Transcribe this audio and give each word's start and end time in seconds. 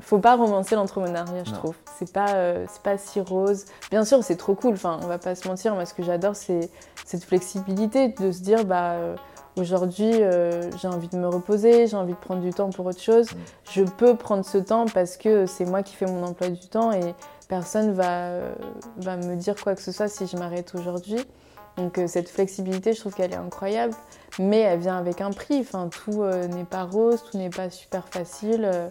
faut 0.00 0.18
pas 0.18 0.36
romancer 0.36 0.74
l'entrepreneuriat, 0.74 1.44
je 1.44 1.52
trouve. 1.52 1.74
C'est 1.98 2.12
pas, 2.12 2.34
euh, 2.34 2.66
c'est 2.68 2.82
pas 2.82 2.98
si 2.98 3.20
rose. 3.20 3.64
Bien 3.90 4.04
sûr, 4.04 4.22
c'est 4.24 4.36
trop 4.36 4.54
cool. 4.54 4.74
Enfin, 4.74 4.98
on 5.02 5.06
va 5.06 5.18
pas 5.18 5.34
se 5.34 5.46
mentir. 5.46 5.74
Moi, 5.74 5.86
ce 5.86 5.94
que 5.94 6.02
j'adore, 6.02 6.36
c'est 6.36 6.70
cette 7.04 7.24
flexibilité 7.24 8.08
de 8.08 8.32
se 8.32 8.40
dire, 8.40 8.64
bah, 8.64 8.92
euh, 8.92 9.16
aujourd'hui, 9.56 10.10
euh, 10.22 10.70
j'ai 10.78 10.88
envie 10.88 11.08
de 11.08 11.16
me 11.16 11.28
reposer, 11.28 11.86
j'ai 11.86 11.96
envie 11.96 12.14
de 12.14 12.18
prendre 12.18 12.42
du 12.42 12.50
temps 12.50 12.70
pour 12.70 12.86
autre 12.86 13.00
chose. 13.00 13.30
Mm. 13.30 13.36
Je 13.70 13.82
peux 13.82 14.16
prendre 14.16 14.44
ce 14.44 14.58
temps 14.58 14.86
parce 14.92 15.16
que 15.16 15.46
c'est 15.46 15.64
moi 15.64 15.82
qui 15.82 15.94
fais 15.94 16.06
mon 16.06 16.24
emploi 16.24 16.48
du 16.48 16.66
temps 16.68 16.90
et 16.92 17.14
personne 17.48 17.92
va, 17.92 18.40
va 18.96 19.16
me 19.16 19.36
dire 19.36 19.54
quoi 19.62 19.74
que 19.74 19.82
ce 19.82 19.92
soit 19.92 20.08
si 20.08 20.26
je 20.26 20.36
m'arrête 20.36 20.74
aujourd'hui. 20.74 21.24
Donc 21.76 22.00
cette 22.06 22.28
flexibilité, 22.28 22.94
je 22.94 23.00
trouve 23.00 23.14
qu'elle 23.14 23.32
est 23.32 23.36
incroyable, 23.36 23.94
mais 24.38 24.60
elle 24.60 24.78
vient 24.78 24.96
avec 24.96 25.20
un 25.20 25.30
prix. 25.30 25.58
Enfin, 25.60 25.88
tout 25.88 26.22
n'est 26.24 26.64
pas 26.64 26.84
rose, 26.84 27.22
tout 27.28 27.36
n'est 27.36 27.50
pas 27.50 27.68
super 27.68 28.06
facile. 28.08 28.90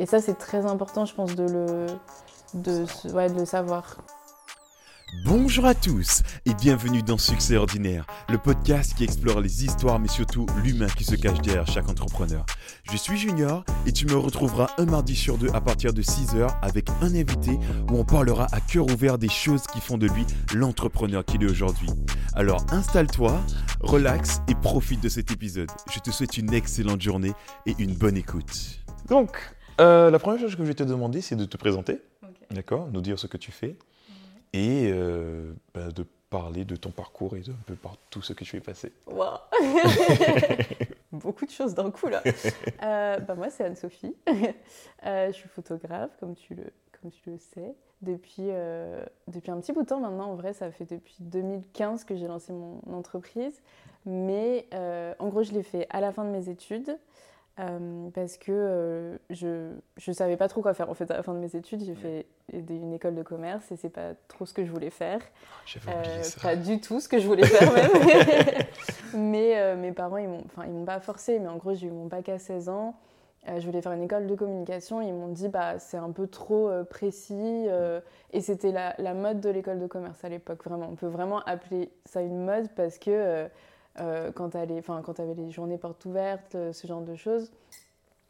Et 0.00 0.06
ça, 0.06 0.18
c'est 0.18 0.34
très 0.34 0.64
important, 0.64 1.04
je 1.04 1.14
pense, 1.14 1.36
de 1.36 1.42
le, 1.42 1.86
de, 2.54 2.86
ouais, 3.12 3.28
de 3.28 3.38
le 3.38 3.44
savoir. 3.44 3.98
Bonjour 5.26 5.66
à 5.66 5.74
tous 5.74 6.22
et 6.46 6.54
bienvenue 6.54 7.02
dans 7.02 7.18
Succès 7.18 7.56
Ordinaire, 7.56 8.06
le 8.30 8.38
podcast 8.38 8.94
qui 8.94 9.04
explore 9.04 9.40
les 9.40 9.64
histoires 9.64 9.98
mais 9.98 10.08
surtout 10.08 10.46
l'humain 10.62 10.86
qui 10.86 11.04
se 11.04 11.16
cache 11.16 11.42
derrière 11.42 11.66
chaque 11.66 11.90
entrepreneur. 11.90 12.46
Je 12.90 12.96
suis 12.96 13.18
Junior 13.18 13.62
et 13.84 13.92
tu 13.92 14.06
me 14.06 14.16
retrouveras 14.16 14.68
un 14.78 14.86
mardi 14.86 15.14
sur 15.14 15.36
deux 15.36 15.50
à 15.52 15.60
partir 15.60 15.92
de 15.92 16.00
6h 16.00 16.48
avec 16.62 16.88
un 17.02 17.14
invité 17.14 17.58
où 17.90 17.98
on 17.98 18.04
parlera 18.04 18.46
à 18.52 18.60
cœur 18.60 18.86
ouvert 18.86 19.18
des 19.18 19.28
choses 19.28 19.66
qui 19.66 19.80
font 19.80 19.98
de 19.98 20.06
lui 20.06 20.24
l'entrepreneur 20.54 21.26
qu'il 21.26 21.42
est 21.42 21.50
aujourd'hui. 21.50 21.90
Alors 22.32 22.64
installe-toi, 22.70 23.38
relaxe 23.80 24.40
et 24.48 24.54
profite 24.54 25.02
de 25.02 25.10
cet 25.10 25.30
épisode. 25.30 25.70
Je 25.92 25.98
te 25.98 26.10
souhaite 26.10 26.38
une 26.38 26.54
excellente 26.54 27.02
journée 27.02 27.34
et 27.66 27.74
une 27.78 27.94
bonne 27.94 28.16
écoute. 28.16 28.80
Donc, 29.08 29.36
euh, 29.80 30.10
la 30.10 30.18
première 30.18 30.40
chose 30.40 30.54
que 30.56 30.62
je 30.62 30.68
vais 30.68 30.74
te 30.74 30.82
demander, 30.82 31.20
c'est 31.20 31.36
de 31.36 31.44
te 31.44 31.56
présenter, 31.56 32.00
d'accord, 32.50 32.88
nous 32.92 33.00
dire 33.00 33.18
ce 33.18 33.26
que 33.26 33.36
tu 33.36 33.50
fais, 33.50 33.76
et 34.52 34.90
euh, 34.92 35.52
bah, 35.74 35.90
de 35.90 36.04
parler 36.28 36.64
de 36.64 36.76
ton 36.76 36.90
parcours 36.90 37.36
et 37.36 37.40
de 37.40 37.50
un 37.50 37.62
peu 37.66 37.74
par 37.74 37.96
tout 38.10 38.22
ce 38.22 38.32
que 38.32 38.44
tu 38.44 38.56
es 38.56 38.60
passé. 38.60 38.92
Wow. 39.06 39.38
Beaucoup 41.12 41.44
de 41.44 41.50
choses 41.50 41.74
d'un 41.74 41.90
coup 41.90 42.08
là. 42.08 42.22
Euh, 42.82 43.18
bah, 43.18 43.34
moi, 43.34 43.50
c'est 43.50 43.64
Anne-Sophie. 43.64 44.14
je 45.04 45.32
suis 45.32 45.48
photographe, 45.48 46.10
comme 46.18 46.34
tu 46.34 46.54
le, 46.54 46.64
comme 47.00 47.10
tu 47.10 47.30
le 47.30 47.38
sais. 47.38 47.74
Depuis, 48.00 48.48
depuis 49.28 49.50
un 49.50 49.60
petit 49.60 49.72
bout 49.72 49.82
de 49.82 49.86
temps 49.86 50.00
maintenant, 50.00 50.30
en 50.30 50.34
vrai, 50.34 50.54
ça 50.54 50.70
fait 50.70 50.86
depuis 50.86 51.16
2015 51.20 52.04
que 52.04 52.16
j'ai 52.16 52.26
lancé 52.26 52.52
mon 52.52 52.80
entreprise. 52.94 53.60
Mais 54.06 54.66
en 55.18 55.28
gros, 55.28 55.42
je 55.42 55.52
l'ai 55.52 55.62
fait 55.62 55.86
à 55.90 56.00
la 56.00 56.12
fin 56.12 56.24
de 56.24 56.30
mes 56.30 56.48
études. 56.48 56.96
Euh, 57.60 58.08
parce 58.14 58.38
que 58.38 58.52
euh, 58.52 59.16
je 59.28 59.72
ne 60.06 60.12
savais 60.12 60.36
pas 60.36 60.48
trop 60.48 60.62
quoi 60.62 60.72
faire. 60.72 60.88
En 60.88 60.94
fait, 60.94 61.10
à 61.10 61.16
la 61.16 61.22
fin 61.22 61.34
de 61.34 61.38
mes 61.38 61.56
études, 61.56 61.84
j'ai 61.84 61.94
fait 61.94 62.26
une 62.52 62.92
école 62.92 63.14
de 63.14 63.22
commerce 63.22 63.70
et 63.70 63.76
c'est 63.76 63.90
pas 63.90 64.14
trop 64.28 64.46
ce 64.46 64.54
que 64.54 64.64
je 64.64 64.70
voulais 64.70 64.90
faire. 64.90 65.20
Euh, 65.88 66.22
pas 66.42 66.56
du 66.56 66.80
tout 66.80 67.00
ce 67.00 67.08
que 67.08 67.18
je 67.18 67.26
voulais 67.26 67.44
faire 67.44 67.72
même. 67.74 67.90
mais 69.14 69.76
mes 69.76 69.92
parents, 69.92 70.16
ils 70.16 70.28
m'ont, 70.28 70.44
enfin, 70.46 70.64
ils 70.66 70.72
m'ont 70.72 70.84
pas 70.84 71.00
forcé. 71.00 71.38
Mais 71.38 71.48
en 71.48 71.56
gros, 71.56 71.74
j'ai 71.74 71.88
eu 71.88 71.90
mon 71.90 72.06
bac 72.06 72.28
à 72.28 72.38
16 72.38 72.68
ans. 72.68 72.94
je 73.46 73.64
voulais 73.66 73.82
faire 73.82 73.92
une 73.92 74.04
école 74.04 74.26
de 74.26 74.34
communication. 74.34 75.02
Ils 75.02 75.12
m'ont 75.12 75.28
dit, 75.28 75.48
bah, 75.48 75.78
c'est 75.78 75.98
un 75.98 76.12
peu 76.12 76.28
trop 76.28 76.70
précis. 76.88 77.66
et 78.32 78.40
c'était 78.40 78.72
la, 78.72 78.94
la, 78.98 79.12
mode 79.12 79.40
de 79.40 79.50
l'école 79.50 79.80
de 79.80 79.86
commerce 79.86 80.24
à 80.24 80.30
l'époque. 80.30 80.64
Vraiment, 80.64 80.88
on 80.90 80.94
peut 80.94 81.08
vraiment 81.08 81.40
appeler 81.40 81.90
ça 82.06 82.22
une 82.22 82.44
mode 82.44 82.68
parce 82.74 82.98
que 82.98 83.48
euh, 83.98 84.30
quand 84.32 84.50
tu 84.50 84.56
avais 84.56 85.34
les 85.34 85.50
journées 85.50 85.78
portes 85.78 86.04
ouvertes, 86.04 86.54
euh, 86.54 86.72
ce 86.72 86.86
genre 86.86 87.00
de 87.00 87.14
choses, 87.14 87.50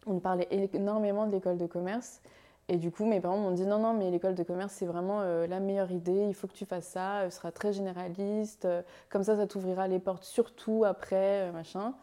on 0.07 0.19
parlait 0.19 0.49
énormément 0.73 1.27
de 1.27 1.33
l'école 1.33 1.59
de 1.59 1.67
commerce. 1.67 2.21
Et 2.69 2.77
du 2.77 2.91
coup, 2.91 3.05
mes 3.05 3.21
parents 3.21 3.37
m'ont 3.37 3.51
dit 3.51 3.67
non, 3.67 3.79
non, 3.79 3.93
mais 3.93 4.11
l'école 4.11 4.35
de 4.35 4.43
commerce, 4.43 4.73
c'est 4.73 4.87
vraiment 4.87 5.21
euh, 5.21 5.47
la 5.47 5.61
meilleure 5.61 5.91
idée, 5.91 6.27
il 6.29 6.35
faut 6.35 6.47
que 6.47 6.55
tu 6.55 6.65
fasses 6.65 6.87
ça, 6.87 7.29
ce 7.29 7.37
sera 7.37 7.53
très 7.53 7.73
généraliste, 7.73 8.67
comme 9.11 9.25
ça, 9.25 9.37
ça 9.37 9.47
t'ouvrira 9.47 9.89
les 9.89 9.99
portes 9.99 10.25
surtout 10.25 10.85
après, 10.85 11.51
machin. 11.53 11.95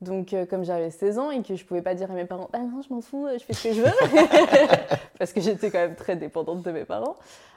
Donc, 0.00 0.34
comme 0.50 0.62
j'avais 0.62 0.90
16 0.90 1.18
ans 1.18 1.30
et 1.30 1.42
que 1.42 1.56
je 1.56 1.64
pouvais 1.64 1.82
pas 1.82 1.94
dire 1.94 2.10
à 2.10 2.14
mes 2.14 2.26
parents, 2.26 2.48
ah 2.52 2.58
non, 2.58 2.82
je 2.82 2.92
m'en 2.92 3.00
fous, 3.00 3.26
je 3.32 3.42
fais 3.42 3.54
ce 3.54 3.68
que 3.68 3.74
je 3.74 3.80
veux, 3.80 4.86
parce 5.18 5.32
que 5.32 5.40
j'étais 5.40 5.70
quand 5.70 5.78
même 5.78 5.96
très 5.96 6.16
dépendante 6.16 6.62
de 6.62 6.70
mes 6.70 6.84
parents, 6.84 7.16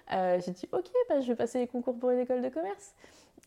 j'ai 0.10 0.52
dit, 0.52 0.68
ok, 0.72 0.86
bah, 1.08 1.22
je 1.22 1.28
vais 1.28 1.36
passer 1.36 1.60
les 1.60 1.68
concours 1.68 2.00
pour 2.00 2.10
une 2.10 2.20
école 2.20 2.42
de 2.42 2.50
commerce. 2.50 2.94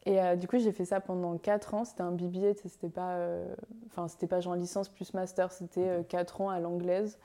Et 0.04 0.20
euh, 0.20 0.36
du 0.36 0.48
coup, 0.48 0.58
j'ai 0.58 0.72
fait 0.72 0.84
ça 0.84 1.00
pendant 1.00 1.36
4 1.38 1.74
ans. 1.74 1.84
C'était 1.84 2.02
un 2.02 2.12
BBA, 2.12 2.54
c'était 2.54 2.88
pas, 2.88 3.12
euh, 3.12 3.54
enfin, 3.86 4.08
c'était 4.08 4.26
pas 4.26 4.40
genre 4.40 4.56
licence 4.56 4.88
plus 4.88 5.14
master, 5.14 5.52
c'était 5.52 6.04
4 6.08 6.40
euh, 6.40 6.44
ans 6.44 6.50
à 6.50 6.60
l'anglaise. 6.60 7.18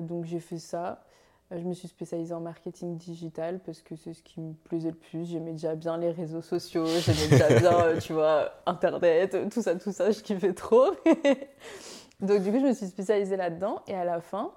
donc 0.00 0.24
j'ai 0.24 0.40
fait 0.40 0.58
ça. 0.58 1.04
Je 1.52 1.62
me 1.62 1.72
suis 1.72 1.88
spécialisée 1.88 2.32
en 2.32 2.40
marketing 2.40 2.96
digital 2.96 3.58
parce 3.58 3.82
que 3.82 3.96
c'est 3.96 4.14
ce 4.14 4.22
qui 4.22 4.40
me 4.40 4.54
plaisait 4.54 4.90
le 4.90 4.96
plus. 4.96 5.28
J'aimais 5.28 5.52
déjà 5.52 5.74
bien 5.74 5.98
les 5.98 6.12
réseaux 6.12 6.42
sociaux, 6.42 6.86
j'aimais 6.86 7.26
déjà 7.28 7.48
bien, 7.58 7.98
tu 7.98 8.12
vois, 8.12 8.52
Internet, 8.66 9.36
tout 9.50 9.60
ça, 9.60 9.74
tout 9.74 9.90
ça, 9.90 10.12
je 10.12 10.20
kiffais 10.20 10.54
trop. 10.54 10.86
donc 12.20 12.42
du 12.42 12.52
coup, 12.52 12.60
je 12.60 12.66
me 12.66 12.72
suis 12.72 12.86
spécialisée 12.86 13.36
là-dedans. 13.36 13.82
Et 13.88 13.94
à 13.94 14.04
la 14.04 14.20
fin, 14.20 14.52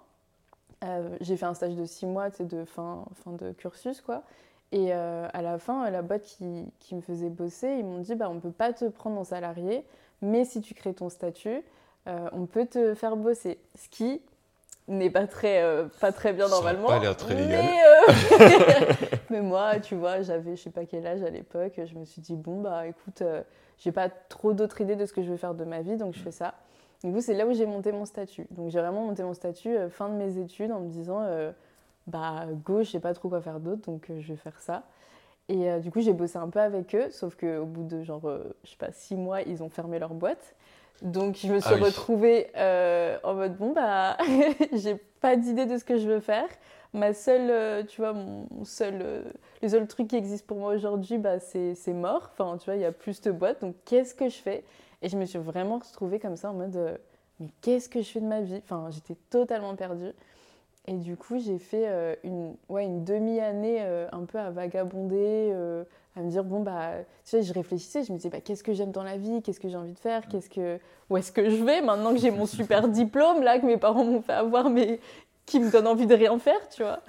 j'ai 1.19 1.35
fait 1.35 1.45
un 1.45 1.55
stage 1.55 1.75
de 1.75 1.85
6 1.85 2.05
mois, 2.05 2.29
tu 2.29 2.43
de 2.45 2.63
fin, 2.65 3.05
fin 3.23 3.31
de 3.31 3.53
cursus, 3.53 4.01
quoi. 4.01 4.23
Et 4.73 4.91
euh, 4.91 5.27
à 5.33 5.43
la 5.43 5.59
fin, 5.59 5.87
la 5.91 6.01
boîte 6.01 6.23
qui, 6.23 6.65
qui 6.79 6.95
me 6.95 7.01
faisait 7.01 7.29
bosser, 7.29 7.75
ils 7.77 7.85
m'ont 7.85 7.99
dit 7.99 8.15
bah, 8.15 8.27
on 8.27 8.33
ne 8.33 8.39
peut 8.39 8.51
pas 8.51 8.73
te 8.73 8.85
prendre 8.85 9.19
en 9.19 9.23
salarié, 9.23 9.85
mais 10.23 10.45
si 10.45 10.61
tu 10.61 10.73
crées 10.73 10.95
ton 10.95 11.09
statut, 11.09 11.61
euh, 12.07 12.27
on 12.31 12.47
peut 12.47 12.65
te 12.65 12.95
faire 12.95 13.15
bosser. 13.15 13.59
Ce 13.75 13.87
qui 13.87 14.19
n'est 14.87 15.11
pas 15.11 15.27
très, 15.27 15.61
euh, 15.61 15.85
pas 16.01 16.11
très 16.11 16.33
bien 16.33 16.47
normalement. 16.47 16.87
Ça 16.87 16.95
pas 16.95 16.99
l'air 17.01 17.15
très 17.15 17.35
légal. 17.35 17.63
Mais, 19.29 19.41
moi, 19.41 19.79
tu 19.79 19.93
vois, 19.93 20.23
j'avais 20.23 20.55
je 20.55 20.63
sais 20.63 20.69
pas 20.71 20.85
quel 20.85 21.05
âge 21.05 21.21
à 21.21 21.29
l'époque, 21.29 21.79
je 21.85 21.95
me 21.95 22.03
suis 22.03 22.21
dit 22.21 22.35
bon, 22.35 22.61
bah 22.61 22.87
écoute, 22.87 23.21
j'ai 23.77 23.91
pas 23.91 24.09
trop 24.09 24.53
d'autres 24.53 24.81
idées 24.81 24.95
de 24.95 25.05
ce 25.05 25.13
que 25.13 25.21
je 25.21 25.29
veux 25.29 25.37
faire 25.37 25.53
de 25.53 25.65
ma 25.65 25.81
vie, 25.81 25.97
donc 25.97 26.15
je 26.15 26.19
fais 26.19 26.31
ça. 26.31 26.55
Du 27.03 27.11
coup, 27.11 27.21
c'est 27.21 27.33
là 27.35 27.45
où 27.45 27.53
j'ai 27.53 27.67
monté 27.67 27.91
mon 27.91 28.05
statut. 28.05 28.47
Donc 28.51 28.71
j'ai 28.71 28.79
vraiment 28.79 29.05
monté 29.05 29.21
mon 29.21 29.33
statut 29.33 29.75
fin 29.91 30.09
de 30.09 30.15
mes 30.15 30.39
études 30.39 30.71
en 30.71 30.79
me 30.79 30.89
disant 30.89 31.21
bah 32.07 32.45
gauche, 32.65 32.87
je 32.87 32.91
sais 32.91 32.99
pas 32.99 33.13
trop 33.13 33.29
quoi 33.29 33.41
faire 33.41 33.59
d'autre, 33.59 33.81
donc 33.85 34.09
euh, 34.09 34.19
je 34.19 34.27
vais 34.27 34.37
faire 34.37 34.59
ça. 34.59 34.83
Et 35.49 35.69
euh, 35.69 35.79
du 35.79 35.91
coup, 35.91 36.01
j'ai 36.01 36.13
bossé 36.13 36.37
un 36.37 36.49
peu 36.49 36.59
avec 36.59 36.95
eux, 36.95 37.09
sauf 37.11 37.35
qu'au 37.35 37.65
bout 37.65 37.83
de 37.83 38.03
genre, 38.03 38.27
euh, 38.27 38.55
je 38.63 38.71
sais 38.71 38.77
pas, 38.77 38.91
six 38.91 39.15
mois, 39.15 39.41
ils 39.41 39.61
ont 39.63 39.69
fermé 39.69 39.99
leur 39.99 40.13
boîte. 40.13 40.55
Donc 41.01 41.37
je 41.37 41.51
me 41.51 41.59
suis 41.59 41.73
ah 41.73 41.83
retrouvée 41.83 42.47
en 43.23 43.33
mode 43.33 43.57
bon 43.57 43.73
bah 43.73 44.15
j'ai 44.73 44.95
pas 44.95 45.35
d'idée 45.35 45.65
de 45.65 45.77
ce 45.77 45.83
que 45.83 45.97
je 45.97 46.07
veux 46.07 46.19
faire. 46.19 46.47
Ma 46.93 47.13
seule, 47.13 47.85
tu 47.87 47.99
vois, 47.99 48.13
mon 48.13 48.47
seul, 48.63 49.25
le 49.61 49.67
seul 49.67 49.87
truc 49.87 50.07
qui 50.07 50.15
existe 50.15 50.45
pour 50.45 50.59
moi 50.59 50.73
aujourd'hui, 50.73 51.17
bah, 51.17 51.39
c'est 51.39 51.75
mort. 51.87 52.29
Enfin, 52.31 52.57
tu 52.57 52.65
vois, 52.65 52.75
il 52.75 52.81
y 52.81 52.85
a 52.85 52.91
plus 52.91 53.19
de 53.21 53.31
boîte. 53.31 53.61
Donc 53.61 53.75
qu'est-ce 53.85 54.13
que 54.13 54.29
je 54.29 54.37
fais? 54.37 54.63
Et 55.01 55.09
je 55.09 55.17
me 55.17 55.25
suis 55.25 55.39
vraiment 55.39 55.79
retrouvée 55.79 56.19
comme 56.19 56.37
ça 56.37 56.51
en 56.51 56.53
mode 56.53 56.99
mais 57.39 57.49
qu'est-ce 57.61 57.89
que 57.89 58.01
je 58.01 58.09
fais 58.09 58.21
de 58.21 58.25
ma 58.25 58.41
vie? 58.41 58.61
Enfin, 58.63 58.89
j'étais 58.91 59.15
totalement 59.29 59.75
perdue. 59.75 60.11
Et 60.85 60.97
du 60.97 61.15
coup, 61.15 61.39
j'ai 61.39 61.59
fait 61.59 61.85
euh, 61.87 62.15
une, 62.23 62.55
ouais, 62.67 62.83
une 62.83 63.05
demi-année 63.05 63.77
euh, 63.81 64.07
un 64.11 64.25
peu 64.25 64.37
à 64.37 64.49
vagabonder, 64.51 65.49
euh, 65.53 65.85
à 66.17 66.21
me 66.21 66.29
dire, 66.29 66.43
bon, 66.43 66.61
bah, 66.61 66.91
tu 67.23 67.29
sais, 67.31 67.41
je 67.41 67.53
réfléchissais, 67.53 68.03
je 68.03 68.11
me 68.11 68.17
disais, 68.17 68.29
bah, 68.29 68.41
qu'est-ce 68.41 68.63
que 68.63 68.73
j'aime 68.73 68.91
dans 68.91 69.03
la 69.03 69.15
vie, 69.15 69.41
qu'est-ce 69.41 69.61
que 69.61 69.69
j'ai 69.69 69.77
envie 69.77 69.93
de 69.93 69.99
faire, 69.99 70.27
qu'est-ce 70.27 70.49
que, 70.49 70.79
où 71.09 71.15
est-ce 71.15 71.31
que 71.31 71.49
je 71.49 71.63
vais, 71.63 71.81
maintenant 71.81 72.11
que 72.11 72.19
j'ai 72.19 72.31
mon 72.31 72.45
super 72.45 72.89
diplôme, 72.89 73.43
là, 73.43 73.59
que 73.59 73.65
mes 73.65 73.77
parents 73.77 74.03
m'ont 74.03 74.21
fait 74.21 74.33
avoir, 74.33 74.69
mais 74.69 74.99
qui 75.45 75.61
me 75.61 75.71
donne 75.71 75.87
envie 75.87 76.05
de 76.05 76.15
rien 76.15 76.37
faire, 76.37 76.67
tu 76.69 76.83
vois. 76.83 76.99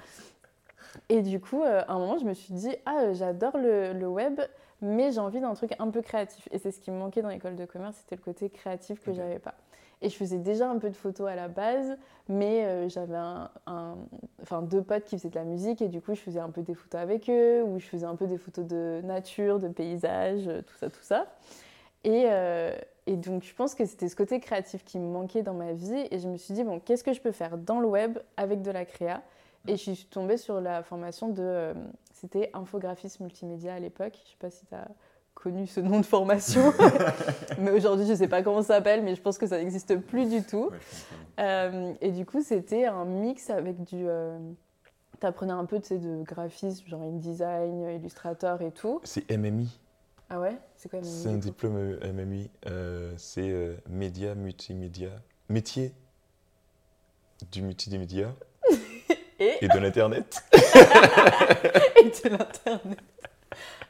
Et 1.09 1.21
du 1.21 1.41
coup, 1.41 1.61
à 1.63 1.91
un 1.91 1.99
moment, 1.99 2.17
je 2.17 2.23
me 2.23 2.33
suis 2.33 2.53
dit, 2.53 2.73
ah, 2.85 3.11
j'adore 3.11 3.57
le, 3.57 3.91
le, 3.91 4.07
web, 4.07 4.39
mais 4.81 5.11
j'ai 5.11 5.19
envie 5.19 5.41
d'un 5.41 5.53
truc 5.53 5.73
un 5.79 5.89
peu 5.89 6.01
créatif. 6.01 6.47
Et 6.51 6.59
c'est 6.59 6.71
ce 6.71 6.79
qui 6.79 6.91
me 6.91 6.97
manquait 6.97 7.21
dans 7.21 7.29
l'école 7.29 7.57
de 7.57 7.65
commerce, 7.65 7.97
c'était 7.97 8.15
le 8.15 8.21
côté 8.21 8.49
créatif 8.49 9.03
que 9.03 9.13
j'avais 9.13 9.39
pas. 9.39 9.55
Et 10.01 10.09
je 10.09 10.15
faisais 10.15 10.37
déjà 10.37 10.69
un 10.69 10.77
peu 10.77 10.89
de 10.89 10.95
photos 10.95 11.27
à 11.27 11.35
la 11.35 11.47
base, 11.47 11.97
mais 12.27 12.65
euh, 12.65 12.89
j'avais 12.89 13.15
un, 13.15 13.97
deux 14.63 14.81
potes 14.81 15.05
qui 15.05 15.17
faisaient 15.17 15.29
de 15.29 15.35
la 15.35 15.45
musique 15.45 15.81
et 15.81 15.87
du 15.87 16.01
coup 16.01 16.13
je 16.13 16.19
faisais 16.19 16.39
un 16.39 16.49
peu 16.49 16.61
des 16.61 16.73
photos 16.73 17.01
avec 17.01 17.29
eux, 17.29 17.63
ou 17.63 17.79
je 17.79 17.85
faisais 17.85 18.05
un 18.05 18.15
peu 18.15 18.27
des 18.27 18.37
photos 18.37 18.65
de 18.65 19.01
nature, 19.03 19.59
de 19.59 19.67
paysage, 19.67 20.47
euh, 20.47 20.61
tout 20.61 20.75
ça, 20.75 20.89
tout 20.89 21.01
ça. 21.01 21.27
Et, 22.03 22.25
euh, 22.27 22.77
et 23.07 23.15
donc 23.15 23.43
je 23.43 23.53
pense 23.55 23.73
que 23.73 23.85
c'était 23.85 24.09
ce 24.09 24.15
côté 24.15 24.39
créatif 24.39 24.83
qui 24.83 24.99
me 24.99 25.11
manquait 25.11 25.43
dans 25.43 25.53
ma 25.53 25.73
vie 25.73 26.07
et 26.11 26.19
je 26.19 26.27
me 26.27 26.37
suis 26.37 26.53
dit, 26.53 26.63
bon, 26.63 26.79
qu'est-ce 26.79 27.03
que 27.03 27.13
je 27.13 27.21
peux 27.21 27.31
faire 27.31 27.57
dans 27.57 27.79
le 27.79 27.87
web 27.87 28.19
avec 28.37 28.61
de 28.61 28.71
la 28.71 28.85
créa? 28.85 29.21
Et 29.67 29.77
je 29.77 29.91
suis 29.91 30.05
tombée 30.05 30.37
sur 30.37 30.61
la 30.61 30.83
formation 30.83 31.29
de... 31.29 31.73
c'était 32.13 32.51
infographiste 32.53 33.19
multimédia 33.19 33.73
à 33.73 33.79
l'époque, 33.79 34.13
je 34.23 34.29
sais 34.29 34.37
pas 34.37 34.51
si 34.51 34.63
tu 34.67 34.75
as 34.75 34.87
connu 35.35 35.67
ce 35.67 35.79
nom 35.79 35.99
de 35.99 36.05
formation. 36.05 36.73
mais 37.59 37.69
aujourd'hui, 37.71 38.05
je 38.07 38.11
ne 38.13 38.17
sais 38.17 38.27
pas 38.27 38.41
comment 38.41 38.63
ça 38.63 38.75
s'appelle, 38.75 39.03
mais 39.03 39.13
je 39.15 39.21
pense 39.21 39.37
que 39.37 39.45
ça 39.45 39.59
n'existe 39.59 39.97
plus 39.97 40.27
du 40.27 40.41
tout. 40.41 40.71
Euh, 41.39 41.93
et 42.01 42.11
du 42.11 42.25
coup, 42.25 42.41
c'était 42.41 42.85
un 42.85 43.05
mix 43.05 43.49
avec 43.49 43.83
du. 43.83 44.07
Euh, 44.07 44.39
tu 45.19 45.27
apprenais 45.27 45.53
un 45.53 45.65
peu 45.65 45.79
de 45.79 46.23
graphisme, 46.23 46.87
genre 46.87 47.01
InDesign, 47.01 47.89
Illustrator 47.91 48.61
et 48.61 48.71
tout. 48.71 49.01
C'est 49.03 49.29
MMI. 49.29 49.69
Ah 50.29 50.39
ouais? 50.39 50.57
C'est 50.75 50.89
quoi 50.89 50.99
MMI 50.99 51.09
C'est 51.09 51.29
un 51.29 51.37
diplôme 51.37 51.75
euh, 51.77 52.13
MMI. 52.13 52.49
c'est 53.17 53.77
média 53.87 54.33
multimédia. 54.33 55.09
Métier 55.49 55.93
du 57.51 57.61
multimédia. 57.61 58.33
Et, 59.37 59.57
Et 59.65 59.67
de 59.67 59.77
l'internet. 59.79 60.41
et 60.53 62.05
de 62.05 62.29
l'internet. 62.29 62.99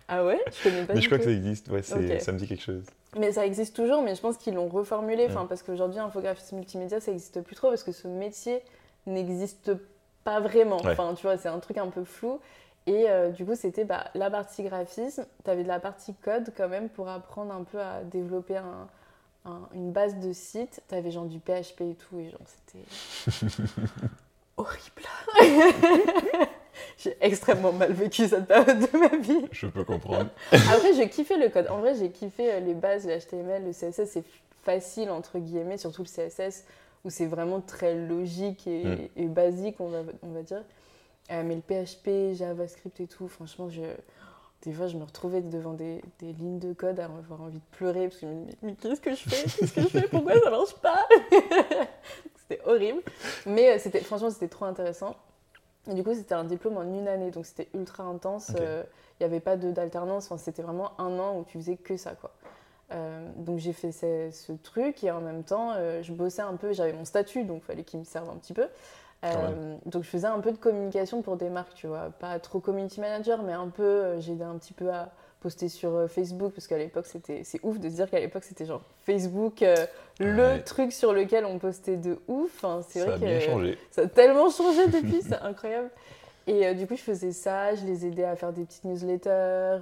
Ah 0.08 0.24
ouais? 0.26 0.40
Je 0.52 0.64
connais 0.70 0.86
pas 0.86 0.94
Mais 0.94 1.02
je 1.02 1.08
crois 1.08 1.18
tout. 1.18 1.24
que 1.26 1.30
ça 1.32 1.36
existe, 1.36 1.68
ouais, 1.70 1.82
c'est- 1.82 2.16
Ok. 2.16 2.22
ça 2.22 2.32
me 2.32 2.38
dit 2.38 2.48
quelque 2.48 2.62
chose. 2.64 2.84
Mais 3.18 3.32
ça 3.32 3.46
existe 3.46 3.76
toujours, 3.76 4.02
mais 4.02 4.14
je 4.16 4.22
pense 4.22 4.38
qu'ils 4.38 4.54
l'ont 4.54 4.68
reformulé. 4.68 5.26
Enfin, 5.30 5.46
Mm. 5.46 5.48
parce 5.48 5.64
qu'aujourd'hui, 5.64 6.00
infographiste 6.00 6.52
multimédia, 6.52 7.00
ça 7.00 7.12
n'existe 7.12 7.42
plus 7.42 7.56
trop 7.56 7.70
parce 7.70 7.84
que 7.84 7.92
ce 7.92 8.08
métier 8.08 8.62
n'existe 9.08 9.72
pas 10.24 10.40
vraiment. 10.40 10.78
Ouais. 10.84 10.92
Enfin, 10.92 11.14
tu 11.16 11.24
vois, 11.24 11.38
c'est 11.38 11.48
un 11.50 11.60
truc 11.60 11.78
un 11.78 11.88
peu 11.88 12.04
flou. 12.04 12.40
Et 12.88 13.10
euh, 13.10 13.30
du 13.32 13.46
coup, 13.46 13.56
c'était 13.56 13.84
bah, 13.86 14.06
la 14.14 14.30
partie 14.30 14.62
graphisme. 14.64 15.26
Tu 15.44 15.50
avais 15.50 15.64
de 15.64 15.68
la 15.68 15.80
partie 15.80 16.14
code 16.14 16.52
quand 16.56 16.68
même 16.70 16.90
pour 16.90 17.10
apprendre 17.10 17.52
un 17.54 17.64
peu 17.64 17.80
à 17.80 18.04
développer 18.04 18.58
un- 18.58 18.88
un- 19.46 19.68
une 19.74 19.92
base 19.92 20.18
de 20.20 20.34
site. 20.34 20.84
Tu 20.90 20.94
avais 20.96 21.10
genre 21.10 21.26
du 21.26 21.40
PHP 21.40 21.82
et 21.82 21.96
tout. 21.96 22.20
Et 22.20 22.30
genre, 22.30 22.42
c'était 22.46 22.86
horrible. 24.58 25.02
J'ai 26.98 27.16
extrêmement 27.22 27.72
mal 27.72 27.92
vécu 27.94 28.28
cette 28.28 28.48
période 28.48 28.80
de 28.80 28.98
ma 28.98 29.16
vie. 29.18 29.46
Je 29.52 29.68
peux 29.68 29.84
comprendre. 29.84 30.30
Après, 30.52 30.94
j'ai 30.94 31.10
kiffé 31.10 31.38
le 31.38 31.50
code. 31.50 31.68
En 31.70 31.80
vrai, 31.80 31.94
j'ai 31.96 32.10
kiffé 32.10 32.52
euh, 32.54 32.60
les 32.60 32.74
bases, 32.74 33.06
le 33.08 33.18
HTML, 33.20 33.64
le 33.66 33.72
CSS. 33.72 34.10
C'est 34.12 34.24
facile, 34.64 35.10
entre 35.12 35.40
guillemets, 35.40 35.78
surtout 35.78 36.04
le 36.04 36.08
CSS, 36.30 36.64
où 37.04 37.10
c'est 37.10 37.26
vraiment 37.28 37.62
très 37.62 37.94
logique 37.96 38.66
et, 38.68 38.84
Mm. 38.84 38.98
et 39.18 39.26
basique, 39.28 39.76
on 39.80 39.90
va, 39.90 40.00
on 40.24 40.30
va 40.30 40.42
dire. 40.42 40.64
Euh, 41.32 41.44
mais 41.44 41.56
le 41.56 41.62
PHP, 41.62 42.36
JavaScript 42.38 43.00
et 43.00 43.08
tout, 43.08 43.28
franchement, 43.28 43.70
je... 43.70 43.82
des 44.64 44.74
fois, 44.74 44.88
je 44.88 44.98
me 44.98 45.04
retrouvais 45.04 45.42
devant 45.42 45.74
des, 45.74 46.02
des 46.20 46.34
lignes 46.34 46.60
de 46.60 46.74
code 46.74 47.00
à 47.00 47.06
avoir 47.06 47.42
envie 47.42 47.58
de 47.60 47.78
pleurer, 47.78 48.08
parce 48.10 48.22
que 48.22 48.28
je 48.28 48.32
me 48.32 48.46
disais, 48.46 48.58
mais 48.64 48.74
qu'est-ce 48.74 49.02
que 49.02 49.12
je 49.12 49.30
fais? 49.30 49.44
Qu'est-ce 49.44 49.74
que 49.74 49.82
je 49.82 49.88
fais? 49.88 50.08
Pourquoi 50.08 50.40
ça 50.40 50.50
marche 50.50 50.74
pas? 50.76 51.00
C'était 52.48 52.62
horrible. 52.66 53.02
Mais 53.48 53.72
euh, 53.72 53.80
c'était, 53.80 54.02
franchement, 54.02 54.30
c'était 54.30 54.48
trop 54.48 54.66
intéressant. 54.66 55.16
Et 55.90 55.94
du 55.94 56.04
coup, 56.04 56.14
c'était 56.14 56.36
un 56.36 56.44
diplôme 56.44 56.78
en 56.78 56.84
une 56.84 57.08
année, 57.08 57.32
donc 57.32 57.46
c'était 57.46 57.70
ultra 57.74 58.04
intense. 58.04 58.52
Euh, 58.60 58.84
il 59.20 59.24
n'y 59.24 59.26
avait 59.26 59.40
pas 59.40 59.56
d'alternance, 59.56 60.26
enfin, 60.26 60.38
c'était 60.38 60.62
vraiment 60.62 61.00
un 61.00 61.20
an 61.20 61.38
où 61.38 61.44
tu 61.44 61.58
faisais 61.58 61.78
que 61.78 61.96
ça. 61.96 62.16
Quoi. 62.16 62.32
Euh, 62.92 63.28
donc 63.38 63.58
j'ai 63.58 63.74
fait 63.74 63.92
ce, 63.92 64.30
ce 64.32 64.52
truc 64.52 65.04
et 65.04 65.12
en 65.12 65.22
même 65.22 65.44
temps, 65.44 65.72
euh, 65.76 66.04
je 66.04 66.14
bossais 66.14 66.42
un 66.42 66.56
peu, 66.56 66.74
j'avais 66.74 66.94
mon 66.94 67.06
statut, 67.06 67.44
donc 67.44 67.62
il 67.64 67.66
fallait 67.66 67.84
qu'il 67.84 68.00
me 68.00 68.06
serve 68.06 68.30
un 68.30 68.36
petit 68.36 68.54
peu. 68.54 68.68
Euh, 69.24 69.78
donc 69.86 70.04
je 70.04 70.10
faisais 70.10 70.28
un 70.28 70.40
peu 70.40 70.52
de 70.52 70.58
communication 70.58 71.22
pour 71.22 71.36
des 71.38 71.50
marques, 71.50 71.74
tu 71.74 71.88
vois, 71.88 72.12
pas 72.20 72.38
trop 72.40 72.60
community 72.60 73.00
manager, 73.00 73.42
mais 73.42 73.54
un 73.54 73.70
peu, 73.70 73.84
euh, 73.84 74.20
j'ai 74.20 74.34
aidé 74.34 74.44
un 74.44 74.56
petit 74.58 74.74
peu 74.74 74.92
à 74.92 75.12
poster 75.40 75.70
sur 75.70 75.94
euh, 75.96 76.08
Facebook, 76.08 76.54
parce 76.54 76.68
qu'à 76.68 76.78
l'époque, 76.78 77.06
c'était, 77.06 77.44
c'est 77.44 77.60
ouf 77.64 77.80
de 77.80 77.90
se 77.90 77.96
dire 77.96 78.10
qu'à 78.10 78.20
l'époque, 78.20 78.44
c'était 78.44 78.66
genre 78.66 78.82
Facebook, 79.06 79.62
euh, 79.62 79.86
le 80.20 80.58
Ouais. 80.58 80.64
truc 80.64 80.92
sur 80.92 81.14
lequel 81.14 81.46
on 81.46 81.60
postait 81.60 81.98
de 81.98 82.20
ouf. 82.28 82.52
Enfin, 82.64 82.82
c'est 82.88 83.00
Ça 83.00 83.06
vrai 83.06 83.14
a 83.14 83.18
que 83.20 83.26
bien 83.26 83.40
changé. 83.40 83.78
ça 83.92 84.04
a 84.04 84.08
tellement 84.08 84.50
changé 84.50 84.88
depuis, 84.90 85.22
c'est 85.22 85.36
incroyable. 85.42 85.92
Et 86.48 86.68
euh, 86.68 86.74
du 86.76 86.88
coup, 86.88 86.96
je 86.96 87.04
faisais 87.04 87.32
ça, 87.34 87.76
je 87.76 87.86
les 87.86 88.06
aidais 88.08 88.26
à 88.26 88.36
faire 88.36 88.54
des 88.54 88.66
petites 88.66 88.86
newsletters, 88.86 89.30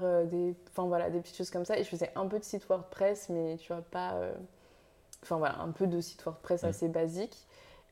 euh, 0.03 0.25
des, 0.25 0.55
enfin 0.71 0.87
voilà, 0.87 1.09
des 1.09 1.21
petites 1.21 1.37
choses 1.37 1.51
comme 1.51 1.65
ça. 1.65 1.77
Et 1.77 1.83
je 1.83 1.89
faisais 1.89 2.11
un 2.15 2.27
peu 2.27 2.39
de 2.39 2.43
site 2.45 2.65
WordPress, 2.69 3.29
mais 3.29 3.57
tu 3.57 3.73
vois, 3.73 3.81
pas. 3.83 4.15
Enfin 5.23 5.37
voilà, 5.37 5.59
un 5.59 5.71
peu 5.71 5.87
de 5.87 6.01
site 6.01 6.23
WordPress 6.23 6.63
Mm. 6.63 6.67
assez 6.67 6.87
basique. 6.89 7.37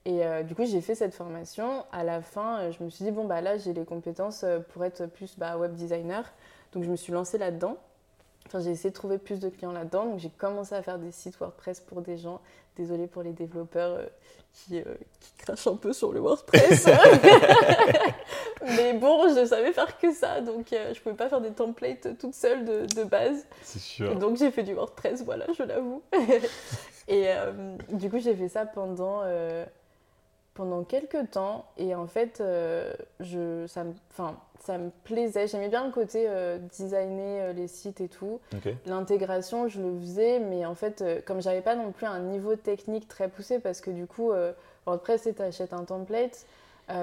Et 0.05 0.25
euh, 0.25 0.43
du 0.43 0.55
coup, 0.55 0.65
j'ai 0.65 0.81
fait 0.81 0.95
cette 0.95 1.13
formation. 1.13 1.85
À 1.91 2.03
la 2.03 2.21
fin, 2.21 2.71
je 2.71 2.83
me 2.83 2.89
suis 2.89 3.05
dit, 3.05 3.11
bon, 3.11 3.25
bah 3.25 3.41
là, 3.41 3.57
j'ai 3.57 3.73
les 3.73 3.85
compétences 3.85 4.43
pour 4.73 4.83
être 4.83 5.05
plus 5.05 5.37
bah, 5.37 5.57
web 5.57 5.73
designer. 5.75 6.31
Donc, 6.73 6.83
je 6.83 6.89
me 6.89 6.95
suis 6.95 7.12
lancée 7.13 7.38
là-dedans. 7.38 7.77
Enfin, 8.47 8.59
j'ai 8.59 8.71
essayé 8.71 8.89
de 8.89 8.95
trouver 8.95 9.18
plus 9.18 9.39
de 9.39 9.50
clients 9.50 9.71
là-dedans. 9.71 10.06
Donc, 10.06 10.19
j'ai 10.19 10.29
commencé 10.29 10.73
à 10.75 10.81
faire 10.81 10.97
des 11.00 11.12
sites 11.12 11.38
WordPress 11.39 11.79
pour 11.81 12.01
des 12.01 12.18
gens. 12.18 12.41
Désolée 12.77 13.07
pour 13.07 13.21
les 13.21 13.33
développeurs 13.33 13.97
euh, 13.97 14.06
qui, 14.53 14.79
euh, 14.79 14.83
qui 15.19 15.33
crachent 15.38 15.68
un 15.68 15.75
peu 15.75 15.94
sur 15.94 16.12
le 16.12 16.19
WordPress. 16.21 16.88
Mais 18.63 18.94
bon, 18.94 19.27
je 19.35 19.45
savais 19.45 19.71
faire 19.73 19.97
que 19.97 20.13
ça. 20.13 20.41
Donc, 20.41 20.71
euh, 20.73 20.94
je 20.94 21.01
pouvais 21.01 21.15
pas 21.15 21.29
faire 21.29 21.41
des 21.41 21.51
templates 21.51 22.18
toute 22.18 22.33
seule 22.33 22.65
de, 22.65 22.85
de 22.94 23.03
base. 23.03 23.45
C'est 23.62 23.77
Et 23.77 23.81
sûr. 23.81 24.15
donc 24.18 24.38
j'ai 24.38 24.51
fait 24.51 24.63
du 24.63 24.73
WordPress, 24.73 25.23
voilà, 25.23 25.45
je 25.57 25.63
l'avoue. 25.63 26.01
et 27.07 27.27
du 27.89 28.09
coup, 28.09 28.19
j'ai 28.19 28.35
fait 28.35 28.50
ça 28.50 28.65
pendant, 28.65 29.21
pendant 30.53 30.83
quelques 30.83 31.31
temps. 31.31 31.65
Et 31.77 31.95
en 31.95 32.07
fait, 32.07 32.42
euh, 32.42 32.94
je, 33.19 33.65
ça, 33.68 33.83
me, 33.83 33.94
enfin, 34.12 34.38
ça 34.59 34.77
me 34.77 34.89
plaisait. 35.03 35.48
J'aimais 35.48 35.69
bien 35.69 35.86
le 35.86 35.92
côté 35.92 36.25
euh, 36.27 36.57
designer 36.57 37.42
euh, 37.50 37.53
les 37.53 37.68
sites 37.68 38.01
et 38.01 38.07
tout. 38.09 38.39
L'intégration, 38.86 39.68
je 39.68 39.81
le 39.81 40.00
faisais, 40.00 40.39
mais 40.39 40.65
en 40.65 40.75
fait, 40.75 41.03
comme 41.25 41.42
j'avais 41.42 41.62
pas 41.62 41.75
non 41.75 41.92
plus 41.92 42.06
un 42.06 42.19
niveau 42.19 42.56
technique 42.56 43.07
très 43.07 43.27
poussé, 43.30 43.59
parce 43.59 43.81
que 43.81 43.92
du 43.92 44.06
coup, 44.07 44.31
WordPress, 44.86 45.30
tu 45.36 45.42
achètes 45.42 45.74
un 45.74 45.83
template, 45.86 46.45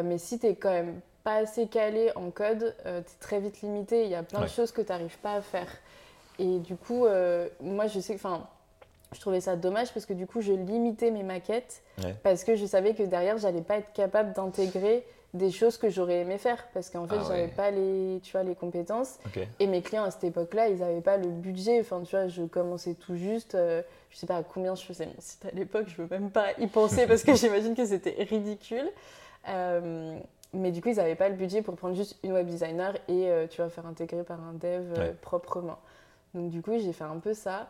mais 0.05 0.19
si 0.19 0.39
tu 0.39 0.47
es 0.47 0.55
quand 0.55 0.71
même 0.71 1.01
pas 1.25 1.37
assez 1.37 1.67
calé 1.67 2.11
en 2.17 2.31
code, 2.31 2.75
tu 2.85 2.89
es 2.91 3.03
très 3.21 3.41
vite 3.41 3.62
limité. 3.62 4.05
Il 4.05 4.11
y 4.11 4.15
a 4.15 4.23
plein 4.23 4.41
Ouais. 4.41 4.47
de 4.47 4.51
choses 4.51 4.73
que 4.73 4.83
tu 4.83 4.89
n'arrives 4.93 5.19
pas 5.19 5.35
à 5.35 5.41
faire. 5.41 5.69
Et 6.39 6.59
du 6.59 6.77
coup, 6.77 7.06
moi, 7.61 7.87
je 7.87 7.99
sais, 8.01 8.15
enfin, 8.15 8.47
je 9.12 9.20
trouvais 9.20 9.40
ça 9.40 9.56
dommage 9.56 9.93
parce 9.93 10.06
que 10.06 10.12
du 10.12 10.26
coup, 10.26 10.40
je 10.40 10.52
limitais 10.52 11.10
mes 11.10 11.22
maquettes 11.22 11.82
Ouais. 12.05 12.14
parce 12.22 12.44
que 12.44 12.55
je 12.56 12.66
savais 12.66 12.94
que 12.94 13.02
derrière, 13.02 13.38
j'allais 13.38 13.62
pas 13.62 13.78
être 13.78 13.93
capable 13.93 14.32
d'intégrer 14.34 15.05
des 15.34 15.50
choses 15.50 15.76
que 15.76 15.90
j'aurais 15.90 16.20
aimé 16.20 16.38
faire 16.38 16.66
parce 16.72 16.88
qu'en 16.90 17.06
fait, 17.06 17.16
Ah 17.19 17.25
j'avais 17.28 17.43
ouais. 17.43 17.49
pas 17.49 17.70
les, 17.70 18.20
tu 18.22 18.32
vois, 18.32 18.43
les 18.44 18.55
compétences. 18.55 19.19
Et 19.60 19.66
mes 19.66 19.82
clients 19.82 20.05
à 20.05 20.10
cette 20.10 20.25
époque-là, 20.25 20.69
ils 20.69 20.78
n'avaient 20.78 21.00
pas 21.02 21.16
le 21.19 21.28
budget. 21.28 21.81
Enfin, 21.81 22.00
tu 22.02 22.16
vois, 22.16 22.28
je 22.28 22.43
commençais 22.44 22.94
tout 22.94 23.14
juste. 23.16 23.55
euh, 23.55 23.82
je 24.10 24.16
sais 24.16 24.26
pas 24.26 24.37
à 24.37 24.43
combien 24.43 24.75
je 24.75 24.82
faisais 24.84 25.05
mon 25.06 25.12
site 25.19 25.44
à 25.44 25.50
l'époque. 25.50 25.87
Je 25.88 26.00
veux 26.00 26.08
même 26.08 26.31
pas 26.31 26.52
y 26.58 26.66
penser 26.66 27.06
parce 27.06 27.22
que 27.25 27.34
j'imagine 27.37 27.75
que 27.75 27.84
c'était 27.84 28.16
ridicule. 28.22 28.88
Euh, 29.49 30.19
mais 30.55 30.70
du 30.70 30.81
coup, 30.81 30.88
ils 30.88 30.96
n'avaient 30.96 31.14
pas 31.14 31.28
le 31.28 31.34
budget 31.34 31.60
pour 31.62 31.76
prendre 31.76 31.94
juste 31.94 32.16
une 32.22 32.32
web 32.32 32.46
designer 32.46 32.94
et 33.08 33.28
euh, 33.28 33.46
tu 33.46 33.60
vas 33.60 33.69
faire 33.69 33.87
intégrer 33.87 34.22
par 34.25 34.40
un 34.43 34.55
dev 34.55 34.93
euh, 34.96 35.08
Ouais. 35.08 35.14
proprement. 35.20 35.78
Donc 36.34 36.49
du 36.50 36.62
coup, 36.62 36.72
j'ai 36.78 36.93
fait 36.93 37.05
un 37.05 37.19
peu 37.19 37.34
ça. 37.34 37.69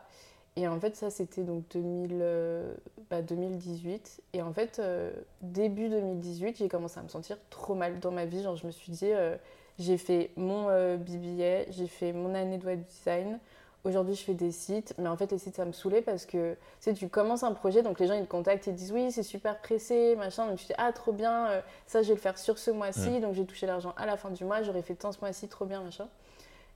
Et 0.58 0.66
en 0.66 0.80
fait, 0.80 0.96
ça, 0.96 1.08
c'était 1.08 1.44
donc 1.44 1.62
2000, 1.70 2.18
euh, 2.20 2.74
bah, 3.10 3.22
2018. 3.22 4.22
Et 4.32 4.42
en 4.42 4.52
fait, 4.52 4.80
euh, 4.80 5.12
début 5.40 5.88
2018, 5.88 6.56
j'ai 6.58 6.68
commencé 6.68 6.98
à 6.98 7.02
me 7.04 7.08
sentir 7.08 7.36
trop 7.48 7.76
mal 7.76 8.00
dans 8.00 8.10
ma 8.10 8.24
vie. 8.24 8.42
Genre, 8.42 8.56
je 8.56 8.66
me 8.66 8.72
suis 8.72 8.90
dit, 8.90 9.06
euh, 9.12 9.36
j'ai 9.78 9.96
fait 9.96 10.32
mon 10.34 10.64
BBA, 10.96 11.70
j'ai 11.70 11.86
fait 11.86 12.12
mon 12.12 12.34
année 12.34 12.58
de 12.58 12.66
web 12.66 12.82
design. 12.82 13.38
Aujourd'hui, 13.84 14.16
je 14.16 14.24
fais 14.24 14.34
des 14.34 14.50
sites, 14.50 14.94
mais 14.98 15.08
en 15.08 15.16
fait, 15.16 15.30
les 15.30 15.38
sites, 15.38 15.54
ça 15.54 15.64
me 15.64 15.70
saoulait 15.70 16.02
parce 16.02 16.26
que 16.26 16.54
tu 16.54 16.58
sais, 16.80 16.92
tu 16.92 17.08
commences 17.08 17.44
un 17.44 17.52
projet, 17.52 17.84
donc 17.84 18.00
les 18.00 18.08
gens 18.08 18.14
ils 18.14 18.24
te 18.24 18.28
contactent, 18.28 18.66
ils 18.66 18.72
te 18.72 18.76
disent 18.76 18.90
oui, 18.90 19.12
c'est 19.12 19.22
super 19.22 19.60
pressé, 19.60 20.16
machin. 20.16 20.48
Donc 20.48 20.58
tu 20.58 20.66
dis 20.66 20.72
ah, 20.76 20.92
trop 20.92 21.12
bien, 21.12 21.62
ça 21.86 22.02
je 22.02 22.08
vais 22.08 22.14
le 22.14 22.20
faire 22.20 22.36
sur 22.36 22.58
ce 22.58 22.72
mois-ci, 22.72 23.20
donc 23.20 23.34
j'ai 23.34 23.46
touché 23.46 23.66
l'argent 23.66 23.94
à 23.96 24.04
la 24.04 24.16
fin 24.16 24.30
du 24.30 24.44
mois, 24.44 24.64
j'aurais 24.64 24.82
fait 24.82 24.96
tant 24.96 25.12
ce 25.12 25.20
mois-ci, 25.20 25.46
trop 25.46 25.64
bien, 25.64 25.80
machin. 25.80 26.08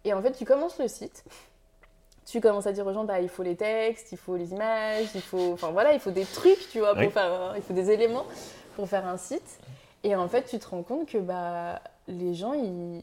Et 0.05 0.13
en 0.13 0.23
fait, 0.23 0.33
tu 0.33 0.45
commences 0.45 0.79
le 0.79 0.87
site, 0.87 1.25
tu 2.27 2.41
commences 2.41 2.67
à 2.67 2.73
dire 2.73 2.87
aux 2.87 2.93
gens 2.93 3.05
bah, 3.05 3.21
il 3.21 3.29
faut 3.29 3.43
les 3.43 3.57
textes, 3.57 4.13
il 4.13 4.19
faut 4.19 4.37
les 4.37 4.53
images, 4.53 5.07
il 5.15 5.21
faut, 5.21 5.53
enfin 5.53 5.71
voilà, 5.71 5.93
il 5.93 6.01
faut 6.01 6.11
des 6.11 6.25
trucs, 6.25 6.69
tu 6.71 6.79
vois, 6.81 6.91
pour 6.95 6.99
Oui. 7.05 7.11
faire, 7.11 7.33
un- 7.33 7.57
il 7.57 7.63
faut 7.63 7.75
des 7.75 7.91
éléments 7.91 8.25
pour 8.77 8.89
faire 8.89 9.07
un 9.07 9.17
site. 9.17 9.59
Et 10.05 10.15
en 10.17 10.29
fait, 10.29 10.45
tu 10.45 10.59
te 10.59 10.69
rends 10.69 10.83
compte 10.83 11.07
que 11.09 11.19
bah, 11.19 11.81
les 12.09 12.35
gens, 12.35 12.53
ils, 12.55 13.03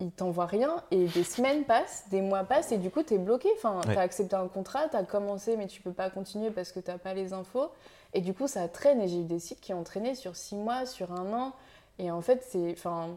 ils 0.00 0.10
t'envoient 0.10 0.46
rien 0.46 0.82
et 0.90 1.04
des 1.06 1.24
semaines 1.24 1.64
passent, 1.64 2.04
des 2.10 2.20
mois 2.22 2.44
passent 2.44 2.72
et 2.72 2.78
du 2.78 2.90
coup, 2.90 3.02
tu 3.02 3.14
es 3.14 3.18
bloqué. 3.18 3.48
Enfin, 3.56 3.80
Ouais. 3.86 3.92
tu 3.94 3.98
as 3.98 4.02
accepté 4.02 4.36
un 4.36 4.48
contrat, 4.48 4.88
tu 4.88 4.96
as 4.96 5.02
commencé, 5.04 5.56
mais 5.56 5.66
tu 5.66 5.82
peux 5.82 5.92
pas 5.92 6.08
continuer 6.10 6.50
parce 6.50 6.72
que 6.72 6.80
tu 6.80 6.90
pas 6.98 7.12
les 7.14 7.32
infos. 7.32 7.70
Et 8.14 8.20
du 8.22 8.32
coup, 8.34 8.46
ça 8.48 8.66
traîne. 8.68 9.00
Et 9.02 9.08
j'ai 9.08 9.20
eu 9.20 9.24
des 9.24 9.38
sites 9.38 9.60
qui 9.60 9.74
ont 9.74 9.84
traîné 9.84 10.14
sur 10.14 10.36
six 10.36 10.54
mois, 10.56 10.86
sur 10.86 11.12
un 11.12 11.32
an. 11.34 11.52
Et 11.98 12.10
en 12.10 12.22
fait, 12.22 12.42
c'est 12.48 12.72
enfin, 12.72 13.08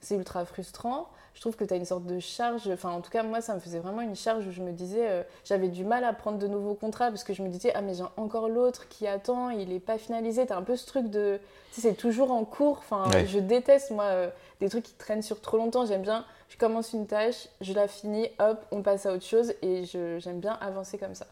c'est 0.00 0.16
ultra 0.16 0.44
frustrant. 0.44 1.08
Je 1.34 1.40
trouve 1.40 1.56
que 1.56 1.64
tu 1.64 1.72
as 1.74 1.76
une 1.76 1.84
sorte 1.84 2.04
de 2.04 2.18
charge. 2.20 2.68
Enfin, 2.68 2.90
en 2.90 3.00
tout 3.00 3.10
cas, 3.10 3.22
moi, 3.22 3.40
ça 3.40 3.54
me 3.54 3.60
faisait 3.60 3.78
vraiment 3.80 4.02
une 4.02 4.14
charge 4.14 4.46
où 4.46 4.50
je 4.50 4.60
me 4.62 4.70
disais, 4.70 5.08
euh, 5.08 5.22
j'avais 5.44 5.68
du 5.68 5.84
mal 5.84 6.04
à 6.04 6.12
prendre 6.12 6.38
de 6.38 6.46
nouveaux 6.46 6.74
contrats 6.74 7.08
parce 7.08 7.24
que 7.24 7.32
je 7.34 7.42
me 7.42 7.48
disais, 7.48 7.72
ah, 7.74 7.80
mais 7.80 7.94
j'ai 7.94 8.04
encore 8.16 8.48
l'autre 8.48 8.88
qui 8.88 9.06
attend, 9.06 9.50
il 9.50 9.72
est 9.72 9.80
pas 9.80 9.98
finalisé. 9.98 10.46
Tu 10.46 10.52
as 10.52 10.56
un 10.56 10.62
peu 10.62 10.76
ce 10.76 10.86
truc 10.86 11.08
de. 11.08 11.40
Tu 11.72 11.80
sais, 11.80 11.88
c'est 11.88 11.94
toujours 11.94 12.30
en 12.32 12.44
cours. 12.44 12.78
Enfin, 12.78 13.10
Ouais. 13.10 13.26
je 13.26 13.38
déteste, 13.38 13.90
moi, 13.90 14.04
euh, 14.04 14.28
des 14.60 14.68
trucs 14.68 14.84
qui 14.84 14.94
traînent 14.94 15.22
sur 15.22 15.40
trop 15.40 15.56
longtemps. 15.56 15.86
J'aime 15.86 16.02
bien, 16.02 16.24
je 16.48 16.56
commence 16.58 16.92
une 16.92 17.06
tâche, 17.06 17.48
je 17.60 17.72
la 17.72 17.88
finis, 17.88 18.28
hop, 18.38 18.60
on 18.70 18.82
passe 18.82 19.06
à 19.06 19.12
autre 19.14 19.24
chose 19.24 19.54
et 19.62 19.84
j'aime 19.84 20.38
bien 20.40 20.58
avancer 20.60 20.98
comme 20.98 21.14
ça. 21.14 21.26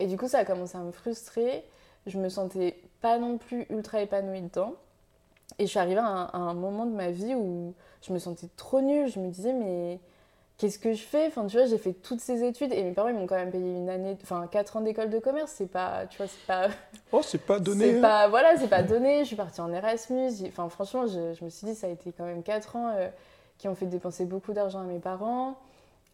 Et 0.00 0.06
du 0.06 0.16
coup, 0.16 0.28
ça 0.28 0.38
a 0.38 0.44
commencé 0.44 0.76
à 0.76 0.80
me 0.80 0.92
frustrer. 0.92 1.62
Je 2.06 2.18
me 2.18 2.28
sentais 2.28 2.78
pas 3.00 3.18
non 3.18 3.36
plus 3.38 3.66
ultra 3.70 4.00
épanouie 4.00 4.40
dedans. 4.42 4.74
Et 5.58 5.64
je 5.66 5.70
suis 5.70 5.78
arrivée 5.78 6.00
à 6.00 6.06
un, 6.06 6.24
à 6.26 6.36
un 6.38 6.54
moment 6.54 6.86
de 6.86 6.94
ma 6.94 7.10
vie 7.10 7.34
où 7.34 7.72
je 8.06 8.12
me 8.12 8.18
sentais 8.18 8.48
trop 8.56 8.80
nulle. 8.80 9.08
Je 9.10 9.18
me 9.20 9.28
disais, 9.30 9.52
mais 9.52 9.98
qu'est-ce 10.58 10.78
que 10.78 10.92
je 10.94 11.02
fais? 11.02 11.26
Enfin, 11.26 11.46
tu 11.46 11.56
vois, 11.56 11.66
j'ai 11.66 11.78
fait 11.78 11.92
toutes 11.92 12.20
ces 12.20 12.44
études 12.44 12.72
et 12.72 12.82
mes 12.82 12.92
parents, 12.92 13.08
ils 13.08 13.14
m'ont 13.14 13.26
quand 13.26 13.34
même 13.36 13.50
payé 13.50 13.74
une 13.76 13.88
année, 13.90 14.16
enfin, 14.22 14.46
4 14.50 14.76
ans 14.76 14.80
d'école 14.80 15.10
de 15.10 15.18
commerce. 15.18 15.52
C'est 15.56 15.66
pas, 15.70 16.06
tu 16.08 16.16
vois, 16.18 16.26
c'est 16.28 16.46
pas. 16.46 16.68
Oh, 17.12 17.20
c'est 17.22 17.38
pas 17.38 17.58
donné. 17.60 17.92
C'est 17.92 17.98
hein. 17.98 18.02
pas, 18.02 18.28
voilà, 18.28 18.56
c'est 18.58 18.68
pas 18.68 18.82
donné. 18.82 19.20
Je 19.20 19.24
suis 19.28 19.36
partie 19.36 19.60
en 19.60 19.72
Erasmus. 19.72 20.30
Enfin, 20.48 20.68
franchement, 20.68 21.06
je, 21.06 21.34
je 21.34 21.44
me 21.44 21.50
suis 21.50 21.66
dit, 21.66 21.74
ça 21.74 21.86
a 21.86 21.90
été 21.90 22.12
quand 22.12 22.24
même 22.24 22.42
4 22.42 22.76
ans 22.76 22.92
euh, 22.96 23.08
qui 23.58 23.68
ont 23.68 23.74
fait 23.74 23.86
dépenser 23.86 24.24
beaucoup 24.24 24.52
d'argent 24.52 24.80
à 24.80 24.84
mes 24.84 24.98
parents. 24.98 25.56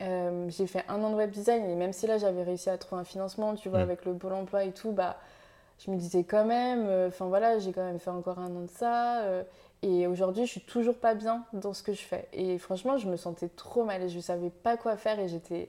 Euh, 0.00 0.46
j'ai 0.48 0.66
fait 0.66 0.84
un 0.88 1.00
an 1.04 1.10
de 1.10 1.14
web 1.14 1.30
design 1.30 1.64
et 1.64 1.76
même 1.76 1.92
si 1.92 2.08
là 2.08 2.18
j'avais 2.18 2.42
réussi 2.42 2.68
à 2.70 2.76
trouver 2.78 3.02
un 3.02 3.04
financement, 3.04 3.54
tu 3.54 3.68
vois, 3.68 3.78
Mm. 3.78 3.82
avec 3.82 4.04
le 4.04 4.14
pôle 4.14 4.32
emploi 4.32 4.64
et 4.64 4.72
tout, 4.72 4.90
bah, 4.90 5.16
je 5.78 5.90
me 5.92 5.96
disais 5.96 6.24
quand 6.24 6.44
même, 6.44 6.86
euh, 6.88 7.08
enfin 7.08 7.26
voilà, 7.26 7.58
j'ai 7.60 7.72
quand 7.72 7.84
même 7.84 8.00
fait 8.00 8.10
encore 8.10 8.38
un 8.40 8.46
an 8.56 8.62
de 8.62 8.70
ça. 8.70 9.20
euh, 9.22 9.42
Et 9.82 10.06
aujourd'hui, 10.06 10.46
je 10.46 10.50
suis 10.50 10.60
toujours 10.60 10.94
pas 10.94 11.14
bien 11.14 11.44
dans 11.52 11.74
ce 11.74 11.82
que 11.82 11.92
je 11.92 12.02
fais. 12.02 12.28
Et 12.32 12.58
franchement, 12.58 12.98
je 12.98 13.08
me 13.08 13.16
sentais 13.16 13.48
trop 13.48 13.84
mal 13.84 14.02
et 14.02 14.08
je 14.08 14.20
savais 14.20 14.50
pas 14.50 14.76
quoi 14.76 14.96
faire 14.96 15.18
et 15.18 15.28
j'étais 15.28 15.68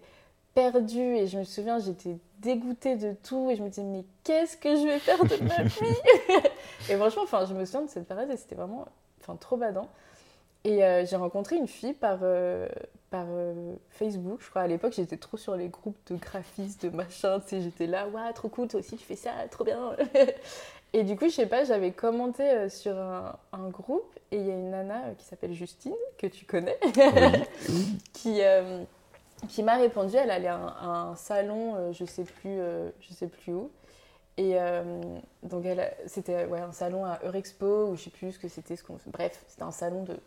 perdue. 0.53 1.15
Et 1.15 1.27
je 1.27 1.39
me 1.39 1.43
souviens, 1.43 1.79
j'étais 1.79 2.17
dégoûtée 2.39 2.95
de 2.95 3.13
tout 3.23 3.49
et 3.49 3.55
je 3.55 3.63
me 3.63 3.69
disais, 3.69 3.83
mais 3.83 4.05
qu'est-ce 4.23 4.55
que 4.57 4.75
je 4.75 4.83
vais 4.83 4.99
faire 4.99 5.23
de 5.23 5.43
ma 5.43 5.63
vie? 5.63 5.97
Et 6.89 6.95
franchement, 6.95 7.23
enfin, 7.23 7.45
je 7.45 7.53
me 7.53 7.65
souviens 7.65 7.83
de 7.83 7.89
cette 7.89 8.07
période 8.07 8.29
et 8.29 8.37
c'était 8.37 8.55
vraiment 8.55 8.85
enfin, 9.21 9.35
trop 9.37 9.57
badant. 9.57 9.87
Et 10.65 10.83
euh, 10.83 11.05
j'ai 11.05 11.15
rencontré 11.15 11.57
une 11.57 11.67
fille 11.67 11.93
par, 11.93 12.19
euh, 12.21 12.67
par 13.09 13.25
euh, 13.29 13.73
Facebook, 13.89 14.39
je 14.41 14.49
crois. 14.49 14.61
À 14.61 14.67
l'époque, 14.67 14.93
j'étais 14.93 15.17
trop 15.17 15.37
sur 15.37 15.55
les 15.55 15.67
groupes 15.67 15.97
de 16.07 16.15
graphistes, 16.15 16.85
de 16.85 16.89
machin. 16.89 17.39
Tu 17.41 17.49
sais, 17.49 17.61
j'étais 17.61 17.87
là, 17.87 18.07
waouh, 18.07 18.31
trop 18.33 18.49
cool, 18.49 18.67
toi 18.67 18.79
aussi 18.79 18.95
tu 18.95 19.03
fais 19.03 19.15
ça, 19.15 19.31
trop 19.49 19.63
bien. 19.63 19.95
et 20.93 21.03
du 21.03 21.15
coup, 21.15 21.25
je 21.25 21.33
sais 21.33 21.45
pas, 21.47 21.63
j'avais 21.63 21.91
commenté 21.91 22.69
sur 22.69 22.97
un, 22.97 23.37
un, 23.51 23.69
groupe 23.69 24.17
et 24.31 24.37
il 24.37 24.45
y 24.45 24.51
a 24.51 24.53
une 24.53 24.69
nana 24.69 25.01
qui 25.17 25.25
s'appelle 25.25 25.53
Justine, 25.53 25.95
que 26.17 26.27
tu 26.27 26.45
connais, 26.45 26.79
qui, 28.13 28.41
qui 29.49 29.63
m'a 29.63 29.75
répondu. 29.75 30.15
Elle 30.15 30.31
allait 30.31 30.47
à 30.47 30.55
un, 30.55 31.15
salon, 31.15 31.91
je 31.91 32.05
sais 32.05 32.23
plus, 32.23 32.59
je 32.99 33.13
sais 33.13 33.27
plus 33.27 33.53
où. 33.53 33.71
Et 34.37 34.55
donc, 35.43 35.65
c'était 36.07 36.45
ouais, 36.45 36.59
un 36.59 36.71
salon 36.71 37.05
à 37.05 37.19
Eurexpo, 37.23 37.87
ou 37.87 37.95
je 37.95 38.03
sais 38.03 38.09
plus 38.09 38.31
ce 38.33 38.39
que 38.39 38.47
c'était. 38.47 38.75
Ce. 38.75 38.83
Bref, 39.07 39.43
c'était 39.47 39.63
un 39.63 39.71
salon 39.71 40.03
de 40.03 40.17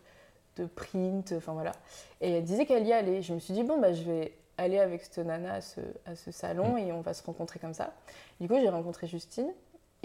de 0.57 0.65
print, 0.65 1.33
enfin 1.37 1.53
voilà. 1.53 1.73
Et 2.21 2.33
elle 2.33 2.45
disait 2.45 2.67
qu'elle 2.67 2.87
y 2.87 2.93
allait. 2.93 3.23
Je 3.23 3.35
me 3.35 3.39
suis 3.39 3.55
dit, 3.55 3.63
bon, 3.63 3.81
bah, 3.81 3.93
je 3.93 4.03
vais 4.03 4.33
aller 4.59 4.79
avec 4.79 5.03
cette 5.03 5.19
nana 5.19 5.55
à 5.55 5.61
ce, 5.61 5.81
à 6.07 6.17
ce 6.17 6.31
salon 6.31 6.75
mm. 6.75 6.79
et 6.79 6.93
on 6.93 7.01
va 7.01 7.15
se 7.15 7.23
rencontrer 7.23 7.59
comme 7.59 7.75
ça. 7.75 7.93
Du 8.41 8.49
coup, 8.49 8.59
j'ai 8.59 8.69
rencontré 8.69 9.07
Justine 9.07 9.53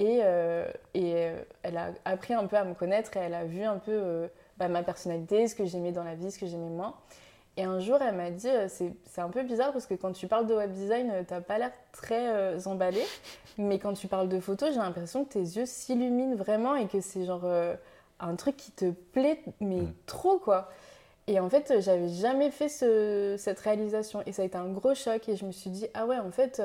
et, 0.01 0.21
euh, 0.23 0.65
et 0.95 1.13
euh, 1.15 1.35
elle 1.61 1.77
a 1.77 1.91
appris 2.05 2.33
un 2.33 2.47
peu 2.47 2.57
à 2.57 2.63
me 2.63 2.73
connaître 2.73 3.15
et 3.17 3.19
elle 3.19 3.35
a 3.35 3.45
vu 3.45 3.63
un 3.63 3.77
peu 3.77 3.91
euh, 3.91 4.27
bah, 4.57 4.67
ma 4.67 4.81
personnalité, 4.81 5.47
ce 5.47 5.53
que 5.53 5.65
j'aimais 5.65 5.91
dans 5.91 6.03
la 6.03 6.15
vie, 6.15 6.31
ce 6.31 6.39
que 6.39 6.47
j'aimais 6.47 6.69
moins. 6.69 6.95
Et 7.55 7.65
un 7.65 7.79
jour, 7.79 7.99
elle 8.01 8.15
m'a 8.15 8.31
dit, 8.31 8.47
c'est 8.67 9.21
un 9.21 9.29
peu 9.29 9.43
bizarre 9.43 9.73
parce 9.73 9.85
que 9.85 9.93
quand 9.93 10.13
tu 10.13 10.25
parles 10.25 10.47
de 10.47 10.55
web 10.55 10.71
design, 10.71 11.11
t'as 11.27 11.41
pas 11.41 11.59
l'air 11.59 11.71
très 11.91 12.65
emballé, 12.65 13.03
mais 13.57 13.77
quand 13.77 13.93
tu 13.93 14.07
parles 14.07 14.29
de 14.29 14.39
photo, 14.39 14.67
j'ai 14.67 14.79
l'impression 14.79 15.25
que 15.25 15.33
tes 15.33 15.41
yeux 15.41 15.65
s'illuminent 15.65 16.35
vraiment 16.35 16.75
et 16.75 16.87
que 16.87 17.01
c'est 17.01 17.25
genre 17.25 17.45
un 18.21 18.35
truc 18.37 18.55
qui 18.55 18.71
te 18.71 18.89
plaît, 18.89 19.41
mais 19.59 19.81
mm. 19.81 19.93
trop 20.05 20.39
quoi. 20.39 20.69
Et 21.27 21.41
en 21.41 21.49
fait, 21.49 21.81
j'avais 21.81 22.07
jamais 22.07 22.51
fait 22.51 22.69
ce, 22.69 23.35
cette 23.37 23.59
réalisation. 23.59 24.23
Et 24.25 24.31
ça 24.31 24.43
a 24.43 24.45
été 24.45 24.57
un 24.57 24.69
gros 24.69 24.95
choc. 24.95 25.27
Et 25.27 25.35
je 25.35 25.45
me 25.45 25.51
suis 25.51 25.69
dit, 25.69 25.87
ah 25.93 26.05
ouais, 26.05 26.17
en 26.17 26.31
fait, 26.31 26.61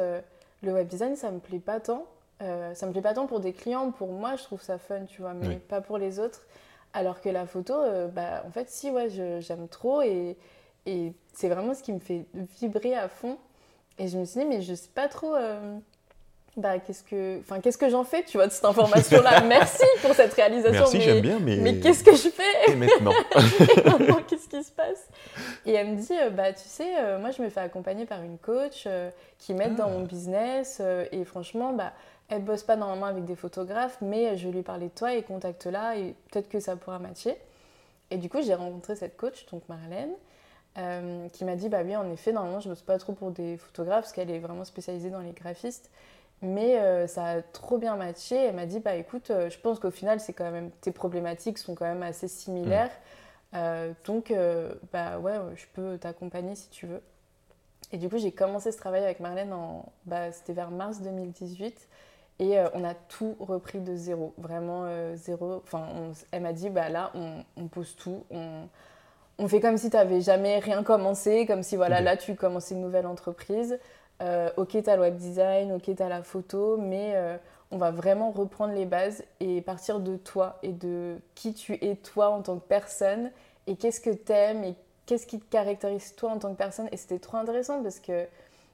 le 0.62 0.72
web 0.72 0.86
design, 0.86 1.16
ça 1.16 1.32
me 1.32 1.40
plaît 1.40 1.58
pas 1.58 1.80
tant. 1.80 2.06
Euh, 2.42 2.74
ça 2.74 2.86
me 2.86 2.92
plaît 2.92 3.02
pas 3.02 3.14
tant 3.14 3.26
pour 3.26 3.40
des 3.40 3.52
clients. 3.52 3.90
Pour 3.90 4.12
moi, 4.12 4.36
je 4.36 4.42
trouve 4.42 4.62
ça 4.62 4.78
fun, 4.78 5.04
tu 5.04 5.22
vois, 5.22 5.34
mais 5.34 5.56
pas 5.56 5.80
pour 5.80 5.98
les 5.98 6.18
autres. 6.18 6.42
Alors 6.92 7.20
que 7.20 7.28
la 7.28 7.46
photo, 7.46 7.74
euh, 7.74 8.08
bah, 8.08 8.42
en 8.46 8.50
fait, 8.50 8.70
si, 8.70 8.90
ouais, 8.90 9.08
j'aime 9.40 9.68
trop. 9.68 10.02
Et, 10.02 10.36
et 10.86 11.12
c'est 11.32 11.48
vraiment 11.48 11.74
ce 11.74 11.82
qui 11.82 11.92
me 11.92 11.98
fait 11.98 12.26
vibrer 12.60 12.94
à 12.94 13.08
fond. 13.08 13.38
Et 13.98 14.08
je 14.08 14.18
me 14.18 14.24
suis 14.24 14.40
dit, 14.40 14.46
mais 14.46 14.60
je 14.60 14.74
sais 14.74 14.90
pas 14.94 15.08
trop 15.08 15.34
bah, 16.56 16.78
qu'est-ce 16.78 17.02
que, 17.02 17.38
enfin, 17.40 17.60
qu'est-ce 17.60 17.76
que 17.76 17.90
j'en 17.90 18.04
fais, 18.04 18.22
tu 18.22 18.38
vois, 18.38 18.46
de 18.46 18.52
cette 18.52 18.64
information-là 18.64 19.40
Merci 19.46 19.84
pour 20.00 20.14
cette 20.14 20.32
réalisation. 20.32 20.72
Merci, 20.72 21.00
j'aime 21.02 21.20
bien, 21.20 21.38
mais. 21.38 21.56
Mais 21.56 21.78
qu'est-ce 21.80 22.02
que 22.02 22.16
je 22.16 22.30
fais? 22.30 22.42
Et 22.72 22.74
maintenant 22.74 23.12
qu'est-ce 24.26 24.48
qui 24.48 24.64
se 24.64 24.72
passe? 24.72 25.06
Et 25.66 25.72
elle 25.72 25.88
me 25.88 25.96
dit, 25.96 26.14
euh, 26.18 26.30
bah, 26.30 26.52
tu 26.52 26.66
sais, 26.66 26.98
euh, 26.98 27.18
moi, 27.18 27.30
je 27.30 27.42
me 27.42 27.48
fais 27.50 27.60
accompagner 27.60 28.06
par 28.06 28.22
une 28.22 28.38
coach 28.38 28.84
euh, 28.86 29.10
qui 29.38 29.52
m'aide 29.52 29.74
dans 29.76 29.90
mon 29.90 30.04
ah. 30.04 30.08
business. 30.08 30.80
et 31.12 31.24
franchement, 31.24 31.72
bah, 31.72 31.92
elle 32.28 32.42
bosse 32.42 32.62
pas 32.62 32.76
normalement 32.76 33.06
avec 33.06 33.24
des 33.24 33.36
photographes, 33.36 33.98
mais 34.00 34.36
je 34.36 34.48
vais 34.48 34.54
lui 34.54 34.62
parler 34.62 34.86
de 34.86 34.94
toi 34.94 35.14
et 35.14 35.22
contacte-la 35.22 35.96
et 35.96 36.14
peut-être 36.30 36.48
que 36.48 36.60
ça 36.60 36.76
pourra 36.76 36.98
matcher. 36.98 37.36
Et 38.10 38.18
du 38.18 38.28
coup, 38.28 38.42
j'ai 38.42 38.54
rencontré 38.54 38.96
cette 38.96 39.16
coach, 39.16 39.46
donc 39.46 39.62
Marlène. 39.68 40.12
qui 41.32 41.44
m'a 41.44 41.56
dit 41.56 41.68
bah 41.68 41.82
oui 41.84 41.96
en 41.96 42.10
effet 42.10 42.32
normalement 42.32 42.60
je 42.60 42.68
bosse 42.68 42.82
pas 42.82 42.98
trop 42.98 43.14
pour 43.14 43.30
des 43.30 43.56
photographes 43.56 44.02
parce 44.02 44.12
qu'elle 44.12 44.30
est 44.30 44.38
vraiment 44.38 44.64
spécialisée 44.64 45.10
dans 45.10 45.20
les 45.20 45.32
graphistes 45.32 45.90
mais 46.42 46.78
euh, 46.78 47.06
ça 47.06 47.26
a 47.26 47.42
trop 47.42 47.78
bien 47.78 47.96
matché. 47.96 48.36
Elle 48.36 48.54
m'a 48.54 48.66
dit 48.66 48.80
bah 48.80 48.94
écoute, 48.94 49.30
euh, 49.30 49.50
je 49.50 49.58
pense 49.58 49.78
qu'au 49.78 49.90
final, 49.90 50.20
c'est 50.20 50.32
quand 50.32 50.50
même 50.50 50.70
tes 50.80 50.92
problématiques 50.92 51.58
sont 51.58 51.74
quand 51.74 51.86
même 51.86 52.02
assez 52.02 52.28
similaires. 52.28 52.90
Mm. 53.52 53.56
Euh, 53.56 53.92
donc 54.04 54.34
bah 54.92 55.18
ouais, 55.18 55.38
je 55.54 55.64
peux 55.72 55.98
t'accompagner 55.98 56.54
si 56.56 56.68
tu 56.70 56.86
veux. 56.86 57.00
Et 57.92 57.98
du 57.98 58.08
coup, 58.08 58.18
j'ai 58.18 58.32
commencé 58.32 58.72
ce 58.72 58.76
travail 58.76 59.04
avec 59.04 59.20
Marlène 59.20 59.52
en 59.52 59.92
bah, 60.04 60.32
c'était 60.32 60.52
vers 60.52 60.70
mars 60.70 61.00
2018 61.00 61.88
et 62.38 62.58
on 62.74 62.84
a 62.84 62.94
tout 62.94 63.36
repris 63.40 63.80
de 63.80 63.94
zéro, 63.96 64.34
vraiment 64.38 64.86
zéro. 65.14 65.62
Enfin, 65.64 65.86
elle 66.32 66.42
m'a 66.42 66.52
dit 66.52 66.70
bah 66.70 66.88
là, 66.88 67.10
on, 67.14 67.44
on 67.56 67.68
pose 67.68 67.96
tout, 67.96 68.24
on, 68.30 68.68
on 69.38 69.48
fait 69.48 69.60
comme 69.60 69.76
si 69.76 69.90
tu 69.90 69.96
n'avais 69.96 70.20
jamais 70.20 70.58
rien 70.58 70.82
commencé, 70.82 71.46
comme 71.46 71.62
si 71.62 71.76
voilà, 71.76 72.00
là 72.00 72.16
tu 72.16 72.34
commençais 72.34 72.74
une 72.74 72.80
nouvelle 72.80 73.06
entreprise. 73.06 73.78
Euh, 74.22 74.50
ok, 74.56 74.82
tu 74.82 74.90
as 74.90 74.96
le 74.96 75.02
web 75.02 75.16
design, 75.16 75.72
ok, 75.72 75.94
tu 75.94 76.02
as 76.02 76.08
la 76.08 76.22
photo, 76.22 76.78
mais 76.78 77.12
euh, 77.14 77.36
on 77.70 77.76
va 77.76 77.90
vraiment 77.90 78.30
reprendre 78.30 78.72
les 78.72 78.86
bases 78.86 79.22
et 79.40 79.60
partir 79.60 80.00
de 80.00 80.16
toi 80.16 80.58
et 80.62 80.72
de 80.72 81.18
qui 81.34 81.52
tu 81.52 81.74
es 81.74 81.96
toi 81.96 82.30
en 82.30 82.40
tant 82.40 82.58
que 82.58 82.66
personne 82.66 83.30
et 83.66 83.76
qu'est-ce 83.76 84.00
que 84.00 84.10
tu 84.10 84.32
aimes 84.32 84.64
et 84.64 84.74
qu'est-ce 85.04 85.26
qui 85.26 85.38
te 85.38 85.44
caractérise 85.50 86.14
toi 86.16 86.30
en 86.32 86.38
tant 86.38 86.50
que 86.52 86.56
personne. 86.56 86.88
Et 86.92 86.96
c'était 86.96 87.18
trop 87.18 87.36
intéressant 87.36 87.82
parce 87.82 88.00
que 88.00 88.26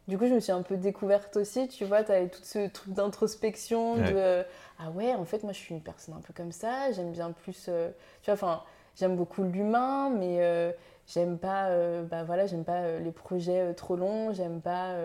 du 0.09 0.19
coup, 0.19 0.27
je 0.27 0.35
me 0.35 0.41
suis 0.41 0.53
un 0.53 0.63
peu 0.63 0.77
découverte 0.77 1.37
aussi, 1.37 1.69
tu 1.69 1.85
vois, 1.85 2.03
tu 2.03 2.13
avais 2.13 2.29
tout 2.29 2.43
ce 2.43 2.69
truc 2.69 2.93
d'introspection, 2.95 3.97
de 3.97 4.45
ah 4.79 4.91
ouais, 4.91 5.15
en 5.15 5.25
fait, 5.25 5.43
moi 5.43 5.53
je 5.53 5.59
suis 5.59 5.75
une 5.75 5.83
personne 5.83 6.15
un 6.15 6.21
peu 6.21 6.33
comme 6.33 6.53
ça, 6.53 6.91
j'aime 6.93 7.13
bien 7.13 7.31
plus, 7.31 7.67
euh, 7.69 7.91
tu 8.23 8.27
vois, 8.31 8.35
enfin, 8.35 8.63
j'aime 8.97 9.17
beaucoup 9.17 9.43
l'humain, 9.45 10.11
mais 10.11 10.75
j'aime 11.07 11.39
pas, 11.39 11.71
bah 12.03 12.25
voilà, 12.25 12.47
j'aime 12.47 12.65
pas 12.65 12.99
les 12.99 13.13
projets 13.13 13.75
trop 13.75 13.97
longs, 13.97 14.33
j'aime 14.33 14.61
pas 14.61 14.97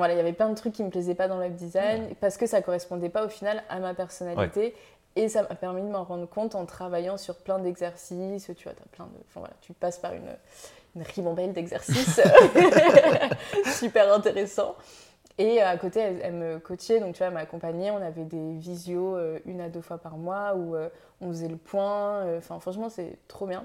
voilà, 0.00 0.14
il 0.14 0.16
y 0.16 0.20
avait 0.20 0.32
plein 0.32 0.48
de 0.48 0.54
trucs 0.54 0.72
qui 0.72 0.82
me 0.82 0.90
plaisaient 0.90 1.14
pas 1.14 1.28
dans 1.28 1.36
le 1.36 1.42
web 1.42 1.54
design 1.54 2.14
parce 2.20 2.36
que 2.36 2.46
ça 2.46 2.62
correspondait 2.62 3.08
pas 3.08 3.24
au 3.24 3.28
final 3.28 3.62
à 3.68 3.78
ma 3.78 3.94
personnalité. 3.94 4.74
Et 5.16 5.28
ça 5.28 5.42
m'a 5.42 5.54
permis 5.54 5.82
de 5.82 5.86
m'en 5.86 6.02
rendre 6.02 6.26
compte 6.26 6.56
en 6.56 6.66
travaillant 6.66 7.16
sur 7.16 7.36
plein 7.36 7.60
d'exercices. 7.60 8.50
Tu 8.56 8.64
vois, 8.64 8.72
as 8.72 8.88
plein 8.96 9.04
de, 9.04 9.16
enfin, 9.28 9.40
voilà, 9.40 9.54
tu 9.60 9.72
passes 9.72 9.98
par 9.98 10.12
une, 10.12 10.28
une 10.94 11.02
ribambelle 11.02 11.52
d'exercices 11.52 12.20
super 13.78 14.12
intéressant. 14.12 14.76
Et 15.36 15.60
à 15.60 15.76
côté, 15.76 16.00
elle, 16.00 16.34
me 16.34 16.58
coachait, 16.58 17.00
donc 17.00 17.14
tu 17.14 17.18
vois, 17.18 17.26
elle 17.26 17.34
m'accompagnait. 17.34 17.90
On 17.90 18.00
avait 18.00 18.24
des 18.24 18.54
visios 18.54 19.16
euh, 19.16 19.40
une 19.46 19.60
à 19.60 19.68
deux 19.68 19.80
fois 19.80 19.98
par 19.98 20.16
mois 20.16 20.54
où 20.54 20.76
euh, 20.76 20.88
on 21.20 21.28
faisait 21.28 21.48
le 21.48 21.56
point. 21.56 22.18
Euh, 22.22 22.38
enfin, 22.38 22.60
franchement, 22.60 22.88
c'est 22.88 23.18
trop 23.26 23.46
bien. 23.46 23.64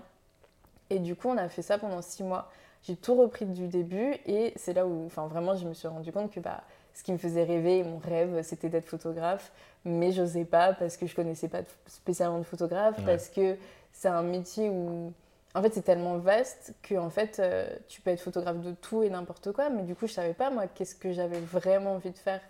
Et 0.90 0.98
du 0.98 1.16
coup, 1.16 1.30
on 1.30 1.38
a 1.38 1.48
fait 1.48 1.62
ça 1.62 1.78
pendant 1.78 2.02
six 2.02 2.24
mois 2.24 2.50
j'ai 2.84 2.96
tout 2.96 3.16
repris 3.16 3.46
du 3.46 3.68
début 3.68 4.16
et 4.26 4.54
c'est 4.56 4.74
là 4.74 4.86
où 4.86 5.06
enfin, 5.06 5.28
vraiment 5.28 5.56
je 5.56 5.68
me 5.68 5.74
suis 5.74 5.88
rendu 5.88 6.12
compte 6.12 6.32
que 6.32 6.40
bah, 6.40 6.64
ce 6.94 7.04
qui 7.04 7.12
me 7.12 7.18
faisait 7.18 7.44
rêver, 7.44 7.84
mon 7.84 7.98
rêve, 7.98 8.42
c'était 8.44 8.70
d'être 8.70 8.86
photographe, 8.86 9.52
mais 9.86 10.12
j'osais 10.12 10.46
pas 10.46 10.74
parce 10.74 10.98
que 10.98 11.08
je 11.08 11.16
connaissais 11.16 11.48
pas 11.48 11.62
spécialement 11.86 12.40
de 12.40 12.44
photographe, 12.44 13.00
parce 13.06 13.30
que 13.30 13.58
c'est 13.94 14.08
un 14.08 14.24
métier 14.24 14.70
où 14.70 15.14
en 15.56 15.62
fait 15.62 15.74
c'est 15.74 15.82
tellement 15.82 16.18
vaste 16.18 16.74
que 16.84 16.96
en 16.96 17.10
fait 17.10 17.40
euh, 17.40 17.68
tu 17.88 18.02
peux 18.02 18.12
être 18.12 18.22
photographe 18.22 18.60
de 18.60 18.72
tout 18.74 19.04
et 19.04 19.10
n'importe 19.10 19.52
quoi, 19.52 19.70
mais 19.70 19.84
du 19.84 19.96
coup 19.96 20.08
je 20.08 20.14
savais 20.14 20.34
pas 20.34 20.50
moi 20.50 20.68
qu'est-ce 20.68 20.96
que 20.96 21.12
j'avais 21.12 21.40
vraiment 21.40 21.94
envie 21.94 22.12
de 22.12 22.18
faire. 22.18 22.42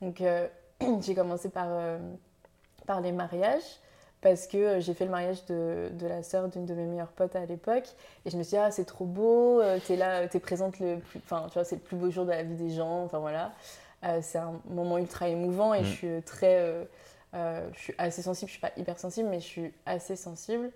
Donc 0.00 0.20
euh, 0.20 0.46
j'ai 1.00 1.14
commencé 1.14 1.48
par, 1.50 1.66
euh, 1.68 1.98
par 2.86 3.00
les 3.00 3.12
mariages 3.12 3.80
parce 4.22 4.46
que 4.46 4.80
j'ai 4.80 4.94
fait 4.94 5.04
le 5.04 5.10
mariage 5.10 5.44
de, 5.44 5.90
de 5.92 6.06
la 6.06 6.22
sœur 6.22 6.48
d'une 6.48 6.64
de 6.64 6.74
mes 6.74 6.86
meilleures 6.86 7.12
potes 7.12 7.36
à 7.36 7.44
l'époque 7.44 7.86
et 8.24 8.30
je 8.30 8.38
me 8.38 8.42
suis 8.42 8.52
dit 8.52 8.56
ah 8.56 8.70
c'est 8.70 8.86
trop 8.86 9.04
beau 9.04 9.62
t'es 9.86 9.94
là 9.94 10.26
t'es 10.26 10.40
présente 10.40 10.80
le 10.80 10.98
plus 10.98 11.20
enfin 11.22 11.44
tu 11.48 11.54
vois 11.54 11.64
c'est 11.64 11.76
le 11.76 11.82
plus 11.82 11.96
beau 11.96 12.10
jour 12.10 12.24
de 12.24 12.30
la 12.30 12.42
vie 12.42 12.54
des 12.54 12.70
gens 12.70 13.04
enfin 13.04 13.18
voilà 13.18 13.52
c'est 14.22 14.38
un 14.38 14.54
moment 14.70 14.96
ultra 14.96 15.28
émouvant 15.28 15.74
et 15.74 15.82
mm. 15.82 15.84
je 15.84 15.90
suis 15.90 16.22
très 16.22 16.86
je 17.34 17.78
suis 17.78 17.94
assez 17.98 18.22
sensible 18.22 18.48
je 18.48 18.52
suis 18.52 18.60
pas 18.60 18.72
hyper 18.78 18.98
sensible 18.98 19.28
mais 19.28 19.38
je 19.38 19.46
suis 19.46 19.74
assez 19.84 20.16
sensible 20.16 20.72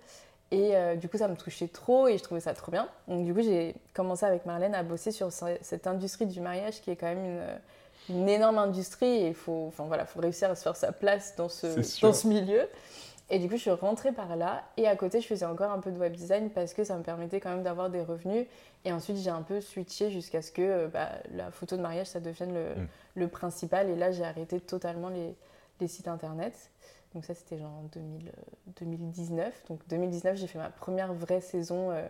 et 0.51 0.97
du 0.97 1.07
coup 1.07 1.17
ça 1.17 1.29
me 1.29 1.35
touchait 1.35 1.69
trop 1.69 2.07
et 2.07 2.17
je 2.17 2.23
trouvais 2.23 2.41
ça 2.41 2.53
trop 2.53 2.71
bien 2.71 2.89
donc 3.07 3.23
du 3.23 3.33
coup 3.33 3.41
j'ai 3.41 3.73
commencé 3.93 4.25
avec 4.25 4.45
Marlène 4.45 4.75
à 4.75 4.83
bosser 4.83 5.11
sur 5.11 5.31
cette 5.31 5.87
industrie 5.87 6.25
du 6.25 6.41
mariage 6.41 6.81
qui 6.81 6.91
est 6.91 6.97
quand 6.97 7.07
même 7.07 7.23
une 7.23 7.41
une 8.09 8.29
énorme 8.29 8.57
industrie 8.57 9.05
et 9.07 9.27
il 9.29 9.33
faut, 9.33 9.65
enfin, 9.67 9.85
voilà, 9.85 10.05
faut 10.05 10.19
réussir 10.19 10.49
à 10.49 10.55
se 10.55 10.63
faire 10.63 10.75
sa 10.75 10.91
place 10.91 11.35
dans 11.35 11.49
ce, 11.49 12.01
dans 12.01 12.13
ce 12.13 12.27
milieu. 12.27 12.67
Et 13.29 13.39
du 13.39 13.47
coup, 13.47 13.55
je 13.55 13.61
suis 13.61 13.71
rentrée 13.71 14.11
par 14.11 14.35
là. 14.35 14.63
Et 14.75 14.87
à 14.87 14.95
côté, 14.95 15.21
je 15.21 15.27
faisais 15.27 15.45
encore 15.45 15.71
un 15.71 15.79
peu 15.79 15.91
de 15.91 15.97
web 15.97 16.13
design 16.13 16.49
parce 16.49 16.73
que 16.73 16.83
ça 16.83 16.97
me 16.97 17.03
permettait 17.03 17.39
quand 17.39 17.49
même 17.49 17.63
d'avoir 17.63 17.89
des 17.89 18.01
revenus. 18.01 18.45
Et 18.83 18.91
ensuite, 18.91 19.17
j'ai 19.17 19.29
un 19.29 19.41
peu 19.41 19.61
switché 19.61 20.11
jusqu'à 20.11 20.41
ce 20.41 20.51
que 20.51 20.61
euh, 20.61 20.87
bah, 20.87 21.09
la 21.33 21.49
photo 21.49 21.77
de 21.77 21.81
mariage, 21.81 22.07
ça 22.07 22.19
devienne 22.19 22.53
le, 22.53 22.75
mm. 22.75 22.87
le 23.15 23.27
principal. 23.29 23.89
Et 23.89 23.95
là, 23.95 24.11
j'ai 24.11 24.25
arrêté 24.25 24.59
totalement 24.59 25.07
les, 25.07 25.33
les, 25.79 25.87
sites 25.87 26.09
internet. 26.09 26.53
Donc 27.13 27.25
ça, 27.25 27.33
c'était 27.33 27.57
genre 27.57 27.71
en 27.71 27.89
2019. 28.79 29.47
Euh, 29.47 29.67
Donc 29.67 29.79
2019, 29.89 30.37
j'ai 30.37 30.47
fait 30.47 30.59
ma 30.59 30.69
première 30.69 31.13
vraie 31.13 31.41
saison 31.41 31.91
euh, 31.91 32.07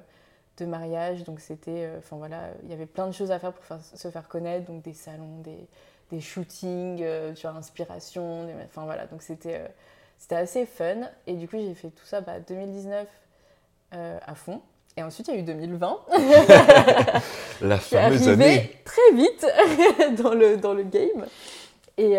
de 0.58 0.66
mariage. 0.66 1.24
Donc 1.24 1.40
c'était, 1.40 1.90
enfin 1.98 2.18
voilà, 2.18 2.50
il 2.64 2.70
y 2.70 2.74
avait 2.74 2.86
plein 2.86 3.08
de 3.08 3.12
choses 3.12 3.32
à 3.32 3.40
faire 3.40 3.54
pour 3.54 3.78
se 3.82 4.10
faire 4.10 4.28
connaître. 4.28 4.66
Donc 4.66 4.84
des 4.84 4.94
salons, 4.94 5.40
des, 5.40 5.68
des 6.12 6.22
shootings, 6.22 7.04
tu 7.36 7.48
vois, 7.48 7.58
inspiration. 7.58 8.48
Enfin 8.66 8.86
voilà, 8.86 9.08
donc 9.08 9.22
c'était 9.22 9.62
c'était 10.18 10.36
assez 10.36 10.66
fun. 10.66 11.10
Et 11.26 11.34
du 11.34 11.48
coup, 11.48 11.58
j'ai 11.58 11.74
fait 11.74 11.90
tout 11.90 12.06
ça 12.06 12.22
bah, 12.22 12.40
2019, 12.40 13.08
à 13.92 14.36
fond. 14.36 14.62
Et 14.98 15.04
ensuite, 15.04 15.28
il 15.30 15.36
y 15.36 15.38
a 15.38 15.40
eu 15.40 15.44
2020. 15.44 16.00
La 17.62 17.78
fameuse 17.78 18.28
année. 18.28 18.72
Très 18.84 19.16
vite 19.16 19.46
dans 20.22 20.34
le, 20.34 20.58
dans 20.58 20.74
le 20.74 20.84
game. 20.84 21.26
Et, 21.98 22.18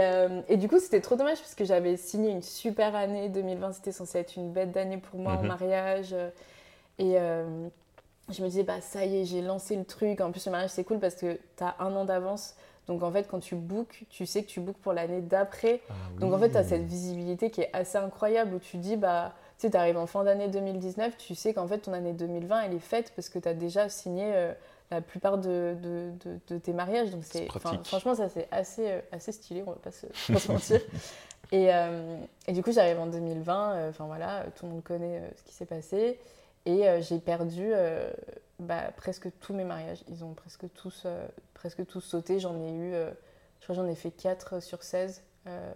et, 0.49 0.57
du 0.59 0.69
coup, 0.69 0.79
c'était 0.79 1.01
trop 1.01 1.17
dommage 1.17 1.39
parce 1.39 1.55
que 1.55 1.65
j'avais 1.65 1.97
signé 1.97 2.31
une 2.31 2.43
super 2.43 2.95
année. 2.95 3.29
2020, 3.29 3.73
c'était 3.73 3.93
censé 3.93 4.19
être 4.19 4.37
une 4.37 4.53
bête 4.53 4.71
d'année 4.71 4.99
pour 4.99 5.19
moi 5.19 5.33
en 5.33 5.43
mhm. 5.43 5.49
mariage. 5.49 6.15
Et 6.99 7.17
je 8.31 8.43
me 8.43 8.49
disais, 8.49 8.63
bah 8.63 8.81
ça 8.81 9.05
y 9.05 9.21
est, 9.21 9.25
j'ai 9.25 9.43
lancé 9.43 9.77
le 9.77 9.85
truc. 9.85 10.21
En 10.21 10.31
plus, 10.31 10.45
le 10.47 10.53
mariage, 10.53 10.71
c'est 10.71 10.85
cool 10.85 10.99
parce 10.99 11.15
que 11.15 11.39
tu 11.57 11.65
as 11.65 11.75
un 11.81 11.95
an 11.97 12.05
d'avance. 12.05 12.55
Donc 12.89 13.03
en 13.03 13.13
fait, 13.13 13.29
quand 13.29 13.39
tu 13.39 13.55
bookes, 13.55 14.05
tu 14.11 14.27
sais 14.27 14.43
que 14.43 14.49
tu 14.49 14.61
bookes 14.61 14.79
pour 14.79 14.93
l'année 14.93 15.21
d'après. 15.21 15.81
Ah 15.89 15.93
Donc 16.19 16.33
en 16.33 16.39
fait, 16.39 16.51
tu 16.51 16.57
as 16.57 16.65
cette 16.65 16.85
visibilité 16.85 17.51
qui 17.51 17.61
est 17.61 17.71
assez 17.73 17.99
incroyable 17.99 18.55
où 18.55 18.59
tu 18.59 18.77
dis, 18.77 18.97
bah, 18.97 19.35
tu 19.59 19.67
sais, 19.67 19.71
tu 19.71 19.77
arrives 19.77 19.99
en 19.99 20.07
fin 20.07 20.25
d'année 20.25 20.49
2019, 20.49 21.17
tu 21.17 21.35
sais 21.35 21.55
qu'en 21.55 21.69
fait, 21.69 21.79
ton 21.79 21.93
année 21.93 22.13
2020, 22.13 22.63
elle 22.63 22.75
est 22.75 22.81
faite 22.81 23.13
parce 23.15 23.29
que 23.29 23.39
tu 23.39 23.49
as 23.49 23.55
déjà 23.55 23.89
signé 23.89 24.33
euh, 24.35 24.53
la 24.95 25.01
plupart 25.01 25.39
de, 25.39 25.77
de, 25.83 26.13
de, 26.49 26.59
tes 26.59 26.73
mariages. 26.73 27.11
Donc 27.11 27.25
c'est, 27.25 27.47
franchement, 27.85 28.15
ça 28.15 28.29
c'est 28.29 28.49
assez, 28.51 28.91
euh, 28.91 29.01
assez 29.11 29.33
stylé, 29.33 29.63
on 29.67 29.71
va 29.71 29.77
pas 29.77 29.91
se, 29.91 30.07
se 30.39 30.53
mentir. 30.53 30.81
Et, 31.51 31.73
euh, 31.75 32.17
et, 32.47 32.53
du 32.53 32.63
coup, 32.63 32.73
j'arrive 32.73 32.99
en 32.99 33.07
2020, 33.07 33.89
enfin 33.89 34.07
voilà, 34.07 34.45
tout 34.57 34.65
le 34.67 34.73
monde 34.73 34.83
connaît 34.83 35.23
ce 35.37 35.43
qui 35.43 35.53
s'est 35.53 35.67
passé. 35.67 36.19
Et 36.65 36.85
j'ai 37.03 37.19
perdu 37.19 37.73
bah, 38.63 38.93
presque 38.97 39.29
tous 39.41 39.53
mes 39.53 39.65
mariages. 39.65 40.03
Ils 40.09 40.25
ont 40.25 40.35
presque 40.35 40.73
tous, 40.75 41.03
euh, 41.05 41.27
presque 41.55 41.85
tous 41.87 42.01
sauté. 42.01 42.39
J'en 42.39 42.61
ai 42.61 42.73
eu, 42.73 42.95
euh, 42.95 43.11
je 43.59 43.65
crois 43.65 43.75
j'en 43.75 43.87
ai 43.87 43.95
fait 43.95 44.11
4 44.11 44.63
sur 44.63 44.83
16 44.83 45.23
euh, 45.47 45.73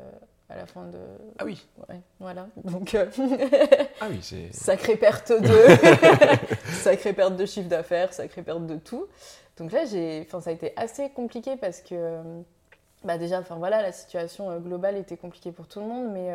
à 0.49 0.57
la 0.57 0.67
fin 0.67 0.85
de. 0.87 0.99
Ah 1.39 1.45
oui 1.45 1.67
Ouais, 1.89 2.01
voilà. 2.21 2.49
Donc. 2.65 2.95
ah 4.01 4.07
oui, 4.09 4.19
c'est. 4.23 4.53
Sacrée 4.53 4.97
perte 4.97 5.33
de. 5.33 6.67
sacrée 6.73 7.13
perte 7.13 7.37
de 7.37 7.47
chiffre 7.47 7.69
d'affaires, 7.69 8.13
sacrée 8.13 8.43
perte 8.43 8.67
de 8.67 8.77
tout. 8.77 9.07
Donc 9.57 9.73
là, 9.73 9.85
j'ai. 9.85 10.23
Enfin, 10.27 10.41
ça 10.41 10.51
a 10.51 10.53
été 10.53 10.73
assez 10.77 11.11
compliqué 11.11 11.57
parce 11.57 11.81
que. 11.81 12.23
Bah 13.05 13.19
déjà, 13.19 13.39
enfin 13.41 13.57
voilà, 13.57 13.83
la 13.83 13.93
situation 13.93 14.59
globale 14.59 14.97
était 14.97 15.17
compliquée 15.17 15.53
pour 15.53 15.69
tout 15.69 15.81
le 15.81 15.87
monde, 15.87 16.11
mais, 16.13 16.33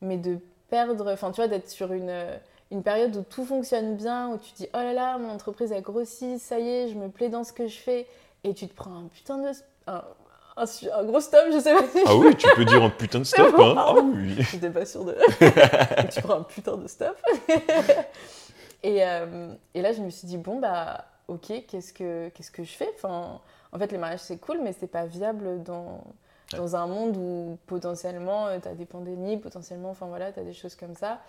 mais 0.00 0.16
de 0.16 0.38
perdre. 0.70 1.12
Enfin, 1.12 1.32
tu 1.32 1.36
vois, 1.36 1.48
d'être 1.48 1.68
sur 1.68 1.92
une 1.92 2.12
une 2.72 2.82
période 2.82 3.14
où 3.16 3.22
tout 3.22 3.44
fonctionne 3.44 3.96
bien, 3.96 4.30
où 4.30 4.38
tu 4.38 4.52
dis 4.54 4.66
oh 4.72 4.78
là 4.78 4.94
là, 4.94 5.18
mon 5.18 5.28
entreprise 5.28 5.72
a 5.72 5.80
grossi, 5.82 6.38
ça 6.38 6.58
y 6.58 6.68
est, 6.68 6.88
je 6.88 6.94
me 6.94 7.08
plais 7.08 7.28
dans 7.28 7.44
ce 7.44 7.52
que 7.52 7.68
je 7.68 7.78
fais, 7.78 8.06
et 8.44 8.54
tu 8.54 8.66
te 8.66 8.74
prends 8.74 8.96
un 8.96 9.08
putain 9.08 9.38
de. 9.38 9.50
Un, 9.86 10.02
un, 10.56 11.04
gros 11.04 11.20
stop, 11.20 11.44
je 11.52 11.58
sais 11.60 11.74
pas. 11.74 11.82
Ah 12.06 12.16
oui, 12.16 12.36
tu 12.36 12.48
peux 12.54 12.64
dire 12.64 12.82
un 12.82 12.90
putain 12.90 13.20
de 13.20 13.24
stop, 13.24 13.54
hein 13.58 13.74
Ah 13.76 13.94
oui. 13.94 14.36
J'étais 14.50 14.70
pas 14.70 14.84
sûre 14.84 15.04
de. 15.04 15.16
tu 16.12 16.22
prends 16.22 16.40
un 16.40 16.42
putain 16.42 16.76
de 16.76 16.86
stop. 16.86 17.16
et, 18.82 19.04
euh, 19.04 19.54
et, 19.74 19.82
là, 19.82 19.92
je 19.92 20.02
me 20.02 20.10
suis 20.10 20.26
dit 20.26 20.36
bon, 20.36 20.58
bah, 20.58 21.06
ok, 21.28 21.64
qu'est-ce 21.66 21.92
que, 21.92 22.28
qu'est-ce 22.30 22.50
que 22.50 22.64
je 22.64 22.72
fais? 22.72 22.90
Enfin, 22.94 23.40
En 23.72 23.78
fait, 23.78 23.90
les 23.92 23.98
mariages, 23.98 24.20
c'est 24.20 24.38
cool, 24.38 24.60
mais 24.62 24.74
c'est 24.78 24.88
pas 24.88 25.06
viable 25.06 25.62
dans, 25.62 26.04
dans 26.56 26.76
un 26.76 26.86
monde 26.86 27.16
où 27.16 27.58
potentiellement, 27.66 28.48
euh, 28.48 28.58
tu 28.60 28.68
as 28.68 28.74
des 28.74 28.86
pandémies, 28.86 29.38
potentiellement, 29.38 29.90
enfin 29.90 30.06
voilà, 30.06 30.32
tu 30.32 30.40
as 30.40 30.44
des 30.44 30.54
choses 30.54 30.74
comme 30.74 30.94
ça. 30.94 31.20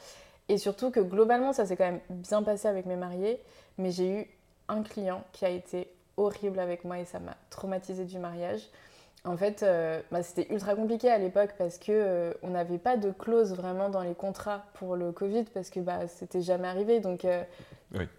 Et 0.50 0.58
surtout 0.58 0.92
que 0.92 1.00
globalement, 1.00 1.54
ça 1.54 1.66
s'est 1.66 1.78
quand 1.78 1.86
même 1.86 2.02
bien 2.10 2.44
passé 2.44 2.68
avec 2.68 2.86
mes 2.86 2.98
mariés, 2.98 3.42
mais 3.78 3.92
j'ai 3.92 4.10
eu 4.10 4.28
un 4.68 4.84
client 4.84 5.24
qui 5.32 5.46
a 5.46 5.50
été 5.50 5.88
horrible 6.18 6.60
avec 6.60 6.84
moi 6.84 7.00
et 7.00 7.06
ça 7.06 7.20
m'a 7.20 7.36
traumatisé 7.50 8.06
du 8.06 8.20
mariage. 8.20 8.62
En 9.26 9.38
fait, 9.38 9.64
euh, 9.64 10.02
bah, 10.12 10.22
c'était 10.22 10.52
ultra 10.54 10.76
compliqué 10.76 11.10
à 11.10 11.18
l'époque 11.18 11.52
parce 11.58 11.78
que 11.78 11.92
euh, 11.92 12.34
on 12.44 12.50
n'avait 12.50 12.78
pas 12.78 12.98
de 12.98 13.10
clause 13.10 13.54
vraiment 13.54 13.88
dans 13.88 14.02
les 14.02 14.16
contrats 14.16 14.66
pour 14.74 14.98
le 14.98 15.14
Covid 15.14 15.46
parce 15.46 15.70
que 15.70 15.80
bah, 15.80 16.08
c'était 16.10 16.42
jamais 16.42 16.68
arrivé. 16.68 17.00
Donc 17.00 17.24
euh, 17.24 17.42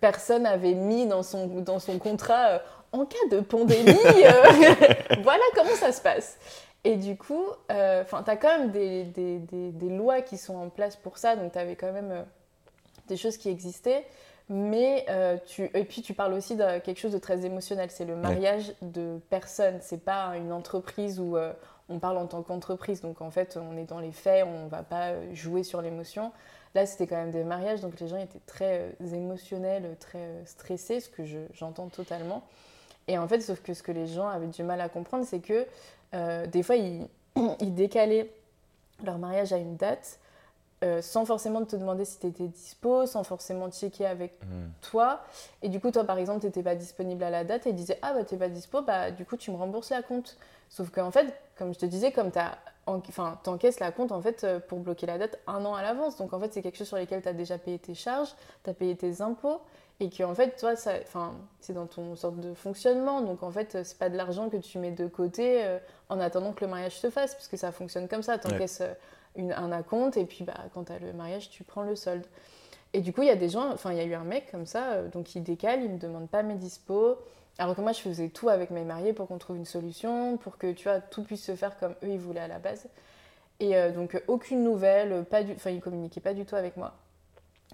personne 0.01 0.45
n'avait 0.45 0.73
mis 0.73 1.07
dans 1.07 1.23
son, 1.23 1.47
dans 1.61 1.79
son 1.79 1.99
contrat 1.99 2.63
en 2.93 3.05
cas 3.05 3.19
de 3.31 3.41
pandémie, 3.41 3.93
voilà 5.23 5.43
comment 5.55 5.75
ça 5.75 5.93
se 5.93 6.01
passe. 6.01 6.39
Et 6.85 6.97
du 6.97 7.17
coup, 7.17 7.45
tu 7.69 7.75
as 7.75 8.37
quand 8.37 8.59
même 8.59 8.71
des, 8.71 9.05
des, 9.05 9.39
des, 9.41 9.89
lois 9.89 10.23
qui 10.23 10.39
sont 10.39 10.55
en 10.55 10.69
place 10.69 10.97
pour 10.97 11.19
ça, 11.19 11.35
donc 11.35 11.53
tu 11.53 11.59
avais 11.59 11.75
quand 11.75 11.93
même 11.93 12.25
des 13.09 13.17
choses 13.17 13.37
qui 13.37 13.49
existaient. 13.49 14.05
Mais 14.49 15.07
euh, 15.09 15.39
tu... 15.47 15.71
Et 15.75 15.85
puis 15.85 16.03
tu 16.03 16.15
parles 16.15 16.35
aussi 16.35 16.57
de 16.57 16.79
quelque 16.81 16.99
chose 16.99 17.13
de 17.13 17.19
très 17.19 17.45
émotionnel, 17.45 17.91
c'est 17.91 18.05
le 18.05 18.17
mariage 18.17 18.75
de 18.83 19.19
personnes. 19.31 19.79
C'est 19.81 20.05
pas 20.05 20.37
une 20.37 20.53
entreprise 20.53 21.19
où 21.19 21.37
on 21.89 21.99
parle 21.99 22.19
en 22.19 22.27
tant 22.27 22.43
qu'entreprise, 22.43 23.01
donc 23.01 23.21
en 23.21 23.31
fait 23.31 23.59
on 23.61 23.77
est 23.77 23.85
dans 23.85 24.01
les 24.01 24.13
faits, 24.13 24.47
on 24.47 24.69
va 24.69 24.83
pas 24.83 25.13
jouer 25.33 25.63
sur 25.63 25.83
l'émotion. 25.83 26.33
Là 26.75 26.87
c'était 26.87 27.07
quand 27.07 27.17
même 27.17 27.31
des 27.31 27.45
mariages, 27.45 27.81
donc 27.81 27.99
les 28.01 28.09
gens 28.09 28.19
étaient 28.19 28.41
très 28.47 28.95
émotionnels, 29.01 29.97
très 29.99 30.45
stressés, 30.45 31.01
ce 31.01 31.09
que 31.09 31.23
j'entends 31.55 31.89
totalement. 31.89 32.43
Et 33.09 33.19
en 33.19 33.29
fait, 33.29 33.41
sauf 33.41 33.61
que 33.61 33.75
ce 33.75 33.83
que 33.83 33.93
les 33.93 34.07
gens 34.07 34.29
avaient 34.29 34.47
du 34.47 34.63
mal 34.63 34.81
à 34.81 34.89
comprendre, 34.89 35.25
c'est 35.27 35.41
que 35.41 35.67
euh, 36.15 36.47
des 36.47 36.63
fois, 36.63 36.77
ils, 36.77 37.09
décalaient 37.61 38.31
leur 39.05 39.19
mariage 39.19 39.53
à 39.53 39.59
une 39.59 39.77
date 39.77 40.19
euh, 40.85 41.01
sans 41.01 41.25
forcément 41.25 41.65
te 41.65 41.77
demander 41.77 42.05
si 42.05 42.19
tu 42.19 42.27
étais 42.27 42.47
dispo, 42.47 43.07
sans 43.07 43.25
forcément 43.25 43.71
checker 43.71 44.07
avec 44.07 44.39
hmm. 44.43 44.69
toi. 44.83 45.21
Et 45.63 45.69
du 45.69 45.81
coup, 45.81 45.91
toi, 45.91 46.05
par 46.05 46.19
exemple, 46.19 46.41
tu 46.41 46.47
n'étais 46.47 46.63
pas 46.63 46.75
disponible 46.75 47.25
à 47.25 47.31
la 47.31 47.43
date 47.43 47.67
et 47.67 47.71
ils 47.71 47.75
disaient 47.75 47.99
Ah, 48.03 48.13
bah, 48.13 48.25
tu 48.25 48.37
pas 48.37 48.49
dispo, 48.49 48.83
bah, 48.83 49.11
du 49.11 49.25
coup, 49.25 49.37
tu 49.37 49.51
me 49.51 49.57
rembourses 49.57 49.91
la 49.91 50.03
compte. 50.03 50.37
Sauf 50.69 50.91
qu'en 50.91 51.11
fait, 51.11 51.33
comme 51.57 51.73
je 51.73 51.79
te 51.79 51.87
disais, 51.87 52.13
comme 52.13 52.31
tu 52.31 52.39
enfin, 52.87 53.39
encaisses 53.47 53.81
la 53.81 53.93
compte 53.93 54.13
en 54.13 54.21
fait 54.21 54.45
euh, 54.45 54.59
pour 54.61 54.81
bloquer 54.81 55.07
la 55.07 55.19
date 55.19 55.39
un 55.47 55.65
an 55.65 55.75
à 55.75 55.83
l'avance. 55.83 56.17
Donc 56.17 56.33
en 56.33 56.41
fait, 56.41 56.53
c'est 56.53 56.63
quelque 56.63 56.77
chose 56.77 56.89
sur 56.89 56.99
lequel 56.99 57.23
tu 57.23 57.29
as 57.29 57.33
déjà 57.33 57.59
payé 57.59 57.79
tes 57.79 57.95
charges, 57.95 58.35
tu 58.63 58.71
as 58.71 58.75
payé 58.75 58.97
tes 58.97 59.23
impôts 59.23 59.61
et 60.01 60.11
que 60.11 60.25
en 60.25 60.35
fait 60.35 60.57
toi 60.59 60.75
ça 60.75 60.95
enfin 61.05 61.35
c'est 61.61 61.73
dans 61.73 61.87
ton 61.87 62.17
sorte 62.17 62.41
de 62.41 62.53
fonctionnement 62.53 63.21
donc 63.21 63.45
en 63.45 63.53
fait 63.53 63.79
c'est 63.85 63.97
pas 63.97 64.09
de 64.09 64.17
l'argent 64.17 64.49
que 64.51 64.57
tu 64.57 64.79
mets 64.79 64.91
de 64.91 65.07
côté 65.07 65.65
euh, 65.65 65.79
en 66.09 66.19
attendant 66.19 66.53
que 66.53 66.65
le 66.65 66.71
mariage 66.73 66.99
se 66.99 67.11
fasse 67.11 67.35
parce 67.35 67.47
que 67.47 67.57
ça 67.57 67.71
fonctionne 67.71 68.09
comme 68.09 68.23
ça 68.23 68.35
encaisses 68.35 68.83
euh, 69.39 69.51
un 69.57 69.73
acompte 69.73 70.17
et 70.17 70.25
puis 70.25 70.45
bah 70.45 70.55
quand 70.73 70.85
tu 70.85 70.93
as 70.93 70.99
le 70.99 71.13
mariage 71.13 71.51
tu 71.51 71.65
prends 71.65 71.83
le 71.83 71.97
solde 71.97 72.27
et 72.93 73.01
du 73.01 73.13
coup 73.13 73.23
il 73.23 73.29
y 73.29 73.31
a 73.31 73.37
des 73.37 73.49
gens 73.49 73.71
enfin 73.73 73.93
il 73.93 73.99
y 73.99 74.01
a 74.01 74.05
eu 74.05 74.15
un 74.15 74.25
mec 74.25 74.51
comme 74.51 74.67
ça 74.67 74.93
euh, 74.93 75.09
donc 75.09 75.35
il 75.35 75.43
décale 75.43 75.83
il 75.83 75.91
me 75.91 75.99
demande 75.99 76.29
pas 76.29 76.43
mes 76.43 76.55
dispos 76.55 77.19
alors 77.59 77.77
que 77.77 77.81
moi 77.81 77.93
je 77.93 78.01
faisais 78.01 78.29
tout 78.29 78.49
avec 78.49 78.71
mes 78.71 78.85
mariés 78.85 79.13
pour 79.13 79.29
qu'on 79.29 79.39
trouve 79.39 79.57
une 79.57 79.65
solution 79.65 80.37
pour 80.37 80.59
que 80.59 80.73
tu 80.73 80.89
vois 80.89 81.01
tout 81.01 81.23
puisse 81.23 81.45
se 81.45 81.55
faire 81.55 81.79
comme 81.79 81.95
eux 82.03 82.09
ils 82.09 82.19
voulaient 82.19 82.41
à 82.41 82.49
la 82.49 82.59
base 82.59 82.87
et 83.61 83.75
donc 83.93 84.21
aucune 84.27 84.65
nouvelle 84.65 85.25
pas 85.25 85.45
du 85.45 85.53
enfin 85.53 85.71
il 85.71 85.81
communiquait 85.81 86.21
pas 86.21 86.35
du 86.35 86.45
tout 86.45 86.57
avec 86.57 86.77
moi 86.77 86.95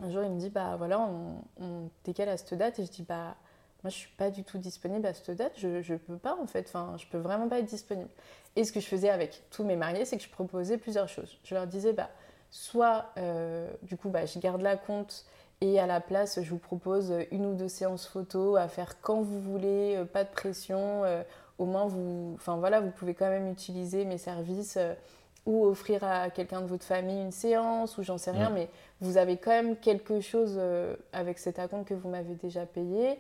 un 0.03 0.11
jour, 0.11 0.23
il 0.23 0.31
me 0.31 0.39
dit, 0.39 0.51
bah 0.51 0.77
voilà, 0.79 1.01
on, 1.01 1.43
on 1.61 1.91
décale 2.05 2.31
à 2.31 2.37
cette 2.37 2.55
date. 2.55 2.79
Et 2.79 2.87
je 2.87 2.91
dis, 2.91 3.03
bah 3.03 3.37
moi, 3.83 3.91
je 3.91 3.97
suis 3.97 4.11
pas 4.17 4.31
du 4.31 4.45
tout 4.45 4.59
disponible 4.59 5.07
à 5.07 5.15
cette 5.15 5.31
date. 5.31 5.53
Je, 5.57 5.93
ne 5.93 5.99
peux 5.99 6.17
pas, 6.17 6.37
en 6.41 6.47
fait. 6.47 6.67
Enfin, 6.69 6.95
je 6.99 7.07
peux 7.07 7.19
vraiment 7.19 7.49
pas 7.49 7.59
être 7.61 7.67
disponible. 7.67 8.11
Et 8.57 8.65
ce 8.65 8.73
que 8.73 8.81
je 8.81 8.87
faisais 8.87 9.11
avec 9.11 9.43
tous 9.51 9.65
mes 9.65 9.77
mariés, 9.77 10.05
c'est 10.05 10.17
que 10.17 10.23
je 10.23 10.29
proposais 10.29 10.77
plusieurs 10.77 11.09
choses. 11.09 11.39
Je 11.45 11.55
leur 11.55 11.67
disais, 11.67 11.93
bah, 11.93 12.11
soit, 12.51 13.07
euh, 13.17 13.71
du 13.83 13.97
coup, 13.97 14.11
bah, 14.11 14.27
je 14.27 14.39
garde 14.39 14.61
la 14.61 14.77
compte 14.77 15.25
et 15.61 15.79
à 15.79 15.87
la 15.87 16.01
place, 16.01 16.41
je 16.43 16.51
vous 16.51 16.59
propose 16.59 17.13
une 17.31 17.47
ou 17.47 17.55
deux 17.55 17.69
séances 17.69 18.07
photo 18.07 18.57
à 18.57 18.69
faire 18.69 19.01
quand 19.01 19.23
vous 19.23 19.41
voulez, 19.41 19.97
euh, 19.97 20.05
pas 20.05 20.25
de 20.25 20.31
pression. 20.31 21.05
Euh, 21.05 21.23
au 21.59 21.67
moins, 21.67 21.87
vous, 21.87 22.33
enfin 22.37 22.57
voilà, 22.57 22.81
vous 22.81 22.91
pouvez 22.91 23.15
quand 23.15 23.29
même 23.29 23.51
utiliser 23.51 24.07
mes 24.07 24.17
services 24.17 24.79
ou 25.47 25.65
offrir 25.65 26.05
à 26.05 26.31
quelqu'un 26.31 26.61
de 26.61 26.67
votre 26.67 26.85
famille 26.85 27.21
une 27.21 27.33
séance 27.33 27.99
ou 27.99 28.03
j'en 28.03 28.19
sais 28.19 28.31
rien, 28.31 28.51
mais 28.51 28.69
vous 29.01 29.17
avez 29.17 29.37
quand 29.37 29.51
même 29.51 29.77
quelque 29.77 30.21
chose 30.21 30.57
euh, 30.59 30.95
avec 31.13 31.39
cet 31.39 31.59
acompte 31.59 31.89
que 31.89 31.95
vous 31.95 32.09
m'avez 32.09 32.35
déjà 32.35 32.67
payé. 32.67 33.19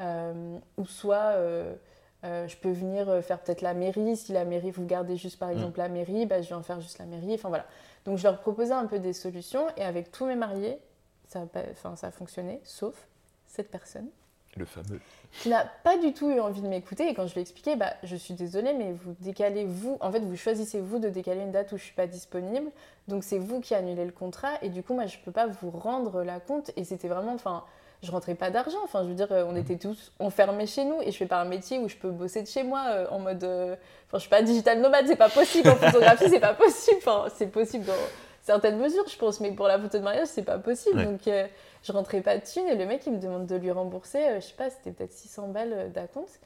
Euh, 0.00 0.58
ou 0.76 0.86
soit 0.86 1.34
euh, 1.36 1.74
je 2.22 2.56
peux 2.56 2.70
venir 2.70 3.22
faire 3.22 3.40
peut-être 3.40 3.62
la 3.62 3.74
mairie. 3.74 4.16
Si 4.16 4.32
la 4.32 4.44
mairie, 4.44 4.70
vous 4.70 4.86
gardez 4.86 5.16
juste 5.16 5.38
par 5.38 5.50
exemple 5.50 5.78
la 5.78 5.88
mairie, 5.88 6.26
bah, 6.26 6.42
je 6.42 6.48
vais 6.48 6.54
en 6.54 6.62
faire 6.62 6.80
juste 6.80 6.98
la 6.98 7.06
mairie. 7.06 7.34
Enfin 7.34 7.48
voilà. 7.48 7.66
Donc 8.04 8.18
je 8.18 8.24
leur 8.24 8.40
proposais 8.40 8.72
un 8.72 8.86
peu 8.86 8.98
des 8.98 9.12
solutions 9.12 9.66
et 9.76 9.82
avec 9.82 10.10
tous 10.10 10.26
mes 10.26 10.36
mariés, 10.36 10.78
ça 11.28 11.46
enfin, 11.72 11.96
ça 11.96 12.08
a 12.08 12.10
fonctionné, 12.10 12.60
sauf 12.64 13.06
cette 13.46 13.70
personne. 13.70 14.08
Le 14.56 14.64
fameux 14.64 15.00
qui 15.32 15.48
n'a 15.48 15.64
pas 15.64 15.96
du 15.96 16.12
tout 16.12 16.30
eu 16.30 16.40
envie 16.40 16.60
de 16.60 16.68
m'écouter. 16.68 17.08
Et 17.08 17.14
quand 17.14 17.26
je 17.26 17.32
lui 17.34 17.40
ai 17.40 17.42
expliqué, 17.42 17.76
bah, 17.76 17.94
je 18.02 18.16
suis 18.16 18.34
désolée, 18.34 18.72
mais 18.72 18.92
vous 18.92 19.14
décalez 19.20 19.64
vous, 19.64 19.96
en 20.00 20.10
fait, 20.10 20.20
vous 20.20 20.36
choisissez 20.36 20.80
vous 20.80 20.98
de 20.98 21.08
décaler 21.08 21.42
une 21.42 21.52
date 21.52 21.72
où 21.72 21.76
je 21.76 21.84
suis 21.84 21.94
pas 21.94 22.06
disponible. 22.06 22.70
Donc 23.08 23.24
c'est 23.24 23.38
vous 23.38 23.60
qui 23.60 23.74
annulez 23.74 24.04
le 24.04 24.12
contrat. 24.12 24.52
Et 24.62 24.68
du 24.68 24.82
coup, 24.82 24.94
moi, 24.94 25.06
je 25.06 25.18
peux 25.18 25.32
pas 25.32 25.46
vous 25.46 25.70
rendre 25.70 26.22
la 26.22 26.40
compte. 26.40 26.72
Et 26.76 26.84
c'était 26.84 27.08
vraiment, 27.08 27.34
enfin, 27.34 27.64
je 28.02 28.10
rentrais 28.10 28.34
pas 28.34 28.50
d'argent. 28.50 28.78
Enfin, 28.84 29.02
je 29.02 29.08
veux 29.08 29.14
dire, 29.14 29.28
on 29.30 29.56
était 29.56 29.76
tous 29.76 30.12
enfermés 30.18 30.66
chez 30.66 30.84
nous. 30.84 31.00
Et 31.02 31.12
je 31.12 31.16
fais 31.16 31.26
pas 31.26 31.40
un 31.40 31.44
métier 31.44 31.78
où 31.78 31.88
je 31.88 31.96
peux 31.96 32.10
bosser 32.10 32.42
de 32.42 32.48
chez 32.48 32.62
moi 32.62 32.84
euh, 32.88 33.06
en 33.10 33.18
mode, 33.18 33.44
euh, 33.44 33.76
enfin, 34.08 34.18
je 34.18 34.20
suis 34.20 34.30
pas 34.30 34.42
digital 34.42 34.80
nomade, 34.80 35.06
c'est 35.06 35.16
pas 35.16 35.28
possible. 35.28 35.68
En 35.68 35.76
photographie, 35.76 36.28
c'est 36.28 36.40
pas 36.40 36.54
possible. 36.54 36.98
Enfin, 36.98 37.26
c'est 37.36 37.48
possible 37.48 37.84
dans 37.84 37.92
certaines 38.42 38.78
mesures, 38.78 39.06
je 39.08 39.16
pense, 39.16 39.40
mais 39.40 39.52
pour 39.52 39.68
la 39.68 39.78
photo 39.78 39.98
de 39.98 40.02
mariage, 40.02 40.28
c'est 40.28 40.42
pas 40.42 40.58
possible. 40.58 41.04
Donc 41.04 41.26
euh, 41.28 41.46
je 41.82 41.92
rentrais 41.92 42.20
pas 42.20 42.36
de 42.36 42.44
thunes 42.44 42.68
et 42.68 42.76
le 42.76 42.86
mec 42.86 43.02
il 43.06 43.14
me 43.14 43.18
demande 43.18 43.46
de 43.46 43.56
lui 43.56 43.70
rembourser, 43.70 44.18
euh, 44.18 44.40
je 44.40 44.46
sais 44.46 44.54
pas, 44.54 44.70
c'était 44.70 44.92
peut-être 44.92 45.12
600 45.12 45.48
balles 45.48 45.72
euh, 45.72 45.88
d'acompte. 45.88 46.40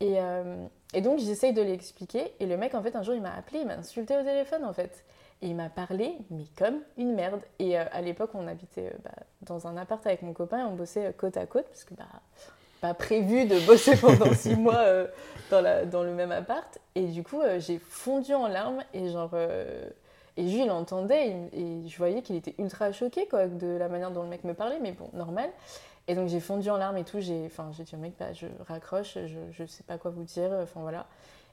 Et, 0.00 0.20
euh, 0.20 0.66
et 0.92 1.00
donc 1.00 1.20
j'essaye 1.20 1.52
de 1.52 1.62
l'expliquer 1.62 2.32
et 2.40 2.46
le 2.46 2.56
mec 2.56 2.74
en 2.74 2.82
fait 2.82 2.96
un 2.96 3.02
jour 3.02 3.14
il 3.14 3.22
m'a 3.22 3.34
appelé, 3.34 3.60
il 3.60 3.66
m'a 3.66 3.76
insulté 3.76 4.16
au 4.16 4.22
téléphone 4.22 4.64
en 4.64 4.72
fait. 4.72 5.04
Il 5.44 5.54
m'a 5.54 5.68
parlé, 5.68 6.16
mais 6.30 6.46
comme 6.56 6.80
une 6.96 7.14
merde. 7.14 7.42
Et 7.58 7.76
à 7.76 8.00
l'époque, 8.00 8.30
on 8.34 8.48
habitait 8.48 8.92
bah, 9.04 9.10
dans 9.42 9.66
un 9.66 9.76
appart 9.76 10.04
avec 10.06 10.22
mon 10.22 10.32
copain 10.32 10.60
et 10.60 10.62
on 10.62 10.74
bossait 10.74 11.14
côte 11.16 11.36
à 11.36 11.44
côte 11.44 11.66
parce 11.66 11.84
que 11.84 11.94
bah, 11.94 12.06
pas 12.80 12.94
prévu 12.94 13.44
de 13.44 13.60
bosser 13.66 13.94
pendant 14.00 14.32
six 14.32 14.56
mois 14.56 14.84
dans, 15.50 16.02
le 16.02 16.12
même 16.14 16.32
appart. 16.32 16.78
Et 16.94 17.04
du 17.08 17.22
coup, 17.22 17.42
j'ai 17.58 17.78
fondu 17.78 18.32
en 18.32 18.48
larmes 18.48 18.82
et 18.94 19.10
genre 19.10 19.34
et 20.36 20.48
Jules 20.48 20.70
entendait 20.70 21.36
et, 21.52 21.86
je 21.86 21.96
voyais 21.96 22.22
qu'il 22.22 22.36
était 22.36 22.54
ultra 22.58 22.90
choqué 22.92 23.26
quoi, 23.28 23.46
de 23.46 23.66
la 23.66 23.88
manière 23.88 24.10
dont 24.10 24.22
le 24.22 24.28
mec 24.28 24.44
me 24.44 24.54
parlait, 24.54 24.78
mais 24.80 24.92
bon, 24.92 25.10
normal. 25.12 25.50
Et 26.08 26.14
donc 26.14 26.28
j'ai 26.28 26.40
fondu 26.40 26.68
en 26.70 26.76
larmes 26.76 26.96
et 26.96 27.04
tout. 27.04 27.20
J'ai 27.20 27.48
dit 27.48 27.94
au 27.94 27.98
mec, 27.98 28.14
bah, 28.18 28.32
je 28.32 28.46
raccroche, 28.66 29.18
je 29.26 29.62
ne 29.62 29.68
sais 29.68 29.84
pas 29.84 29.98
quoi 29.98 30.10
vous 30.10 30.24
dire. 30.24 30.50
Enfin 30.62 30.80
voilà. 30.80 31.06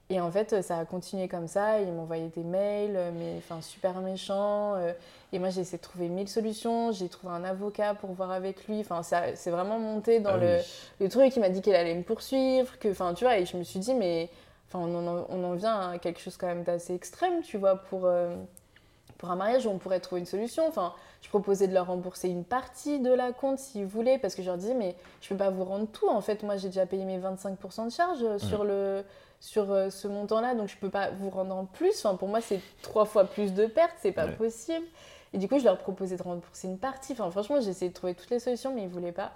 Et 0.10 0.20
en 0.20 0.30
fait, 0.30 0.62
ça 0.62 0.78
a 0.78 0.86
continué 0.86 1.30
comme 1.30 1.48
ça. 1.48 1.80
Il 1.80 1.92
m'envoyait 1.94 2.28
des 2.28 2.44
mails, 2.44 3.14
mais 3.18 3.36
enfin 3.38 3.62
super 3.62 4.02
méchants. 4.02 4.76
Euh, 4.76 4.92
et 5.32 5.40
moi, 5.40 5.50
j'ai 5.50 5.62
essayé 5.62 5.78
de 5.78 5.84
trouver 5.84 6.10
mille 6.10 6.28
solutions. 6.28 6.92
J'ai 6.92 7.08
trouvé 7.08 7.34
un 7.34 7.46
avocat 7.46 7.94
pour 7.94 8.12
voir 8.12 8.32
avec 8.32 8.68
lui. 8.68 8.82
Enfin, 8.82 9.04
c'est 9.04 9.52
vraiment 9.52 9.80
monté 9.80 10.20
dans 10.20 10.32
ah 10.32 10.38
le, 10.38 10.58
le, 11.00 11.10
truc. 11.10 11.34
Il 11.38 11.40
m'a 11.40 11.50
dit 11.50 11.62
qu'il 11.62 11.76
allait 11.76 11.96
me 11.96 12.04
poursuivre. 12.04 12.78
Que, 12.80 12.90
enfin, 12.90 13.14
tu 13.14 13.24
vois. 13.24 13.38
Et 13.38 13.46
je 13.46 13.56
me 13.56 13.64
suis 13.64 13.80
dit, 13.80 13.94
mais 13.94 14.30
enfin, 14.68 14.80
on 14.80 15.08
en, 15.08 15.26
on 15.30 15.44
en 15.46 15.54
vient 15.54 15.92
à 15.92 15.98
quelque 15.98 16.20
chose 16.20 16.36
quand 16.36 16.48
même 16.48 16.64
d'assez 16.64 16.94
extrême, 16.94 17.42
tu 17.42 17.58
vois, 17.58 17.78
pour. 17.78 18.02
Euh, 18.06 18.36
pour 19.22 19.30
un 19.30 19.36
mariage 19.36 19.68
où 19.68 19.70
on 19.70 19.78
pourrait 19.78 20.00
trouver 20.00 20.20
une 20.22 20.26
solution. 20.26 20.68
Enfin, 20.68 20.96
je 21.22 21.30
proposais 21.30 21.68
de 21.68 21.74
leur 21.76 21.86
rembourser 21.86 22.28
une 22.28 22.44
partie 22.44 23.00
de 23.00 23.14
la 23.14 23.32
compte 23.32 23.60
s'ils 23.60 23.86
voulaient, 23.86 24.18
parce 24.18 24.34
que 24.34 24.42
je 24.42 24.48
leur 24.48 24.58
disais, 24.58 24.74
mais 24.74 24.96
je 25.22 25.28
ne 25.28 25.38
peux 25.38 25.44
pas 25.46 25.52
vous 25.52 25.64
rendre 25.64 25.86
tout. 25.86 26.10
En 26.10 26.22
fait, 26.22 26.42
moi, 26.42 26.58
j'ai 26.58 26.70
déjà 26.70 26.88
payé 26.88 27.06
mes 27.06 27.20
25% 27.20 27.86
de 27.86 27.92
charges 27.92 28.24
euh, 28.24 28.40
sur, 28.40 28.64
le, 28.64 29.06
sur 29.42 29.74
euh, 29.74 29.90
ce 29.90 30.08
montant-là, 30.08 30.56
donc 30.56 30.70
je 30.70 30.76
ne 30.76 30.80
peux 30.80 30.90
pas 30.90 31.10
vous 31.10 31.30
rendre 31.30 31.54
en 31.54 31.66
plus. 31.66 32.06
Enfin, 32.06 32.16
pour 32.16 32.30
moi, 32.30 32.40
c'est 32.40 32.62
trois 32.82 33.04
fois 33.04 33.26
plus 33.26 33.54
de 33.54 33.66
pertes, 33.66 33.96
c'est 34.02 34.14
pas 34.14 34.28
possible. 34.28 34.86
Et 35.34 35.38
du 35.38 35.50
coup, 35.50 35.60
je 35.60 35.66
leur 35.66 35.78
proposais 35.78 36.16
de 36.16 36.24
rembourser 36.24 36.68
une 36.68 36.78
partie. 36.78 37.14
Enfin, 37.14 37.30
franchement, 37.32 37.60
j'ai 37.60 37.72
essayé 37.72 37.90
de 37.90 37.94
trouver 37.94 38.14
toutes 38.14 38.30
les 38.30 38.40
solutions, 38.40 38.74
mais 38.74 38.82
ils 38.82 38.88
ne 38.88 38.94
voulaient 38.94 39.12
pas. 39.12 39.34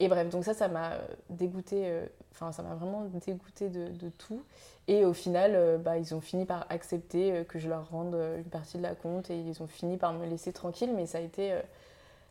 Et 0.00 0.08
bref, 0.08 0.30
donc 0.30 0.44
ça, 0.44 0.54
ça 0.54 0.68
m'a 0.68 0.92
dégoûté, 1.28 1.82
euh, 1.84 2.06
enfin, 2.32 2.52
ça 2.52 2.62
m'a 2.62 2.74
vraiment 2.74 3.04
dégoûté 3.26 3.68
de, 3.68 3.88
de, 3.88 4.08
tout. 4.08 4.42
Et 4.88 5.04
au 5.04 5.12
final, 5.12 5.52
euh, 5.54 5.76
bah, 5.76 5.98
ils 5.98 6.14
ont 6.14 6.22
fini 6.22 6.46
par 6.46 6.64
accepter 6.70 7.32
euh, 7.32 7.44
que 7.44 7.58
je 7.58 7.68
leur 7.68 7.90
rende 7.90 8.14
une 8.14 8.50
partie 8.50 8.78
de 8.78 8.82
la 8.82 8.94
compte 8.94 9.30
et 9.30 9.38
ils 9.38 9.62
ont 9.62 9.66
fini 9.66 9.98
par 9.98 10.14
me 10.14 10.26
laisser 10.26 10.54
tranquille, 10.54 10.90
mais 10.96 11.04
ça 11.04 11.18
a 11.18 11.20
été 11.20 11.54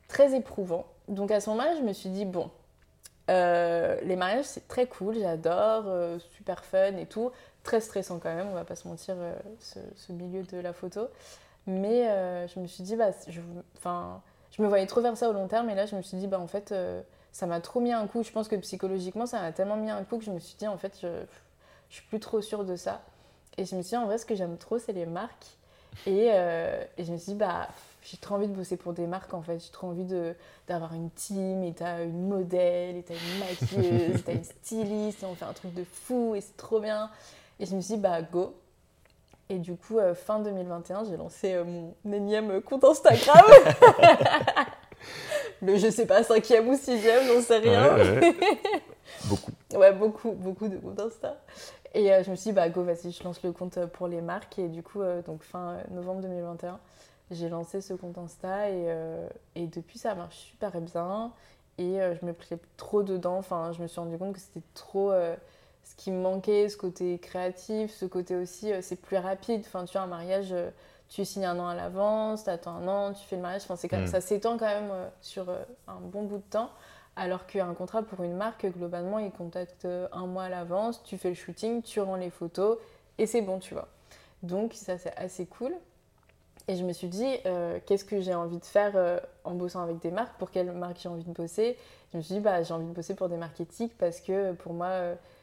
très 0.08 0.36
éprouvant. 0.36 0.86
Donc 1.10 1.30
à 1.30 1.40
ce 1.40 1.52
moment-là, 1.52 1.76
je 1.76 1.84
me 1.84 1.94
suis 1.94 2.10
dit, 2.10 2.26
bon, 2.26 2.50
les 3.30 4.16
mariages, 4.16 4.46
c'est 4.46 4.68
très 4.68 4.88
cool, 4.88 5.18
j'adore, 5.20 6.20
super 6.36 6.64
fun 6.66 6.96
et 6.98 7.06
tout. 7.06 7.32
Très 7.64 7.82
stressant 7.82 8.20
quand 8.20 8.34
même, 8.34 8.48
on 8.48 8.54
va 8.54 8.66
pas 8.66 8.76
se 8.76 8.88
mentir, 8.88 9.16
ce, 9.60 9.80
ce, 9.96 10.12
milieu 10.12 10.44
de 10.44 10.58
la 10.60 10.74
photo. 10.74 11.08
Mais 11.68 12.06
je 12.48 12.60
me 12.60 12.68
suis 12.68 12.84
dit, 12.84 12.96
bah, 12.96 13.12
je, 13.28 13.42
je 14.52 14.62
me 14.62 14.68
voyais 14.68 14.88
trop 14.88 15.02
vers 15.02 15.18
ça 15.18 15.30
au 15.30 15.34
long 15.34 15.48
terme, 15.48 15.70
et 15.70 15.76
là, 15.76 15.86
je 15.86 15.96
me 15.96 16.02
suis 16.02 16.18
dit, 16.18 16.28
bah, 16.28 16.40
en 16.40 16.48
fait 16.48 16.74
ça 17.32 17.46
m'a 17.46 17.62
trop 17.62 17.80
mis 17.80 17.94
un 17.94 18.08
coup. 18.08 18.24
Je 18.24 18.32
pense 18.32 18.48
que 18.48 18.56
psychologiquement, 18.56 19.26
ça 19.26 19.42
m'a 19.42 19.52
tellement 19.52 19.78
mis 19.78 19.90
un 19.90 20.04
coup 20.04 20.18
que 20.18 20.26
je 20.26 20.32
me 20.32 20.40
suis 20.40 20.56
dit, 20.58 20.68
en 20.68 20.78
fait, 20.78 20.98
je, 21.02 21.08
je 21.90 21.96
suis 21.96 22.06
plus 22.08 22.20
trop 22.20 22.42
sûre 22.42 22.66
de 22.66 22.76
ça. 22.76 23.02
Et 23.58 23.66
je 23.66 23.76
me 23.76 23.82
suis 23.82 23.92
dit, 23.92 23.98
en 23.98 24.06
vrai, 24.06 24.18
ce 24.18 24.26
que 24.26 24.36
j'aime 24.36 24.58
trop, 24.58 24.78
c'est 24.80 24.94
les 24.94 25.06
marques. 25.06 25.58
Et, 26.06 26.30
euh, 26.32 26.84
et, 26.98 27.04
je 27.04 27.12
me 27.12 27.18
suis 27.18 27.34
dit, 27.34 27.38
bah, 27.38 27.68
j'ai 28.10 28.18
trop 28.18 28.36
envie 28.36 28.48
de 28.48 28.54
bosser 28.54 28.78
pour 28.78 28.94
des 28.94 29.08
marques, 29.08 29.34
en 29.34 29.42
fait. 29.42 29.60
J'ai 29.60 29.72
trop 29.72 29.88
envie 29.88 30.06
d'avoir 30.68 30.94
une 30.94 31.10
team, 31.12 31.64
et 31.64 31.74
t'as 31.74 32.04
une 32.04 32.28
modèle, 32.28 32.96
et 32.98 33.04
t'as 33.04 33.14
une 33.14 33.40
maquilleuse, 33.40 34.24
t'as 34.24 34.34
une 34.34 34.44
styliste, 34.44 35.24
et 35.24 35.26
on 35.26 35.36
fait 35.36 35.46
un 35.46 35.54
truc 35.54 35.74
de 35.74 35.84
fou, 35.84 36.34
et 36.36 36.42
c'est 36.42 36.58
trop 36.58 36.80
bien. 36.80 37.10
Et 37.60 37.66
je 37.66 37.76
me 37.76 37.82
suis 37.82 37.96
dit, 37.96 38.00
bah, 38.00 38.22
go. 38.22 38.56
Et 39.50 39.58
du 39.58 39.76
coup, 39.76 39.98
euh, 39.98 40.14
fin 40.14 40.40
2021, 40.40 41.06
j'ai 41.06 41.18
lancé 41.18 41.54
euh, 41.54 41.64
mon 41.64 42.14
énième 42.14 42.62
compte 42.62 42.84
Instagram. 42.84 43.44
le 45.62 45.76
je 45.76 45.90
sais 45.90 46.06
pas, 46.06 46.24
cinquième 46.24 46.70
ou 46.70 46.78
sixième, 46.78 47.26
j'en 47.26 47.42
sais 47.42 47.58
rien. 47.58 47.98
beaucoup. 49.26 49.52
Ouais, 49.74 49.92
beaucoup, 49.92 50.32
beaucoup 50.34 50.68
de 50.68 50.78
comptes 50.78 51.00
Insta. 51.00 51.36
Et 51.96 52.14
euh, 52.14 52.24
je 52.24 52.30
me 52.30 52.36
suis 52.36 52.52
dit, 52.52 52.54
bah 52.54 52.70
go, 52.70 52.84
vas-y, 52.84 53.12
je 53.12 53.24
lance 53.24 53.42
le 53.42 53.52
compte 53.52 53.84
pour 53.88 54.08
les 54.08 54.22
marques. 54.22 54.60
Et 54.60 54.68
du 54.68 54.84
coup, 54.84 55.02
donc 55.26 55.42
fin 55.42 55.78
novembre 55.90 56.22
2021, 56.22 56.80
j'ai 57.32 57.50
lancé 57.50 57.82
ce 57.82 57.94
compte 57.94 58.18
Insta 58.18 58.70
et, 58.70 58.96
et, 59.56 59.68
depuis, 59.68 60.00
ça 60.00 60.16
marche 60.16 60.38
super 60.38 60.80
bien. 60.82 61.32
Et 61.78 62.00
je 62.00 62.26
me 62.26 62.34
plais 62.34 62.58
trop 62.78 63.04
dedans. 63.04 63.38
Enfin, 63.38 63.72
je 63.72 63.82
me 63.82 63.88
suis 63.88 64.00
rendu 64.00 64.18
compte 64.18 64.34
que 64.34 64.40
c'était 64.40 64.66
trop 64.74 65.12
ce 65.12 65.96
qui 65.96 66.12
me 66.12 66.22
manquait, 66.22 66.70
ce 66.70 66.78
côté 66.78 67.20
créatif, 67.20 67.92
ce 67.92 68.06
côté 68.06 68.36
aussi, 68.36 68.72
c'est 68.82 69.00
plus 69.00 69.18
rapide. 69.18 69.62
Enfin, 69.66 69.86
tu 69.86 69.94
vois, 69.94 70.02
un 70.02 70.08
mariage 70.08 70.54
tu 71.10 71.26
signes 71.26 71.46
un 71.46 71.60
an 71.60 71.68
à 71.68 71.76
l'avance, 71.76 72.44
tu 72.44 72.50
attends 72.50 72.76
un 72.76 72.88
an, 72.88 73.14
tu 73.14 73.26
fais 73.26 73.36
le 73.36 73.42
mariage. 73.42 73.64
Enfin, 73.64 73.76
c'est 73.76 73.92
mm. 73.92 74.08
Ça 74.08 74.22
s'étend 74.22 74.58
quand 74.58 74.68
même 74.68 74.92
euh, 74.92 75.10
sur 75.22 75.50
euh, 75.50 75.64
un 75.88 76.00
bon 76.00 76.24
bout 76.24 76.38
de 76.38 76.44
temps. 76.44 76.70
Alors 77.16 77.48
qu'un 77.48 77.74
contrat 77.74 78.04
pour 78.04 78.24
une 78.24 78.36
marque, 78.36 78.66
globalement, 78.68 79.20
il 79.20 79.32
contacte 79.32 79.86
euh, 79.86 80.08
un 80.12 80.28
mois 80.28 80.44
à 80.44 80.50
l'avance, 80.50 81.04
tu 81.04 81.18
fais 81.18 81.30
le 81.30 81.36
shooting, 81.36 81.82
tu 81.82 82.00
rends 82.00 82.16
les 82.16 82.30
photos 82.30 82.78
et 83.18 83.26
c'est 83.26 83.42
bon, 83.42 83.60
tu 83.60 83.74
vois. 83.74 83.90
Donc, 84.44 84.74
ça, 84.74 84.98
c'est 84.98 85.14
assez 85.18 85.46
cool. 85.48 85.74
Et 86.70 86.78
je 86.78 86.86
me 86.86 86.94
suis 86.94 87.08
dit, 87.08 87.26
qu'est-ce 87.86 88.06
que 88.06 88.22
j'ai 88.22 88.34
envie 88.34 88.60
de 88.60 88.66
faire 88.66 89.20
en 89.44 89.56
bossant 89.56 89.82
avec 89.82 90.00
des 90.00 90.12
marques? 90.12 90.38
Pour 90.38 90.52
quelles 90.52 90.72
marques 90.72 91.00
j'ai 91.02 91.10
envie 91.10 91.24
de 91.24 91.32
bosser? 91.34 91.76
Je 92.14 92.18
me 92.18 92.22
suis 92.22 92.36
dit, 92.36 92.40
bah, 92.40 92.62
j'ai 92.64 92.74
envie 92.74 92.86
de 92.86 92.94
bosser 92.94 93.16
pour 93.16 93.28
des 93.28 93.38
marques 93.38 93.60
éthiques 93.60 93.98
parce 93.98 94.22
que 94.22 94.54
pour 94.54 94.74
moi, 94.74 94.92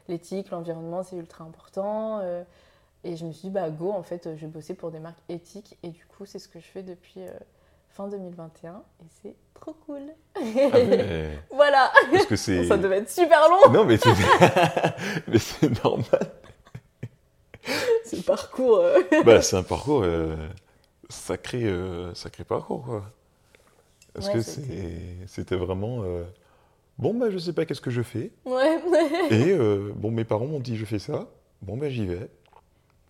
l'éthique, 0.08 0.50
l'environnement, 0.50 1.02
c'est 1.02 1.16
ultra 1.16 1.44
important. 1.44 2.22
Et 3.06 3.16
je 3.16 3.24
me 3.24 3.32
suis 3.32 3.42
dit, 3.42 3.50
bah 3.50 3.70
go, 3.70 3.92
en 3.92 4.02
fait, 4.02 4.28
je 4.34 4.40
vais 4.40 4.46
bosser 4.48 4.74
pour 4.74 4.90
des 4.90 4.98
marques 4.98 5.20
éthiques. 5.28 5.78
Et 5.84 5.90
du 5.90 6.04
coup, 6.06 6.26
c'est 6.26 6.40
ce 6.40 6.48
que 6.48 6.58
je 6.58 6.66
fais 6.66 6.82
depuis 6.82 7.20
euh, 7.20 7.30
fin 7.90 8.08
2021. 8.08 8.82
Et 9.00 9.04
c'est 9.22 9.36
trop 9.54 9.76
cool. 9.86 10.02
Ah 10.34 10.40
voilà. 11.52 11.92
Parce 12.10 12.26
que 12.26 12.34
c'est... 12.34 12.64
Ça 12.68 12.76
devait 12.76 12.98
être 12.98 13.10
super 13.10 13.48
long. 13.48 13.72
Non, 13.72 13.84
mais 13.84 13.96
c'est, 13.96 14.10
mais 15.28 15.38
c'est 15.38 15.84
normal. 15.84 16.32
C'est 18.04 18.24
parcours. 18.24 18.78
Euh. 18.78 19.00
bah, 19.24 19.40
c'est 19.40 19.56
un 19.56 19.62
parcours 19.62 20.04
euh, 21.06 21.12
sacré, 21.12 22.14
sacré 22.14 22.44
parcours, 22.44 22.84
quoi. 22.84 23.10
Parce 24.14 24.28
que 24.30 24.40
c'était 24.40 25.56
vraiment. 25.56 26.04
bon, 26.98 27.14
bah, 27.14 27.30
je 27.30 27.38
sais 27.38 27.52
pas 27.52 27.66
qu'est-ce 27.66 27.80
que 27.80 27.90
je 27.90 28.02
fais. 28.02 28.30
Ouais. 28.44 28.80
Et 29.30 29.56
bon, 29.94 30.10
mes 30.10 30.24
parents 30.24 30.46
m'ont 30.46 30.60
dit, 30.60 30.76
je 30.76 30.84
fais 30.84 30.98
ça. 30.98 31.28
Bon, 31.62 31.76
ben, 31.76 31.90
j'y 31.90 32.06
vais. 32.06 32.28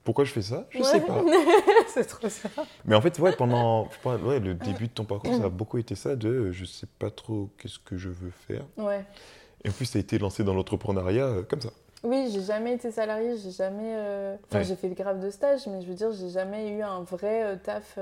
Pourquoi 0.07 0.25
je 0.25 0.31
fais 0.31 0.43
ça? 0.43 0.69
Je 0.71 0.79
ne 0.79 0.85
sais 0.85 1.01
pas. 1.01 1.21
c'est 1.89 2.05
trop 2.05 2.29
ça. 2.29 2.49
Mais 2.85 2.95
en 2.95 3.01
fait, 3.01 3.19
ouais, 3.19 3.33
pendant 3.33 3.89
ouais, 4.05 4.39
le 4.39 4.55
début 4.55 4.87
de 4.87 4.93
ton 4.93 5.05
parcours, 5.05 5.35
ça 5.35 5.47
a 5.47 5.49
beaucoup 5.49 5.79
été 5.79 5.97
ça 5.97 6.15
de 6.15 6.53
je 6.53 6.65
sais 6.65 6.87
pas 7.01 7.11
trop 7.11 7.51
qu'est-ce 7.59 7.81
que 7.81 7.97
je 7.97 8.09
veux 8.09 8.31
faire. 8.47 8.65
Ouais. 8.77 9.05
Et 9.65 9.69
en 9.69 9.73
plus, 9.73 9.87
ça 9.87 9.99
a 9.99 10.01
été 10.01 10.19
lancé 10.19 10.45
dans 10.45 10.55
l'entrepreneuriat 10.55 11.27
euh, 11.27 11.43
comme 11.43 11.61
ça. 11.61 11.71
Oui, 12.05 12.31
j'ai 12.33 12.43
jamais 12.43 12.75
été 12.75 12.91
salarié, 12.91 13.37
j'ai 13.37 13.51
jamais. 13.51 13.95
Euh, 13.97 14.37
enfin, 14.47 14.63
j'ai 14.63 14.77
fait 14.77 14.89
le 14.89 14.95
grave 14.95 15.21
de 15.21 15.31
stage, 15.31 15.67
mais 15.67 15.81
je 15.81 15.87
veux 15.87 15.95
dire, 15.95 16.13
j'ai 16.13 16.29
jamais 16.29 16.69
eu 16.71 16.83
un 16.83 17.03
vrai 17.03 17.43
euh, 17.43 17.57
taf, 17.57 17.99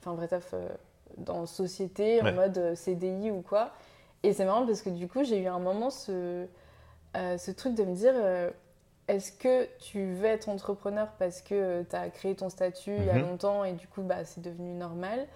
enfin, 0.00 0.12
un 0.12 0.14
vrai 0.14 0.28
taf 0.28 0.54
dans 1.18 1.46
société, 1.46 2.22
en 2.22 2.32
mode 2.32 2.74
CDI 2.74 3.30
ou 3.30 3.42
quoi. 3.42 3.72
Et 4.22 4.32
c'est 4.32 4.44
marrant 4.44 4.64
parce 4.66 4.82
que 4.82 4.90
du 4.90 5.08
coup, 5.08 5.24
j'ai 5.24 5.38
eu 5.38 5.46
un 5.46 5.58
moment 5.58 5.90
ce, 5.90 6.46
ce 7.14 7.50
truc 7.50 7.74
de 7.74 7.84
me 7.84 7.94
dire 7.94 8.14
est-ce 9.08 9.32
que 9.32 9.68
tu 9.78 10.12
veux 10.12 10.26
être 10.26 10.48
entrepreneur 10.48 11.08
parce 11.18 11.42
que 11.42 11.54
euh, 11.54 11.82
tu 11.88 11.96
as 11.96 12.08
créé 12.08 12.34
ton 12.34 12.48
statut 12.48 12.94
il 12.96 13.04
y 13.04 13.10
a 13.10 13.14
mhm. 13.14 13.22
longtemps 13.22 13.64
et 13.64 13.72
du 13.72 13.86
coup 13.86 14.02
bah, 14.02 14.24
c'est 14.24 14.40
devenu 14.40 14.72
normal? 14.72 15.26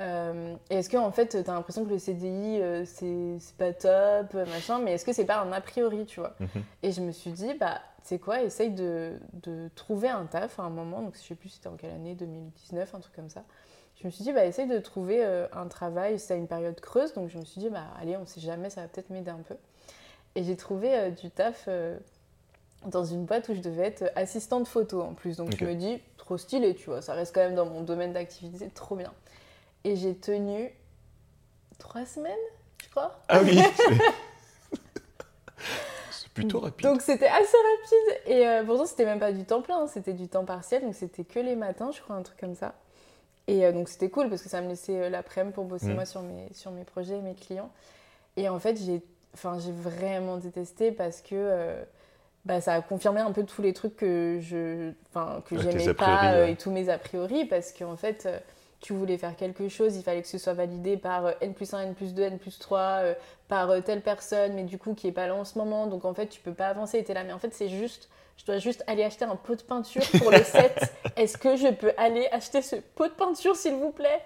Euh, 0.00 0.54
Est-ce 0.70 0.88
que 0.88 0.96
en 0.96 1.10
fait 1.10 1.28
tu 1.28 1.36
as 1.36 1.54
l'impression 1.54 1.84
que 1.84 1.90
le 1.90 1.98
CDI 1.98 2.60
euh, 2.60 2.84
c'est 2.84 3.56
pas 3.56 3.72
top, 3.72 4.34
machin, 4.34 4.78
mais 4.78 4.92
est-ce 4.92 5.04
que 5.04 5.12
c'est 5.12 5.24
pas 5.24 5.40
un 5.40 5.52
a 5.52 5.60
priori, 5.60 6.06
tu 6.06 6.20
vois 6.20 6.34
mhm. 6.40 6.62
Et 6.82 6.92
je 6.92 7.00
me 7.00 7.12
suis 7.12 7.32
dit, 7.32 7.54
bah 7.54 7.80
c'est 8.02 8.18
quoi, 8.18 8.42
essaye 8.42 8.70
de, 8.70 9.18
de, 9.34 9.68
trouver 9.74 10.08
un 10.08 10.24
taf 10.26 10.58
à 10.60 10.62
un 10.62 10.70
moment, 10.70 11.02
donc 11.02 11.14
je 11.16 11.20
sais 11.20 11.34
plus 11.34 11.50
c'était 11.50 11.68
en 11.68 11.76
quelle 11.76 11.90
année, 11.90 12.14
2019, 12.14 12.94
un 12.94 13.00
truc 13.00 13.14
comme 13.14 13.28
ça. 13.28 13.44
Je 14.00 14.06
me 14.06 14.10
suis 14.10 14.22
dit, 14.22 14.32
bah 14.32 14.44
essaye 14.44 14.68
de 14.68 14.78
trouver 14.78 15.24
un 15.24 15.66
travail, 15.66 16.18
c'était 16.20 16.38
une 16.38 16.46
période 16.46 16.80
creuse, 16.80 17.12
donc 17.14 17.28
je 17.28 17.38
me 17.38 17.44
suis 17.44 17.60
dit, 17.60 17.68
bah 17.68 17.84
allez, 18.00 18.16
on 18.16 18.24
sait 18.24 18.40
jamais, 18.40 18.70
ça 18.70 18.82
va 18.82 18.88
peut-être 18.88 19.10
m'aider 19.10 19.30
un 19.30 19.42
peu. 19.46 19.56
Et 20.36 20.44
j'ai 20.44 20.56
trouvé 20.56 21.10
du 21.10 21.30
taf 21.30 21.68
dans 22.86 23.04
une 23.04 23.24
boîte 23.24 23.48
où 23.48 23.54
je 23.54 23.60
devais 23.60 23.86
être 23.86 24.10
assistante 24.14 24.68
photo 24.68 25.02
en 25.02 25.14
plus. 25.14 25.36
Donc 25.36 25.56
je 25.56 25.64
me 25.64 25.74
dis, 25.74 26.00
trop 26.16 26.38
stylé, 26.38 26.74
tu 26.74 26.90
vois, 26.90 27.02
ça 27.02 27.14
reste 27.14 27.34
quand 27.34 27.40
même 27.40 27.54
dans 27.54 27.66
mon 27.66 27.82
domaine 27.82 28.12
d'activité, 28.12 28.68
trop 28.68 28.96
bien. 28.96 29.12
Et 29.84 29.96
j'ai 29.96 30.14
tenu 30.16 30.70
trois 31.78 32.04
semaines, 32.04 32.32
je 32.82 32.88
crois. 32.90 33.20
Ah 33.28 33.40
oui 33.42 33.58
C'est 36.10 36.28
plutôt 36.30 36.60
rapide. 36.60 36.86
Donc 36.86 37.00
c'était 37.02 37.28
assez 37.28 37.56
rapide. 37.56 38.20
Et 38.26 38.46
euh, 38.46 38.64
pourtant, 38.64 38.86
c'était 38.86 39.04
même 39.04 39.20
pas 39.20 39.32
du 39.32 39.44
temps 39.44 39.62
plein, 39.62 39.82
hein. 39.82 39.86
c'était 39.86 40.12
du 40.12 40.28
temps 40.28 40.44
partiel. 40.44 40.82
Donc 40.82 40.94
c'était 40.94 41.24
que 41.24 41.40
les 41.40 41.56
matins, 41.56 41.90
je 41.92 42.00
crois, 42.00 42.16
un 42.16 42.22
truc 42.22 42.38
comme 42.38 42.54
ça. 42.54 42.74
Et 43.46 43.64
euh, 43.64 43.72
donc 43.72 43.88
c'était 43.88 44.10
cool 44.10 44.28
parce 44.28 44.42
que 44.42 44.48
ça 44.48 44.60
me 44.60 44.68
laissait 44.68 45.00
euh, 45.00 45.08
l'après-midi 45.08 45.54
pour 45.54 45.64
bosser 45.64 45.86
mm. 45.86 45.94
moi 45.94 46.04
sur 46.04 46.22
mes, 46.22 46.48
sur 46.52 46.70
mes 46.70 46.84
projets 46.84 47.18
et 47.18 47.22
mes 47.22 47.34
clients. 47.34 47.70
Et 48.36 48.48
en 48.48 48.58
fait, 48.58 48.76
j'ai 48.76 49.02
vraiment 49.72 50.36
détesté 50.36 50.92
parce 50.92 51.22
que 51.22 51.84
bah, 52.48 52.62
ça 52.62 52.74
a 52.74 52.80
confirmé 52.80 53.20
un 53.20 53.32
peu 53.32 53.44
tous 53.44 53.60
les 53.60 53.74
trucs 53.74 53.96
que 53.96 54.38
je 54.40 54.92
que 55.44 55.58
j'aimais 55.58 55.72
priori, 55.72 55.94
pas 55.94 56.32
euh, 56.32 56.44
ouais. 56.46 56.52
et 56.52 56.56
tous 56.56 56.70
mes 56.70 56.88
a 56.88 56.96
priori 56.96 57.44
parce 57.44 57.72
qu'en 57.72 57.96
fait 57.96 58.24
euh, 58.24 58.38
tu 58.80 58.92
voulais 58.92 59.18
faire 59.18 59.34
quelque 59.36 59.68
chose 59.68 59.96
il 59.96 60.02
fallait 60.02 60.22
que 60.22 60.28
ce 60.28 60.38
soit 60.38 60.52
validé 60.54 60.96
par 60.96 61.26
euh, 61.26 61.32
n 61.40 61.52
plus 61.54 61.74
1 61.74 61.80
n 61.80 61.94
plus 61.94 62.14
2 62.14 62.22
n 62.22 62.38
plus 62.38 62.58
3 62.58 62.78
euh, 62.80 63.14
par 63.48 63.70
euh, 63.70 63.80
telle 63.80 64.02
personne 64.02 64.52
mais 64.54 64.64
du 64.64 64.78
coup 64.78 64.94
qui 64.94 65.08
est 65.08 65.12
pas 65.12 65.26
là 65.26 65.34
en 65.34 65.44
ce 65.44 65.58
moment 65.58 65.86
donc 65.86 66.04
en 66.04 66.14
fait 66.14 66.28
tu 66.28 66.40
peux 66.40 66.54
pas 66.54 66.68
avancer 66.68 66.98
et 66.98 67.04
t'es 67.04 67.14
là 67.14 67.24
mais 67.24 67.32
en 67.32 67.38
fait 67.38 67.52
c'est 67.54 67.68
juste 67.68 68.08
je 68.36 68.44
dois 68.44 68.58
juste 68.58 68.84
aller 68.86 69.02
acheter 69.02 69.24
un 69.24 69.34
pot 69.34 69.56
de 69.56 69.62
peinture 69.62 70.02
pour 70.18 70.30
le 70.30 70.44
set 70.44 70.92
est-ce 71.16 71.36
que 71.36 71.56
je 71.56 71.68
peux 71.68 71.92
aller 71.96 72.28
acheter 72.30 72.62
ce 72.62 72.76
pot 72.76 73.08
de 73.08 73.12
peinture 73.14 73.56
s'il 73.56 73.74
vous 73.74 73.90
plaît? 73.90 74.20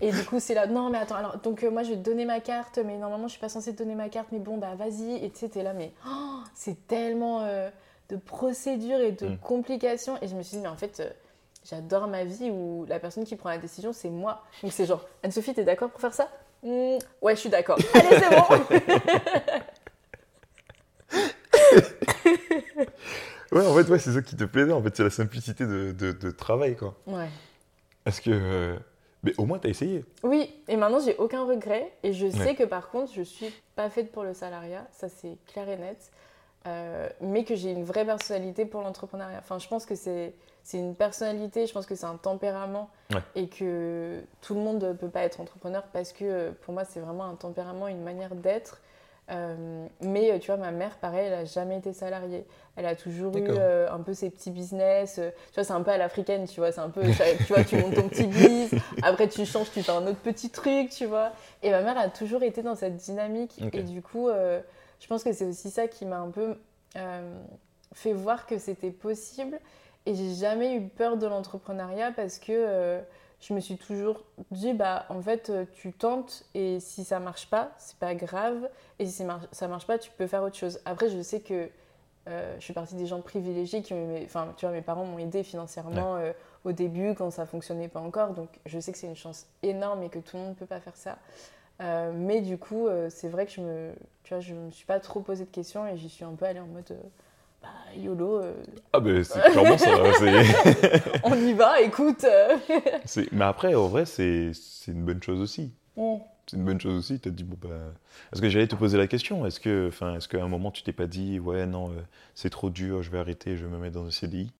Et 0.00 0.12
du 0.12 0.24
coup, 0.24 0.38
c'est 0.38 0.54
là, 0.54 0.68
non, 0.68 0.90
mais 0.90 0.98
attends, 0.98 1.16
alors, 1.16 1.38
donc 1.38 1.64
euh, 1.64 1.72
moi, 1.72 1.82
je 1.82 1.90
vais 1.90 1.96
te 1.96 2.02
donner 2.02 2.24
ma 2.24 2.38
carte, 2.38 2.78
mais 2.78 2.96
normalement, 2.96 3.26
je 3.26 3.32
suis 3.32 3.40
pas 3.40 3.48
censée 3.48 3.72
te 3.74 3.78
donner 3.82 3.96
ma 3.96 4.08
carte, 4.08 4.28
mais 4.30 4.38
bon, 4.38 4.56
bah, 4.56 4.76
vas-y. 4.76 5.16
Et 5.24 5.28
tu 5.28 5.40
sais, 5.40 5.48
t'es 5.48 5.64
là, 5.64 5.72
mais 5.72 5.90
oh, 6.06 6.38
c'est 6.54 6.86
tellement 6.86 7.40
euh, 7.42 7.68
de 8.08 8.16
procédures 8.16 9.00
et 9.00 9.10
de 9.10 9.26
Mm. 9.26 9.38
complications. 9.38 10.14
Et 10.22 10.28
je 10.28 10.36
me 10.36 10.42
suis 10.42 10.56
dit, 10.58 10.62
mais 10.62 10.68
en 10.68 10.76
fait, 10.76 11.00
euh, 11.00 11.10
j'adore 11.68 12.06
ma 12.08 12.24
vie 12.24 12.50
où 12.50 12.84
la 12.88 12.98
personne 12.98 13.24
qui 13.24 13.36
prend 13.36 13.48
la 13.50 13.58
décision, 13.58 13.92
c'est 13.92 14.10
moi. 14.10 14.42
Donc, 14.62 14.72
c'est 14.72 14.86
genre, 14.86 15.04
Anne-Sophie, 15.22 15.54
t'es 15.54 15.64
d'accord 15.64 15.90
pour 15.90 16.00
faire 16.00 16.14
ça? 16.14 16.28
Hmm, 16.62 16.98
Ouais, 17.22 17.34
je 17.34 17.40
suis 17.40 17.48
d'accord. 17.50 17.78
Allez, 17.94 18.18
c'est 18.18 18.30
bon 18.30 18.44
Ouais, 23.52 23.66
en 23.66 23.74
fait, 23.74 23.88
ouais, 23.90 23.98
c'est 23.98 24.12
ça 24.12 24.20
qui 24.22 24.36
te 24.36 24.44
plaisait. 24.44 24.72
En 24.72 24.82
fait, 24.82 24.94
c'est 24.94 25.02
la 25.04 25.10
simplicité 25.10 25.64
de, 25.64 25.92
de- 25.92 26.12
de 26.12 26.30
travail, 26.30 26.76
quoi. 26.76 26.94
Ouais. 27.06 27.28
Parce 28.04 28.20
que. 28.20 28.30
euh, 28.32 28.76
Mais 29.22 29.32
au 29.38 29.46
moins, 29.46 29.58
t'as 29.58 29.70
essayé. 29.70 30.04
Oui, 30.22 30.54
et 30.68 30.76
maintenant 30.76 31.00
j'ai 31.00 31.16
aucun 31.16 31.44
regret. 31.44 31.90
Et 32.02 32.12
je 32.12 32.30
sais 32.30 32.38
Ouais. 32.40 32.54
que 32.54 32.64
par 32.64 32.90
contre, 32.90 33.12
je 33.14 33.22
suis 33.22 33.52
pas 33.74 33.88
faite 33.90 34.12
pour 34.12 34.22
le 34.22 34.32
salariat, 34.34 34.86
ça 34.92 35.08
c'est 35.08 35.36
clair 35.52 35.68
et 35.68 35.76
net. 35.76 36.10
Euh, 36.66 37.08
mais 37.20 37.44
que 37.44 37.56
j'ai 37.56 37.70
une 37.70 37.84
vraie 37.84 38.04
personnalité 38.04 38.64
pour 38.66 38.82
l'entrepreneuriat. 38.82 39.38
Enfin, 39.38 39.58
je 39.58 39.66
pense 39.68 39.86
que 39.86 39.94
c'est 39.94 40.34
c'est 40.68 40.76
une 40.78 40.94
personnalité, 40.94 41.66
je 41.66 41.72
pense 41.72 41.86
que 41.86 41.94
c'est 41.94 42.04
un 42.04 42.16
tempérament 42.18 42.90
Ouais. 43.14 43.22
et 43.36 43.48
que 43.48 44.20
tout 44.42 44.54
le 44.54 44.60
monde 44.60 44.82
ne 44.84 44.92
peut 44.92 45.08
pas 45.08 45.22
être 45.22 45.40
entrepreneur 45.40 45.82
parce 45.94 46.12
que 46.12 46.24
euh, 46.26 46.50
pour 46.60 46.74
moi, 46.74 46.84
c'est 46.84 47.00
vraiment 47.00 47.24
un 47.24 47.36
tempérament, 47.36 47.88
une 47.88 48.02
manière 48.02 48.34
d'être. 48.34 48.82
Euh, 49.30 49.86
mais 50.02 50.30
euh, 50.30 50.38
tu 50.38 50.48
vois, 50.48 50.58
ma 50.58 50.70
mère, 50.70 50.96
pareil, 50.98 51.26
elle 51.26 51.32
a 51.34 51.44
jamais 51.46 51.78
été 51.78 51.94
salariée. 51.94 52.44
Elle 52.76 52.84
a 52.84 52.94
toujours 52.94 53.34
eu 53.38 53.44
euh, 53.48 53.90
un 53.90 54.00
peu 54.00 54.12
ses 54.12 54.28
petits 54.28 54.50
business. 54.50 55.16
euh, 55.18 55.30
tu 55.48 55.54
vois, 55.54 55.64
c'est 55.64 55.72
un 55.72 55.80
peu 55.82 55.90
à 55.90 55.96
l'africaine, 55.96 56.46
tu 56.46 56.60
vois. 56.60 56.70
C'est 56.70 56.80
un 56.82 56.90
peu, 56.90 57.00
tu 57.02 57.44
vois, 57.52 57.64
tu 57.64 57.76
montes 57.76 57.94
ton 57.94 58.08
petit 58.08 58.26
biz, 58.26 58.70
après 59.02 59.26
tu 59.28 59.46
changes, 59.46 59.70
tu 59.70 59.82
fais 59.82 59.92
un 59.92 60.06
autre 60.06 60.18
petit 60.20 60.50
truc, 60.50 60.90
tu 60.90 61.06
vois. 61.06 61.32
Et 61.62 61.70
ma 61.70 61.80
mère 61.80 61.96
a 61.98 62.08
toujours 62.08 62.42
été 62.42 62.62
dans 62.62 62.74
cette 62.74 62.96
dynamique. 62.96 63.58
Et 63.72 63.82
du 63.82 64.02
coup, 64.02 64.28
je 64.28 65.06
pense 65.08 65.24
que 65.24 65.32
c'est 65.32 65.46
aussi 65.46 65.70
ça 65.70 65.88
qui 65.88 66.04
m'a 66.04 66.18
un 66.18 66.30
peu 66.30 66.56
fait 67.94 68.12
voir 68.12 68.46
que 68.46 68.58
c'était 68.58 68.90
possible. 68.90 69.58
Et 70.08 70.14
j'ai 70.14 70.34
jamais 70.34 70.74
eu 70.74 70.88
peur 70.88 71.18
de 71.18 71.26
l'entrepreneuriat 71.26 72.12
parce 72.12 72.38
que 72.38 72.52
euh, 72.52 73.00
je 73.40 73.52
me 73.52 73.60
suis 73.60 73.76
toujours 73.76 74.24
dit, 74.50 74.72
bah, 74.72 75.04
en 75.10 75.20
fait, 75.20 75.50
euh, 75.50 75.66
tu 75.74 75.92
tentes 75.92 76.46
et 76.54 76.80
si 76.80 77.04
ça 77.04 77.20
marche 77.20 77.50
pas, 77.50 77.72
c'est 77.76 77.98
pas 77.98 78.14
grave. 78.14 78.70
Et 78.98 79.04
si 79.04 79.12
ça 79.12 79.24
marche, 79.24 79.44
ça 79.52 79.68
marche 79.68 79.86
pas, 79.86 79.98
tu 79.98 80.10
peux 80.10 80.26
faire 80.26 80.42
autre 80.42 80.56
chose. 80.56 80.80
Après, 80.86 81.10
je 81.10 81.20
sais 81.20 81.40
que 81.40 81.68
euh, 82.28 82.54
je 82.58 82.64
suis 82.64 82.72
partie 82.72 82.94
des 82.94 83.06
gens 83.06 83.20
privilégiés 83.20 83.82
qui 83.82 83.94
enfin, 84.24 84.52
tu 84.56 84.66
vois, 84.66 84.74
mes 84.74 84.82
parents 84.82 85.04
m'ont 85.04 85.18
aidé 85.18 85.42
financièrement 85.42 86.16
euh, 86.16 86.32
au 86.64 86.72
début 86.72 87.14
quand 87.14 87.30
ça 87.30 87.44
fonctionnait 87.44 87.88
pas 87.88 88.00
encore. 88.00 88.32
Donc, 88.32 88.48
je 88.66 88.78
sais 88.80 88.92
que 88.92 88.98
c'est 88.98 89.06
une 89.06 89.16
chance 89.16 89.46
énorme 89.62 90.02
et 90.02 90.08
que 90.08 90.18
tout 90.18 90.36
le 90.36 90.42
monde 90.42 90.50
ne 90.50 90.54
peut 90.54 90.66
pas 90.66 90.80
faire 90.80 90.96
ça. 90.96 91.18
Euh, 91.80 92.12
mais 92.14 92.40
du 92.40 92.56
coup, 92.56 92.88
c'est 93.08 93.28
vrai 93.28 93.46
que 93.46 93.52
je 93.52 93.60
me, 93.60 93.92
tu 94.24 94.34
vois, 94.34 94.40
je 94.40 94.54
me 94.54 94.70
suis 94.70 94.86
pas 94.86 95.00
trop 95.00 95.20
posé 95.20 95.44
de 95.44 95.50
questions 95.50 95.86
et 95.86 95.96
j'y 95.98 96.08
suis 96.08 96.24
un 96.24 96.32
peu 96.32 96.44
allée 96.44 96.60
en 96.60 96.66
mode, 96.66 96.98
bah, 97.94 97.96
YOLO, 98.00 98.40
euh, 98.42 98.52
Ah, 98.92 99.00
ben, 99.00 99.22
c'est 99.24 99.40
clairement 99.40 99.78
ça. 99.78 99.90
c'est- 100.18 101.02
on 101.24 101.34
y 101.34 101.52
va, 101.52 101.80
écoute. 101.80 102.24
euh. 102.24 102.56
c'est- 103.04 103.30
Mais 103.32 103.44
après, 103.44 103.74
en 103.74 103.88
vrai, 103.88 104.04
c'est 104.06 104.50
c'est 104.54 104.92
une 104.92 105.04
bonne 105.04 105.22
chose 105.22 105.40
aussi. 105.40 105.72
Mm. 105.96 106.16
C'est 106.46 106.56
une 106.56 106.64
bonne 106.64 106.80
chose 106.80 106.96
aussi. 106.98 107.20
Tu 107.20 107.28
as 107.28 107.32
dit, 107.32 107.44
bon, 107.44 107.56
bah. 107.60 107.74
Parce 108.30 108.40
que 108.40 108.48
j'allais 108.48 108.66
te 108.68 108.74
poser 108.76 108.96
la 108.96 109.06
question? 109.06 109.44
Est-ce 109.46 109.60
que, 109.60 109.88
enfin, 109.88 110.14
est-ce 110.16 110.28
qu'à 110.28 110.42
un 110.42 110.48
moment, 110.48 110.70
tu 110.70 110.82
t'es 110.82 110.92
pas 110.92 111.06
dit, 111.06 111.38
ouais, 111.38 111.66
non, 111.66 111.90
euh, 111.90 111.94
c'est 112.34 112.48
trop 112.50 112.70
dur, 112.70 113.02
je 113.02 113.10
vais 113.10 113.18
arrêter, 113.18 113.56
je 113.56 113.66
vais 113.66 113.70
me 113.70 113.78
mettre 113.78 113.94
dans 113.96 114.06
un 114.06 114.10
CDI 114.10 114.50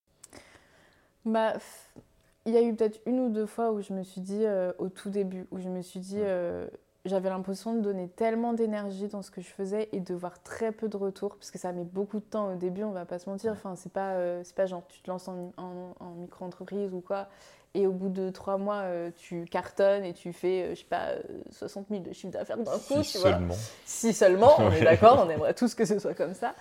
Bah, 1.24 1.54
f- 1.56 2.00
il 2.46 2.52
y 2.52 2.56
a 2.56 2.62
eu 2.62 2.74
peut-être 2.74 3.00
une 3.06 3.20
ou 3.20 3.28
deux 3.30 3.46
fois 3.46 3.72
où 3.72 3.80
je 3.82 3.92
me 3.92 4.02
suis 4.02 4.20
dit, 4.20 4.44
euh, 4.44 4.72
au 4.78 4.88
tout 4.88 5.10
début, 5.10 5.46
où 5.50 5.60
je 5.60 5.68
me 5.68 5.80
suis 5.82 6.00
dit, 6.00 6.18
euh, 6.20 6.66
j'avais 7.08 7.28
l'impression 7.28 7.74
de 7.74 7.80
donner 7.80 8.08
tellement 8.08 8.52
d'énergie 8.52 9.08
dans 9.08 9.22
ce 9.22 9.30
que 9.30 9.40
je 9.40 9.48
faisais 9.48 9.88
et 9.92 10.00
de 10.00 10.14
voir 10.14 10.42
très 10.42 10.70
peu 10.72 10.88
de 10.88 10.96
retour, 10.96 11.36
parce 11.36 11.50
que 11.50 11.58
ça 11.58 11.72
met 11.72 11.84
beaucoup 11.84 12.18
de 12.20 12.24
temps 12.24 12.52
au 12.52 12.56
début, 12.56 12.84
on 12.84 12.92
va 12.92 13.04
pas 13.04 13.18
se 13.18 13.28
mentir. 13.28 13.52
Enfin, 13.52 13.74
c'est 13.76 13.92
pas, 13.92 14.12
euh, 14.12 14.42
c'est 14.44 14.54
pas 14.54 14.66
genre 14.66 14.82
tu 14.88 15.00
te 15.00 15.10
lances 15.10 15.26
en, 15.28 15.52
en- 15.56 15.94
en 16.00 16.10
micro-entreprise 16.16 16.92
ou 16.94 17.00
quoi, 17.00 17.28
et 17.74 17.86
au 17.86 17.92
bout 17.92 18.08
de 18.08 18.30
trois 18.30 18.56
mois, 18.58 18.82
euh, 18.82 19.10
tu 19.16 19.44
cartonnes 19.44 20.04
et 20.04 20.14
tu 20.14 20.32
fais, 20.32 20.62
euh, 20.62 20.70
je 20.74 20.80
sais 20.80 20.84
pas, 20.86 21.08
euh, 21.10 21.20
60 21.50 21.86
000 21.90 22.02
de 22.02 22.12
chiffre 22.12 22.32
d'affaires 22.32 22.56
d'un 22.58 22.64
coup, 22.64 23.02
Si 23.02 23.12
tu 23.12 23.18
vois. 23.18 23.32
seulement. 23.32 23.54
Si 23.84 24.12
seulement, 24.12 24.52
on 24.58 24.70
est 24.72 24.82
d'accord, 24.82 25.24
on 25.26 25.30
aimerait 25.30 25.54
tous 25.54 25.74
que 25.74 25.84
ce 25.84 25.98
soit 25.98 26.14
comme 26.14 26.34
ça. 26.34 26.54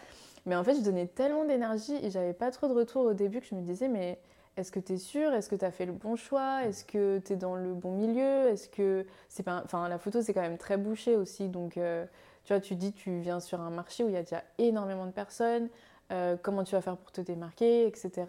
Mais 0.46 0.56
en 0.56 0.64
fait, 0.64 0.76
je 0.76 0.82
donnais 0.82 1.08
tellement 1.08 1.44
d'énergie 1.46 1.96
et 2.02 2.10
j'avais 2.10 2.34
pas 2.34 2.52
trop 2.52 2.68
de 2.68 2.74
retour 2.74 3.04
au 3.04 3.14
début 3.14 3.42
que 3.42 3.48
je 3.48 3.56
me 3.56 3.62
disais, 3.62 3.88
mais 3.90 4.18
est-ce 4.58 4.72
que 4.72 4.80
tu 4.80 4.94
es 4.94 4.98
sûr? 4.98 5.34
Est-ce 5.34 5.50
que 5.50 5.56
tu 5.56 5.66
as 5.66 5.72
fait 5.72 5.86
le 5.86 5.94
bon 5.94 6.16
choix? 6.16 6.64
Est-ce 6.66 6.84
que 6.86 7.20
tu 7.26 7.34
es 7.34 7.36
dans 7.36 7.56
le 7.56 7.74
bon 7.74 7.92
milieu? 7.94 8.48
Est-ce 8.50 8.70
que 8.70 9.06
c'est 9.30 9.44
pas. 9.44 9.62
Enfin, 9.66 9.88
la 9.90 10.00
photo, 10.00 10.22
c'est 10.22 10.34
quand 10.34 10.42
même 10.42 10.58
très 10.58 10.78
bouché 10.78 11.16
aussi. 11.16 11.50
Donc, 11.50 11.78
euh, 11.78 12.06
tu 12.44 12.54
vois, 12.54 12.60
tu 12.62 12.76
dis, 12.76 12.94
tu 12.94 13.20
viens 13.20 13.40
sur 13.40 13.62
un 13.62 13.70
marché 13.70 14.04
où 14.04 14.10
il 14.10 14.14
y 14.14 14.18
a 14.18 14.24
déjà 14.24 14.44
énormément 14.58 15.06
de 15.06 15.12
personnes. 15.12 15.70
euh, 16.12 16.38
comment 16.42 16.64
tu 16.64 16.76
vas 16.76 16.82
faire 16.82 16.98
pour 16.98 17.12
te 17.12 17.22
démarquer, 17.22 17.86
etc. 17.88 18.26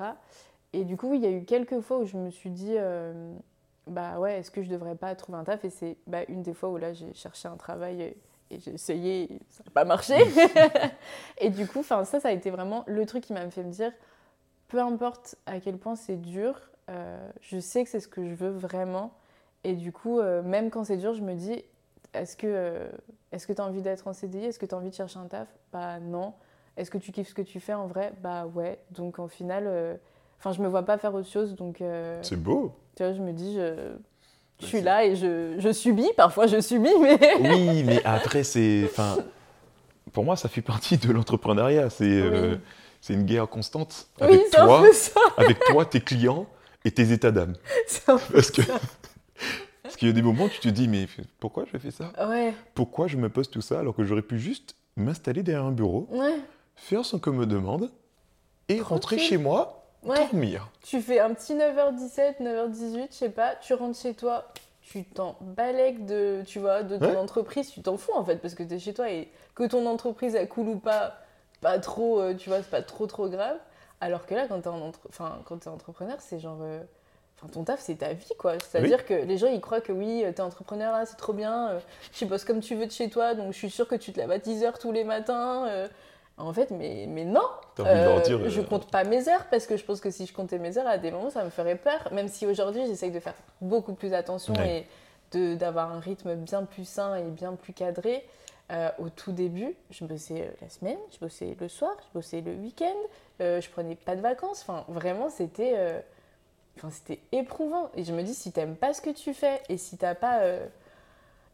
Et 0.73 0.85
du 0.85 0.97
coup, 0.97 1.15
il 1.15 1.23
y 1.23 1.27
a 1.27 1.31
eu 1.31 1.45
quelques 1.45 1.81
fois 1.81 1.99
où 1.99 2.05
je 2.05 2.17
me 2.17 2.31
suis 2.31 2.51
dit, 2.51 2.75
euh, 2.77 3.33
bah 3.87 4.19
ouais, 4.19 4.39
est-ce 4.39 4.51
que 4.51 4.63
je 4.63 4.69
devrais 4.71 4.97
pas 4.97 5.15
trouver 5.15 5.39
un 5.39 5.45
taf? 5.45 5.65
Et 5.65 5.71
c'est 5.71 5.97
bah, 6.07 6.21
une 6.29 6.43
des 6.43 6.55
fois 6.55 6.69
où 6.71 6.77
là, 6.77 6.93
j'ai 6.93 7.13
cherché 7.15 7.49
un 7.49 7.57
travail 7.57 8.03
et, 8.03 8.17
et 8.51 8.61
j'ai 8.61 8.73
essayé, 8.75 9.25
et 9.33 9.41
ça 9.51 9.63
n'a 9.65 9.71
pas 9.73 9.85
marché. 9.85 10.17
et 11.39 11.51
du 11.51 11.67
coup, 11.67 11.81
enfin, 11.81 12.05
ça, 12.05 12.21
ça 12.21 12.29
a 12.29 12.33
été 12.33 12.51
vraiment 12.51 12.85
le 12.87 13.07
truc 13.07 13.25
qui 13.25 13.33
m'a 13.33 13.49
fait 13.51 13.63
me 13.63 13.71
dire, 13.71 13.93
peu 14.69 14.81
importe 14.81 15.37
à 15.47 15.61
quel 15.61 15.79
point 15.79 15.97
c'est 15.97 16.17
dur, 16.21 16.55
euh, 16.91 17.19
je 17.41 17.59
sais 17.59 17.85
que 17.85 17.91
c'est 17.91 18.01
ce 18.01 18.09
que 18.09 18.25
je 18.29 18.35
veux 18.35 18.51
vraiment. 18.51 19.13
Et 19.65 19.75
du 19.75 19.93
coup, 19.93 20.21
euh, 20.21 20.43
même 20.43 20.71
quand 20.71 20.85
c'est 20.85 20.97
dur, 20.97 21.15
je 21.15 21.23
me 21.23 21.35
dis, 21.35 21.65
est-ce 22.15 22.37
que 22.37 22.47
euh, 22.47 22.89
est-ce 23.33 23.47
que 23.47 23.53
tu 23.53 23.61
as 23.61 23.65
envie 23.65 23.83
d'être 23.83 24.07
en 24.09 24.13
CDI 24.13 24.47
Est-ce 24.47 24.59
que 24.59 24.67
tu 24.67 24.75
as 24.75 24.79
envie 24.79 24.91
de 24.91 24.95
chercher 24.95 25.19
un 25.19 25.27
taf? 25.27 25.49
Bah 25.73 25.99
non. 26.01 26.33
Est-ce 26.77 26.91
que 26.91 26.99
tu 26.99 27.13
kiffes 27.13 27.29
ce 27.29 27.35
que 27.35 27.43
tu 27.43 27.61
fais 27.61 27.75
en 27.75 27.87
vrai? 27.87 28.13
Bah 28.23 28.47
ouais. 28.47 28.79
Donc 28.93 29.19
en 29.19 29.27
final, 29.29 29.99
enfin, 30.39 30.53
je 30.53 30.63
me 30.63 30.69
vois 30.69 30.85
pas 30.85 30.97
faire 30.97 31.13
autre 31.15 31.29
chose. 31.29 31.55
Donc 31.57 31.83
C'est 32.23 32.41
beau. 32.41 32.73
tu 32.95 33.03
vois, 33.03 33.13
je 33.13 33.21
me 33.21 33.33
dis, 33.33 33.57
je, 33.57 33.95
je 34.61 34.67
suis 34.67 34.81
là 34.81 35.05
et 35.05 35.17
je, 35.17 35.57
je 35.59 35.73
subis. 35.73 36.09
Parfois, 36.17 36.47
je 36.47 36.61
subis, 36.61 36.95
mais 37.03 37.19
Oui, 37.41 37.83
mais 37.85 38.03
après, 38.05 38.45
c'est. 38.45 38.85
Enfin, 38.85 39.17
pour 40.13 40.25
moi, 40.25 40.37
ça 40.37 40.49
fait 40.49 40.63
partie 40.63 40.97
de 40.99 41.11
l'entrepreneuriat. 41.13 41.91
C'est 41.91 42.23
Oui. 42.23 42.59
C'est 43.01 43.15
une 43.15 43.25
guerre 43.25 43.49
constante 43.49 44.09
avec 44.21 44.51
toi, 44.51 44.83
avec 45.37 45.59
toi, 45.61 45.85
tes 45.85 46.01
clients 46.01 46.47
et 46.85 46.91
tes 46.91 47.13
états 47.13 47.31
d'âme. 47.31 47.55
Parce 48.07 48.51
que 48.51 48.63
parce 49.83 49.97
qu'il 49.97 50.09
y 50.09 50.11
a 50.11 50.15
des 50.15 50.23
moments 50.23 50.45
où 50.45 50.49
tu 50.49 50.61
te 50.61 50.69
dis, 50.69 50.89
mais 50.89 51.07
pourquoi 51.41 51.65
je 51.73 51.79
fais 51.79 51.91
ça? 51.91 52.13
Ouais, 52.29 52.55
Pourquoi 52.75 53.07
je 53.07 53.17
me 53.17 53.29
pose 53.29 53.51
tout 53.51 53.61
ça 53.63 53.81
alors 53.81 53.95
que 53.95 54.05
j'aurais 54.05 54.23
pu 54.23 54.39
juste 54.39 54.75
m'installer 54.97 55.43
derrière 55.43 55.65
un 55.65 55.73
bureau, 55.73 56.09
ouais, 56.11 56.37
faire 56.77 57.05
ce 57.05 57.17
qu'on 57.17 57.33
me 57.33 57.47
demande 57.47 57.91
et 58.69 58.81
rentrer 58.81 59.19
chez 59.19 59.39
moi, 59.39 59.87
ouais. 60.03 60.17
dormir. 60.17 60.69
Tu 60.83 61.01
fais 61.01 61.21
un 61.21 61.33
petit 61.33 61.55
9h17, 61.55 62.43
9h18, 62.43 63.07
je 63.11 63.15
sais 63.15 63.31
pas, 63.31 63.55
tu 63.57 63.75
rentres 63.75 63.99
chez 63.99 64.15
toi, 64.15 64.53
tu 64.83 65.05
t'en 65.05 65.37
balèques 65.41 66.05
de, 66.05 66.43
tu 66.47 66.59
vois, 66.59 66.83
de 66.83 66.99
ton 66.99 67.17
entreprise, 67.19 67.71
tu 67.71 67.81
t'en 67.81 67.97
fous 67.97 68.13
en 68.15 68.25
fait, 68.25 68.37
parce 68.37 68.55
que 68.55 68.63
t'es 68.63 68.79
chez 68.79 68.93
toi 68.93 69.11
et 69.11 69.29
que 69.55 69.65
ton 69.67 69.87
entreprise 69.87 70.35
elle 70.35 70.49
coule 70.49 70.69
ou 70.69 70.79
pas, 70.79 71.15
pas 71.61 71.79
trop, 71.79 72.21
euh, 72.21 72.35
tu 72.35 72.49
vois, 72.49 72.59
c'est 72.63 72.71
pas 72.71 72.83
trop 72.83 73.07
trop 73.07 73.29
grave. 73.29 73.57
Alors 74.01 74.27
que 74.27 74.35
là, 74.35 74.47
quand 74.49 74.61
t'es 74.61 74.69
en 74.69 74.81
entre... 74.81 75.01
enfin, 75.09 75.39
quand 75.45 75.59
t'es 75.59 75.69
entrepreneur, 75.69 76.17
c'est 76.21 76.39
genre. 76.41 76.59
euh, 76.63 76.81
Enfin, 77.41 77.53
ton 77.53 77.63
taf, 77.63 77.79
c'est 77.79 77.95
ta 77.95 78.13
vie, 78.15 78.33
quoi. 78.37 78.55
C'est-à-dire 78.59 79.07
que 79.07 79.15
les 79.15 79.39
gens, 79.39 79.47
ils 79.47 79.61
croient 79.61 79.81
que 79.81 79.93
oui, 79.93 80.25
euh, 80.25 80.33
t'es 80.33 80.41
entrepreneur, 80.43 80.91
là, 80.93 81.07
c'est 81.07 81.15
trop 81.17 81.33
bien, 81.33 81.69
euh, 81.69 81.79
tu 82.13 82.27
bosses 82.27 82.45
comme 82.45 82.59
tu 82.59 82.75
veux 82.75 82.87
de 82.87 82.91
chez 82.91 83.09
toi, 83.11 83.35
donc 83.35 83.53
je 83.53 83.57
suis 83.59 83.71
sûre 83.71 83.87
que 83.87 83.95
tu 83.95 84.13
te 84.13 84.19
lèves 84.19 84.33
à 84.33 84.39
10h 84.39 84.77
tous 84.81 84.91
les 84.91 85.05
matins. 85.05 85.87
En 86.37 86.53
fait, 86.53 86.71
mais, 86.73 87.07
mais 87.09 87.25
non 87.25 87.43
dire. 88.25 88.49
Je 88.51 88.61
compte 88.61 88.91
pas 88.91 89.05
mes 89.05 89.29
heures 89.29 89.45
parce 89.53 89.67
que 89.67 89.77
je 89.77 89.85
pense 89.85 90.01
que 90.01 90.11
si 90.11 90.27
je 90.27 90.33
comptais 90.33 90.59
mes 90.59 90.79
heures, 90.79 90.87
à 90.89 90.99
des 90.99 91.11
moments, 91.13 91.31
ça 91.31 91.45
me 91.45 91.51
ferait 91.51 91.77
peur. 91.77 92.09
Même 92.13 92.27
si 92.29 92.45
aujourd'hui, 92.47 92.87
j'essaye 92.87 93.11
de 93.13 93.21
faire 93.21 93.35
beaucoup 93.61 93.93
plus 93.95 94.15
attention 94.15 94.55
Ouais. 94.55 94.87
et 95.33 95.37
de- 95.39 95.55
d'avoir 95.57 95.93
un 95.93 96.01
rythme 96.01 96.35
bien 96.35 96.65
plus 96.65 96.89
sain 96.89 97.15
et 97.17 97.23
bien 97.23 97.55
plus 97.55 97.73
cadré. 97.73 98.25
Euh, 98.71 98.91
au 98.99 99.09
tout 99.09 99.33
début, 99.33 99.75
je 99.91 100.05
bossais 100.05 100.43
euh, 100.43 100.51
la 100.61 100.69
semaine, 100.69 100.99
je 101.11 101.19
bossais 101.19 101.57
le 101.59 101.69
soir, 101.69 101.97
je 102.03 102.19
bossais 102.19 102.43
le 102.43 102.53
week-end, 102.53 102.97
euh, 103.41 103.63
je 103.63 103.71
prenais 103.71 103.95
pas 103.95 104.15
de 104.15 104.21
vacances. 104.21 104.61
Enfin, 104.61 104.85
vraiment, 104.89 105.31
c'était 105.31 105.73
euh, 105.75 105.99
enfin, 106.77 106.91
c'était 106.91 107.21
éprouvant. 107.33 107.91
Et 107.95 108.05
je 108.05 108.13
me 108.13 108.23
dis, 108.23 108.35
si 108.35 108.53
t'aimes 108.53 108.77
pas 108.77 108.93
ce 108.93 109.01
que 109.01 109.09
tu 109.09 109.33
fais 109.33 109.63
et 109.71 109.79
si 109.79 109.97
t'as 109.97 110.15
pas 110.15 110.43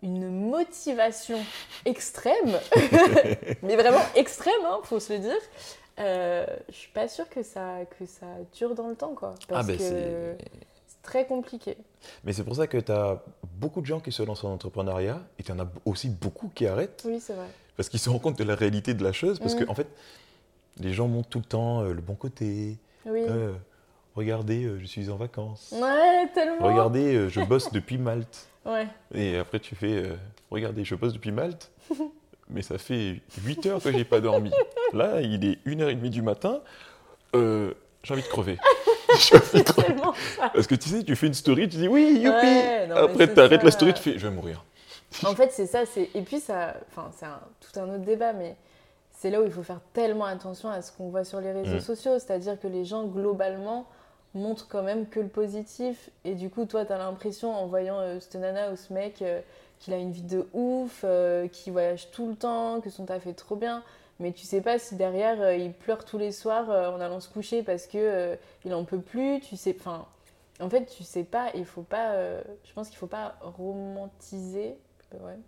une 0.02 0.28
motivation 0.28 1.38
extrême, 1.84 2.58
mais 3.62 3.76
vraiment 3.76 4.02
extrême, 4.16 4.52
hein, 4.66 4.80
faut 4.82 4.98
se 4.98 5.12
le 5.12 5.20
dire, 5.20 5.40
je 5.98 6.74
suis 6.74 6.90
pas 6.90 7.06
sûre 7.06 7.28
que 7.28 7.44
ça, 7.44 7.76
que 7.96 8.06
ça 8.06 8.26
dure 8.54 8.74
dans 8.74 8.88
le 8.88 8.96
temps, 8.96 9.14
quoi. 9.14 9.36
Ah, 9.52 9.62
ben 9.62 9.76
que 9.76 9.82
c'est. 9.84 10.36
c'est 10.88 11.02
très 11.02 11.26
compliqué. 11.26 11.76
Mais 12.24 12.32
c'est 12.32 12.42
pour 12.42 12.56
ça 12.56 12.66
que 12.66 12.78
tu 12.78 12.90
as 12.90 13.22
beaucoup 13.58 13.80
de 13.80 13.86
gens 13.86 14.00
qui 14.00 14.12
se 14.12 14.22
lancent 14.22 14.44
en 14.44 14.52
entrepreneuriat 14.52 15.20
et 15.38 15.42
tu 15.42 15.52
en 15.52 15.58
as 15.58 15.66
aussi 15.84 16.08
beaucoup 16.08 16.50
qui 16.54 16.66
arrêtent 16.66 17.02
Oui, 17.06 17.18
c'est 17.20 17.34
vrai. 17.34 17.46
parce 17.76 17.88
qu'ils 17.88 18.00
se 18.00 18.08
rendent 18.10 18.22
compte 18.22 18.38
de 18.38 18.44
la 18.44 18.54
réalité 18.54 18.94
de 18.94 19.02
la 19.04 19.12
chose. 19.12 19.38
Parce 19.38 19.54
Mm. 19.54 19.64
qu'en 19.66 19.72
en 19.72 19.74
fait, 19.74 19.88
les 20.80 20.92
gens 20.92 21.08
montrent 21.08 21.28
tout 21.28 21.38
le 21.38 21.44
temps 21.44 21.82
euh, 21.82 21.92
le 21.92 22.00
bon 22.00 22.14
côté. 22.14 22.76
Oui. 23.06 23.22
Euh, 23.28 23.52
regardez, 24.16 24.64
euh, 24.64 24.78
je 24.80 24.86
suis 24.86 25.08
en 25.10 25.16
vacances. 25.16 25.72
Ouais, 25.72 26.28
tellement. 26.34 26.66
Regardez, 26.66 27.28
je 27.28 27.40
bosse 27.42 27.70
depuis 27.72 27.98
Malte. 27.98 28.48
Ouais. 28.64 28.86
Et 29.14 29.36
après, 29.38 29.60
tu 29.60 29.74
fais 29.74 30.04
Regardez, 30.50 30.84
je 30.84 30.94
bosse 30.94 31.12
depuis 31.12 31.32
Malte, 31.32 31.70
mais 32.48 32.62
ça 32.62 32.78
fait 32.78 33.20
8 33.44 33.66
heures 33.66 33.82
que 33.82 33.90
j'ai 33.92 34.04
pas 34.04 34.20
dormi. 34.20 34.50
Là, 34.92 35.20
il 35.20 35.44
est 35.44 35.58
1h30 35.66 36.10
du 36.10 36.22
matin. 36.22 36.60
J'ai 37.34 38.12
envie 38.12 38.22
de 38.22 38.28
crever. 38.28 38.58
C'est 39.52 39.64
tellement 39.74 40.12
ça. 40.36 40.50
Parce 40.54 40.66
que 40.66 40.74
tu 40.74 40.88
sais, 40.88 41.02
tu 41.02 41.16
fais 41.16 41.26
une 41.26 41.34
story, 41.34 41.68
tu 41.68 41.76
dis 41.76 41.88
oui, 41.88 42.18
youpi 42.20 42.28
Ouais, 42.46 42.86
non, 42.88 42.96
Après, 42.96 43.32
tu 43.32 43.40
arrêtes 43.40 43.62
la 43.62 43.70
story, 43.70 43.94
tu 43.94 44.02
fais 44.02 44.18
je 44.18 44.26
vais 44.26 44.34
mourir. 44.34 44.64
En 45.24 45.34
fait, 45.34 45.52
c'est 45.52 45.66
ça. 45.66 45.82
Et 45.96 46.22
puis, 46.22 46.40
ça... 46.40 46.74
enfin, 46.90 47.10
c'est 47.16 47.26
un- 47.26 47.40
tout 47.60 47.78
un 47.78 47.84
autre 47.88 48.04
débat, 48.04 48.32
mais 48.32 48.56
c'est 49.12 49.30
là 49.30 49.40
où 49.40 49.44
il 49.44 49.50
faut 49.52 49.62
faire 49.62 49.80
tellement 49.92 50.24
attention 50.24 50.68
à 50.68 50.82
ce 50.82 50.90
qu'on 50.92 51.08
voit 51.08 51.24
sur 51.24 51.40
les 51.40 51.52
réseaux 51.52 51.76
Mm. 51.76 51.80
sociaux. 51.80 52.12
C'est-à-dire 52.18 52.58
que 52.60 52.66
les 52.66 52.84
gens, 52.84 53.04
globalement, 53.04 53.86
montrent 54.34 54.66
quand 54.68 54.82
même 54.82 55.06
que 55.08 55.20
le 55.20 55.28
positif. 55.28 56.10
Et 56.24 56.34
du 56.34 56.50
coup, 56.50 56.64
toi, 56.64 56.84
tu 56.84 56.92
as 56.92 56.98
l'impression, 56.98 57.54
en 57.54 57.66
voyant 57.66 57.98
euh, 58.00 58.18
cette 58.18 58.34
nana 58.34 58.72
ou 58.72 58.76
ce 58.76 58.92
mec, 58.92 59.22
euh, 59.22 59.40
qu'il 59.78 59.94
a 59.94 59.98
une 59.98 60.10
vie 60.10 60.22
de 60.22 60.48
ouf, 60.52 61.02
euh, 61.04 61.46
qu'il 61.46 61.72
voyage 61.72 62.10
tout 62.10 62.26
le 62.28 62.34
temps, 62.34 62.80
que 62.80 62.90
son 62.90 63.04
taf 63.04 63.26
est 63.28 63.34
trop 63.34 63.54
bien. 63.56 63.82
Mais 64.20 64.32
tu 64.32 64.44
sais 64.46 64.60
pas 64.60 64.78
si 64.78 64.94
derrière, 64.96 65.40
euh, 65.42 65.56
il 65.56 65.72
pleure 65.72 66.04
tous 66.04 66.18
les 66.18 66.30
soirs 66.32 66.70
euh, 66.70 66.88
en 66.90 67.00
allant 67.00 67.20
se 67.20 67.28
coucher 67.28 67.62
parce 67.62 67.86
que 67.86 67.98
euh, 67.98 68.36
il 68.64 68.72
en 68.74 68.84
peut 68.84 69.00
plus. 69.00 69.40
Tu 69.40 69.56
sais, 69.56 69.76
enfin, 69.78 70.06
en 70.60 70.70
fait, 70.70 70.86
tu 70.86 71.02
sais 71.02 71.24
pas. 71.24 71.46
Il 71.54 71.64
faut 71.64 71.82
pas. 71.82 72.12
euh, 72.12 72.40
je 72.64 72.72
pense 72.72 72.88
qu'il 72.88 72.98
faut 72.98 73.06
pas 73.08 73.34
romantiser. 73.40 74.76
Ouais. 75.12 75.38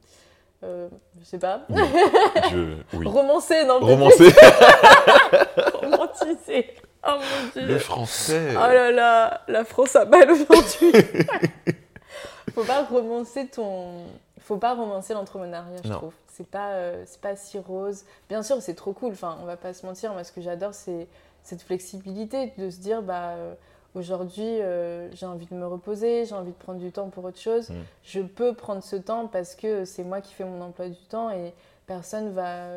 Je 0.62 1.24
sais 1.24 1.38
pas. 1.38 1.62
Je, 1.70 2.76
oui. 2.94 3.06
Romancer, 3.08 3.64
non. 3.66 3.78
Romancer 3.78 4.30
Romantiser. 5.74 6.74
Oh 7.06 7.12
mon 7.18 7.50
dieu. 7.52 7.72
le 7.74 7.78
français. 7.78 8.48
Oh 8.56 8.58
là 8.58 8.90
là, 8.90 9.42
la 9.46 9.64
France 9.64 9.94
a 9.94 10.04
mal 10.06 10.28
aujourd'hui. 10.28 10.90
Faut 12.54 12.64
pas 12.64 12.82
romancer 12.84 13.46
ton. 13.46 14.06
Faut 14.46 14.58
pas 14.58 14.74
romancer 14.76 15.12
l'entrepreneuriat, 15.12 15.82
je 15.82 15.88
Non. 15.88 15.96
trouve. 15.96 16.14
C'est 16.28 16.46
pas, 16.46 16.74
euh, 16.74 17.02
c'est 17.04 17.20
pas 17.20 17.34
si 17.34 17.58
rose. 17.58 18.04
Bien 18.28 18.44
sûr, 18.44 18.62
c'est 18.62 18.74
trop 18.76 18.92
cool. 18.92 19.10
Enfin, 19.10 19.36
on 19.42 19.44
va 19.44 19.56
pas 19.56 19.74
se 19.74 19.84
mentir. 19.84 20.12
Moi, 20.12 20.22
ce 20.22 20.30
que 20.30 20.40
j'adore, 20.40 20.72
c'est 20.72 21.08
cette 21.42 21.62
flexibilité 21.62 22.52
de 22.56 22.70
se 22.70 22.78
dire, 22.78 23.02
bah, 23.02 23.30
euh, 23.30 23.54
aujourd'hui, 23.96 24.44
euh, 24.44 25.10
j'ai 25.14 25.26
envie 25.26 25.46
de 25.46 25.54
me 25.56 25.66
reposer, 25.66 26.26
j'ai 26.26 26.36
envie 26.36 26.52
de 26.52 26.56
prendre 26.56 26.78
du 26.78 26.92
temps 26.92 27.08
pour 27.08 27.24
autre 27.24 27.40
chose. 27.40 27.70
Mm. 27.70 27.74
Je 28.04 28.20
peux 28.20 28.54
prendre 28.54 28.84
ce 28.84 28.94
temps 28.94 29.26
parce 29.26 29.56
que 29.56 29.84
c'est 29.84 30.04
moi 30.04 30.20
qui 30.20 30.32
fais 30.32 30.44
mon 30.44 30.60
emploi 30.62 30.90
du 30.90 31.04
temps 31.06 31.28
et 31.32 31.52
personne 31.88 32.30
va, 32.30 32.68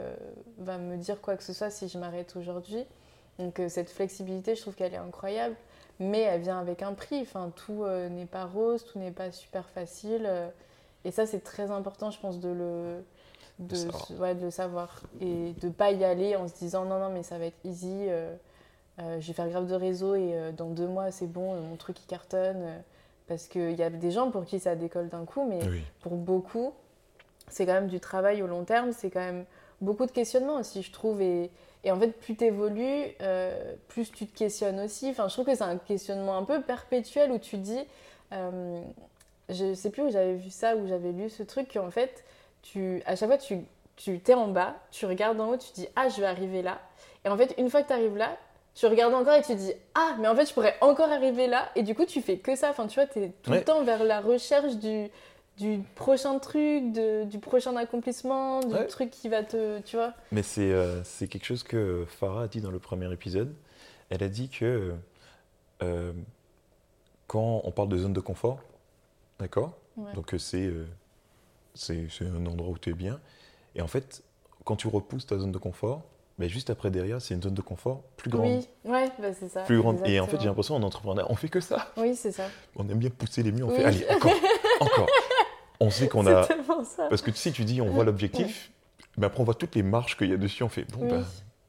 va 0.58 0.80
me 0.80 0.98
dire 0.98 1.22
quoi 1.22 1.36
que 1.36 1.44
ce 1.44 1.54
soit 1.54 1.70
si 1.70 1.88
je 1.88 2.00
m'arrête 2.00 2.36
aujourd'hui. 2.36 2.84
Donc 3.38 3.62
cette 3.68 3.92
flexibilité, 3.92 4.56
je 4.56 4.62
trouve 4.62 4.74
qu'elle 4.74 4.96
est 4.96 4.98
incroyable, 4.98 5.56
mais 6.00 6.22
elle 6.22 6.42
vient 6.42 6.60
avec 6.60 6.82
un 6.82 6.94
prix. 6.94 7.20
Enfin, 7.22 7.52
tout 7.56 7.86
n'est 8.10 8.26
pas 8.26 8.46
rose, 8.46 8.84
tout 8.86 8.98
n'est 8.98 9.12
pas 9.12 9.32
super 9.32 9.70
facile. 9.70 10.28
Et 11.06 11.12
ça, 11.12 11.26
c'est 11.26 11.40
très 11.44 11.72
important, 11.72 12.12
je 12.12 12.20
pense, 12.20 12.40
de 12.40 12.50
le, 12.50 13.04
de, 13.60 13.68
De 13.70 13.76
savoir. 13.76 14.12
ouais, 14.20 14.36
de 14.36 14.42
le 14.46 14.52
savoir. 14.52 15.02
Et 15.22 15.54
de 15.62 15.70
pas 15.70 15.92
y 15.92 16.04
aller 16.04 16.36
en 16.36 16.48
se 16.48 16.54
disant 16.56 16.86
non, 16.86 17.00
non, 17.00 17.10
mais 17.10 17.24
ça 17.24 17.38
va 17.38 17.46
être 17.46 17.58
easy. 17.66 18.06
euh, 18.10 18.36
euh, 19.00 19.20
je 19.22 19.28
vais 19.28 19.34
faire 19.34 19.48
grave 19.50 19.68
de 19.68 19.76
réseau 19.76 20.16
et 20.16 20.34
euh, 20.36 20.52
dans 20.52 20.70
deux 20.70 20.88
mois, 20.88 21.10
c'est 21.12 21.28
bon, 21.28 21.54
euh, 21.56 21.62
mon 21.62 21.78
truc 21.78 22.02
il 22.02 22.06
cartonne. 22.08 22.62
euh, 22.64 22.80
parce 23.28 23.48
qu'il 23.48 23.72
y 23.74 23.84
a 23.84 23.90
des 23.90 24.12
gens 24.12 24.32
pour 24.32 24.44
qui 24.44 24.60
ça 24.60 24.76
décolle 24.76 25.08
d'un 25.08 25.24
coup, 25.24 25.46
mais 25.48 25.60
Oui. 25.70 25.84
pour 26.02 26.14
beaucoup, 26.16 26.74
c'est 27.48 27.66
quand 27.66 27.74
même 27.74 27.88
du 27.88 28.00
travail 28.00 28.42
au 28.42 28.48
long 28.48 28.64
terme, 28.64 28.92
c'est 28.92 29.10
quand 29.12 29.20
même 29.20 29.46
beaucoup 29.82 30.06
de 30.08 30.12
questionnements 30.12 30.56
aussi, 30.56 30.82
je 30.82 30.92
trouve. 30.92 31.22
Et, 31.22 31.52
et 31.84 31.92
en 31.92 32.00
fait, 32.00 32.10
plus 32.20 32.36
tu 32.36 32.44
évolues, 32.46 33.06
plus 33.88 34.12
tu 34.12 34.26
te 34.28 34.36
questionnes 34.38 34.80
aussi. 34.80 35.10
Enfin, 35.12 35.28
je 35.28 35.34
trouve 35.34 35.46
que 35.46 35.54
c'est 35.56 35.64
un 35.64 35.78
questionnement 35.78 36.38
un 36.38 36.44
peu 36.44 36.62
perpétuel 36.64 37.32
où 37.32 37.38
tu 37.38 37.58
dis, 37.58 37.80
euh, 38.34 38.82
je 39.50 39.74
sais 39.74 39.90
plus 39.90 40.04
où 40.04 40.10
j'avais 40.12 40.36
vu 40.36 40.50
ça, 40.50 40.76
où 40.76 40.88
j'avais 40.88 41.12
lu 41.12 41.30
ce 41.30 41.44
truc, 41.44 41.74
qu'en 41.74 41.90
fait, 41.92 42.24
tu, 42.62 43.02
à 43.06 43.16
chaque 43.16 43.30
fois, 43.30 43.38
tu, 43.38 43.60
tu 43.96 44.20
t'es 44.20 44.34
en 44.34 44.48
bas, 44.48 44.76
tu 44.92 45.06
regardes 45.06 45.40
en 45.42 45.50
haut, 45.52 45.58
tu 45.58 45.72
dis, 45.74 45.88
ah, 45.96 46.08
je 46.10 46.22
vais 46.22 46.28
arriver 46.28 46.62
là. 46.62 46.80
Et 47.26 47.30
en 47.30 47.38
fait, 47.38 47.54
une 47.58 47.70
fois 47.70 47.82
que 47.84 47.88
tu 47.88 47.94
arrives 47.94 48.16
là, 48.18 48.38
tu 48.76 48.86
regardes 48.86 49.14
encore 49.14 49.34
et 49.34 49.42
tu 49.42 49.56
dis 49.56 49.74
ah 49.96 50.16
mais 50.20 50.28
en 50.30 50.36
fait 50.36 50.48
je 50.48 50.54
pourrais 50.54 50.76
encore 50.80 51.10
arriver 51.12 51.48
là 51.48 51.70
et 51.76 51.82
du 51.84 51.96
coup 51.96 52.06
tu 52.06 52.22
fais 52.22 52.38
que 52.38 52.56
ça 52.56 52.70
enfin 52.70 52.88
tu 52.88 52.96
vois 52.96 53.08
tu 53.08 53.20
es 53.20 53.30
tout 53.44 53.52
Ouais. 53.52 53.58
le 53.58 53.64
temps 53.66 53.84
vers 53.84 54.04
la 54.06 54.22
recherche 54.22 54.76
du, 54.76 55.10
du 55.58 55.82
prochain 55.96 56.38
truc 56.40 56.94
de- 56.94 57.26
du 57.26 57.40
prochain 57.40 57.76
accomplissement 57.76 58.62
du 58.62 58.74
Ouais. 58.74 58.86
truc 58.88 59.10
qui 59.10 59.28
va 59.28 59.44
te 59.44 59.80
tu 59.82 59.98
vois 59.98 60.14
Mais 60.32 60.44
c'est 60.44 60.72
euh, 60.72 61.04
c'est 61.04 61.28
quelque 61.28 61.44
chose 61.46 61.64
que 61.64 62.06
Farah 62.08 62.44
a 62.44 62.48
dit 62.48 62.62
dans 62.62 62.72
le 62.72 62.80
premier 62.80 63.12
épisode. 63.12 63.54
Elle 64.12 64.24
a 64.24 64.30
dit 64.30 64.48
que 64.50 64.94
euh, 65.82 66.14
quand 67.28 67.62
on 67.64 67.72
parle 67.72 67.90
de 67.90 67.98
zone 67.98 68.14
de 68.14 68.22
confort, 68.22 68.60
d'accord 69.40 69.74
Ouais. 69.98 70.14
Donc 70.14 70.34
euh, 70.34 70.38
c'est 70.38 70.66
euh, 70.66 70.86
c'est 71.74 72.08
c'est 72.10 72.26
un 72.26 72.46
endroit 72.46 72.70
où 72.70 72.78
tu 72.78 72.90
es 72.90 72.94
bien. 72.94 73.20
Et 73.76 73.82
en 73.82 73.88
fait, 73.88 74.24
quand 74.64 74.76
tu 74.78 74.88
repousses 74.88 75.26
ta 75.26 75.38
zone 75.38 75.52
de 75.52 75.58
confort, 75.58 76.04
ben 76.38 76.48
juste 76.48 76.70
après 76.70 76.90
derrière, 76.90 77.22
c'est 77.22 77.34
une 77.34 77.42
zone 77.42 77.54
de 77.54 77.62
confort 77.62 78.02
plus 78.16 78.30
grande. 78.30 78.64
oui 78.86 78.92
ouais 78.92 79.10
bah, 79.20 79.34
c'est 79.34 79.50
ça 79.50 79.64
Plus 79.64 79.80
grande. 79.82 80.00
Et 80.06 80.20
en 80.22 80.28
fait, 80.28 80.40
j'ai 80.40 80.46
l'impression 80.48 80.76
en 80.76 80.84
entrepreneur, 80.84 81.30
on 81.30 81.36
fait 81.36 81.50
que 81.50 81.60
ça. 81.60 81.92
oui 81.98 82.16
c'est 82.16 82.32
ça 82.32 82.46
On 82.78 82.88
aime 82.88 83.00
bien 83.00 83.10
pousser 83.10 83.44
les 83.44 83.52
murs, 83.52 83.68
on 83.68 83.72
Oui. 83.72 83.78
fait 83.78 83.84
allez, 83.84 84.06
encore, 84.10 84.32
encore. 84.80 85.08
On 85.82 85.90
sait 85.90 86.08
qu'on 86.08 86.24
c'est 86.24 86.34
a. 86.34 86.46
tellement 86.46 86.84
ça 86.86 87.08
Parce 87.10 87.22
que 87.22 87.32
sais, 87.32 87.52
tu 87.52 87.66
dis, 87.66 87.82
on 87.82 87.90
voit 87.90 88.06
l'objectif, 88.06 88.72
mais 89.18 89.26
après, 89.26 89.42
on 89.42 89.44
voit 89.44 89.54
toutes 89.56 89.76
les 89.76 89.84
marches 89.84 90.18
qu'il 90.18 90.30
y 90.30 90.34
a 90.34 90.38
dessus, 90.38 90.64
on 90.64 90.70
fait 90.70 90.84
bon, 90.94 91.02
Oui. 91.04 91.08
ben, 91.10 91.26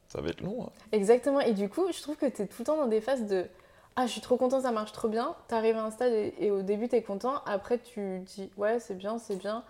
ça 0.07 0.21
va 0.21 0.29
être 0.29 0.41
long. 0.41 0.63
hein. 0.65 0.69
Exactement. 0.93 1.39
Et 1.41 1.53
du 1.53 1.67
coup, 1.69 1.87
je 1.93 2.01
trouve 2.01 2.15
que 2.15 2.25
tu 2.27 2.41
es 2.43 2.47
tout 2.47 2.55
le 2.59 2.65
temps 2.65 2.77
dans 2.77 2.87
des 2.87 3.01
phases 3.01 3.25
de 3.27 3.45
Ah, 3.95 4.05
je 4.07 4.11
suis 4.11 4.21
trop 4.21 4.37
content, 4.37 4.61
ça 4.61 4.71
marche 4.71 4.91
trop 4.93 5.09
bien. 5.09 5.35
Tu 5.49 5.55
arrives 5.55 5.75
à 5.77 5.83
un 5.83 5.91
stade 5.91 6.13
et, 6.13 6.33
et 6.39 6.51
au 6.51 6.61
début, 6.61 6.87
tu 6.87 6.95
es 6.95 7.01
content. 7.01 7.35
Après, 7.45 7.77
tu 7.77 8.19
dis 8.19 8.49
Ouais, 8.57 8.79
c'est 8.79 8.95
bien, 8.95 9.17
c'est 9.19 9.35
bien. 9.35 9.63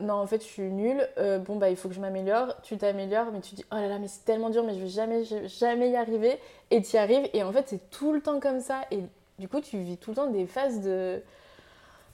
Non, 0.00 0.14
en 0.14 0.26
fait, 0.28 0.38
je 0.40 0.46
suis 0.46 0.62
nulle. 0.70 1.08
Euh, 1.18 1.38
bon, 1.38 1.56
bah, 1.56 1.70
il 1.70 1.76
faut 1.76 1.88
que 1.88 1.94
je 1.94 2.00
m'améliore. 2.00 2.54
Tu 2.62 2.76
t'améliores, 2.78 3.32
mais 3.32 3.40
tu 3.40 3.56
dis 3.56 3.64
Oh 3.72 3.74
là 3.74 3.88
là, 3.88 3.98
mais 3.98 4.06
c'est 4.06 4.24
tellement 4.24 4.50
dur, 4.50 4.62
mais 4.62 4.74
je 4.74 4.80
vais 4.80 4.88
jamais, 4.88 5.24
je 5.24 5.34
vais 5.34 5.48
jamais 5.48 5.90
y 5.90 5.96
arriver. 5.96 6.38
Et 6.70 6.82
tu 6.82 6.94
y 6.94 6.98
arrives. 6.98 7.28
Et 7.32 7.42
en 7.42 7.50
fait, 7.52 7.64
c'est 7.68 7.90
tout 7.90 8.12
le 8.12 8.20
temps 8.20 8.38
comme 8.38 8.60
ça. 8.60 8.82
Et 8.92 9.00
du 9.40 9.48
coup, 9.48 9.60
tu 9.60 9.78
vis 9.78 9.96
tout 9.96 10.10
le 10.10 10.16
temps 10.16 10.28
des 10.30 10.46
phases 10.46 10.80
de. 10.80 11.20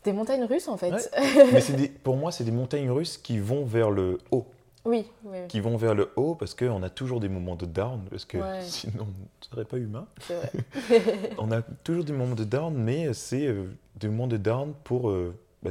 des 0.04 0.12
montagnes 0.14 0.44
russes, 0.44 0.68
en 0.68 0.78
fait. 0.78 0.92
Ouais. 0.92 1.44
Mais 1.52 1.60
c'est 1.60 1.74
des- 1.74 1.88
pour 1.88 2.16
moi, 2.16 2.32
c'est 2.32 2.44
des 2.44 2.50
montagnes 2.52 2.90
russes 2.90 3.18
qui 3.18 3.38
vont 3.38 3.64
vers 3.66 3.90
le 3.90 4.16
haut. 4.30 4.46
Oui, 4.84 5.06
oui, 5.24 5.30
oui, 5.42 5.48
Qui 5.48 5.60
vont 5.60 5.76
vers 5.76 5.94
le 5.94 6.10
haut 6.16 6.34
parce 6.34 6.54
qu'on 6.54 6.82
a 6.82 6.90
toujours 6.90 7.20
des 7.20 7.28
moments 7.28 7.56
de 7.56 7.66
down, 7.66 8.00
parce 8.10 8.24
que 8.24 8.38
Ouais. 8.38 8.60
sinon, 8.62 9.06
ce 9.40 9.50
serait 9.50 9.64
pas 9.64 9.78
humain. 9.78 10.06
c'est 10.20 10.34
vrai. 10.36 10.52
On 11.38 11.50
a 11.52 11.62
toujours 11.62 12.04
des 12.04 12.12
moments 12.12 12.34
de 12.34 12.44
down, 12.44 12.74
mais 12.74 13.12
c'est 13.14 13.46
euh, 13.46 13.66
des 13.96 14.08
moments 14.08 14.26
de 14.26 14.36
down 14.36 14.74
pour 14.84 15.08
euh, 15.10 15.34
bah, 15.62 15.70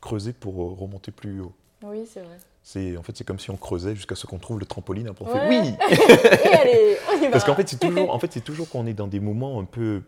creuser 0.00 0.32
pour 0.32 0.62
euh, 0.62 0.74
remonter 0.74 1.10
plus 1.10 1.40
haut. 1.40 1.52
oui, 1.82 2.04
c'est 2.06 2.20
vrai. 2.20 2.36
En 2.98 3.02
fait 3.02 3.16
c'est 3.16 3.24
comme 3.24 3.38
si 3.38 3.50
on 3.50 3.56
creusait 3.56 3.94
jusqu'à 3.96 4.14
ce 4.14 4.26
qu'on 4.26 4.38
trouve 4.38 4.58
le 4.60 4.66
trampoline. 4.66 5.08
Après 5.08 5.24
on 5.24 5.32
Ouais. 5.32 5.40
fait 5.40 5.48
oui. 5.48 5.74
Et 6.44 6.54
allez, 6.54 6.96
on 7.10 7.16
y 7.16 7.20
va. 7.22 7.30
Parce 7.30 7.44
qu'en 7.44 7.54
fait 7.54 7.66
c'est 7.66 7.80
toujours 7.80 8.12
en 8.12 8.18
fait 8.18 8.30
c'est 8.32 8.42
toujours 8.42 8.68
quand 8.68 8.78
on 8.80 8.86
est 8.86 8.92
dans 8.92 9.06
des 9.06 9.20
moments 9.20 9.58
un 9.60 9.64
peu 9.64 10.02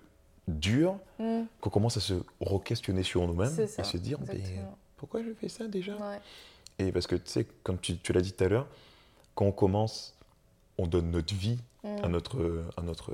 durs 0.47 0.97
Mm, 1.19 1.43
qu'on 1.61 1.71
commence 1.71 1.97
à 1.99 2.01
se 2.01 2.15
re-questionner 2.41 3.03
sur 3.03 3.27
nous-mêmes 3.27 3.53
et 3.61 3.85
se 3.85 3.97
dire 3.99 4.19
pourquoi 4.97 5.23
je 5.23 5.33
fais 5.39 5.49
ça 5.49 5.69
déjà? 5.69 5.93
Ouais. 5.93 6.19
Et 6.81 6.93
parce 6.93 7.07
que 7.07 7.15
tu 7.17 7.31
sais 7.31 7.47
comme 7.63 7.79
tu, 7.79 7.97
tu 7.99 8.13
l'as 8.13 8.21
dit 8.23 8.33
tout 8.33 8.45
à 8.45 8.49
l'heure, 8.49 8.67
quand 9.35 9.45
on 9.47 9.53
commence, 9.53 10.15
on 10.79 10.87
donne 10.87 11.11
notre 11.11 11.35
vie 11.35 11.59
Mm. 11.83 12.05
à 12.05 12.09
notre 12.09 12.63
à 12.77 12.83
notre 12.83 13.13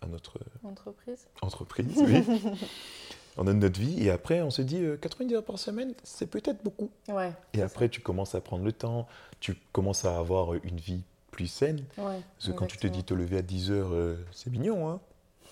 à 0.00 0.06
notre 0.06 0.38
Entreprise. 0.62 1.26
entreprise, 1.42 1.96
oui. 1.98 2.22
on 3.36 3.42
donne 3.42 3.58
notre 3.58 3.80
vie 3.80 4.00
et 4.00 4.10
après 4.12 4.42
on 4.42 4.50
se 4.50 4.62
dit 4.62 4.76
euh, 4.80 4.96
90 4.96 5.34
heures 5.34 5.42
par 5.44 5.58
semaine, 5.58 5.92
c'est 6.04 6.26
peut-être 6.28 6.62
beaucoup. 6.62 6.88
Ouais. 7.08 7.32
Et 7.52 7.62
après, 7.62 7.88
tu 7.88 8.00
commences 8.00 8.36
à 8.36 8.40
prendre 8.40 8.64
le 8.64 8.70
temps, 8.70 9.08
tu 9.40 9.56
commences 9.72 10.04
à 10.04 10.16
avoir 10.18 10.54
une 10.54 10.76
vie 10.76 11.02
plus 11.32 11.48
saine. 11.48 11.82
Ouais, 11.98 12.20
Parce 12.38 12.46
que 12.46 12.52
quand 12.52 12.66
tu 12.66 12.76
te 12.78 12.86
dis 12.86 13.02
te 13.02 13.12
lever 13.12 13.38
à 13.38 13.42
10 13.42 13.72
heures, 13.72 13.90
euh, 13.92 14.16
c'est 14.30 14.50
mignon, 14.50 14.88
hein 14.88 15.00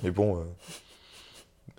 Mais 0.05 0.13
bon, 0.13 0.39
euh, 0.39 0.45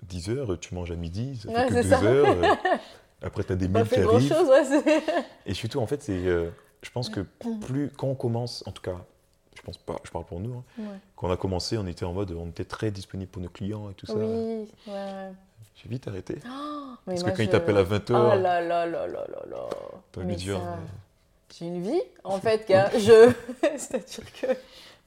10 0.02 0.28
heures, 0.28 0.60
tu 0.60 0.74
manges 0.74 0.90
à 0.92 0.96
midi, 0.96 1.38
ça 1.38 1.48
Ouais, 1.48 1.68
fait 1.68 1.74
que 1.74 1.82
c'est 1.84 1.88
2 1.88 1.88
ça. 1.88 2.02
heures. 2.04 2.58
après, 3.22 3.44
tu 3.44 3.52
as 3.52 3.56
des 3.56 3.68
mails 3.68 3.88
qui 3.88 4.00
arrivent. 4.00 4.28
chose, 4.28 4.48
ouais. 4.48 5.02
Et 5.46 5.54
surtout, 5.54 5.80
en 5.80 5.86
fait, 5.86 6.02
c'est, 6.02 6.26
euh, 6.26 6.50
je 6.82 6.90
pense 6.90 7.08
que 7.08 7.20
plus, 7.66 7.90
quand 7.96 8.08
on 8.08 8.14
commence, 8.14 8.62
en 8.66 8.72
tout 8.72 8.82
cas, 8.82 8.96
je 9.56 9.62
pense 9.62 9.78
pas, 9.78 9.96
je 10.04 10.10
parle 10.10 10.24
pour 10.26 10.38
nous, 10.40 10.54
hein, 10.58 10.64
Ouais. 10.78 10.98
quand 11.16 11.28
on 11.28 11.30
a 11.32 11.36
commencé, 11.36 11.78
on 11.78 11.86
était 11.86 12.04
en 12.04 12.12
mode, 12.12 12.32
on 12.32 12.48
était 12.48 12.64
très 12.64 12.90
disponible 12.90 13.30
pour 13.30 13.42
nos 13.42 13.48
clients 13.48 13.90
et 13.90 13.94
tout 13.94 14.06
ça. 14.06 14.14
Oui, 14.14 14.68
ouais. 14.86 15.30
J'ai 15.76 15.88
vite 15.88 16.08
arrêté. 16.08 16.38
Oh, 16.46 16.48
mais 17.06 17.14
Parce 17.14 17.22
que 17.24 17.30
quand 17.30 17.42
ils 17.42 17.46
je- 17.46 17.50
t'appellent 17.50 17.76
à 17.76 17.82
20 17.82 18.10
Oh 18.10 18.14
heures, 18.14 18.36
là 18.36 18.60
là 18.60 18.86
là 18.86 19.06
là 19.06 19.26
là 19.28 19.42
là. 19.50 19.68
t'as 20.12 20.22
dire, 20.22 20.56
ça- 20.58 20.78
J'ai 21.58 21.66
une 21.66 21.82
vie, 21.82 22.02
en 22.24 22.38
fait, 22.40 22.66
gars. 22.68 22.90
Je... 22.98 23.32
C'est-à-dire 23.76 24.32
que 24.40 24.46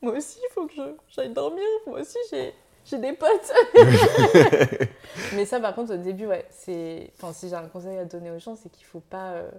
moi 0.02 0.14
aussi, 0.14 0.40
il 0.40 0.54
faut 0.54 0.68
que 0.68 0.74
j'aille 1.10 1.34
dormir. 1.34 1.64
Moi 1.88 2.00
aussi, 2.02 2.18
j'ai 2.32 2.54
j'ai 2.86 2.98
des 2.98 3.14
potes. 3.14 3.52
mais 5.34 5.46
ça, 5.46 5.60
par 5.60 5.76
contre, 5.76 5.94
au 5.94 5.98
début, 5.98 6.28
ouais, 6.28 6.46
c'est. 6.50 7.12
Enfin, 7.18 7.34
si 7.34 7.50
j'ai 7.50 7.56
un 7.56 7.68
conseil 7.68 7.98
à 7.98 8.06
donner 8.06 8.32
aux 8.32 8.40
gens, 8.40 8.56
c'est 8.56 8.70
qu'il 8.70 8.86
faut 8.86 9.02
pas. 9.02 9.32
Euh, 9.32 9.50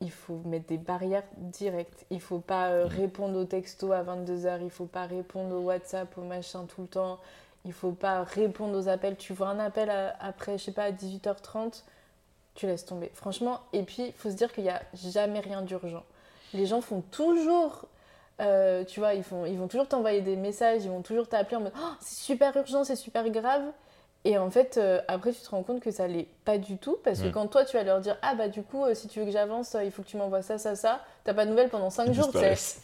il 0.00 0.10
faut 0.10 0.40
mettre 0.44 0.66
des 0.66 0.78
barrières 0.78 1.24
directes. 1.36 2.04
Il 2.10 2.20
faut 2.20 2.40
pas 2.40 2.68
euh, 2.68 2.86
mm. 2.86 2.88
répondre 2.88 3.38
aux 3.38 3.44
textos 3.44 3.92
à 3.92 4.02
22h. 4.02 4.58
Il 4.62 4.70
faut 4.70 4.86
pas 4.86 5.06
répondre 5.06 5.54
au 5.54 5.60
WhatsApp, 5.60 6.16
au 6.18 6.22
machin 6.22 6.64
tout 6.66 6.82
le 6.82 6.88
temps. 6.88 7.18
Il 7.64 7.72
faut 7.72 7.92
pas 7.92 8.24
répondre 8.24 8.76
aux 8.76 8.88
appels. 8.88 9.16
Tu 9.16 9.32
vois 9.32 9.48
un 9.48 9.60
appel 9.60 9.90
après, 10.18 10.58
je 10.58 10.64
sais 10.64 10.72
pas, 10.72 10.84
à 10.84 10.90
18h30, 10.90 11.84
tu 12.56 12.66
laisses 12.66 12.84
tomber. 12.84 13.10
Franchement, 13.14 13.60
et 13.72 13.84
puis, 13.84 14.06
il 14.06 14.12
faut 14.12 14.30
se 14.30 14.34
dire 14.34 14.52
qu'il 14.52 14.64
n'y 14.64 14.70
a 14.70 14.82
jamais 14.94 15.38
rien 15.38 15.62
d'urgent. 15.62 16.04
Les 16.54 16.66
gens 16.66 16.80
font 16.80 17.02
toujours 17.12 17.86
euh, 18.42 18.84
tu 18.84 19.00
vois, 19.00 19.14
ils, 19.14 19.22
font, 19.22 19.46
ils 19.46 19.58
vont 19.58 19.68
toujours 19.68 19.86
t'envoyer 19.86 20.20
des 20.20 20.36
messages, 20.36 20.84
ils 20.84 20.90
vont 20.90 21.02
toujours 21.02 21.28
t'appeler 21.28 21.56
en 21.56 21.60
mode 21.60 21.72
oh, 21.76 21.92
c'est 22.00 22.22
super 22.22 22.56
urgent, 22.56 22.84
c'est 22.84 22.96
super 22.96 23.28
grave. 23.30 23.62
Et 24.24 24.38
en 24.38 24.50
fait, 24.50 24.76
euh, 24.76 25.00
après, 25.08 25.32
tu 25.32 25.40
te 25.40 25.50
rends 25.50 25.62
compte 25.62 25.80
que 25.80 25.90
ça 25.90 26.06
l'est 26.06 26.28
pas 26.44 26.56
du 26.56 26.76
tout. 26.78 26.96
Parce 27.02 27.20
que 27.20 27.28
quand 27.28 27.48
toi, 27.48 27.64
tu 27.64 27.76
vas 27.76 27.82
leur 27.82 28.00
dire 28.00 28.16
Ah, 28.22 28.34
bah, 28.36 28.48
du 28.48 28.62
coup, 28.62 28.84
euh, 28.84 28.94
si 28.94 29.08
tu 29.08 29.18
veux 29.18 29.26
que 29.26 29.32
j'avance, 29.32 29.76
il 29.82 29.90
faut 29.90 30.02
que 30.02 30.08
tu 30.08 30.16
m'envoies 30.16 30.42
ça, 30.42 30.58
ça, 30.58 30.76
ça, 30.76 31.00
t'as 31.24 31.34
pas 31.34 31.44
de 31.44 31.50
nouvelles 31.50 31.70
pendant 31.70 31.90
5 31.90 32.12
jours. 32.12 32.30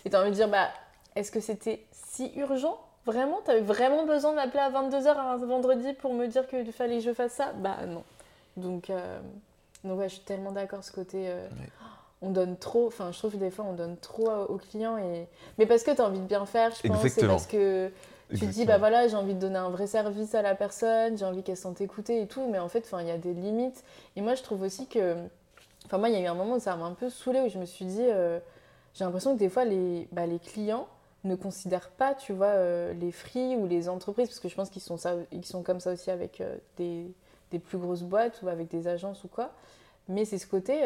Et 0.05 0.11
t'as 0.11 0.21
envie 0.21 0.31
de 0.31 0.35
dire 0.35 0.49
Bah, 0.49 0.69
est-ce 1.15 1.31
que 1.31 1.41
c'était 1.41 1.85
si 1.93 2.33
urgent? 2.37 2.79
Vraiment? 3.07 3.41
T'avais 3.45 3.61
vraiment 3.61 4.05
besoin 4.05 4.33
de 4.33 4.37
m'appeler 4.37 4.61
à 4.61 4.71
22h 4.71 5.17
un 5.17 5.37
vendredi 5.37 5.93
pour 5.95 6.13
me 6.13 6.27
dire 6.27 6.47
qu'il 6.49 6.73
fallait 6.73 6.99
que 6.99 7.05
je 7.05 7.15
fasse 7.15 7.33
ça? 7.33 7.53
Bah, 7.53 7.77
non. 7.87 8.03
Donc, 8.57 8.91
donc 9.85 9.99
ouais, 9.99 10.09
je 10.09 10.15
suis 10.15 10.25
tellement 10.25 10.51
d'accord 10.51 10.83
ce 10.83 10.91
côté 10.91 11.31
on 12.21 12.31
donne 12.31 12.57
trop, 12.57 12.87
enfin 12.87 13.13
je 13.13 13.19
trouve 13.19 13.33
que 13.33 13.37
des 13.37 13.51
fois 13.51 13.65
on 13.69 13.75
donne 13.75 13.97
trop 13.97 14.31
aux 14.49 14.57
clients 14.57 14.99
et 14.99 15.29
mais 15.57 15.67
parce 15.67 15.83
que 15.83 15.93
tu 15.93 16.01
as 16.01 16.05
envie 16.05 16.21
de 16.21 16.27
bien 16.27 16.47
faire, 16.47 16.73
je 16.75 16.89
pense, 16.89 17.07
c'est 17.07 17.27
parce 17.27 17.47
que 17.47 17.91
tu 18.31 18.41
te 18.41 18.45
dis 18.47 18.65
bah 18.65 18.79
voilà, 18.79 19.09
j'ai 19.09 19.17
envie 19.17 19.35
de 19.35 19.41
donner 19.41 19.59
un 19.59 19.71
vrai 19.71 19.87
service 19.87 20.35
à 20.35 20.43
la 20.43 20.55
personne, 20.55 21.17
j'ai 21.17 21.25
envie 21.25 21.43
qu'elle 21.43 21.57
se 21.57 21.63
sente 21.63 21.81
écoutée 21.81 22.21
et 22.21 22.27
tout, 22.27 22.47
mais 22.51 22.59
en 22.59 22.69
fait 22.69 22.85
enfin 22.85 23.01
il 23.03 23.09
y 23.09 23.13
a 23.13 23.19
des 23.19 23.35
limites. 23.35 23.85
Et 24.17 24.21
moi 24.21 24.35
je 24.35 24.43
trouve 24.43 24.63
aussi 24.63 24.87
que 24.87 25.17
enfin 25.87 25.99
moi 25.99 26.09
il 26.09 26.15
y 26.15 26.19
a 26.19 26.21
eu 26.21 26.27
un 26.27 26.35
moment 26.35 26.57
où 26.57 26.61
ça 26.61 26.77
m'a 26.77 26.87
un 26.87 26.95
peu 26.95 27.09
saoulé 27.09 27.41
où 27.41 27.49
je 27.49 27.59
me 27.59 27.65
suis 27.65 27.85
dit 27.85 28.03
euh, 28.03 28.41
j'ai 28.95 29.05
l'impression 29.05 29.35
que 29.35 29.39
des 29.39 29.49
fois 29.49 29.65
les 29.65 30.09
bah, 30.13 30.27
les 30.27 30.39
clients 30.39 30.89
ne 31.25 31.35
considèrent 31.35 31.91
pas, 31.91 32.15
tu 32.15 32.33
vois, 32.33 32.47
euh, 32.47 32.93
les 32.95 33.11
free 33.11 33.57
ou 33.57 33.67
les 33.67 33.89
entreprises, 33.89 34.29
parce 34.29 34.41
que 34.41 34.49
je 34.49 34.55
pense 34.55 34.71
qu'ils 34.71 34.83
sont, 34.83 34.97
ça, 34.97 35.17
ils 35.33 35.45
sont 35.45 35.63
comme 35.63 35.81
ça 35.81 35.93
aussi 35.93 36.11
avec 36.11 36.41
euh, 36.41 36.57
des, 36.77 37.13
des, 37.51 37.59
plus 37.59 37.77
grosses 37.77 38.03
boîtes 38.03 38.41
ou 38.43 38.49
avec 38.49 38.69
des 38.69 38.87
agences 38.87 39.25
ou 39.25 39.29
quoi. 39.29 39.53
Mais 40.09 40.25
c'est 40.25 40.39
ce 40.39 40.47
côté, 40.47 40.81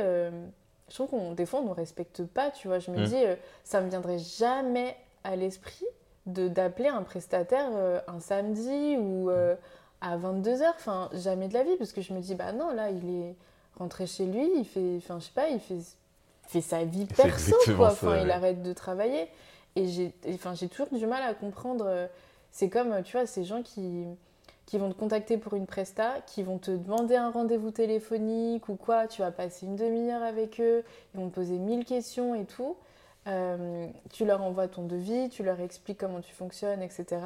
je 0.89 0.95
trouve 0.95 1.09
qu'on 1.09 1.33
des 1.33 1.47
fois 1.47 1.61
on 1.61 1.69
ne 1.69 1.75
respecte 1.75 2.25
pas, 2.25 2.51
tu 2.51 2.69
vois. 2.69 2.79
Je 2.79 2.91
me 2.91 2.99
mm. 2.99 3.05
dis, 3.05 3.25
euh, 3.25 3.37
ça 3.65 3.81
me 3.81 3.89
viendrait 3.89 4.19
jamais 4.19 4.97
à 5.25 5.37
l'esprit 5.37 5.87
de 6.27 6.49
d'appeler 6.49 6.89
un 6.89 7.03
prestataire 7.03 7.71
euh, 7.73 8.01
un 8.07 8.21
samedi 8.21 8.97
ou 8.97 9.31
euh, 9.31 9.55
à 10.01 10.17
22h, 10.17 10.71
enfin 10.77 11.09
jamais 11.13 11.49
de 11.49 11.55
la 11.55 11.65
vie, 11.65 11.77
parce 11.77 11.93
que 11.93 12.01
je 12.01 12.13
me 12.13 12.21
dis, 12.21 12.35
bah 12.35 12.53
non, 12.53 12.73
là 12.73 12.91
il 12.91 13.09
est 13.09 13.37
rentré 13.79 14.07
chez 14.07 14.27
lui, 14.27 14.51
il 14.57 14.65
fait, 14.65 14.97
enfin 14.99 15.19
je 15.19 15.27
sais 15.27 15.33
pas, 15.35 15.49
il 15.49 15.61
fait, 15.61 15.79
fait 16.49 16.61
sa 16.61 16.85
vie 16.85 17.07
perso, 17.07 17.57
quoi. 17.77 17.89
Enfin, 17.93 18.21
il 18.23 18.31
arrête 18.31 18.63
de 18.63 18.73
travailler. 18.73 19.29
Et 19.75 19.89
j'ai 19.89 20.13
enfin, 20.35 20.55
toujours 20.55 20.89
du 20.93 21.07
mal 21.07 21.23
à 21.23 21.33
comprendre. 21.33 22.09
C'est 22.51 22.69
comme, 22.69 23.03
tu 23.03 23.17
vois, 23.17 23.25
ces 23.25 23.45
gens 23.45 23.63
qui 23.63 24.05
qui 24.73 24.79
vont 24.79 24.89
te 24.89 24.99
contacter 24.99 25.37
pour 25.37 25.53
une 25.53 25.67
presta, 25.67 26.23
qui 26.27 26.43
vont 26.43 26.57
te 26.57 26.71
demander 26.71 27.15
un 27.15 27.31
rendez-vous 27.31 27.71
téléphonique 27.71 28.71
ou 28.71 28.75
quoi, 28.75 29.07
tu 29.07 29.21
vas 29.21 29.31
passer 29.31 29.67
une 29.67 29.77
demi-heure 29.77 30.23
avec 30.23 30.63
eux, 30.63 30.83
ils 31.13 31.21
vont 31.21 31.29
te 31.29 31.35
poser 31.35 31.59
mille 31.59 31.85
questions 31.85 32.35
et 32.35 32.47
tout. 32.47 32.79
Euh, 33.27 33.87
tu 34.15 34.25
leur 34.25 34.43
envoies 34.43 34.69
ton 34.69 34.85
devis, 34.85 35.29
tu 35.29 35.43
leur 35.43 35.61
expliques 35.61 35.99
comment 35.99 36.23
tu 36.23 36.33
fonctionnes, 36.33 36.81
etc. 36.81 37.21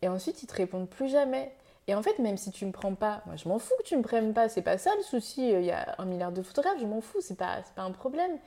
Et 0.00 0.06
ensuite, 0.06 0.44
ils 0.44 0.46
te 0.46 0.54
répondent 0.54 0.88
plus 0.88 1.08
jamais. 1.08 1.50
Et 1.88 1.94
en 1.96 2.04
fait, 2.04 2.20
même 2.20 2.36
si 2.36 2.52
tu 2.52 2.64
me 2.64 2.70
prends 2.70 2.94
pas, 2.94 3.20
moi 3.26 3.34
je 3.34 3.48
m'en 3.48 3.58
fous 3.58 3.74
que 3.80 3.84
tu 3.84 3.96
me 3.96 4.02
prennes 4.02 4.32
pas, 4.32 4.48
c'est 4.48 4.62
pas 4.62 4.78
ça 4.78 4.92
le 4.96 5.02
souci. 5.02 5.50
Il 5.50 5.64
y 5.64 5.72
a 5.72 5.96
un 5.98 6.04
milliard 6.04 6.30
de 6.30 6.40
photographes, 6.40 6.78
je 6.78 6.86
m'en 6.86 7.00
fous, 7.00 7.18
c'est 7.20 7.36
pas, 7.36 7.62
pas 7.74 7.82
un 7.82 7.90
problème. 7.90 8.38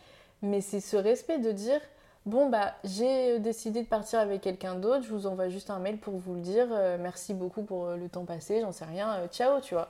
Mais 0.43 0.61
c'est 0.61 0.79
ce 0.79 0.95
respect 0.95 1.39
de 1.39 1.51
dire, 1.51 1.81
Bon, 2.30 2.47
bah, 2.47 2.75
j'ai 2.84 3.38
euh, 3.38 3.39
décidé 3.39 3.82
de 3.82 3.88
partir 3.88 4.19
avec 4.19 4.41
quelqu'un 4.41 4.75
d'autre, 4.75 5.03
je 5.03 5.09
vous 5.09 5.25
envoie 5.25 5.49
juste 5.49 5.71
un 5.71 5.80
mail 5.80 5.97
pour 5.97 6.15
vous 6.15 6.36
le 6.36 6.41
dire. 6.41 6.67
Euh, 6.71 6.95
merci 6.99 7.34
beaucoup 7.34 7.63
pour 7.63 7.88
euh, 7.88 7.97
le 7.97 8.07
temps 8.07 8.23
passé, 8.23 8.61
j'en 8.61 8.71
sais 8.71 8.86
rien, 8.86 9.27
ciao, 9.32 9.59
tu 9.61 9.73
vois. 9.73 9.89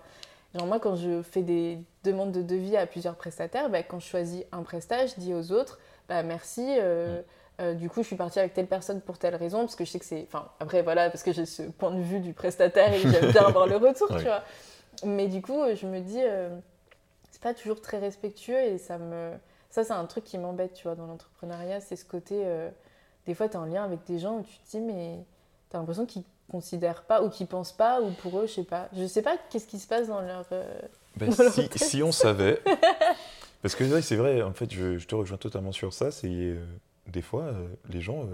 Genre, 0.56 0.66
moi, 0.66 0.80
quand 0.80 0.96
je 0.96 1.22
fais 1.22 1.42
des 1.42 1.80
demandes 2.06 2.32
de 2.32 2.42
devis 2.42 2.78
à 2.78 2.86
plusieurs 2.86 3.16
prestataires, 3.16 3.70
bah, 3.70 3.84
quand 3.84 4.00
je 4.00 4.08
choisis 4.08 4.46
un 4.54 4.64
prestat, 4.64 5.08
je 5.08 5.16
dis 5.18 5.34
aux 5.34 5.52
autres, 5.52 5.80
bah, 6.08 6.24
merci. 6.24 6.78
du 7.76 7.90
coup, 7.90 8.04
je 8.04 8.08
suis 8.08 8.16
partie 8.16 8.40
avec 8.40 8.54
telle 8.54 8.68
personne 8.68 9.02
pour 9.02 9.18
telle 9.18 9.36
raison, 9.36 9.60
parce 9.60 9.76
que 9.76 9.84
je 9.84 9.92
sais 9.92 10.00
que 10.00 10.06
c'est. 10.06 10.26
Enfin, 10.26 10.48
après, 10.62 10.82
voilà, 10.82 11.10
parce 11.10 11.24
que 11.24 11.34
j'ai 11.34 11.46
ce 11.46 11.64
point 11.64 11.92
de 11.92 12.00
vue 12.02 12.22
du 12.22 12.32
prestataire 12.32 12.94
et 12.94 13.00
j'aime 13.00 13.32
bien 13.32 13.44
avoir 13.48 13.68
le 13.68 13.76
retour, 13.76 14.08
tu 14.18 14.24
vois. 14.24 14.44
Mais 15.04 15.28
du 15.28 15.42
coup, 15.42 15.60
je 15.76 15.86
me 15.86 16.00
dis, 16.00 16.22
c'est 17.32 17.42
pas 17.42 17.54
toujours 17.54 17.82
très 17.82 18.00
respectueux 18.00 18.60
et 18.60 18.78
ça 18.78 18.98
me 18.98 19.34
ça, 19.70 19.84
c'est 19.84 19.94
un 19.94 20.06
truc 20.06 20.24
qui 20.24 20.38
m'embête, 20.38 20.74
tu 20.74 20.84
vois, 20.84 20.96
dans 20.96 21.06
l'entrepreneuriat, 21.06 21.80
c'est 21.80 21.96
ce 21.96 22.06
côté. 22.06 22.42
Euh, 22.44 22.70
des 23.26 23.36
fois, 23.36 23.48
tu 23.48 23.54
es 23.54 23.58
en 23.58 23.66
lien 23.66 23.84
avec 23.84 24.04
des 24.06 24.18
gens 24.18 24.38
où 24.38 24.44
tu 24.44 24.58
te 24.58 24.78
dis, 24.78 24.82
mais 24.82 25.20
tu 25.70 25.76
as 25.76 25.80
l'impression 25.80 26.06
qu'ils 26.06 26.24
considèrent 26.50 27.04
pas 27.04 27.24
ou 27.24 27.30
qu'ils 27.30 27.48
pensent 27.48 27.72
pas, 27.72 28.02
ou 28.02 28.12
pour 28.12 28.40
eux, 28.40 28.48
je 28.48 28.54
sais 28.54 28.64
pas. 28.64 28.90
Je 28.94 29.06
sais 29.06 29.22
pas 29.22 29.38
qu'est-ce 29.50 29.68
qui 29.68 29.78
se 29.78 29.88
passe 29.88 30.08
dans 30.08 30.22
leur. 30.22 30.46
Euh, 30.52 30.80
ben, 31.18 31.32
si, 31.32 31.70
si, 31.76 32.04
on 32.04 32.12
savait. 32.12 32.62
Parce 33.62 33.76
que 33.76 34.02
c'est 34.02 34.16
vrai, 34.16 34.42
en 34.42 34.54
fait, 34.54 34.74
je, 34.74 35.06
te 35.06 35.16
rejoins 35.16 35.38
totalement 35.38 35.72
sur 35.72 35.94
ça. 35.94 36.12
C'est 36.12 36.30
euh, 36.30 36.66
des 37.08 37.22
fois, 37.22 37.54
les 37.90 38.02
gens 38.02 38.26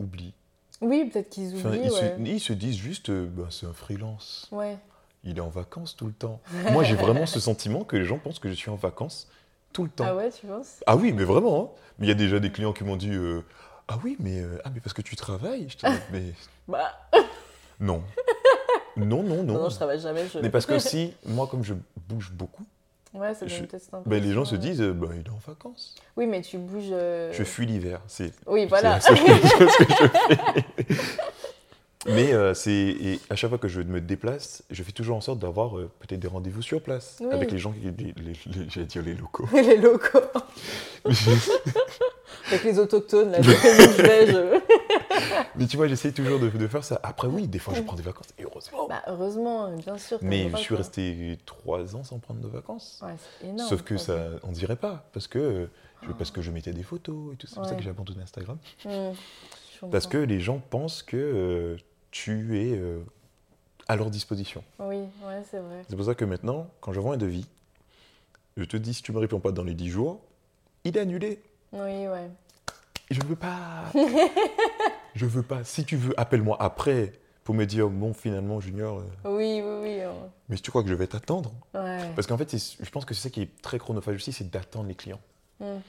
oublient. 0.00 0.34
Oui, 0.80 1.04
peut-être 1.04 1.30
qu'ils 1.30 1.54
oublient. 1.54 1.90
ils, 2.24 2.40
se, 2.40 2.52
disent 2.54 2.76
juste, 2.76 3.10
bah, 3.10 3.46
c'est 3.50 3.66
un 3.66 3.72
freelance. 3.72 4.48
Ouais. 4.50 4.78
Il 5.22 5.36
est 5.36 5.42
en 5.42 5.50
vacances 5.50 5.94
tout 5.94 6.06
le 6.06 6.12
temps. 6.12 6.40
Moi, 6.72 6.82
j'ai 6.82 6.96
vraiment 6.96 7.26
ce 7.26 7.38
sentiment 7.38 7.84
que 7.84 7.96
les 7.96 8.04
gens 8.04 8.18
pensent 8.18 8.40
que 8.40 8.48
je 8.48 8.54
suis 8.54 8.70
en 8.70 8.76
vacances 8.76 9.28
tout 9.72 9.84
le 9.84 9.90
temps. 9.90 10.04
Ah 10.06 10.16
ouais, 10.16 10.30
tu 10.30 10.46
penses? 10.46 10.82
Ah 10.86 10.96
oui, 10.96 11.12
mais 11.12 11.24
vraiment. 11.24 11.62
Hein. 11.62 11.82
Mais 11.98 12.06
il 12.06 12.08
y 12.08 12.12
a 12.12 12.16
déjà 12.16 12.40
des 12.40 12.50
clients 12.50 12.72
qui 12.72 12.84
m'ont 12.84 12.96
dit 12.96 13.12
euh, 13.12 13.42
Ah 13.88 13.98
oui, 14.04 14.16
mais, 14.20 14.40
euh, 14.40 14.58
ah, 14.64 14.70
mais 14.74 14.80
parce 14.80 14.92
que 14.92 15.02
tu 15.02 15.16
travailles 15.16 15.68
je 15.68 15.86
mais... 16.12 16.34
Bah. 16.68 16.92
Non. 17.80 18.02
Non, 18.96 19.22
non, 19.22 19.42
non. 19.42 19.54
Non, 19.54 19.68
je 19.68 19.74
travaille 19.74 19.98
jamais. 19.98 20.24
Mais 20.40 20.50
parce 20.50 20.66
que 20.66 20.78
si, 20.80 21.14
moi, 21.26 21.48
comme 21.48 21.64
je 21.64 21.74
bouge 22.08 22.30
beaucoup, 22.32 22.64
Ouais, 23.14 23.34
ça 23.34 23.44
donne 23.44 23.66
peut-être 23.66 23.90
ben, 24.06 24.22
Les 24.22 24.32
gens 24.32 24.46
se 24.46 24.56
disent, 24.56 24.80
bah, 24.80 25.08
il 25.12 25.20
est 25.20 25.28
en 25.28 25.38
vacances. 25.46 25.96
Oui, 26.16 26.26
mais 26.26 26.40
tu 26.40 26.56
bouges. 26.56 26.88
Je 26.88 27.42
fuis 27.44 27.66
l'hiver. 27.66 28.00
Oui, 28.46 28.64
voilà. 28.64 29.00
C'est 29.00 29.14
ce 29.14 29.22
que 29.22 29.68
je 29.68 30.94
fais. 30.94 30.94
Mais 32.06 32.32
euh, 32.32 32.52
c'est 32.54 33.20
à 33.30 33.36
chaque 33.36 33.50
fois 33.50 33.58
que 33.58 33.68
je 33.68 33.80
me 33.80 34.00
déplace, 34.00 34.64
je 34.70 34.82
fais 34.82 34.92
toujours 34.92 35.16
en 35.16 35.20
sorte 35.20 35.38
d'avoir 35.38 35.78
euh, 35.78 35.90
peut-être 36.00 36.20
des 36.20 36.28
rendez-vous 36.28 36.62
sur 36.62 36.82
place 36.82 37.22
avec 37.30 37.52
les 37.52 37.58
gens, 37.58 37.74
les, 37.82 38.14
j'allais 38.68 38.86
dire 38.86 39.02
les 39.02 39.14
locaux. 39.14 39.46
les 39.52 39.76
locaux. 39.76 40.18
avec 42.48 42.64
les 42.64 42.78
autochtones, 42.78 43.30
là, 43.30 43.38
les 43.98 44.60
Mais 45.56 45.66
tu 45.66 45.76
vois, 45.76 45.86
j'essaie 45.86 46.12
toujours 46.12 46.40
de, 46.40 46.48
de, 46.48 46.66
faire 46.66 46.82
ça. 46.82 46.98
Après, 47.02 47.28
oui, 47.28 47.46
des 47.46 47.58
fois, 47.58 47.74
je 47.74 47.82
prends 47.82 47.96
des 47.96 48.02
vacances, 48.02 48.28
et 48.38 48.44
heureusement. 48.44 48.88
Bah, 48.88 49.02
heureusement, 49.06 49.70
bien 49.76 49.96
sûr. 49.96 50.18
Mais 50.22 50.50
je 50.50 50.56
suis 50.56 50.74
resté 50.74 51.38
trois 51.46 51.94
ans 51.94 52.02
sans 52.02 52.18
prendre 52.18 52.40
de 52.40 52.48
vacances. 52.48 53.00
Ouais, 53.02 53.14
c'est 53.40 53.46
énorme. 53.48 53.68
Sauf 53.68 53.82
que 53.82 53.96
ça, 53.96 54.18
on 54.42 54.50
dirait 54.50 54.76
pas, 54.76 55.08
parce 55.12 55.28
que, 55.28 55.68
parce 56.18 56.32
que 56.32 56.42
je 56.42 56.50
mettais 56.50 56.72
des 56.72 56.82
photos 56.82 57.34
et 57.34 57.36
tout. 57.36 57.46
C'est 57.46 57.54
pour 57.54 57.66
ça 57.66 57.76
que 57.76 57.82
j'ai 57.82 57.90
abandonné 57.90 58.22
Instagram. 58.22 58.58
Mmh, 58.84 58.90
parce 59.90 60.06
que 60.06 60.18
les 60.18 60.40
gens 60.40 60.60
pensent 60.70 61.02
que 61.02 61.16
euh, 61.16 61.76
tu 62.12 62.60
es 62.60 62.78
euh, 62.78 63.00
à 63.88 63.96
leur 63.96 64.10
disposition. 64.10 64.62
Oui, 64.78 64.98
ouais, 65.24 65.42
c'est 65.50 65.58
vrai. 65.58 65.84
C'est 65.88 65.96
pour 65.96 66.04
ça 66.04 66.14
que 66.14 66.24
maintenant, 66.24 66.68
quand 66.80 66.92
j'envoie 66.92 67.14
un 67.14 67.18
devis, 67.18 67.46
je 68.56 68.64
te 68.64 68.76
dis 68.76 68.94
si 68.94 69.02
tu 69.02 69.10
ne 69.10 69.16
me 69.16 69.20
réponds 69.20 69.40
pas 69.40 69.50
dans 69.50 69.64
les 69.64 69.74
10 69.74 69.88
jours, 69.88 70.20
il 70.84 70.96
est 70.96 71.00
annulé. 71.00 71.42
Oui, 71.72 72.06
ouais. 72.06 72.30
Je 73.10 73.20
veux 73.22 73.34
pas. 73.34 73.90
je 75.14 75.26
veux 75.26 75.42
pas. 75.42 75.64
Si 75.64 75.84
tu 75.84 75.96
veux, 75.96 76.18
appelle-moi 76.20 76.56
après 76.60 77.12
pour 77.44 77.54
me 77.54 77.64
dire 77.64 77.88
bon 77.88 78.14
finalement 78.14 78.60
Junior. 78.60 79.00
Euh, 79.00 79.36
oui, 79.36 79.60
oui, 79.64 79.80
oui. 79.82 80.28
Mais 80.48 80.56
tu 80.56 80.70
crois 80.70 80.82
que 80.82 80.88
je 80.88 80.94
vais 80.94 81.08
t'attendre 81.08 81.50
ouais. 81.74 82.10
Parce 82.14 82.26
qu'en 82.28 82.38
fait, 82.38 82.54
je 82.56 82.90
pense 82.90 83.04
que 83.04 83.14
c'est 83.14 83.22
ça 83.22 83.30
qui 83.30 83.42
est 83.42 83.62
très 83.62 83.78
chronophage 83.78 84.16
aussi, 84.16 84.32
c'est 84.32 84.48
d'attendre 84.48 84.86
les 84.86 84.94
clients. 84.94 85.20
Hmm. 85.60 85.80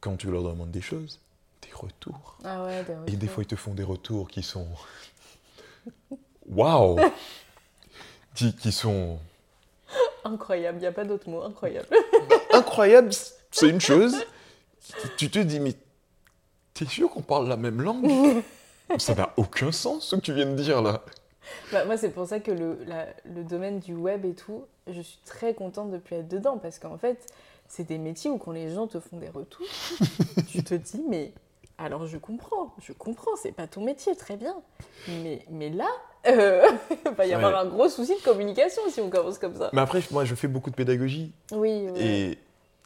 Quand 0.00 0.16
tu 0.16 0.30
leur 0.30 0.42
demandes 0.42 0.70
des 0.70 0.80
choses, 0.80 1.20
des 1.62 1.72
retours. 1.72 2.38
Ah 2.44 2.64
ouais, 2.64 2.82
des 2.82 2.94
retours. 2.94 3.14
Et 3.14 3.16
des 3.16 3.28
fois, 3.28 3.44
ils 3.44 3.46
te 3.46 3.56
font 3.56 3.74
des 3.74 3.84
retours 3.84 4.28
qui 4.28 4.42
sont 4.42 4.66
Waouh 6.48 6.98
qui, 8.34 8.54
qui 8.54 8.72
sont. 8.72 9.18
Incroyable, 10.24 10.78
il 10.78 10.82
n'y 10.82 10.86
a 10.86 10.92
pas 10.92 11.04
d'autre 11.04 11.28
mot, 11.28 11.42
incroyable. 11.42 11.88
Bah, 11.90 12.36
incroyable, 12.52 13.10
c'est 13.50 13.68
une 13.68 13.80
chose. 13.80 14.16
Tu 15.16 15.30
te 15.30 15.38
dis, 15.38 15.60
mais 15.60 15.74
t'es 16.74 16.86
sûr 16.86 17.10
qu'on 17.10 17.22
parle 17.22 17.48
la 17.48 17.56
même 17.56 17.80
langue? 17.80 18.42
Ça 18.98 19.14
n'a 19.14 19.32
aucun 19.36 19.72
sens 19.72 20.08
ce 20.08 20.16
que 20.16 20.20
tu 20.20 20.32
viens 20.32 20.46
de 20.46 20.56
dire 20.56 20.82
là. 20.82 21.02
Bah, 21.72 21.84
moi, 21.84 21.96
c'est 21.96 22.10
pour 22.10 22.26
ça 22.26 22.40
que 22.40 22.50
le, 22.50 22.78
le, 23.24 23.44
domaine 23.44 23.78
du 23.78 23.94
web 23.94 24.24
et 24.24 24.34
tout, 24.34 24.64
je 24.86 25.00
suis 25.00 25.18
très 25.24 25.54
contente 25.54 25.90
de 25.90 25.98
plus 25.98 26.16
être 26.16 26.28
dedans 26.28 26.58
parce 26.58 26.78
qu'en 26.78 26.98
fait, 26.98 27.32
c'est 27.68 27.84
des 27.84 27.98
métiers 27.98 28.30
où 28.30 28.38
quand 28.38 28.52
les 28.52 28.72
gens 28.72 28.86
te 28.86 29.00
font 29.00 29.18
des 29.18 29.28
retours, 29.28 29.66
tu 30.50 30.62
te 30.62 30.74
dis, 30.74 31.02
mais 31.08 31.32
alors 31.80 32.06
je 32.06 32.18
comprends, 32.18 32.74
je 32.82 32.92
comprends, 32.92 33.34
c'est 33.36 33.52
pas 33.52 33.66
ton 33.66 33.82
métier, 33.82 34.14
très 34.14 34.36
bien. 34.36 34.54
Mais, 35.08 35.44
mais 35.50 35.70
là, 35.70 35.88
euh, 36.26 36.62
il 37.06 37.12
va 37.12 37.26
y 37.26 37.32
avoir 37.32 37.58
un 37.58 37.64
gros 37.64 37.88
souci 37.88 38.14
de 38.14 38.22
communication 38.22 38.82
si 38.90 39.00
on 39.00 39.08
commence 39.08 39.38
comme 39.38 39.56
ça. 39.56 39.70
Mais 39.72 39.80
après, 39.80 40.02
moi, 40.10 40.26
je 40.26 40.34
fais 40.34 40.46
beaucoup 40.46 40.70
de 40.70 40.76
pédagogie. 40.76 41.32
Oui, 41.52 41.88
oui. 41.90 42.00
Et 42.00 42.38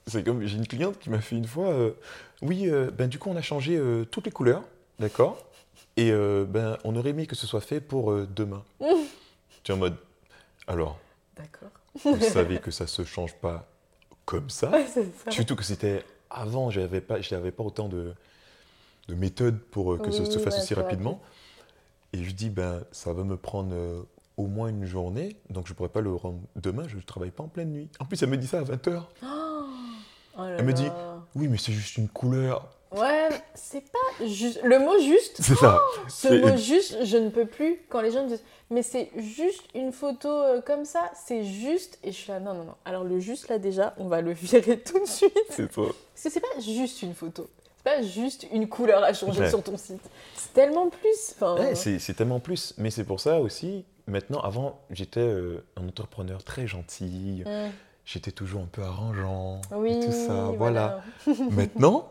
c'est 0.07 0.23
comme, 0.23 0.47
j'ai 0.47 0.57
une 0.57 0.69
cliente 0.69 0.99
qui 1.01 1.11
m'a 1.11 1.21
fait 1.21 1.35
une 1.35 1.47
fois, 1.47 1.71
euh, 1.71 1.91
oui, 2.41 2.71
euh, 2.71 2.91
ben 2.91 3.09
du 3.09 3.19
coup, 3.19 3.31
on 3.31 3.37
a 3.37 3.43
changé 3.43 3.81
toutes 4.13 4.27
les 4.27 4.33
couleurs, 4.33 4.63
d'accord? 5.01 5.45
Et 5.97 6.13
ben, 6.13 6.79
on 6.85 6.97
aurait 6.97 7.11
aimé 7.11 7.27
que 7.27 7.37
ce 7.37 7.47
soit 7.47 7.61
fait 7.61 7.81
pour 7.81 8.15
demain. 8.27 8.65
tu 9.65 9.73
es 9.73 9.75
en 9.75 9.79
mode, 9.79 9.97
alors, 10.67 10.99
D'accord. 11.37 11.71
vous 11.97 12.21
savez 12.21 12.59
que 12.59 12.71
ça 12.71 12.87
se 12.87 13.05
change 13.05 13.35
pas 13.35 13.67
comme 14.25 14.51
ça? 14.51 14.71
ça. 14.87 15.31
Surtout 15.31 15.57
que 15.57 15.65
c'était 15.65 16.05
avant, 16.31 16.71
je 16.71 16.81
n'avais 16.81 17.01
pas, 17.01 17.19
pas 17.19 17.63
autant 17.63 17.89
de, 17.89 18.15
de 19.09 19.15
méthodes 19.15 19.59
pour 19.59 19.99
que 20.01 20.11
ça 20.11 20.25
se 20.25 20.39
fasse 20.39 20.59
aussi 20.59 20.75
rapidement. 20.75 21.21
Et 22.13 22.23
je 22.23 22.31
dis, 22.31 22.49
ben, 22.49 22.85
ça 22.93 23.13
va 23.13 23.25
me 23.25 23.37
prendre 23.37 23.75
euh, 23.75 24.03
au 24.37 24.47
moins 24.47 24.69
une 24.69 24.85
journée, 24.85 25.37
donc 25.51 25.67
je 25.67 25.73
ne 25.73 25.77
pourrais 25.77 25.89
pas 25.89 26.01
le 26.01 26.15
rendre 26.15 26.39
demain, 26.55 26.85
je 26.87 26.97
ne 26.97 27.03
travaille 27.03 27.33
pas 27.33 27.43
en 27.43 27.49
pleine 27.49 27.73
nuit. 27.73 27.91
En 27.99 28.05
plus, 28.05 28.23
elle 28.23 28.31
me 28.31 28.37
dit 28.37 28.47
ça 28.47 28.61
à 28.61 28.63
20h. 28.63 29.03
Oh 29.23 30.43
elle 30.59 30.65
me 30.65 30.73
dit, 30.73 30.89
oui, 31.35 31.49
mais 31.49 31.59
c'est 31.59 31.73
juste 31.73 31.97
une 31.97 32.09
couleur. 32.09 32.69
Ouais, 32.93 33.29
c'est 33.55 33.83
pas 33.91 34.27
juste. 34.27 34.61
Le 34.63 34.79
mot 34.79 34.97
juste. 35.01 35.43
C'est 35.43 35.57
ça. 35.57 35.81
Oh, 35.83 36.01
ce 36.09 36.29
mot 36.29 36.57
juste, 36.57 37.05
je 37.05 37.17
ne 37.17 37.29
peux 37.31 37.47
plus. 37.47 37.81
Quand 37.89 38.01
les 38.01 38.13
gens 38.13 38.25
disent, 38.27 38.45
mais 38.71 38.83
c'est 38.83 39.11
juste 39.17 39.65
une 39.75 39.91
photo 39.91 40.29
euh, 40.29 40.61
comme 40.61 40.85
ça, 40.85 41.11
c'est 41.15 41.45
juste. 41.45 41.99
Et 42.05 42.13
je 42.13 42.17
suis 42.17 42.31
là, 42.31 42.39
non, 42.39 42.55
non, 42.55 42.65
non. 42.65 42.75
Alors 42.85 43.03
le 43.03 43.19
juste, 43.19 43.49
là, 43.49 43.59
déjà, 43.59 43.95
on 43.99 44.07
va 44.07 44.21
le 44.21 44.33
virer 44.35 44.79
tout 44.79 45.01
de 45.01 45.07
suite. 45.09 45.37
C'est 45.51 45.73
ça. 45.73 45.83
Parce 45.83 46.23
que 46.23 46.31
c'est 46.31 46.41
pas 46.41 46.61
juste 46.61 47.03
une 47.03 47.15
photo 47.15 47.49
pas 47.85 48.03
juste 48.03 48.47
une 48.51 48.69
couleur 48.69 49.05
à 49.05 49.13
changer 49.13 49.49
sur 49.49 49.63
ton 49.63 49.77
site. 49.77 50.03
C'est 50.35 50.53
tellement 50.55 50.89
plus. 50.89 51.35
Ouais, 51.41 51.75
c'est 51.75 52.15
tellement 52.15 52.41
plus. 52.41 52.75
Mais 52.79 52.91
c'est 52.91 53.05
pour 53.05 53.21
ça 53.21 53.41
aussi, 53.41 53.85
maintenant, 54.07 54.41
avant, 54.41 54.81
j'étais 54.91 55.21
euh, 55.21 55.65
un 55.77 55.87
entrepreneur 55.87 56.43
très 56.43 56.67
gentil. 56.67 57.45
Mm. 57.47 57.71
J'étais 58.07 58.33
toujours 58.33 58.63
un 58.63 58.69
peu 58.71 58.83
arrangeant. 58.83 59.61
Oui, 59.71 60.01
tout 60.05 60.13
ça. 60.13 60.51
Voilà. 60.57 61.03
maintenant, 61.51 62.11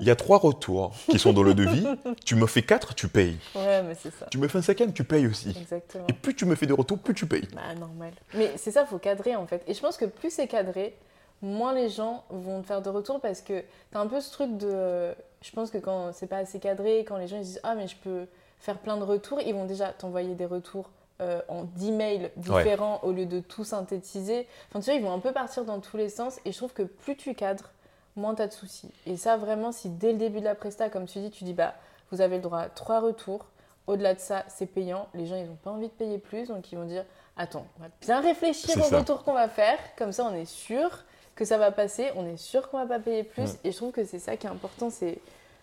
il 0.00 0.06
y 0.06 0.10
a 0.10 0.16
trois 0.16 0.38
retours 0.38 0.94
qui 1.10 1.18
sont 1.18 1.32
dans 1.32 1.42
le 1.42 1.54
devis. 1.54 1.86
tu 2.24 2.36
me 2.36 2.46
fais 2.46 2.62
quatre, 2.62 2.94
tu 2.94 3.08
payes. 3.08 3.36
Ouais, 3.54 3.82
mais 3.82 3.94
c'est 3.94 4.12
ça. 4.12 4.26
Tu 4.30 4.38
me 4.38 4.48
fais 4.48 4.58
un 4.58 4.62
cinquième, 4.62 4.92
tu 4.92 5.04
payes 5.04 5.26
aussi. 5.26 5.50
Exactement. 5.50 6.06
Et 6.08 6.12
plus 6.12 6.34
tu 6.34 6.46
me 6.46 6.54
fais 6.54 6.66
de 6.66 6.72
retours, 6.72 6.98
plus 6.98 7.14
tu 7.14 7.26
payes. 7.26 7.48
Bah, 7.54 7.74
normal. 7.78 8.12
Mais 8.34 8.52
c'est 8.56 8.70
ça, 8.70 8.82
il 8.82 8.88
faut 8.88 8.98
cadrer 8.98 9.36
en 9.36 9.46
fait. 9.46 9.62
Et 9.66 9.74
je 9.74 9.80
pense 9.80 9.96
que 9.96 10.04
plus 10.06 10.30
c'est 10.30 10.48
cadré, 10.48 10.96
moins 11.44 11.72
les 11.72 11.88
gens 11.88 12.24
vont 12.30 12.62
te 12.62 12.66
faire 12.66 12.82
de 12.82 12.90
retour 12.90 13.20
parce 13.20 13.40
que 13.40 13.60
tu 13.60 13.96
as 13.96 14.00
un 14.00 14.06
peu 14.06 14.20
ce 14.20 14.32
truc 14.32 14.56
de. 14.56 15.14
Je 15.42 15.50
pense 15.52 15.70
que 15.70 15.78
quand 15.78 16.12
c'est 16.12 16.26
pas 16.26 16.38
assez 16.38 16.58
cadré, 16.58 17.00
quand 17.00 17.16
les 17.16 17.28
gens 17.28 17.36
ils 17.36 17.42
disent 17.44 17.60
Ah, 17.62 17.74
mais 17.74 17.86
je 17.86 17.96
peux 17.96 18.26
faire 18.58 18.78
plein 18.78 18.96
de 18.96 19.04
retours, 19.04 19.40
ils 19.40 19.54
vont 19.54 19.66
déjà 19.66 19.92
t'envoyer 19.92 20.34
des 20.34 20.46
retours 20.46 20.90
euh, 21.20 21.40
en 21.48 21.64
10 21.64 21.92
mails 21.92 22.30
différents 22.36 23.00
au 23.02 23.12
lieu 23.12 23.26
de 23.26 23.40
tout 23.40 23.64
synthétiser. 23.64 24.48
Enfin, 24.68 24.80
tu 24.80 24.86
vois, 24.86 24.94
ils 24.94 25.02
vont 25.02 25.12
un 25.12 25.20
peu 25.20 25.32
partir 25.32 25.64
dans 25.64 25.80
tous 25.80 25.96
les 25.96 26.08
sens 26.08 26.40
et 26.44 26.52
je 26.52 26.56
trouve 26.56 26.72
que 26.72 26.82
plus 26.82 27.16
tu 27.16 27.34
cadres, 27.34 27.70
moins 28.16 28.34
tu 28.34 28.42
as 28.42 28.48
de 28.48 28.52
soucis. 28.52 28.90
Et 29.06 29.16
ça, 29.16 29.36
vraiment, 29.36 29.70
si 29.70 29.90
dès 29.90 30.12
le 30.12 30.18
début 30.18 30.40
de 30.40 30.44
la 30.44 30.54
presta, 30.54 30.88
comme 30.88 31.06
tu 31.06 31.20
dis, 31.20 31.30
tu 31.30 31.44
dis 31.44 31.52
Bah, 31.52 31.74
vous 32.10 32.20
avez 32.20 32.36
le 32.36 32.42
droit 32.42 32.60
à 32.60 32.68
3 32.68 33.00
retours. 33.00 33.46
Au-delà 33.86 34.14
de 34.14 34.20
ça, 34.20 34.44
c'est 34.48 34.64
payant. 34.64 35.08
Les 35.12 35.26
gens, 35.26 35.36
ils 35.36 35.46
n'ont 35.46 35.56
pas 35.56 35.70
envie 35.70 35.88
de 35.88 35.92
payer 35.92 36.16
plus, 36.16 36.48
donc 36.48 36.72
ils 36.72 36.78
vont 36.78 36.86
dire 36.86 37.04
Attends, 37.36 37.66
on 37.78 37.82
va 37.82 37.88
bien 38.00 38.20
réfléchir 38.20 38.78
au 38.78 38.96
retour 38.96 39.24
qu'on 39.24 39.34
va 39.34 39.48
faire, 39.48 39.78
comme 39.98 40.12
ça 40.12 40.24
on 40.24 40.34
est 40.34 40.46
sûr 40.46 41.04
que 41.34 41.44
ça 41.44 41.58
va 41.58 41.72
passer, 41.72 42.10
on 42.16 42.26
est 42.26 42.36
sûr 42.36 42.68
qu'on 42.68 42.78
va 42.78 42.86
pas 42.86 42.98
payer 42.98 43.24
plus. 43.24 43.56
Et 43.64 43.72
je 43.72 43.76
trouve 43.76 43.92
que 43.92 44.04
c'est 44.04 44.18
ça 44.18 44.36
qui 44.36 44.46
est 44.46 44.50
important, 44.50 44.90
c'est 44.90 45.18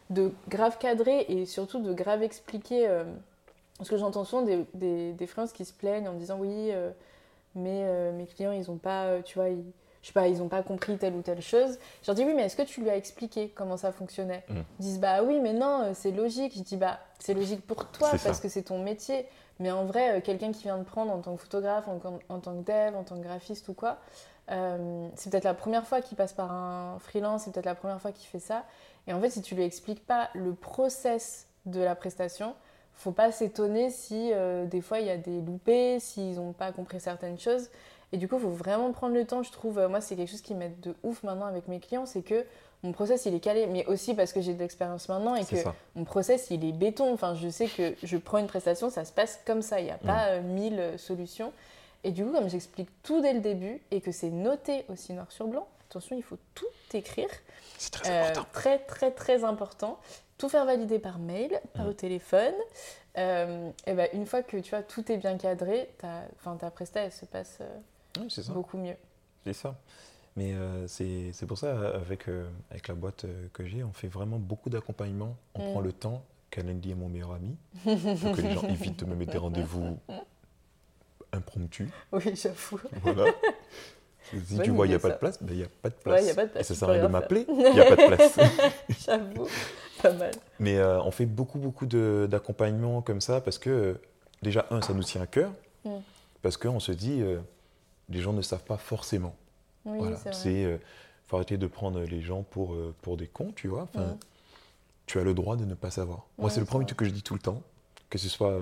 de 0.09 0.31
grave 0.49 0.77
cadrer 0.77 1.25
et 1.29 1.45
surtout 1.45 1.79
de 1.79 1.93
grave 1.93 2.23
expliquer. 2.23 2.87
Euh, 2.87 3.05
parce 3.77 3.89
que 3.89 3.97
j'entends 3.97 4.25
souvent 4.25 4.43
des, 4.43 4.65
des, 4.73 5.13
des 5.13 5.29
qui 5.53 5.65
se 5.65 5.73
plaignent 5.73 6.07
en 6.07 6.13
disant 6.13 6.37
oui, 6.37 6.49
euh, 6.71 6.91
mais 7.55 7.83
euh, 7.85 8.11
mes 8.11 8.25
clients, 8.25 8.51
ils 8.51 8.69
ont 8.69 8.77
pas, 8.77 9.21
tu 9.23 9.39
vois, 9.39 9.49
ils, 9.49 9.63
je 10.01 10.07
sais 10.07 10.13
pas, 10.13 10.27
ils 10.27 10.41
ont 10.41 10.49
pas 10.49 10.61
compris 10.61 10.97
telle 10.97 11.15
ou 11.15 11.21
telle 11.21 11.41
chose. 11.41 11.79
Je 12.03 12.07
leur 12.07 12.15
dis 12.15 12.23
oui, 12.23 12.33
mais 12.35 12.43
est-ce 12.43 12.55
que 12.55 12.61
tu 12.61 12.81
lui 12.81 12.89
as 12.89 12.97
expliqué 12.97 13.49
comment 13.55 13.77
ça 13.77 13.91
fonctionnait? 13.91 14.43
Mm. 14.49 14.57
Ils 14.79 14.83
disent 14.83 14.99
bah 14.99 15.23
oui, 15.23 15.39
mais 15.39 15.53
non, 15.53 15.93
c'est 15.93 16.11
logique. 16.11 16.53
Je 16.55 16.61
dis 16.61 16.77
bah 16.77 16.99
c'est 17.17 17.33
logique 17.33 17.65
pour 17.65 17.85
toi 17.87 18.11
parce 18.23 18.39
que 18.39 18.49
c'est 18.49 18.63
ton 18.63 18.83
métier. 18.83 19.25
Mais 19.59 19.71
en 19.71 19.85
vrai, 19.85 20.21
quelqu'un 20.23 20.51
qui 20.51 20.63
vient 20.63 20.79
de 20.79 20.83
prendre 20.83 21.11
en 21.11 21.19
tant 21.19 21.35
que 21.35 21.41
photographe, 21.41 21.87
en, 21.87 21.99
en, 22.29 22.39
tant 22.39 22.55
que 22.55 22.65
dev, 22.65 22.95
en 22.95 23.03
tant 23.03 23.15
que 23.15 23.21
graphiste 23.21 23.67
ou 23.67 23.73
quoi, 23.73 23.99
euh, 24.49 25.07
c'est 25.15 25.29
peut-être 25.29 25.45
la 25.45 25.53
première 25.53 25.85
fois 25.85 26.01
qu'il 26.01 26.17
passe 26.17 26.33
par 26.33 26.51
un 26.51 26.97
freelance, 26.99 27.43
c'est 27.43 27.51
peut-être 27.51 27.65
la 27.65 27.75
première 27.75 28.01
fois 28.01 28.11
qu'il 28.11 28.27
fait 28.27 28.39
ça. 28.39 28.65
Et 29.07 29.13
en 29.13 29.21
fait, 29.21 29.29
si 29.29 29.41
tu 29.41 29.55
lui 29.55 29.63
expliques 29.63 30.05
pas 30.05 30.29
le 30.33 30.53
process 30.53 31.47
de 31.65 31.81
la 31.81 31.95
prestation, 31.95 32.55
faut 32.93 33.11
pas 33.11 33.31
s'étonner 33.31 33.89
si 33.89 34.31
euh, 34.33 34.65
des 34.65 34.81
fois 34.81 34.99
il 34.99 35.07
y 35.07 35.09
a 35.09 35.17
des 35.17 35.41
loupés, 35.41 35.99
s'ils 35.99 36.35
n'ont 36.35 36.53
pas 36.53 36.71
compris 36.71 36.99
certaines 36.99 37.39
choses. 37.39 37.69
Et 38.13 38.17
du 38.17 38.27
coup, 38.27 38.35
il 38.35 38.41
faut 38.41 38.49
vraiment 38.49 38.91
prendre 38.91 39.15
le 39.15 39.25
temps. 39.25 39.41
Je 39.41 39.51
trouve, 39.51 39.79
euh, 39.79 39.87
moi, 39.87 40.01
c'est 40.01 40.17
quelque 40.17 40.29
chose 40.29 40.41
qui 40.41 40.53
m'aide 40.53 40.79
de 40.81 40.93
ouf 41.01 41.23
maintenant 41.23 41.45
avec 41.45 41.67
mes 41.69 41.79
clients, 41.79 42.05
c'est 42.05 42.21
que 42.21 42.45
mon 42.83 42.91
process 42.91 43.25
il 43.25 43.35
est 43.35 43.39
calé, 43.39 43.67
mais 43.67 43.85
aussi 43.85 44.15
parce 44.15 44.33
que 44.33 44.41
j'ai 44.41 44.53
de 44.53 44.59
l'expérience 44.59 45.07
maintenant 45.07 45.35
et 45.35 45.45
que 45.45 45.55
mon 45.95 46.03
process 46.03 46.47
il 46.49 46.65
est 46.65 46.71
béton. 46.71 47.13
Enfin, 47.13 47.35
je 47.35 47.47
sais 47.47 47.67
que 47.67 47.93
je 48.03 48.17
prends 48.17 48.39
une 48.39 48.47
prestation, 48.47 48.89
ça 48.89 49.05
se 49.05 49.13
passe 49.13 49.39
comme 49.45 49.61
ça. 49.61 49.79
Il 49.79 49.85
n'y 49.85 49.91
a 49.91 49.97
pas 49.97 50.39
mille 50.39 50.81
solutions. 50.97 51.53
Et 52.03 52.11
du 52.11 52.25
coup, 52.25 52.31
comme 52.31 52.49
j'explique 52.49 52.89
tout 53.03 53.21
dès 53.21 53.33
le 53.33 53.41
début 53.41 53.81
et 53.91 54.01
que 54.01 54.11
c'est 54.11 54.29
noté 54.29 54.85
aussi 54.89 55.13
noir 55.13 55.31
sur 55.31 55.47
blanc, 55.47 55.67
attention, 55.89 56.15
il 56.15 56.23
faut 56.23 56.37
tout 56.55 56.65
écrire. 56.93 57.29
C'est 57.77 57.91
très 57.91 58.09
euh, 58.09 58.29
important. 58.29 58.49
Très, 58.53 58.79
très, 58.79 59.11
très 59.11 59.43
important. 59.43 59.99
Tout 60.37 60.49
faire 60.49 60.65
valider 60.65 60.99
par 60.99 61.19
mail, 61.19 61.59
par 61.73 61.87
mmh. 61.87 61.93
téléphone. 61.95 62.53
Euh, 63.17 63.69
et 63.85 63.93
ben, 63.93 64.07
une 64.13 64.25
fois 64.25 64.41
que 64.41 64.57
tu 64.57 64.71
vois, 64.71 64.81
tout 64.81 65.11
est 65.11 65.17
bien 65.17 65.37
cadré, 65.37 65.89
ta, 65.99 66.23
ta 66.55 66.71
presta, 66.71 67.01
elle 67.01 67.11
se 67.11 67.25
passe 67.25 67.59
euh, 67.61 68.43
beaucoup 68.53 68.77
mieux. 68.77 68.95
C'est 69.43 69.53
ça. 69.53 69.75
Mais 70.37 70.55
c'est 70.87 71.45
pour 71.45 71.57
ça, 71.57 71.93
avec, 71.93 72.29
avec 72.69 72.87
la 72.87 72.95
boîte 72.95 73.25
que 73.51 73.65
j'ai, 73.65 73.83
on 73.83 73.91
fait 73.91 74.07
vraiment 74.07 74.37
beaucoup 74.37 74.69
d'accompagnement. 74.69 75.35
On 75.55 75.67
mmh. 75.67 75.71
prend 75.71 75.81
le 75.81 75.91
temps. 75.91 76.23
Calendly 76.51 76.91
est 76.91 76.95
mon 76.95 77.09
meilleur 77.09 77.33
ami. 77.33 77.57
que 77.83 78.41
les 78.41 78.53
gens 78.53 78.67
évitent 78.69 78.99
de 78.99 79.05
me 79.05 79.15
mettre 79.15 79.33
des 79.33 79.37
rendez-vous 79.37 79.97
impromptu. 81.33 81.89
Oui, 82.11 82.35
j'avoue. 82.35 82.79
Voilà. 83.03 83.31
Si 84.47 84.59
tu 84.59 84.71
vois, 84.71 84.85
il 84.85 84.89
n'y 84.89 84.95
a 84.95 84.99
pas 84.99 85.09
de 85.09 85.17
place, 85.17 85.41
ben, 85.41 85.53
il 85.53 85.57
n'y 85.57 85.63
a 85.63 85.67
pas 85.81 85.89
de 85.89 85.95
place. 85.95 86.21
Ouais, 86.21 86.27
y 86.27 86.29
a 86.29 86.35
pas 86.35 86.45
de 86.45 86.51
place. 86.51 86.65
Et 86.65 86.73
ça 86.73 86.79
sert 86.79 86.89
à 86.89 86.93
rien 86.93 87.03
de 87.03 87.07
m'appeler, 87.07 87.45
il 87.49 87.73
n'y 87.73 87.79
a 87.79 87.95
pas 87.95 87.95
de 87.95 88.15
place. 88.15 88.39
j'avoue, 89.05 89.47
pas 90.01 90.13
mal. 90.13 90.31
Mais 90.59 90.77
euh, 90.77 91.01
on 91.01 91.11
fait 91.11 91.25
beaucoup, 91.25 91.59
beaucoup 91.59 91.85
d'accompagnement 91.85 93.01
comme 93.01 93.21
ça 93.21 93.41
parce 93.41 93.57
que, 93.57 93.99
déjà, 94.41 94.67
un, 94.71 94.81
ça 94.81 94.93
nous 94.93 95.03
tient 95.03 95.21
à 95.21 95.27
cœur. 95.27 95.51
Mm. 95.83 95.97
Parce 96.41 96.57
qu'on 96.57 96.79
se 96.79 96.91
dit, 96.91 97.21
euh, 97.21 97.39
les 98.09 98.21
gens 98.21 98.33
ne 98.33 98.41
savent 98.41 98.63
pas 98.63 98.77
forcément. 98.77 99.35
Oui, 99.85 99.97
voilà. 99.97 100.17
c'est 100.31 100.61
Il 100.61 100.79
faut 101.27 101.35
arrêter 101.35 101.57
de 101.57 101.67
prendre 101.67 102.01
les 102.01 102.21
gens 102.21 102.43
pour, 102.43 102.73
euh, 102.73 102.95
pour 103.01 103.17
des 103.17 103.27
cons, 103.27 103.51
tu 103.55 103.67
vois. 103.67 103.83
Enfin, 103.83 104.05
mm. 104.05 104.17
Tu 105.07 105.19
as 105.19 105.23
le 105.23 105.33
droit 105.33 105.57
de 105.57 105.65
ne 105.65 105.73
pas 105.73 105.91
savoir. 105.91 106.25
Moi, 106.37 106.49
c'est 106.49 106.61
le 106.61 106.65
premier 106.65 106.85
truc 106.85 106.99
que 106.99 107.05
je 107.05 107.09
dis 107.09 107.23
tout 107.23 107.33
le 107.33 107.39
temps, 107.41 107.61
que 108.09 108.17
ce 108.17 108.29
soit 108.29 108.57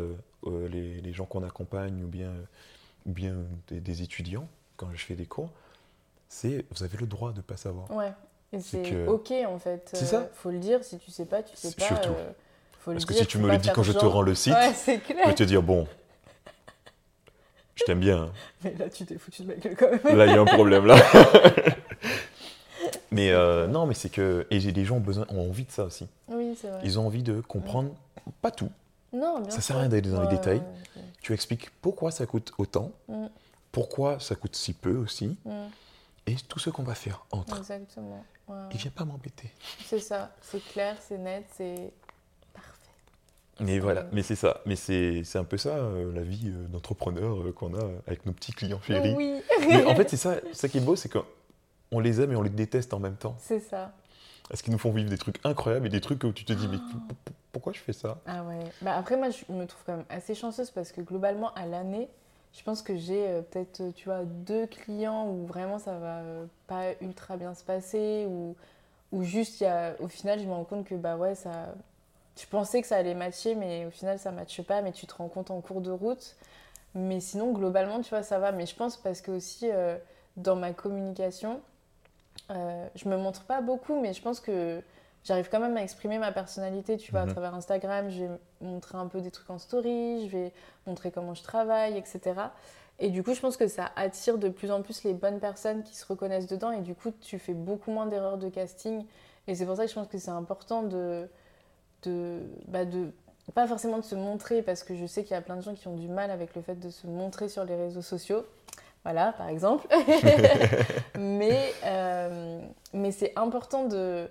euh, 0.47 0.67
les, 0.69 1.13
gens 1.13 1.25
qu'on 1.25 1.43
accompagne 1.43 2.01
ou 2.03 2.07
bien, 2.07 2.31
ou 3.05 3.11
bien 3.11 3.35
des, 3.69 4.01
étudiants 4.01 4.47
quand 4.77 4.87
je 4.93 5.05
fais 5.05 5.15
des 5.15 5.25
cours, 5.25 5.49
c'est 6.29 6.65
vous 6.71 6.83
avez 6.83 6.97
le 6.97 7.07
droit 7.07 7.31
de 7.31 7.37
ne 7.37 7.41
pas 7.41 7.57
savoir. 7.57 7.91
Ouais. 7.91 8.13
Et 8.53 8.61
c'est 8.61 9.05
ok 9.07 9.31
en 9.47 9.59
fait. 9.59 9.89
C'est 9.93 10.05
ça. 10.05 10.21
Euh, 10.21 10.27
faut 10.33 10.49
le 10.49 10.59
dire 10.59 10.83
si 10.83 10.97
tu 10.97 11.11
sais 11.11 11.25
pas, 11.25 11.43
tu 11.43 11.55
sais 11.55 11.71
pas. 11.73 11.85
Surtout. 11.85 12.09
Euh, 12.09 12.31
Parce 12.85 13.05
que 13.05 13.13
si 13.13 13.25
tu 13.27 13.37
me 13.37 13.51
le 13.51 13.57
dis 13.57 13.69
quand 13.73 13.83
je 13.83 13.91
te 13.91 14.05
rends 14.05 14.21
le 14.21 14.33
site, 14.33 14.55
je 14.87 15.27
vais 15.27 15.35
te 15.35 15.43
dire 15.43 15.61
bon, 15.61 15.87
je 17.75 17.83
t'aime 17.83 17.99
bien. 17.99 18.23
Hein. 18.23 18.31
Mais 18.63 18.73
là, 18.75 18.89
tu 18.89 19.05
t'es 19.05 19.17
foutu 19.17 19.43
de 19.43 19.47
ma 19.47 19.55
gueule 19.55 19.75
quand 19.75 19.91
même. 19.91 20.17
Là, 20.17 20.25
il 20.25 20.31
y 20.31 20.37
a 20.37 20.41
un 20.41 20.45
problème 20.45 20.85
là. 20.85 20.95
mais 23.11 23.33
non, 23.67 23.85
mais 23.85 23.93
c'est 23.93 24.09
que 24.09 24.47
et 24.49 24.59
les 24.59 24.85
gens 24.85 24.97
ont 24.97 25.01
besoin, 25.01 25.25
ont 25.29 25.49
envie 25.49 25.65
de 25.65 25.71
ça 25.71 25.83
aussi. 25.83 26.07
Oui, 26.29 26.57
c'est 26.59 26.69
vrai. 26.69 26.79
Ils 26.83 26.97
ont 26.97 27.05
envie 27.05 27.23
de 27.23 27.41
comprendre, 27.41 27.91
pas 28.41 28.51
tout, 28.51 28.71
non, 29.13 29.39
bien 29.41 29.49
ça 29.49 29.61
sert 29.61 29.77
à 29.77 29.79
rien 29.79 29.89
d'aller 29.89 30.09
dans 30.09 30.21
les 30.21 30.27
détails. 30.27 30.61
Tu 31.21 31.33
expliques 31.33 31.69
pourquoi 31.81 32.11
ça 32.11 32.25
coûte 32.25 32.53
autant, 32.57 32.91
mm. 33.07 33.27
pourquoi 33.71 34.19
ça 34.19 34.35
coûte 34.35 34.55
si 34.55 34.73
peu 34.73 34.95
aussi, 34.95 35.37
mm. 35.45 35.51
et 36.27 36.35
tout 36.47 36.59
ce 36.59 36.69
qu'on 36.69 36.83
va 36.83 36.95
faire 36.95 37.25
entre. 37.31 37.57
Exactement. 37.57 38.23
Ouais. 38.47 38.55
Il 38.71 38.77
vient 38.77 38.91
pas 38.91 39.05
m'embêter. 39.05 39.51
C'est 39.85 39.99
ça, 39.99 40.31
c'est 40.41 40.63
clair, 40.63 40.97
c'est 41.07 41.17
net, 41.17 41.45
c'est 41.55 41.91
parfait. 42.53 42.89
Mais 43.59 43.79
voilà, 43.79 44.07
mais 44.11 44.23
c'est 44.23 44.35
ça, 44.35 44.61
mais 44.65 44.75
c'est 44.75 45.23
un 45.35 45.43
peu 45.43 45.57
ça 45.57 45.75
euh, 45.75 46.11
la 46.13 46.21
vie 46.21 46.47
euh, 46.47 46.67
d'entrepreneur 46.67 47.41
euh, 47.41 47.51
qu'on 47.51 47.75
a 47.75 47.83
avec 48.07 48.25
nos 48.25 48.31
petits 48.31 48.53
clients 48.53 48.81
chéris. 48.81 49.13
Oui. 49.15 49.41
mais 49.67 49.85
en 49.85 49.95
fait, 49.95 50.09
c'est 50.09 50.17
ça, 50.17 50.37
ça 50.53 50.67
qui 50.67 50.77
est 50.77 50.81
beau, 50.81 50.95
c'est 50.95 51.09
qu'on 51.09 51.99
les 51.99 52.21
aime 52.21 52.31
et 52.31 52.35
on 52.35 52.41
les 52.41 52.49
déteste 52.49 52.93
en 52.93 52.99
même 52.99 53.17
temps. 53.17 53.35
C'est 53.39 53.59
ça. 53.59 53.93
Parce 54.47 54.63
qu'ils 54.63 54.73
nous 54.73 54.79
font 54.79 54.91
vivre 54.91 55.11
des 55.11 55.17
trucs 55.17 55.39
incroyables 55.43 55.85
et 55.85 55.89
des 55.89 56.01
trucs 56.01 56.23
où 56.23 56.31
tu 56.31 56.43
te 56.43 56.53
dis, 56.53 56.67
mais 56.67 56.77
ah. 56.79 57.31
Pourquoi 57.51 57.73
je 57.73 57.79
fais 57.79 57.93
ça? 57.93 58.19
Ah 58.25 58.43
ouais. 58.43 58.59
Bah 58.81 58.95
après, 58.97 59.17
moi, 59.17 59.29
je 59.29 59.51
me 59.51 59.65
trouve 59.65 59.81
quand 59.85 59.97
même 59.97 60.05
assez 60.09 60.35
chanceuse 60.35 60.71
parce 60.71 60.91
que 60.91 61.01
globalement, 61.01 61.53
à 61.55 61.65
l'année, 61.65 62.09
je 62.53 62.63
pense 62.63 62.81
que 62.81 62.95
j'ai 62.97 63.27
euh, 63.27 63.41
peut-être, 63.41 63.93
tu 63.95 64.05
vois, 64.05 64.23
deux 64.23 64.67
clients 64.67 65.27
où 65.27 65.45
vraiment 65.45 65.79
ça 65.79 65.97
va 65.97 66.19
euh, 66.19 66.45
pas 66.67 66.91
ultra 67.01 67.37
bien 67.37 67.53
se 67.53 67.63
passer 67.63 68.25
ou 68.27 68.55
ou 69.11 69.23
juste, 69.23 69.61
y 69.61 69.65
a, 69.65 69.95
au 69.99 70.07
final, 70.07 70.39
je 70.39 70.45
me 70.45 70.53
rends 70.53 70.65
compte 70.65 70.85
que 70.85 70.93
bah 70.95 71.17
ouais, 71.17 71.33
ça. 71.35 71.73
Je 72.39 72.45
pensais 72.47 72.81
que 72.81 72.87
ça 72.87 72.95
allait 72.97 73.15
matcher, 73.15 73.55
mais 73.55 73.85
au 73.85 73.91
final, 73.91 74.19
ça 74.19 74.31
matche 74.31 74.61
pas, 74.61 74.81
mais 74.81 74.91
tu 74.91 75.07
te 75.07 75.13
rends 75.15 75.27
compte 75.29 75.51
en 75.51 75.61
cours 75.61 75.81
de 75.81 75.91
route. 75.91 76.35
Mais 76.95 77.19
sinon, 77.19 77.51
globalement, 77.53 78.01
tu 78.01 78.09
vois, 78.11 78.23
ça 78.23 78.39
va. 78.39 78.51
Mais 78.51 78.65
je 78.65 78.75
pense 78.75 78.97
parce 78.97 79.21
que 79.21 79.31
aussi, 79.31 79.69
euh, 79.71 79.97
dans 80.37 80.55
ma 80.55 80.71
communication, 80.73 81.61
je 82.49 83.09
me 83.09 83.17
montre 83.17 83.43
pas 83.43 83.61
beaucoup, 83.61 83.99
mais 83.99 84.13
je 84.13 84.21
pense 84.21 84.39
que 84.39 84.81
j'arrive 85.23 85.49
quand 85.49 85.59
même 85.59 85.77
à 85.77 85.83
exprimer 85.83 86.17
ma 86.17 86.31
personnalité, 86.31 86.97
tu 86.97 87.11
vois, 87.11 87.21
à 87.21 87.25
mhm. 87.25 87.31
travers 87.31 87.53
Instagram. 87.55 88.09
Je 88.09 88.23
vais 88.23 88.29
montrer 88.61 88.97
un 88.97 89.07
peu 89.07 89.21
des 89.21 89.31
trucs 89.31 89.49
en 89.49 89.59
story, 89.59 90.27
je 90.27 90.37
vais 90.37 90.53
montrer 90.87 91.11
comment 91.11 91.33
je 91.33 91.43
travaille, 91.43 91.97
etc. 91.97 92.35
Et 92.99 93.09
du 93.09 93.23
coup, 93.23 93.33
je 93.33 93.39
pense 93.39 93.55
que 93.55 93.67
ça 93.67 93.91
attire 93.95 94.37
de 94.37 94.49
plus 94.49 94.71
en 94.71 94.81
plus 94.81 95.03
les 95.03 95.13
bonnes 95.13 95.39
personnes 95.39 95.83
qui 95.83 95.95
se 95.95 96.05
reconnaissent 96.05 96.47
dedans. 96.47 96.71
Et 96.71 96.81
du 96.81 96.95
coup, 96.95 97.11
tu 97.21 97.39
fais 97.39 97.53
beaucoup 97.53 97.91
moins 97.91 98.05
d'erreurs 98.05 98.37
de 98.37 98.49
casting. 98.49 99.05
Et 99.47 99.55
c'est 99.55 99.65
pour 99.65 99.77
ça 99.77 99.83
que 99.83 99.89
je 99.89 99.95
pense 99.95 100.07
que 100.07 100.17
c'est 100.17 100.31
important 100.31 100.83
de, 100.83 101.29
de, 102.03 102.41
bah 102.67 102.83
de, 102.85 103.11
pas 103.55 103.67
forcément 103.67 103.97
de 103.97 104.03
se 104.03 104.15
montrer, 104.15 104.61
parce 104.61 104.83
que 104.83 104.95
je 104.95 105.05
sais 105.05 105.23
qu'il 105.23 105.31
y 105.31 105.37
a 105.37 105.41
plein 105.41 105.55
de 105.55 105.61
gens 105.61 105.73
qui 105.73 105.87
ont 105.87 105.95
du 105.95 106.09
mal 106.09 106.29
avec 106.29 106.55
le 106.55 106.61
fait 106.61 106.75
de 106.75 106.89
se 106.89 107.07
montrer 107.07 107.47
sur 107.47 107.63
les 107.63 107.75
réseaux 107.75 108.01
sociaux. 108.01 108.45
Voilà, 109.05 109.31
par 109.31 109.47
exemple. 109.47 109.87
mais 111.17 111.73
euh, 111.85 112.61
mais 112.93 113.11
c'est 113.11 113.31
important 113.37 113.85
de, 113.85 114.29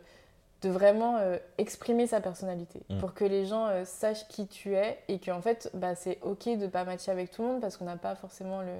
de 0.62 0.68
vraiment 0.70 1.16
euh, 1.18 1.38
exprimer 1.56 2.06
sa 2.06 2.20
personnalité. 2.20 2.82
Mm. 2.88 2.98
pour 2.98 3.14
que 3.14 3.24
les 3.24 3.46
gens 3.46 3.66
euh, 3.66 3.84
sachent 3.84 4.26
qui 4.28 4.46
tu 4.46 4.74
es 4.74 4.98
et 5.09 5.18
qu'en 5.18 5.40
fait 5.40 5.70
bah, 5.74 5.94
c'est 5.94 6.18
ok 6.22 6.59
de 6.59 6.66
pas 6.66 6.84
matcher 6.84 7.11
avec 7.11 7.30
tout 7.30 7.42
le 7.42 7.48
monde 7.48 7.61
parce 7.61 7.76
qu'on 7.76 7.84
n'a 7.84 7.96
pas 7.96 8.14
forcément 8.14 8.61
le 8.61 8.72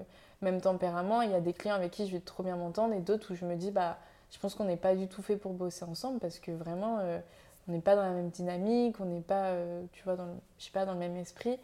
même 0.43 0.61
tempérament. 0.61 1.23
Il 1.23 1.31
y 1.31 1.35
a 1.35 1.41
des 1.41 1.53
clients 1.53 1.77
avec 1.77 1.93
qui 1.93 2.07
je 2.07 2.13
vais 2.13 2.21
trop 2.21 2.43
bien 2.43 2.57
m'entendre 2.57 2.95
et 2.95 3.01
d'autres 3.01 3.33
où 3.33 3.37
je 3.37 3.45
me 3.45 3.55
dis 3.55 3.71
bah 3.71 3.99
je 4.31 4.39
pense 4.39 4.55
qu'on 4.55 4.65
n'est 4.65 4.77
pas 4.77 4.95
du 4.95 5.09
tout 5.09 5.23
fait 5.23 5.37
pour 5.37 5.53
bosser 5.53 5.85
ensemble 5.85 6.19
parce 6.19 6.39
que 6.39 6.51
vraiment 6.51 6.99
euh, 7.01 7.21
on 7.69 7.73
n'est 7.73 7.81
pas 7.81 7.95
dans 7.95 8.03
la 8.03 8.13
même 8.13 8.31
dynamique 8.31 8.97
on 9.01 9.05
n'est 9.05 9.21
pas 9.21 9.53
tu 9.93 10.03
vois 10.03 10.17
dans 10.17 10.27
le, 10.27 10.33
je 10.59 10.65
sais 10.65 10.71
pas 10.73 10.85
dans 10.85 10.95
le 10.95 10.99
même 10.99 11.17
esprit. 11.17 11.59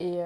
Et, 0.00 0.18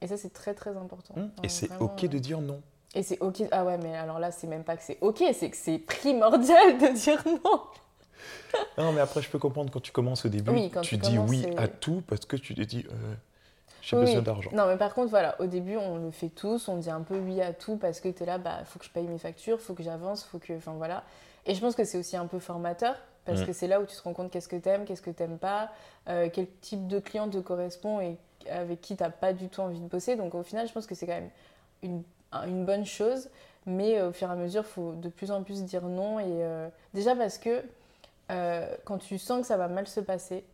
et 0.00 0.06
ça 0.08 0.16
c'est 0.16 0.32
très 0.32 0.52
très 0.52 0.76
important. 0.76 1.14
Mm. 1.16 1.30
et 1.44 1.48
c'est 1.48 1.70
ok 1.80 2.06
de 2.06 2.18
dire 2.18 2.40
non. 2.40 2.60
et 2.94 3.02
c'est 3.04 3.20
ok 3.20 3.44
ah 3.52 3.64
ouais 3.64 3.78
mais 3.78 3.96
alors 3.96 4.18
là 4.18 4.32
c'est 4.32 4.48
même 4.48 4.64
pas 4.64 4.76
que 4.76 4.82
c'est 4.82 4.98
ok 5.00 5.22
c'est 5.32 5.48
que 5.48 5.56
c'est 5.56 5.78
primordial 5.78 6.76
de 6.78 6.92
dire 6.94 7.22
non 7.26 7.62
non, 8.78 8.92
mais 8.92 9.00
après, 9.00 9.22
je 9.22 9.28
peux 9.28 9.38
comprendre 9.38 9.70
quand 9.72 9.80
tu 9.80 9.92
commences 9.92 10.24
au 10.24 10.28
début, 10.28 10.70
tu, 10.82 10.96
dis 10.96 11.18
oui 11.18 11.46
à 11.56 11.68
tout 11.68 12.02
parce 12.06 12.24
que 12.24 12.36
tu 12.36 12.54
te 12.54 12.62
dis 12.62 12.84
euh, 12.90 13.14
j'ai 13.82 13.96
besoin 13.96 14.22
d'argent. 14.22 14.50
Non, 14.52 14.66
mais 14.66 14.76
par 14.76 14.94
contre, 14.94 15.10
voilà, 15.10 15.40
au 15.40 15.46
début, 15.46 15.76
on 15.76 15.98
le 15.98 16.10
fait 16.10 16.28
tous, 16.28 16.68
on 16.68 16.76
dit 16.76 16.90
un 16.90 17.02
peu 17.02 17.16
oui 17.18 17.40
à 17.40 17.52
tout 17.52 17.76
parce 17.76 18.00
que 18.00 18.08
tu 18.08 18.22
es 18.22 18.26
là, 18.26 18.38
bah, 18.38 18.64
faut 18.64 18.78
que 18.78 18.84
je 18.84 18.90
paye 18.90 19.06
mes 19.06 19.18
factures, 19.18 19.60
faut 19.60 19.74
que 19.74 19.82
j'avance, 19.82 20.24
faut 20.24 20.38
que. 20.38 20.54
Enfin, 20.54 20.72
voilà. 20.72 21.04
Et 21.46 21.54
je 21.54 21.60
pense 21.60 21.76
que 21.76 21.84
c'est 21.84 21.98
aussi 21.98 22.16
un 22.16 22.26
peu 22.26 22.40
formateur 22.40 22.96
parce 23.24 23.42
mm. 23.42 23.46
que 23.46 23.52
c'est 23.52 23.68
là 23.68 23.80
où 23.80 23.86
tu 23.86 23.94
te 23.94 24.02
rends 24.02 24.12
compte 24.12 24.30
qu'est-ce 24.30 24.48
que 24.48 24.56
tu 24.56 24.68
aimes, 24.68 24.84
qu'est-ce 24.84 25.02
que 25.02 25.10
tu 25.10 25.22
n'aimes 25.22 25.38
pas, 25.38 25.70
euh, 26.08 26.28
quel 26.32 26.48
type 26.60 26.88
de 26.88 26.98
client 26.98 27.28
te 27.28 27.38
correspond 27.38 28.00
et 28.00 28.16
avec 28.50 28.80
qui 28.80 28.96
tu 28.96 29.02
n'as 29.02 29.10
pas 29.10 29.32
du 29.32 29.48
tout 29.48 29.60
envie 29.60 29.80
de 29.80 29.88
bosser. 29.88 30.16
Donc, 30.16 30.34
au 30.34 30.42
final, 30.42 30.66
je 30.66 30.72
pense 30.72 30.86
que 30.86 30.94
c'est 30.94 31.06
quand 31.06 31.14
même 31.14 31.30
une, 31.82 32.02
une 32.46 32.64
bonne 32.64 32.86
chose. 32.86 33.28
Mais 33.66 34.00
au 34.00 34.12
fur 34.12 34.28
et 34.28 34.32
à 34.32 34.36
mesure, 34.36 34.62
il 34.62 34.72
faut 34.72 34.92
de 34.92 35.08
plus 35.08 35.30
en 35.30 35.42
plus 35.42 35.64
dire 35.64 35.82
non. 35.82 36.20
Et 36.20 36.24
euh, 36.26 36.68
déjà 36.94 37.16
parce 37.16 37.38
que 37.38 37.62
euh, 38.30 38.66
quand 38.84 38.98
tu 38.98 39.18
sens 39.18 39.40
que 39.40 39.46
ça 39.46 39.56
va 39.56 39.68
mal 39.68 39.86
se 39.86 40.00
passer, 40.00 40.44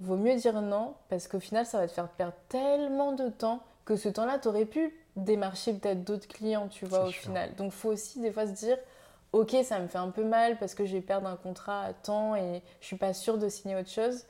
vaut 0.00 0.16
mieux 0.16 0.34
dire 0.36 0.60
non 0.60 0.94
parce 1.08 1.28
qu'au 1.28 1.40
final, 1.40 1.66
ça 1.66 1.78
va 1.78 1.86
te 1.86 1.92
faire 1.92 2.08
perdre 2.08 2.34
tellement 2.48 3.12
de 3.12 3.28
temps 3.28 3.60
que 3.84 3.96
ce 3.96 4.08
temps-là, 4.08 4.38
tu 4.38 4.48
aurais 4.48 4.64
pu 4.64 4.94
démarcher 5.16 5.74
peut-être 5.74 6.04
d'autres 6.04 6.26
clients, 6.26 6.68
tu 6.68 6.86
vois, 6.86 7.06
au 7.06 7.10
final. 7.10 7.54
Donc, 7.56 7.72
il 7.72 7.76
faut 7.76 7.90
aussi 7.90 8.20
des 8.20 8.32
fois 8.32 8.46
se 8.46 8.52
dire, 8.52 8.78
ok, 9.32 9.54
ça 9.62 9.78
me 9.78 9.86
fait 9.86 9.98
un 9.98 10.10
peu 10.10 10.24
mal 10.24 10.58
parce 10.58 10.74
que 10.74 10.86
je 10.86 10.92
vais 10.92 11.00
perdre 11.00 11.28
un 11.28 11.36
contrat 11.36 11.82
à 11.82 11.92
temps 11.92 12.34
et 12.34 12.62
je 12.80 12.86
suis 12.86 12.96
pas 12.96 13.12
sûre 13.12 13.38
de 13.38 13.48
signer 13.48 13.76
autre 13.76 13.90
chose. 13.90 14.24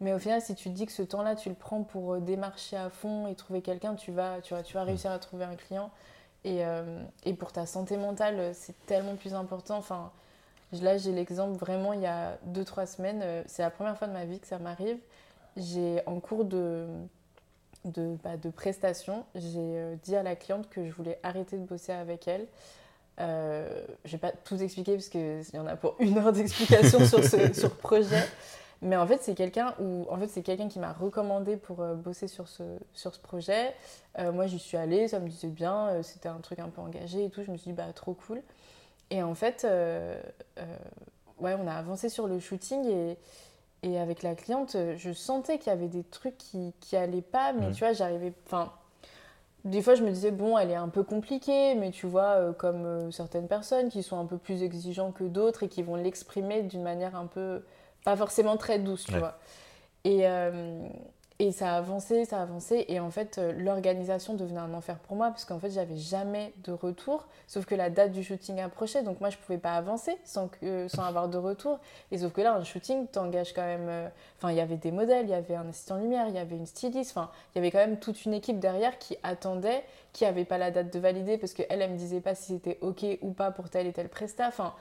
Mais 0.00 0.12
au 0.12 0.18
final, 0.18 0.40
si 0.40 0.54
tu 0.54 0.68
te 0.68 0.74
dis 0.74 0.86
que 0.86 0.92
ce 0.92 1.02
temps-là, 1.02 1.34
tu 1.34 1.48
le 1.48 1.56
prends 1.56 1.82
pour 1.82 2.14
euh, 2.14 2.20
démarcher 2.20 2.76
à 2.76 2.88
fond 2.88 3.26
et 3.26 3.34
trouver 3.34 3.62
quelqu'un, 3.62 3.94
tu 3.94 4.12
vas, 4.12 4.40
tu, 4.40 4.54
vas, 4.54 4.62
tu 4.62 4.74
vas 4.74 4.84
réussir 4.84 5.10
à 5.10 5.18
trouver 5.18 5.44
un 5.44 5.56
client. 5.56 5.90
Et, 6.44 6.64
euh, 6.64 7.02
et 7.24 7.34
pour 7.34 7.50
ta 7.50 7.66
santé 7.66 7.96
mentale, 7.96 8.52
c'est 8.54 8.76
tellement 8.86 9.16
plus 9.16 9.34
important. 9.34 9.76
Enfin, 9.76 10.12
Là, 10.72 10.98
j'ai 10.98 11.12
l'exemple 11.12 11.58
vraiment 11.58 11.92
il 11.92 12.00
y 12.00 12.06
a 12.06 12.38
2-3 12.52 12.86
semaines. 12.86 13.20
Euh, 13.22 13.42
c'est 13.46 13.62
la 13.62 13.70
première 13.70 13.96
fois 13.96 14.06
de 14.06 14.12
ma 14.12 14.24
vie 14.24 14.38
que 14.38 14.46
ça 14.46 14.58
m'arrive. 14.58 14.98
J'ai 15.56 16.02
en 16.06 16.20
cours 16.20 16.44
de, 16.44 16.86
de, 17.84 18.16
bah, 18.22 18.36
de 18.36 18.50
prestation, 18.50 19.24
j'ai 19.34 19.58
euh, 19.58 19.96
dit 20.02 20.16
à 20.16 20.22
la 20.22 20.36
cliente 20.36 20.68
que 20.68 20.84
je 20.84 20.92
voulais 20.92 21.18
arrêter 21.22 21.56
de 21.56 21.64
bosser 21.64 21.92
avec 21.92 22.28
elle. 22.28 22.46
Euh, 23.20 23.68
je 24.04 24.12
vais 24.12 24.18
pas 24.18 24.30
tout 24.30 24.56
expliquer 24.56 24.94
parce 24.94 25.08
qu'il 25.08 25.42
y 25.52 25.58
en 25.58 25.66
a 25.66 25.76
pour 25.76 25.96
une 25.98 26.18
heure 26.18 26.32
d'explication 26.32 27.04
sur 27.04 27.24
ce 27.24 27.52
sur 27.58 27.76
projet. 27.76 28.24
Mais 28.80 28.96
en 28.96 29.06
fait, 29.08 29.18
c'est 29.22 29.34
quelqu'un 29.34 29.74
en 30.08 30.16
fait, 30.18 30.28
c'est 30.28 30.42
quelqu'un 30.42 30.68
qui 30.68 30.78
m'a 30.78 30.92
recommandé 30.92 31.56
pour 31.56 31.80
euh, 31.80 31.94
bosser 31.94 32.28
sur 32.28 32.46
ce, 32.46 32.62
sur 32.92 33.14
ce 33.14 33.20
projet. 33.20 33.74
moi, 34.32 34.46
j'y 34.46 34.58
suis 34.58 34.76
allée, 34.76 35.08
ça 35.08 35.18
me 35.18 35.28
disait 35.28 35.48
bien, 35.48 36.02
c'était 36.02 36.28
un 36.28 36.38
truc 36.38 36.60
un 36.60 36.68
peu 36.68 36.80
engagé 36.80 37.24
et 37.24 37.30
tout. 37.30 37.42
Je 37.42 37.50
me 37.50 37.56
suis 37.56 37.70
dit, 37.70 37.76
bah, 37.76 37.92
trop 37.94 38.14
cool. 38.14 38.40
Et 39.10 39.22
en 39.22 39.34
fait, 39.34 39.64
euh, 39.64 40.20
euh, 40.58 40.76
ouais, 41.40 41.54
on 41.58 41.66
a 41.66 41.72
avancé 41.72 42.08
sur 42.08 42.26
le 42.26 42.38
shooting 42.38 42.84
et, 42.86 43.16
et 43.82 43.98
avec 43.98 44.22
la 44.22 44.34
cliente, 44.34 44.76
je 44.96 45.12
sentais 45.12 45.58
qu'il 45.58 45.68
y 45.68 45.76
avait 45.76 45.88
des 45.88 46.04
trucs 46.04 46.36
qui, 46.36 46.74
qui 46.80 46.96
allaient 46.96 47.22
pas, 47.22 47.52
mais 47.52 47.70
tu 47.72 47.80
vois, 47.80 47.92
j'arrivais. 47.92 48.32
Enfin, 48.46 48.72
des 49.64 49.82
fois, 49.82 49.94
je 49.94 50.02
me 50.02 50.10
disais, 50.10 50.30
bon, 50.30 50.58
elle 50.58 50.70
est 50.70 50.76
un 50.76 50.88
peu 50.88 51.02
compliquée, 51.02 51.74
mais 51.74 51.90
tu 51.90 52.06
vois, 52.06 52.36
euh, 52.36 52.52
comme 52.52 53.10
certaines 53.12 53.48
personnes 53.48 53.88
qui 53.88 54.02
sont 54.02 54.18
un 54.18 54.26
peu 54.26 54.38
plus 54.38 54.62
exigeants 54.62 55.12
que 55.12 55.24
d'autres 55.24 55.62
et 55.64 55.68
qui 55.68 55.82
vont 55.82 55.96
l'exprimer 55.96 56.62
d'une 56.62 56.82
manière 56.82 57.16
un 57.16 57.26
peu. 57.26 57.62
pas 58.04 58.16
forcément 58.16 58.56
très 58.56 58.78
douce, 58.78 59.04
tu 59.04 59.18
vois. 59.18 59.38
Et, 60.04 60.26
et 61.40 61.52
ça 61.52 61.74
a 61.74 61.76
avancé, 61.76 62.24
ça 62.24 62.40
a 62.40 62.42
avancé. 62.42 62.84
Et 62.88 62.98
en 62.98 63.12
fait, 63.12 63.38
euh, 63.38 63.52
l'organisation 63.52 64.34
devenait 64.34 64.58
un 64.58 64.74
enfer 64.74 64.98
pour 64.98 65.14
moi 65.14 65.28
parce 65.28 65.44
qu'en 65.44 65.60
fait, 65.60 65.70
j'avais 65.70 65.96
jamais 65.96 66.52
de 66.64 66.72
retour. 66.72 67.28
Sauf 67.46 67.64
que 67.64 67.76
la 67.76 67.90
date 67.90 68.10
du 68.10 68.24
shooting 68.24 68.58
approchait. 68.58 69.04
Donc 69.04 69.20
moi, 69.20 69.30
je 69.30 69.36
pouvais 69.36 69.58
pas 69.58 69.74
avancer 69.74 70.18
sans, 70.24 70.48
que, 70.48 70.88
sans 70.88 71.04
avoir 71.04 71.28
de 71.28 71.38
retour. 71.38 71.78
Et 72.10 72.18
sauf 72.18 72.32
que 72.32 72.40
là, 72.40 72.54
un 72.54 72.64
shooting, 72.64 73.06
t'engages 73.06 73.52
quand 73.52 73.62
même. 73.62 73.88
Euh, 73.88 74.08
enfin, 74.38 74.50
il 74.50 74.56
y 74.56 74.60
avait 74.60 74.78
des 74.78 74.90
modèles, 74.90 75.26
il 75.26 75.30
y 75.30 75.34
avait 75.34 75.54
un 75.54 75.68
assistant 75.68 75.98
lumière, 75.98 76.26
il 76.28 76.34
y 76.34 76.38
avait 76.38 76.56
une 76.56 76.66
styliste. 76.66 77.12
Enfin, 77.16 77.30
il 77.54 77.58
y 77.58 77.60
avait 77.60 77.70
quand 77.70 77.78
même 77.78 78.00
toute 78.00 78.24
une 78.24 78.34
équipe 78.34 78.58
derrière 78.58 78.98
qui 78.98 79.16
attendait, 79.22 79.84
qui 80.12 80.24
avait 80.24 80.44
pas 80.44 80.58
la 80.58 80.72
date 80.72 80.92
de 80.92 80.98
valider 80.98 81.38
parce 81.38 81.52
qu'elle, 81.52 81.66
elle 81.70 81.92
me 81.92 81.96
disait 81.96 82.20
pas 82.20 82.34
si 82.34 82.54
c'était 82.54 82.78
OK 82.80 83.04
ou 83.22 83.30
pas 83.30 83.52
pour 83.52 83.70
tel 83.70 83.86
et 83.86 83.92
tel 83.92 84.08
prestat. 84.08 84.48
Enfin, 84.48 84.74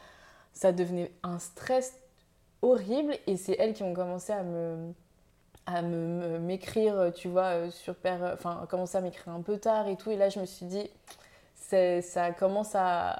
ça 0.53 0.71
devenait 0.71 1.11
un 1.21 1.37
stress 1.37 1.93
horrible. 2.63 3.15
Et 3.27 3.37
c'est 3.37 3.55
elles 3.59 3.75
qui 3.75 3.83
ont 3.83 3.93
commencé 3.93 4.33
à 4.33 4.41
me 4.41 4.91
à 5.67 5.81
m'écrire, 5.81 7.11
tu 7.13 7.27
vois, 7.27 7.43
euh, 7.43 7.69
sur 7.69 7.93
père, 7.93 8.31
enfin, 8.33 8.65
commencer 8.69 8.97
à 8.97 9.01
m'écrire 9.01 9.33
un 9.33 9.41
peu 9.41 9.57
tard 9.57 9.87
et 9.89 9.97
tout. 9.97 10.09
Et 10.09 10.15
là, 10.15 10.29
je 10.29 10.39
me 10.39 10.45
suis 10.45 10.65
dit, 10.65 10.89
ça 11.55 12.31
commence 12.31 12.73
à, 12.73 13.19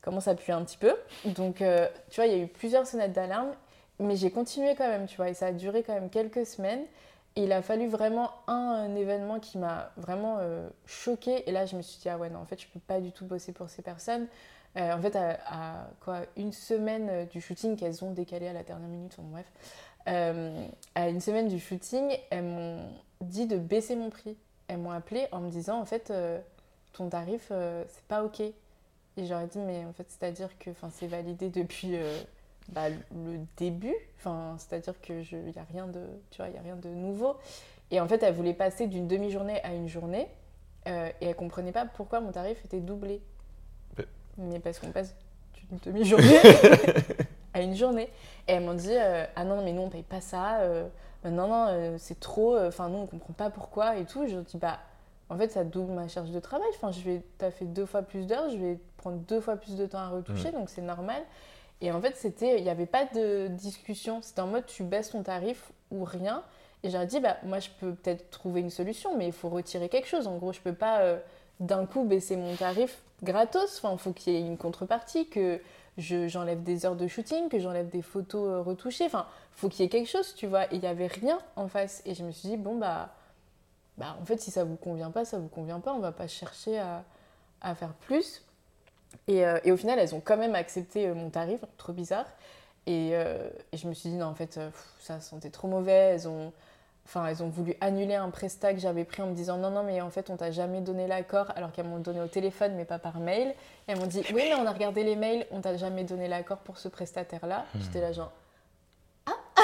commence 0.00 0.26
à 0.26 0.34
puer 0.34 0.54
un 0.54 0.64
petit 0.64 0.78
peu. 0.78 0.96
Donc, 1.26 1.60
euh, 1.60 1.86
tu 2.08 2.16
vois, 2.16 2.26
il 2.26 2.36
y 2.36 2.40
a 2.40 2.42
eu 2.42 2.48
plusieurs 2.48 2.86
sonnettes 2.86 3.12
d'alarme, 3.12 3.52
mais 3.98 4.16
j'ai 4.16 4.30
continué 4.30 4.74
quand 4.74 4.88
même, 4.88 5.06
tu 5.06 5.16
vois, 5.16 5.28
et 5.28 5.34
ça 5.34 5.46
a 5.46 5.52
duré 5.52 5.82
quand 5.82 5.92
même 5.92 6.08
quelques 6.08 6.46
semaines. 6.46 6.84
Et 7.36 7.44
il 7.44 7.52
a 7.52 7.60
fallu 7.60 7.86
vraiment 7.88 8.30
un, 8.48 8.96
événement 8.96 9.38
qui 9.38 9.58
m'a 9.58 9.92
vraiment 9.98 10.38
euh, 10.40 10.66
choquée. 10.86 11.48
Et 11.48 11.52
là, 11.52 11.66
je 11.66 11.76
me 11.76 11.82
suis 11.82 12.00
dit, 12.00 12.08
ah 12.08 12.16
ouais, 12.16 12.30
non, 12.30 12.40
en 12.40 12.46
fait, 12.46 12.60
je 12.60 12.66
peux 12.68 12.80
pas 12.80 13.00
du 13.00 13.12
tout 13.12 13.26
bosser 13.26 13.52
pour 13.52 13.68
ces 13.68 13.82
personnes. 13.82 14.26
en 14.76 15.00
fait, 15.00 15.14
à, 15.14 15.88
quoi, 16.00 16.20
une 16.36 16.52
semaine 16.52 17.26
du 17.26 17.42
shooting 17.42 17.76
qu'elles 17.76 18.02
ont 18.02 18.12
décalé 18.12 18.48
à 18.48 18.54
la 18.54 18.62
dernière 18.62 18.88
minute, 18.88 19.12
enfin, 19.18 19.28
bref. 19.30 19.46
Euh, 20.10 20.66
à 20.94 21.08
une 21.08 21.20
semaine 21.20 21.48
du 21.48 21.60
shooting, 21.60 22.16
elles 22.30 22.44
m'ont 22.44 22.82
dit 23.20 23.46
de 23.46 23.56
baisser 23.56 23.96
mon 23.96 24.10
prix. 24.10 24.36
Elles 24.68 24.78
m'ont 24.78 24.90
appelé 24.90 25.26
en 25.32 25.40
me 25.40 25.50
disant 25.50 25.80
en 25.80 25.84
fait 25.84 26.10
euh, 26.10 26.38
ton 26.92 27.08
tarif 27.08 27.48
euh, 27.50 27.84
c'est 27.88 28.04
pas 28.04 28.24
ok. 28.24 28.40
Et 28.40 28.54
j'aurais 29.26 29.46
dit 29.46 29.58
mais 29.58 29.84
en 29.84 29.92
fait 29.92 30.06
c'est-à-dire 30.08 30.48
que 30.58 30.70
c'est 30.92 31.06
validé 31.06 31.48
depuis 31.48 31.96
bah, 32.70 32.88
le 32.88 33.40
début. 33.56 33.94
Enfin 34.18 34.56
c'est-à-dire 34.58 35.00
que 35.00 35.22
il 35.32 35.54
y 35.54 35.58
a 35.58 35.66
rien 35.72 35.86
de 35.86 36.00
tu 36.30 36.38
vois 36.38 36.48
il 36.48 36.54
y 36.54 36.58
a 36.58 36.62
rien 36.62 36.76
de 36.76 36.88
nouveau. 36.88 37.36
Et 37.90 38.00
en 38.00 38.08
fait 38.08 38.22
elle 38.22 38.34
voulait 38.34 38.54
passer 38.54 38.86
d'une 38.86 39.08
demi-journée 39.08 39.62
à 39.62 39.74
une 39.74 39.88
journée 39.88 40.28
et 40.86 41.26
elle 41.26 41.36
comprenait 41.36 41.72
pas 41.72 41.84
pourquoi 41.84 42.20
mon 42.20 42.32
tarif 42.32 42.64
était 42.64 42.80
doublé. 42.80 43.20
Mais 44.38 44.60
parce 44.60 44.78
qu'on 44.78 44.92
passe 44.92 45.14
d'une 45.68 45.78
demi-journée 45.78 46.38
à 47.60 47.64
une 47.64 47.76
journée. 47.76 48.08
Et 48.48 48.52
elles 48.52 48.62
m'ont 48.62 48.74
dit 48.74 48.90
euh, 48.92 49.24
Ah 49.36 49.44
non, 49.44 49.62
mais 49.62 49.72
nous, 49.72 49.82
on 49.82 49.88
paye 49.88 50.02
pas 50.02 50.20
ça. 50.20 50.60
Euh, 50.60 50.88
non, 51.24 51.48
non, 51.48 51.66
euh, 51.68 51.96
c'est 51.98 52.18
trop. 52.18 52.58
Enfin, 52.58 52.88
nous, 52.88 52.98
on 52.98 53.06
comprend 53.06 53.32
pas 53.32 53.50
pourquoi 53.50 53.96
et 53.96 54.04
tout. 54.04 54.26
Je 54.26 54.36
dis 54.36 54.56
Bah, 54.56 54.78
en 55.28 55.36
fait, 55.36 55.50
ça 55.50 55.64
double 55.64 55.92
ma 55.92 56.08
charge 56.08 56.30
de 56.30 56.40
travail. 56.40 56.68
Enfin, 56.74 56.90
je 56.92 57.00
vais, 57.00 57.22
as 57.40 57.50
fait 57.50 57.66
deux 57.66 57.86
fois 57.86 58.02
plus 58.02 58.26
d'heures, 58.26 58.50
je 58.50 58.56
vais 58.56 58.78
prendre 58.96 59.18
deux 59.18 59.40
fois 59.40 59.56
plus 59.56 59.76
de 59.76 59.86
temps 59.86 59.98
à 59.98 60.08
retoucher, 60.08 60.50
donc 60.50 60.68
c'est 60.68 60.82
normal. 60.82 61.22
Et 61.80 61.92
en 61.92 62.00
fait, 62.00 62.16
c'était, 62.16 62.58
il 62.58 62.64
n'y 62.64 62.70
avait 62.70 62.86
pas 62.86 63.06
de 63.06 63.48
discussion. 63.48 64.20
C'était 64.22 64.40
en 64.40 64.48
mode, 64.48 64.66
tu 64.66 64.82
baisses 64.82 65.10
ton 65.10 65.22
tarif 65.22 65.72
ou 65.90 66.04
rien. 66.04 66.42
Et 66.82 66.90
j'ai 66.90 67.06
dit, 67.06 67.20
bah, 67.20 67.36
moi, 67.44 67.58
je 67.58 67.68
peux 67.78 67.94
peut-être 67.94 68.30
trouver 68.30 68.60
une 68.60 68.70
solution, 68.70 69.16
mais 69.16 69.26
il 69.26 69.32
faut 69.32 69.48
retirer 69.48 69.88
quelque 69.88 70.08
chose. 70.08 70.26
En 70.26 70.36
gros, 70.36 70.52
je 70.52 70.60
peux 70.60 70.74
pas 70.74 71.18
d'un 71.60 71.86
coup 71.86 72.04
baisser 72.04 72.36
mon 72.36 72.54
tarif 72.56 73.02
gratos. 73.22 73.78
Enfin, 73.78 73.92
il 73.92 73.98
faut 73.98 74.12
qu'il 74.12 74.32
y 74.32 74.36
ait 74.36 74.40
une 74.40 74.58
contrepartie, 74.58 75.28
que 75.28 75.60
j'enlève 76.00 76.62
des 76.62 76.86
heures 76.86 76.96
de 76.96 77.06
shooting, 77.06 77.48
que 77.48 77.58
j'enlève 77.58 77.88
des 77.88 78.02
photos 78.02 78.48
euh, 78.48 78.62
retouchées. 78.62 79.06
Enfin, 79.06 79.26
faut 79.52 79.68
qu'il 79.68 79.82
y 79.82 79.86
ait 79.86 79.88
quelque 79.88 80.08
chose, 80.08 80.34
tu 80.34 80.46
vois. 80.46 80.64
Et 80.66 80.76
il 80.76 80.80
n'y 80.80 80.86
avait 80.86 81.06
rien 81.06 81.38
en 81.56 81.68
face. 81.68 82.02
Et 82.06 82.14
je 82.14 82.24
me 82.24 82.32
suis 82.32 82.48
dit, 82.48 82.56
bon, 82.56 82.76
bah, 82.76 83.14
bah, 83.98 84.16
en 84.20 84.24
fait, 84.24 84.40
si 84.40 84.50
ça 84.50 84.64
vous 84.64 84.76
convient 84.76 85.10
pas, 85.10 85.24
ça 85.24 85.38
vous 85.38 85.48
convient 85.48 85.80
pas. 85.80 85.92
On 85.92 86.00
va 86.00 86.12
pas 86.12 86.26
chercher 86.26 86.78
à, 86.78 87.04
à 87.60 87.74
faire 87.74 87.92
plus. 87.94 88.42
Et, 89.28 89.44
euh, 89.44 89.58
et, 89.64 89.72
au 89.72 89.76
final, 89.76 89.98
elles 89.98 90.14
ont 90.14 90.20
quand 90.20 90.36
même 90.36 90.54
accepté 90.54 91.08
euh, 91.08 91.14
mon 91.14 91.30
tarif, 91.30 91.60
trop 91.76 91.92
bizarre. 91.92 92.26
Et, 92.86 93.12
je 93.72 93.86
me 93.86 93.94
suis 93.94 94.10
dit, 94.10 94.16
non, 94.16 94.26
en 94.26 94.34
fait, 94.34 94.58
ça 94.98 95.20
sentait 95.20 95.50
trop 95.50 95.68
mauvais. 95.68 95.92
Elles 95.92 96.28
ont 96.28 96.52
Enfin, 97.06 97.26
elles 97.26 97.42
ont 97.42 97.48
voulu 97.48 97.74
annuler 97.80 98.14
un 98.14 98.30
prestat 98.30 98.72
que 98.72 98.78
j'avais 98.78 99.04
pris 99.04 99.22
en 99.22 99.26
me 99.26 99.34
disant 99.34 99.56
non, 99.56 99.70
non, 99.70 99.82
mais 99.82 100.00
en 100.00 100.10
fait, 100.10 100.30
on 100.30 100.36
t'a 100.36 100.50
jamais 100.50 100.80
donné 100.80 101.06
l'accord, 101.08 101.52
alors 101.56 101.72
qu'elles 101.72 101.88
m'ont 101.88 101.98
donné 101.98 102.20
au 102.20 102.28
téléphone, 102.28 102.74
mais 102.76 102.84
pas 102.84 102.98
par 102.98 103.18
mail. 103.18 103.48
Et 103.48 103.54
elles 103.88 103.98
m'ont 103.98 104.06
dit 104.06 104.22
oui, 104.32 104.42
mais 104.48 104.54
on 104.54 104.66
a 104.66 104.72
regardé 104.72 105.02
les 105.02 105.16
mails, 105.16 105.46
on 105.50 105.60
t'a 105.60 105.76
jamais 105.76 106.04
donné 106.04 106.28
l'accord 106.28 106.58
pour 106.58 106.78
ce 106.78 106.88
prestataire-là. 106.88 107.64
Hmm. 107.74 107.80
J'étais 107.80 108.00
là, 108.00 108.12
genre 108.12 108.30
ah, 109.26 109.32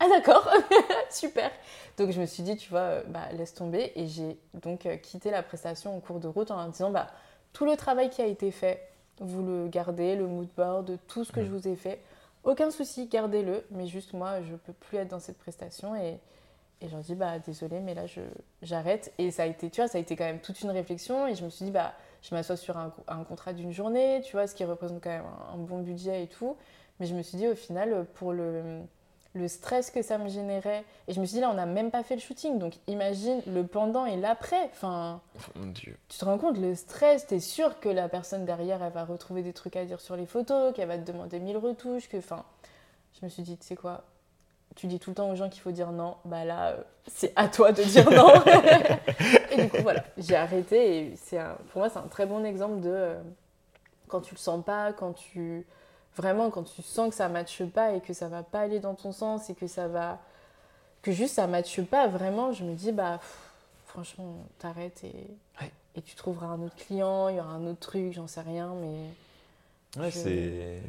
ah 0.00 0.08
d'accord, 0.08 0.50
super. 1.10 1.50
Donc 1.96 2.10
je 2.10 2.20
me 2.20 2.26
suis 2.26 2.42
dit, 2.42 2.56
tu 2.56 2.70
vois, 2.70 2.80
euh, 2.80 3.02
bah, 3.06 3.28
laisse 3.32 3.54
tomber. 3.54 3.92
Et 3.94 4.08
j'ai 4.08 4.36
donc 4.54 4.86
euh, 4.86 4.96
quitté 4.96 5.30
la 5.30 5.44
prestation 5.44 5.96
en 5.96 6.00
cours 6.00 6.18
de 6.18 6.28
route 6.28 6.50
en 6.50 6.66
disant 6.68 6.90
bah, 6.90 7.06
tout 7.52 7.66
le 7.66 7.76
travail 7.76 8.10
qui 8.10 8.20
a 8.20 8.26
été 8.26 8.50
fait, 8.50 8.88
vous 9.20 9.44
le 9.44 9.68
gardez, 9.68 10.16
le 10.16 10.26
mood 10.26 10.48
board, 10.56 10.98
tout 11.06 11.24
ce 11.24 11.30
que 11.30 11.38
hmm. 11.38 11.44
je 11.44 11.50
vous 11.50 11.68
ai 11.68 11.76
fait. 11.76 12.00
Aucun 12.42 12.70
souci, 12.72 13.06
gardez-le, 13.06 13.64
mais 13.70 13.86
juste 13.86 14.12
moi, 14.12 14.42
je 14.42 14.54
peux 14.54 14.72
plus 14.72 14.96
être 14.98 15.08
dans 15.08 15.20
cette 15.20 15.38
prestation 15.38 15.94
et, 15.94 16.18
et 16.80 16.88
j'en 16.88 16.98
dis, 16.98 17.14
bah 17.14 17.38
désolé, 17.40 17.80
mais 17.80 17.94
là, 17.94 18.04
j'arrête. 18.62 19.12
Et 19.18 19.30
ça 19.30 19.42
a 19.42 19.46
été, 19.46 19.68
tu 19.68 19.80
vois, 19.80 19.88
ça 19.88 19.98
a 19.98 20.00
été 20.00 20.14
quand 20.14 20.24
même 20.24 20.40
toute 20.40 20.60
une 20.60 20.70
réflexion. 20.70 21.26
Et 21.26 21.34
je 21.34 21.44
me 21.44 21.50
suis 21.50 21.64
dit, 21.64 21.70
bah, 21.72 21.92
je 22.22 22.34
m'assois 22.34 22.56
sur 22.56 22.76
un, 22.76 22.92
un 23.08 23.24
contrat 23.24 23.52
d'une 23.52 23.72
journée, 23.72 24.20
tu 24.24 24.32
vois, 24.32 24.46
ce 24.46 24.54
qui 24.54 24.64
représente 24.64 25.02
quand 25.02 25.10
même 25.10 25.24
un, 25.52 25.56
bon 25.56 25.80
budget 25.80 26.22
et 26.22 26.26
tout. 26.28 26.56
Mais 27.00 27.06
je 27.06 27.14
me 27.16 27.22
suis 27.22 27.36
dit, 27.36 27.48
au 27.48 27.56
final, 27.56 28.06
pour 28.14 28.32
le, 28.32 28.80
le 29.34 29.48
stress 29.48 29.90
que 29.90 30.02
ça 30.02 30.18
me 30.18 30.28
générait. 30.28 30.84
Et 31.08 31.14
je 31.14 31.20
me 31.20 31.26
suis 31.26 31.34
dit, 31.34 31.40
là, 31.40 31.50
on 31.50 31.54
n'a 31.54 31.66
même 31.66 31.90
pas 31.90 32.04
fait 32.04 32.14
le 32.14 32.20
shooting. 32.20 32.60
Donc 32.60 32.74
imagine 32.86 33.42
le 33.48 33.66
pendant 33.66 34.06
et 34.06 34.16
l'après. 34.16 34.62
Enfin, 34.66 35.20
oh 35.36 35.58
mon 35.58 35.66
Dieu. 35.72 35.96
Tu 36.08 36.18
te 36.18 36.24
rends 36.24 36.38
compte, 36.38 36.58
le 36.58 36.76
stress, 36.76 37.26
t'es 37.26 37.40
sûr 37.40 37.80
que 37.80 37.88
la 37.88 38.08
personne 38.08 38.44
derrière, 38.44 38.84
elle 38.84 38.92
va 38.92 39.04
retrouver 39.04 39.42
des 39.42 39.52
trucs 39.52 39.74
à 39.74 39.84
dire 39.84 40.00
sur 40.00 40.14
les 40.14 40.26
photos, 40.26 40.72
qu'elle 40.74 40.88
va 40.88 40.96
te 40.96 41.10
demander 41.10 41.40
mille 41.40 41.56
retouches, 41.56 42.08
que. 42.08 42.18
Enfin, 42.18 42.44
je 43.18 43.24
me 43.24 43.30
suis 43.30 43.42
dit, 43.42 43.56
tu 43.56 43.66
sais 43.66 43.74
quoi, 43.74 44.04
tu 44.78 44.86
dis 44.86 45.00
tout 45.00 45.10
le 45.10 45.16
temps 45.16 45.28
aux 45.28 45.34
gens 45.34 45.48
qu'il 45.48 45.60
faut 45.60 45.72
dire 45.72 45.90
non, 45.90 46.14
bah 46.24 46.44
là, 46.44 46.68
euh, 46.68 46.82
c'est 47.08 47.32
à 47.34 47.48
toi 47.48 47.72
de 47.72 47.82
dire 47.82 48.08
non. 48.12 48.32
et 49.50 49.62
du 49.62 49.68
coup, 49.68 49.82
voilà, 49.82 50.04
j'ai 50.16 50.36
arrêté. 50.36 50.98
Et 50.98 51.16
c'est 51.16 51.40
pour 51.72 51.80
moi, 51.80 51.90
c'est 51.90 51.98
un 51.98 52.06
très 52.06 52.26
bon 52.26 52.44
exemple 52.44 52.80
de 52.80 52.88
euh, 52.88 53.20
quand 54.06 54.20
tu 54.20 54.36
le 54.36 54.38
sens 54.38 54.64
pas, 54.64 54.92
quand 54.92 55.14
tu. 55.14 55.66
Vraiment, 56.16 56.50
quand 56.50 56.62
tu 56.62 56.82
sens 56.82 57.10
que 57.10 57.16
ça 57.16 57.28
matche 57.28 57.64
pas 57.64 57.92
et 57.92 58.00
que 58.00 58.12
ça 58.12 58.28
va 58.28 58.44
pas 58.44 58.60
aller 58.60 58.78
dans 58.78 58.94
ton 58.94 59.10
sens 59.10 59.50
et 59.50 59.54
que 59.54 59.66
ça 59.66 59.88
va. 59.88 60.20
que 61.02 61.10
juste 61.10 61.34
ça 61.34 61.48
matche 61.48 61.80
pas, 61.82 62.06
vraiment, 62.06 62.52
je 62.52 62.62
me 62.62 62.74
dis, 62.74 62.92
bah, 62.92 63.18
franchement, 63.86 64.36
t'arrêtes 64.58 65.02
et. 65.04 65.26
Et 65.96 66.02
tu 66.02 66.14
trouveras 66.14 66.46
un 66.46 66.62
autre 66.62 66.76
client, 66.76 67.28
il 67.28 67.36
y 67.36 67.40
aura 67.40 67.50
un 67.50 67.66
autre 67.66 67.80
truc, 67.80 68.12
j'en 68.12 68.28
sais 68.28 68.42
rien, 68.42 68.72
mais. 68.80 70.00
Ouais, 70.00 70.12
c'est 70.12 70.80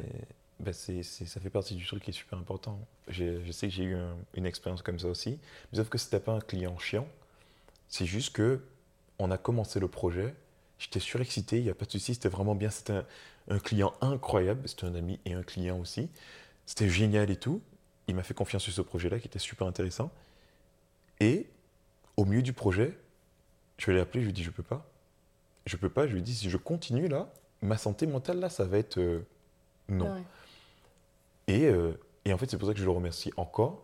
bah 0.60 0.72
c'est, 0.72 1.02
ça 1.02 1.40
fait 1.40 1.50
partie 1.50 1.74
du 1.74 1.86
truc 1.86 2.02
qui 2.02 2.10
est 2.10 2.14
super 2.14 2.38
important. 2.38 2.78
je 3.08 3.50
sais 3.50 3.68
que 3.68 3.74
j'ai 3.74 3.84
eu 3.84 3.96
une 4.34 4.46
expérience 4.46 4.82
comme 4.82 4.98
ça 4.98 5.08
aussi, 5.08 5.38
mais 5.72 5.78
sauf 5.78 5.88
que 5.88 5.98
c'était 5.98 6.20
pas 6.20 6.32
un 6.32 6.40
client 6.40 6.78
chiant. 6.78 7.06
C'est 7.88 8.06
juste 8.06 8.34
que 8.34 8.60
on 9.18 9.30
a 9.30 9.38
commencé 9.38 9.80
le 9.80 9.88
projet, 9.88 10.34
j'étais 10.78 11.00
surexcité, 11.00 11.58
il 11.58 11.64
n'y 11.64 11.70
a 11.70 11.74
pas 11.74 11.84
de 11.84 11.90
souci, 11.90 12.14
c'était 12.14 12.28
vraiment 12.28 12.54
bien. 12.54 12.70
C'était 12.70 12.92
un, 12.94 13.04
un, 13.48 13.58
client 13.58 13.92
incroyable, 14.00 14.68
c'était 14.68 14.86
un 14.86 14.94
ami 14.94 15.18
et 15.24 15.34
un 15.34 15.42
client 15.42 15.78
aussi. 15.78 16.08
C'était 16.66 16.88
génial 16.88 17.30
et 17.30 17.36
tout. 17.36 17.60
Il 18.06 18.14
m'a 18.14 18.22
fait 18.22 18.34
confiance 18.34 18.62
sur 18.62 18.72
ce 18.72 18.82
projet-là 18.82 19.18
qui 19.18 19.28
était 19.28 19.38
super 19.38 19.66
intéressant. 19.66 20.10
Et 21.20 21.46
au 22.16 22.24
milieu 22.24 22.42
du 22.42 22.52
projet, 22.52 22.96
je 23.78 23.90
l'ai 23.92 24.00
appelé, 24.00 24.20
je 24.20 24.26
lui 24.26 24.30
ai 24.30 24.34
dit 24.34 24.42
je 24.42 24.50
peux 24.50 24.62
pas. 24.62 24.86
Je 25.66 25.76
peux 25.76 25.90
pas, 25.90 26.06
je 26.06 26.12
lui 26.12 26.20
ai 26.20 26.22
dit 26.22 26.34
si 26.34 26.48
je 26.48 26.56
continue 26.56 27.08
là, 27.08 27.32
ma 27.62 27.76
santé 27.76 28.06
mentale 28.06 28.40
là, 28.40 28.48
ça 28.48 28.64
va 28.64 28.78
être 28.78 28.98
euh, 28.98 29.20
non. 29.88 30.24
Euh, 31.50 31.92
et, 32.24 32.32
en 32.32 32.38
fait, 32.38 32.50
c'est 32.50 32.58
pour 32.58 32.68
ça 32.68 32.74
que 32.74 32.80
je 32.80 32.84
le 32.84 32.90
remercie 32.90 33.32
encore. 33.36 33.82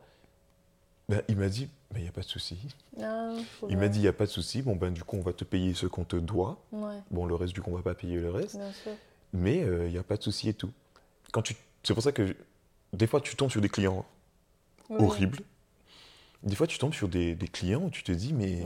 Ben, 1.08 1.22
il 1.28 1.36
m'a 1.36 1.48
dit, 1.48 1.68
il 1.94 2.02
n'y 2.02 2.08
a 2.08 2.12
pas 2.12 2.22
de 2.22 2.26
souci. 2.26 2.56
Ah, 3.00 3.30
il 3.68 3.78
m'a 3.78 3.88
dit, 3.88 4.00
il 4.00 4.02
n'y 4.02 4.08
a 4.08 4.12
pas 4.12 4.26
de 4.26 4.30
souci. 4.30 4.62
Bon, 4.62 4.74
ben, 4.74 4.92
du 4.92 5.04
coup, 5.04 5.16
on 5.16 5.22
va 5.22 5.32
te 5.32 5.44
payer 5.44 5.74
ce 5.74 5.86
qu'on 5.86 6.04
te 6.04 6.16
doit. 6.16 6.58
Bon, 7.10 7.26
le 7.26 7.34
reste, 7.34 7.54
du 7.54 7.62
coup, 7.62 7.70
on 7.70 7.74
ne 7.74 7.78
va 7.78 7.82
pas 7.82 7.94
payer 7.94 8.16
le 8.16 8.30
reste. 8.30 8.58
Mais 9.32 9.62
euh, 9.62 9.86
il 9.86 9.92
n'y 9.92 9.98
a 9.98 10.02
pas 10.02 10.16
de 10.16 10.22
souci 10.22 10.48
et 10.48 10.54
tout. 10.54 10.70
Quand 11.32 11.42
tu... 11.42 11.54
C'est 11.82 11.94
pour 11.94 12.02
ça 12.02 12.12
que 12.12 12.36
des 12.92 13.06
fois, 13.06 13.20
tu 13.20 13.36
tombes 13.36 13.50
sur 13.50 13.60
des 13.60 13.68
clients 13.68 14.04
horribles. 14.90 15.40
Des 16.42 16.56
fois, 16.56 16.66
tu 16.66 16.78
tombes 16.78 16.94
sur 16.94 17.08
des, 17.08 17.36
clients 17.52 17.82
où 17.82 17.90
tu 17.90 18.02
te 18.02 18.12
dis, 18.12 18.32
mais, 18.32 18.64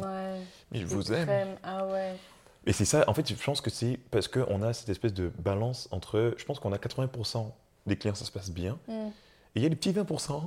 mais 0.71 0.81
je 0.81 0.87
vous 0.87 1.13
aime. 1.13 1.57
Ah 1.63 1.87
ouais. 1.87 2.15
Et 2.67 2.73
c'est 2.73 2.85
ça, 2.85 3.05
en 3.09 3.15
fait, 3.15 3.29
je 3.29 3.43
pense 3.43 3.61
que 3.61 3.71
c'est 3.71 3.99
parce 4.11 4.29
qu'on 4.29 4.63
a 4.63 4.73
cette 4.73 4.91
espèce 4.91 5.15
de 5.15 5.31
balance 5.39 5.89
entre. 5.93 6.35
Je 6.37 6.45
pense 6.45 6.59
qu'on 6.59 6.73
a 6.73 6.77
80% 6.77 7.51
des 7.87 7.97
clients, 7.97 8.15
ça 8.15 8.25
se 8.25 8.31
passe 8.31 8.51
bien. 8.51 8.79
Mm. 8.89 9.09
Et 9.55 9.59
il 9.59 9.63
y 9.63 9.67
a 9.67 9.69
les 9.69 9.77
petits 9.77 9.93
20% 9.93 10.43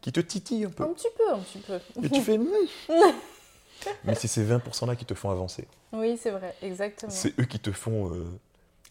qui 0.00 0.12
te 0.12 0.20
titillent 0.20 0.64
un 0.64 0.70
peu. 0.70 0.84
Un 0.84 0.88
petit 0.88 1.08
peu, 1.16 1.34
un 1.34 1.38
petit 1.38 1.58
peu. 1.58 1.78
Et 2.02 2.08
tu 2.08 2.20
fais. 2.22 2.38
Mais 4.04 4.14
c'est 4.14 4.28
ces 4.28 4.44
20%-là 4.44 4.96
qui 4.96 5.04
te 5.04 5.14
font 5.14 5.30
avancer. 5.30 5.66
Oui, 5.92 6.18
c'est 6.20 6.30
vrai, 6.30 6.54
exactement. 6.62 7.10
C'est 7.10 7.38
eux 7.38 7.44
qui 7.44 7.58
te 7.58 7.72
font 7.72 8.14
euh, 8.14 8.24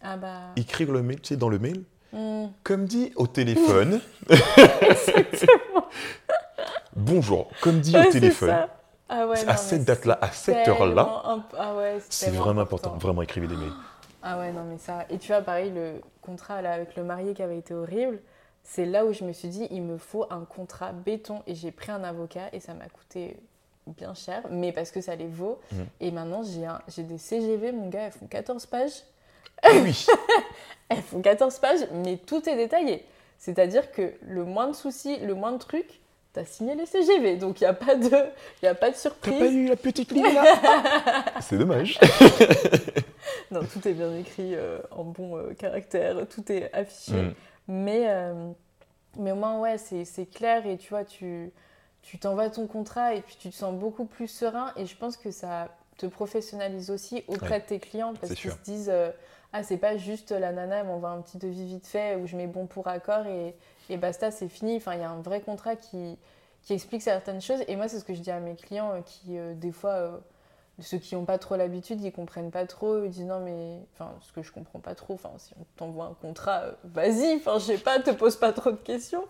ah 0.01 0.17
bah... 0.17 0.49
écrire 0.57 0.91
le 0.91 1.01
mail, 1.01 1.21
tu 1.21 1.29
sais, 1.29 1.37
dans 1.37 1.49
le 1.49 1.59
mail. 1.59 1.83
Mm. 2.13 2.47
Comme 2.63 2.85
dit 2.85 3.13
au 3.15 3.25
téléphone. 3.25 4.01
Bonjour, 6.95 7.49
comme 7.61 7.79
dit 7.79 7.97
au 7.97 8.11
téléphone. 8.11 8.67
Ah 9.13 9.27
ouais, 9.27 9.45
à 9.47 9.57
cette 9.57 9.83
date-là, 9.83 10.17
à 10.21 10.31
cette 10.31 10.67
heure-là, 10.67 11.23
ah 11.57 11.75
ouais, 11.75 11.99
c'est 12.09 12.31
vraiment 12.31 12.61
important. 12.61 12.95
Vraiment, 12.97 13.21
écrivez 13.21 13.47
des 13.47 13.55
mails. 13.55 13.73
Ah 14.23 14.39
ouais, 14.39 14.51
non, 14.51 14.63
mais 14.63 14.77
ça. 14.77 15.05
Et 15.09 15.17
tu 15.17 15.27
vois, 15.27 15.41
pareil, 15.41 15.71
le 15.71 16.01
contrat 16.21 16.61
là, 16.61 16.73
avec 16.73 16.95
le 16.95 17.03
marié 17.03 17.33
qui 17.33 17.41
avait 17.41 17.57
été 17.57 17.73
horrible, 17.73 18.19
c'est 18.63 18.85
là 18.85 19.05
où 19.05 19.13
je 19.13 19.23
me 19.23 19.33
suis 19.33 19.47
dit, 19.47 19.67
il 19.71 19.81
me 19.81 19.97
faut 19.97 20.25
un 20.29 20.45
contrat 20.45 20.91
béton. 20.91 21.41
Et 21.47 21.55
j'ai 21.55 21.71
pris 21.71 21.91
un 21.91 22.03
avocat 22.03 22.49
et 22.53 22.59
ça 22.59 22.73
m'a 22.73 22.87
coûté 22.87 23.37
bien 23.87 24.13
cher, 24.13 24.43
mais 24.49 24.71
parce 24.71 24.91
que 24.91 25.01
ça 25.01 25.15
les 25.15 25.27
vaut. 25.27 25.59
Mhm. 25.71 25.85
Et 25.99 26.11
maintenant, 26.11 26.43
j'ai 26.43 26.65
un... 26.65 26.81
des 26.97 27.17
CGV, 27.17 27.71
mon 27.71 27.89
gars, 27.89 28.05
elles 28.05 28.11
font 28.11 28.27
14 28.27 28.65
pages. 28.67 29.03
Ah 29.63 29.69
oui 29.83 30.05
Elles 30.89 31.01
font 31.01 31.21
14 31.21 31.59
pages, 31.59 31.87
mais 31.91 32.17
tout 32.17 32.47
est 32.47 32.55
détaillé. 32.55 33.05
C'est-à-dire 33.37 33.91
que 33.91 34.13
le 34.21 34.43
moins 34.43 34.67
de 34.67 34.75
soucis, 34.75 35.17
le 35.17 35.33
moins 35.33 35.51
de 35.51 35.57
trucs, 35.57 36.00
t'as 36.33 36.45
signé 36.45 36.75
les 36.75 36.85
CGV, 36.85 37.37
donc 37.37 37.59
il 37.61 37.65
n'y 37.65 37.69
a, 37.69 37.73
pas 37.73 37.95
de... 37.95 38.09
Y 38.63 38.67
a 38.67 38.75
pas 38.75 38.91
de 38.91 38.95
surprise. 38.95 39.33
T'as 39.37 39.45
pas 39.45 39.51
eu 39.51 39.67
la 39.67 39.75
petite 39.75 40.11
ligne 40.11 40.33
là 40.33 41.25
C'est 41.41 41.57
dommage. 41.57 41.99
non, 43.51 43.61
tout 43.65 43.85
est 43.87 43.93
bien 43.93 44.15
écrit 44.15 44.55
euh, 44.55 44.79
en 44.91 45.03
bon 45.03 45.37
euh, 45.37 45.53
caractère, 45.53 46.27
tout 46.27 46.49
est 46.51 46.71
affiché. 46.73 47.21
Mm. 47.21 47.33
Mais, 47.67 48.03
euh, 48.07 48.51
mais 49.17 49.31
au 49.31 49.35
moins, 49.35 49.59
ouais, 49.59 49.77
c'est 49.77 50.25
clair 50.25 50.65
et 50.65 50.77
tu 50.77 50.89
vois, 50.89 51.05
tu 51.05 51.51
tu 52.01 52.17
t'envoies 52.17 52.49
ton 52.49 52.65
contrat 52.65 53.13
et 53.13 53.21
puis 53.21 53.35
tu 53.39 53.51
te 53.51 53.55
sens 53.55 53.75
beaucoup 53.75 54.05
plus 54.05 54.27
serein 54.27 54.73
et 54.75 54.87
je 54.87 54.97
pense 54.97 55.17
que 55.17 55.29
ça 55.29 55.67
te 55.97 56.07
professionnalise 56.07 56.89
aussi 56.89 57.23
auprès 57.27 57.59
de 57.59 57.65
tes 57.65 57.77
clients 57.77 58.15
parce 58.19 58.33
qu'ils 58.33 58.51
se 58.51 58.57
disent 58.63 58.91
ah 59.53 59.61
c'est 59.61 59.77
pas 59.77 59.97
juste 59.97 60.31
la 60.31 60.51
nana 60.51 60.77
elle 60.77 60.87
m'envoie 60.87 61.11
un 61.11 61.21
petit 61.21 61.37
devis 61.37 61.63
vite 61.63 61.85
fait 61.85 62.15
où 62.15 62.25
je 62.25 62.35
mets 62.35 62.47
bon 62.47 62.65
pour 62.65 62.87
accord 62.87 63.27
et, 63.27 63.55
et 63.89 63.97
basta 63.97 64.31
c'est 64.31 64.49
fini. 64.49 64.77
Enfin 64.77 64.93
il 64.95 65.01
y 65.01 65.03
a 65.03 65.09
un 65.09 65.21
vrai 65.21 65.41
contrat 65.41 65.75
qui, 65.75 66.17
qui 66.63 66.73
explique 66.73 67.01
certaines 67.01 67.41
choses. 67.41 67.59
Et 67.67 67.75
moi 67.75 67.87
c'est 67.87 67.99
ce 67.99 68.05
que 68.05 68.13
je 68.13 68.21
dis 68.21 68.31
à 68.31 68.39
mes 68.39 68.55
clients 68.55 69.01
qui 69.03 69.37
des 69.55 69.71
fois 69.71 70.21
ceux 70.81 70.97
qui 70.97 71.15
n'ont 71.15 71.25
pas 71.25 71.37
trop 71.37 71.55
l'habitude, 71.55 72.01
ils 72.01 72.11
comprennent 72.11 72.51
pas 72.51 72.65
trop, 72.65 73.03
ils 73.03 73.09
disent 73.09 73.25
non 73.25 73.39
mais, 73.39 73.79
enfin 73.93 74.13
ce 74.21 74.31
que 74.31 74.41
je 74.41 74.51
comprends 74.51 74.79
pas 74.79 74.95
trop, 74.95 75.13
enfin 75.13 75.31
si 75.37 75.53
on 75.59 75.65
t'envoie 75.77 76.05
un 76.05 76.13
contrat, 76.13 76.61
euh, 76.61 76.71
vas-y, 76.83 77.35
enfin 77.35 77.59
je 77.59 77.65
sais 77.65 77.77
pas, 77.77 77.99
te 77.99 78.11
pose 78.11 78.35
pas 78.35 78.51
trop 78.51 78.71
de 78.71 78.77
questions. 78.77 79.25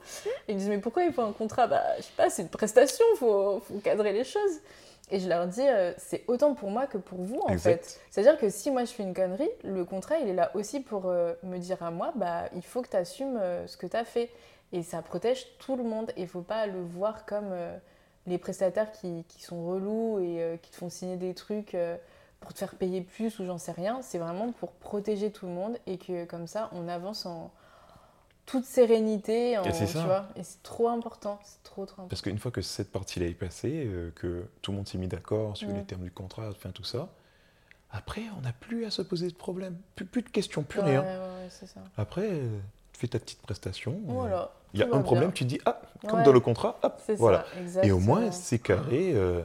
Ils 0.47 0.55
disent 0.55 0.69
mais 0.69 0.77
pourquoi 0.77 1.03
il 1.03 1.13
faut 1.13 1.23
un 1.23 1.33
contrat? 1.33 1.67
Bah 1.67 1.83
je 1.97 2.03
sais 2.03 2.13
pas, 2.15 2.29
c'est 2.29 2.43
une 2.43 2.49
prestation, 2.49 3.05
faut, 3.17 3.59
faut 3.59 3.79
cadrer 3.79 4.13
les 4.13 4.23
choses. 4.23 4.59
Et 5.11 5.19
je 5.19 5.29
leur 5.29 5.45
dis 5.47 5.67
euh, 5.67 5.93
c'est 5.97 6.23
autant 6.27 6.53
pour 6.53 6.69
moi 6.69 6.87
que 6.87 6.97
pour 6.97 7.19
vous 7.21 7.41
en 7.41 7.57
fait. 7.57 7.99
C'est-à-dire 8.09 8.39
que 8.39 8.49
si 8.49 8.71
moi 8.71 8.85
je 8.85 8.91
fais 8.91 9.03
une 9.03 9.13
connerie, 9.13 9.49
le 9.63 9.85
contrat 9.85 10.17
il 10.17 10.29
est 10.29 10.33
là 10.33 10.51
aussi 10.55 10.79
pour 10.79 11.07
euh, 11.07 11.33
me 11.43 11.57
dire 11.57 11.83
à 11.83 11.91
moi 11.91 12.13
bah 12.15 12.45
il 12.55 12.63
faut 12.63 12.81
que 12.81 12.89
tu 12.89 12.97
assumes 12.97 13.39
ce 13.67 13.77
que 13.77 13.87
tu 13.87 13.97
as 13.97 14.05
fait. 14.05 14.29
Et 14.73 14.83
ça 14.83 15.01
protège 15.01 15.45
tout 15.59 15.75
le 15.75 15.83
monde 15.83 16.11
et 16.15 16.21
il 16.21 16.27
faut 16.27 16.41
pas 16.41 16.65
le 16.65 16.81
voir 16.81 17.25
comme 17.25 17.53
les 18.27 18.37
prestataires 18.37 18.91
qui, 18.91 19.25
qui, 19.27 19.41
sont 19.41 19.65
relous 19.65 20.19
et 20.19 20.41
euh, 20.41 20.57
qui 20.57 20.71
te 20.71 20.75
font 20.75 20.89
signer 20.89 21.17
des 21.17 21.33
trucs 21.33 21.75
euh, 21.75 21.97
pour 22.39 22.53
te 22.53 22.59
faire 22.59 22.75
payer 22.75 23.01
plus 23.01 23.39
ou 23.39 23.45
j'en 23.45 23.57
sais 23.57 23.71
rien, 23.71 24.01
c'est 24.01 24.17
vraiment 24.17 24.51
pour 24.51 24.71
protéger 24.71 25.31
tout 25.31 25.45
le 25.45 25.51
monde 25.51 25.77
et 25.87 25.97
que 25.97 26.25
comme 26.25 26.47
ça 26.47 26.69
on 26.73 26.87
avance 26.87 27.25
en 27.25 27.51
toute 28.45 28.65
sérénité. 28.65 29.57
En, 29.57 29.63
c'est 29.71 29.87
ça. 29.87 30.29
et 30.35 30.43
c'est 30.43 30.61
trop 30.63 30.89
important, 30.89 31.39
c'est 31.43 31.63
trop 31.63 31.85
trop 31.85 31.93
important. 32.01 32.07
Parce 32.09 32.21
qu'une 32.21 32.37
fois 32.39 32.51
que 32.51 32.61
cette 32.61 32.91
partie-là 32.91 33.27
est 33.27 33.33
passée, 33.33 33.83
euh, 33.85 34.11
que 34.15 34.45
tout 34.61 34.71
le 34.71 34.77
monde 34.77 34.87
s'est 34.87 34.97
mis 34.97 35.07
d'accord 35.07 35.55
sur 35.55 35.69
les 35.69 35.83
termes 35.83 36.03
du 36.03 36.11
contrat, 36.11 36.49
enfin 36.49 36.69
tout 36.71 36.83
ça, 36.83 37.09
Après, 37.93 38.21
on 38.37 38.41
n'a 38.41 38.53
plus 38.53 38.85
à 38.85 38.89
se 38.89 39.01
poser 39.01 39.27
de 39.27 39.33
problème. 39.35 39.75
Plus, 39.95 40.05
plus 40.05 40.21
de 40.21 40.29
questions, 40.29 40.63
plus 40.63 40.79
Ouais, 40.79 40.91
rien. 40.91 41.01
ouais, 41.01 41.07
ouais, 41.17 41.47
c'est 41.49 41.65
ça. 41.67 41.81
Après, 41.97 42.25
euh, 42.31 42.57
tu 42.93 43.01
fais 43.01 43.07
ta 43.09 43.19
petite 43.19 43.41
prestation. 43.41 43.91
euh, 44.07 44.13
Voilà. 44.13 44.51
Il 44.73 44.79
y 44.79 44.83
a 44.83 44.87
un 44.93 45.01
problème, 45.01 45.25
bien. 45.29 45.31
tu 45.33 45.43
dis, 45.43 45.59
ah, 45.65 45.81
comme 46.07 46.19
Ouais. 46.19 46.25
dans 46.25 46.31
le 46.31 46.39
contrat, 46.39 46.79
hop, 46.83 47.01
C'est 47.05 47.15
voilà. 47.15 47.43
ça. 47.67 47.83
Et 47.83 47.91
au 47.91 47.99
moins, 47.99 48.31
c'est 48.31 48.59
carré. 48.59 49.11
euh, 49.13 49.41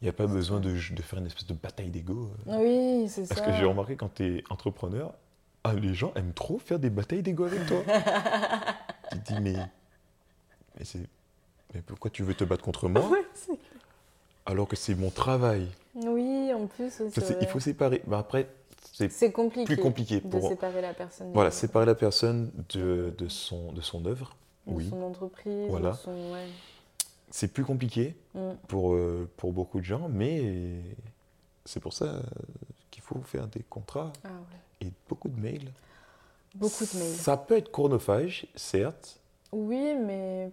Il 0.00 0.04
n'y 0.04 0.08
a 0.08 0.12
pas 0.12 0.28
besoin 0.28 0.60
de, 0.60 0.70
de 0.70 1.02
faire 1.02 1.18
une 1.18 1.26
espèce 1.26 1.46
de 1.48 1.52
bataille 1.54 1.90
d'ego. 1.90 2.30
euh. 2.48 2.58
Oui, 2.58 3.08
c'est 3.08 3.26
ça. 3.26 3.34
Parce 3.34 3.44
que 3.46 3.52
j'ai 3.54 3.64
remarqué 3.66 3.96
quand 3.96 4.14
tu 4.14 4.38
es 4.38 4.44
entrepreneur, 4.50 5.12
ah, 5.64 5.74
les 5.74 5.94
gens 5.94 6.12
aiment 6.14 6.32
trop 6.32 6.58
faire 6.58 6.78
des 6.78 6.90
batailles 6.90 7.22
d'ego 7.22 7.44
avec 7.44 7.66
toi. 7.66 7.82
tu 9.12 9.18
te 9.18 9.32
dis, 9.32 9.40
mais, 9.40 9.54
mais, 10.78 10.84
mais 11.74 11.82
pourquoi 11.82 12.10
tu 12.10 12.22
veux 12.22 12.34
te 12.34 12.44
battre 12.44 12.64
contre 12.64 12.88
moi? 12.88 13.02
Ouais, 13.10 13.56
alors 14.46 14.66
que 14.66 14.74
c'est 14.74 14.94
mon 14.94 15.10
travail 15.10 15.68
Oui, 15.94 16.52
en 16.52 16.66
plus, 16.66 16.90
c'est- 16.90 17.36
Il 17.40 17.46
faut 17.46 17.60
séparer. 17.60 18.02
Ben 18.06 18.18
après, 18.18 18.48
c'est 18.92 19.30
compliqué. 19.32 19.64
plus 19.74 19.82
compliqué 19.82 20.20
de 20.20 20.28
pour 20.28 20.48
séparer 20.48 20.80
la 20.80 20.92
personne. 20.94 21.30
voilà, 21.32 21.50
de- 21.50 21.54
séparer 21.54 21.86
la 21.86 21.94
personne 21.94 22.50
de, 22.74 23.14
de, 23.16 23.28
son, 23.28 23.70
de 23.72 23.80
son 23.80 24.04
œuvre. 24.06 24.34
de 24.66 24.72
Oui, 24.74 24.88
son 24.90 25.02
entreprise, 25.02 25.68
Voilà. 25.70 25.90
de 25.90 25.96
son... 25.96 26.32
Ouais. 26.32 26.46
c'est 27.30 27.52
plus 27.52 27.64
compliqué 27.64 28.16
Mm. 28.34 28.50
pour, 28.66 28.94
euh, 28.94 29.28
pour 29.36 29.52
beaucoup 29.52 29.78
de 29.78 29.84
gens, 29.84 30.08
mais 30.08 30.80
c'est 31.64 31.80
pour 31.80 31.92
ça 31.92 32.06
euh, 32.06 32.22
qu'il 32.90 33.02
faut 33.02 33.20
faire 33.22 33.46
des 33.46 33.62
contrats 33.68 34.12
Ah 34.24 34.28
ouais. 34.28 34.58
Et 34.80 34.92
beaucoup 35.08 35.28
de 35.28 35.40
mails. 35.40 35.70
Beaucoup 36.54 36.84
de 36.84 36.98
mails. 36.98 37.14
Ça 37.14 37.36
peut 37.36 37.56
être 37.56 37.70
chronophage, 37.70 38.46
certes. 38.56 39.20
Oui, 39.52 39.94
mais 39.94 40.50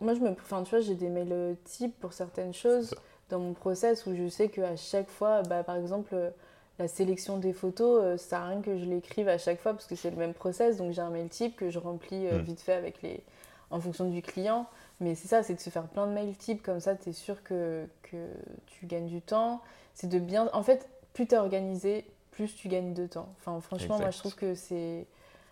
moi, 0.00 0.14
je 0.14 0.20
me... 0.20 0.30
enfin, 0.30 0.62
tu 0.62 0.70
vois, 0.70 0.80
j'ai 0.80 0.94
des 0.94 1.08
mails 1.08 1.32
euh, 1.32 1.54
types 1.64 1.98
pour 2.00 2.12
certaines 2.12 2.54
choses 2.54 2.94
dans 3.30 3.38
mon 3.38 3.52
process 3.54 4.06
où 4.06 4.14
je 4.14 4.28
sais 4.28 4.48
qu'à 4.48 4.76
chaque 4.76 5.08
fois, 5.08 5.42
bah, 5.42 5.62
par 5.64 5.76
exemple, 5.76 6.14
euh, 6.14 6.30
la 6.78 6.88
sélection 6.88 7.38
des 7.38 7.52
photos, 7.52 8.02
euh, 8.02 8.16
ça 8.16 8.28
sert 8.28 8.40
à 8.40 8.48
rien 8.48 8.60
que 8.60 8.78
je 8.78 8.84
l'écrive 8.84 9.28
à 9.28 9.38
chaque 9.38 9.60
fois 9.60 9.72
parce 9.72 9.86
que 9.86 9.96
c'est 9.96 10.10
le 10.10 10.16
même 10.16 10.34
process. 10.34 10.76
Donc, 10.76 10.92
j'ai 10.92 11.00
un 11.02 11.10
mail 11.10 11.28
type 11.28 11.56
que 11.56 11.70
je 11.70 11.78
remplis 11.78 12.26
euh, 12.26 12.38
Mm. 12.38 12.42
vite 12.42 12.60
fait 12.60 12.74
avec 12.74 13.02
les... 13.02 13.22
en 13.70 13.80
fonction 13.80 14.08
du 14.08 14.22
client. 14.22 14.66
Mais 15.00 15.14
c'est 15.14 15.28
ça, 15.28 15.42
c'est 15.42 15.54
de 15.54 15.60
se 15.60 15.70
faire 15.70 15.88
plein 15.88 16.06
de 16.06 16.12
mails 16.12 16.36
types 16.36 16.62
comme 16.62 16.80
ça, 16.80 16.94
tu 16.94 17.10
es 17.10 17.12
sûr 17.12 17.42
que, 17.42 17.86
que 18.02 18.28
tu 18.66 18.86
gagnes 18.86 19.08
du 19.08 19.20
temps. 19.20 19.60
C'est 19.94 20.06
de 20.08 20.18
bien. 20.18 20.48
En 20.52 20.62
fait, 20.62 20.88
plus 21.12 21.26
tu 21.26 21.34
es 21.34 21.38
organisé, 21.38 22.04
plus 22.34 22.54
tu 22.54 22.68
gagnes 22.68 22.94
de 22.94 23.06
temps. 23.06 23.28
Enfin, 23.40 23.60
franchement, 23.60 23.98
moi, 23.98 24.10
je 24.10 24.18
trouve 24.18 24.34
que 24.34 24.54
c'est. 24.54 25.06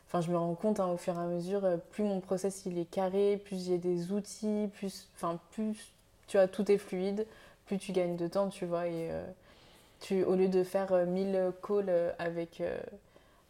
Enfin, 0.09 0.21
je 0.21 0.31
me 0.31 0.37
rends 0.37 0.55
compte 0.55 0.79
hein, 0.79 0.89
au 0.89 0.97
fur 0.99 1.15
et 1.15 1.23
à 1.23 1.27
mesure, 1.27 1.65
euh, 1.65 1.77
plus 1.91 2.05
mon 2.05 2.21
process 2.21 2.67
il 2.67 2.79
est 2.79 2.85
carré, 2.85 3.41
plus 3.43 3.65
j'ai 3.65 3.79
des 3.79 4.13
outils, 4.13 4.69
plus, 4.75 5.09
enfin, 5.17 5.39
plus 5.53 5.93
tu 6.27 6.37
vois, 6.37 6.49
tout 6.49 6.71
est 6.71 6.77
fluide, 6.77 7.27
plus 7.65 7.79
tu 7.79 7.93
gagnes 7.93 8.17
de 8.17 8.27
temps, 8.27 8.49
tu 8.49 8.67
vois. 8.67 8.87
Et 8.89 9.11
euh, 9.11 9.25
tu, 10.01 10.23
au 10.25 10.35
lieu 10.35 10.49
de 10.49 10.65
faire 10.65 10.93
euh, 10.93 11.07
1000 11.07 11.53
calls 11.67 11.87
euh, 11.89 12.13
avec, 12.19 12.61
euh, 12.61 12.79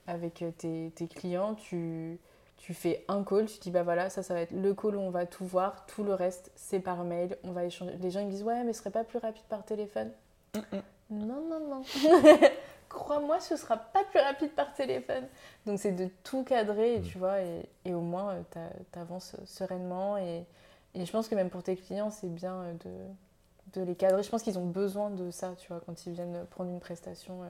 avec 0.07 0.43
euh, 0.43 0.51
tes, 0.57 0.93
tes 0.95 1.09
clients, 1.09 1.55
tu, 1.55 2.19
tu 2.59 2.75
fais 2.75 3.05
un 3.09 3.25
call, 3.25 3.47
tu 3.47 3.59
dis 3.59 3.71
bah 3.73 3.83
voilà, 3.83 4.09
ça, 4.09 4.23
ça 4.23 4.35
va 4.35 4.41
être 4.41 4.53
le 4.53 4.73
call 4.73 4.95
où 4.95 5.01
on 5.01 5.11
va 5.11 5.27
tout 5.27 5.45
voir, 5.45 5.85
tout 5.87 6.05
le 6.05 6.15
reste, 6.15 6.53
c'est 6.55 6.81
par 6.81 7.03
mail, 7.03 7.37
on 7.43 7.51
va 7.51 7.65
échanger. 7.65 7.97
Les 8.01 8.11
gens 8.13 8.21
ils 8.21 8.27
me 8.27 8.31
disent 8.31 8.45
ouais, 8.45 8.63
mais 8.63 8.73
ce 8.73 8.81
serait 8.81 8.91
pas 8.91 9.05
plus 9.05 9.19
rapide 9.19 9.45
par 9.49 9.65
téléphone? 9.65 10.13
Non, 11.11 11.43
non, 11.49 11.61
non. 11.69 11.83
Crois-moi, 12.93 13.41
ce 13.41 13.57
sera 13.57 13.77
pas 13.77 14.05
plus 14.05 14.21
rapide 14.21 14.51
par 14.53 14.73
téléphone. 14.75 15.25
Donc 15.67 15.79
c'est 15.79 15.93
de 15.93 16.09
tout 16.25 16.45
cadrer, 16.45 16.99
Mm. 16.99 17.03
tu 17.03 17.19
vois, 17.19 17.41
et, 17.41 17.67
et 17.85 17.95
au 17.95 18.01
moins 18.01 18.37
tu 18.53 18.99
avances 18.99 19.35
sereinement. 19.47 20.17
Et, 20.19 20.45
et 20.95 21.05
je 21.07 21.11
pense 21.11 21.29
que 21.29 21.35
même 21.35 21.51
pour 21.51 21.63
tes 21.63 21.77
clients, 21.77 22.11
c'est 22.11 22.33
bien 22.33 22.55
euh, 22.55 22.73
de, 22.85 23.81
de 23.81 23.87
les 23.87 23.95
cadrer. 23.95 24.23
Je 24.23 24.29
pense 24.31 24.43
qu'ils 24.43 24.59
ont 24.59 24.67
besoin 24.67 25.11
de 25.11 25.31
ça, 25.31 25.55
tu 25.59 25.69
vois, 25.69 25.81
quand 25.87 26.07
ils 26.07 26.13
viennent 26.13 26.45
prendre 26.51 26.71
une 26.71 26.81
prestation, 26.81 27.43
euh, 27.43 27.47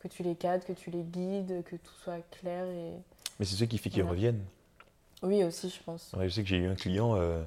que 0.00 0.08
tu 0.08 0.22
les 0.24 0.34
cadres, 0.34 0.64
que 0.64 0.72
tu 0.72 0.90
les 0.90 1.02
guides, 1.04 1.62
que 1.64 1.76
tout 1.76 1.94
soit 2.02 2.18
clair. 2.40 2.64
Et... 2.64 2.92
Mais 3.38 3.44
c'est 3.46 3.54
ce 3.56 3.64
qui 3.64 3.78
fait 3.78 3.88
qu'ils 3.90 4.02
Voilà. 4.02 4.16
reviennent. 4.16 4.44
Oui, 5.22 5.44
aussi, 5.44 5.70
je 5.70 5.80
pense. 5.84 6.12
Ouais, 6.16 6.28
je 6.28 6.34
sais 6.34 6.42
que 6.42 6.48
j'ai 6.48 6.56
eu 6.56 6.66
un 6.66 6.74
client, 6.74 7.14
euh, 7.16 7.42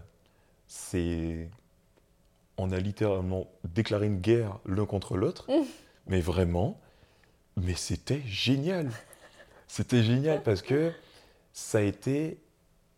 c'est. 0.67 1.49
On 2.57 2.71
a 2.71 2.77
littéralement 2.79 3.47
déclaré 3.65 4.05
une 4.07 4.21
guerre 4.21 4.59
l'un 4.65 4.85
contre 4.85 5.17
l'autre, 5.17 5.47
mais 6.07 6.21
vraiment, 6.21 6.77
mais 7.57 7.75
c'était 7.75 8.21
génial. 8.25 8.89
C'était 9.67 10.03
génial 10.03 10.43
parce 10.43 10.61
que 10.61 10.91
ça 11.53 11.79
a 11.79 11.81
été 11.81 12.37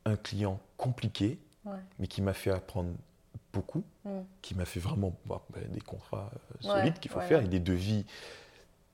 un 0.05 0.15
client 0.15 0.59
compliqué, 0.77 1.39
Ouais. 1.65 1.77
mais 1.99 2.07
qui 2.07 2.21
m'a 2.21 2.33
fait 2.33 2.51
apprendre 2.51 2.91
beaucoup, 3.53 3.83
Mm. 4.05 4.09
qui 4.41 4.55
m'a 4.55 4.65
fait 4.65 4.79
vraiment 4.79 5.13
bah, 5.25 5.41
des 5.69 5.81
contrats 5.81 6.31
euh, 6.63 6.67
Ouais, 6.67 6.79
solides 6.79 6.99
qu'il 6.99 7.11
faut 7.11 7.19
ouais, 7.19 7.27
faire 7.27 7.41
et 7.41 7.47
des 7.47 7.59
devis. 7.59 8.05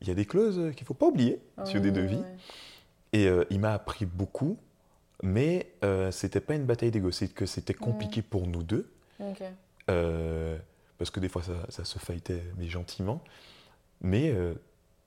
Il 0.01 0.07
y 0.07 0.11
a 0.11 0.15
des 0.15 0.25
clauses 0.25 0.57
euh, 0.59 0.71
qu'il 0.71 0.83
ne 0.83 0.87
faut 0.87 0.93
pas 0.93 1.07
oublier 1.07 1.39
sur 1.65 1.81
des 1.81 1.91
devis. 1.91 2.21
Et 3.13 3.27
euh, 3.27 3.45
il 3.51 3.59
m'a 3.59 3.73
appris 3.73 4.05
beaucoup, 4.05 4.57
mais 5.21 5.71
euh, 5.83 6.09
c'était 6.11 6.39
pas 6.41 6.55
une 6.55 6.65
bataille 6.65 6.91
d'ego, 6.91 7.11
c'est 7.11 7.27
que 7.27 7.45
c'était 7.45 7.73
compliqué 7.75 8.21
pour 8.21 8.47
nous 8.47 8.63
deux, 8.63 8.91
euh, 9.89 10.57
parce 10.97 11.11
que 11.11 11.19
des 11.19 11.29
fois 11.29 11.43
ça, 11.43 11.53
ça 11.69 11.85
se 11.85 11.99
fightait, 11.99 12.43
mais 12.57 12.67
gentiment. 12.67 13.21
Mais 14.01 14.33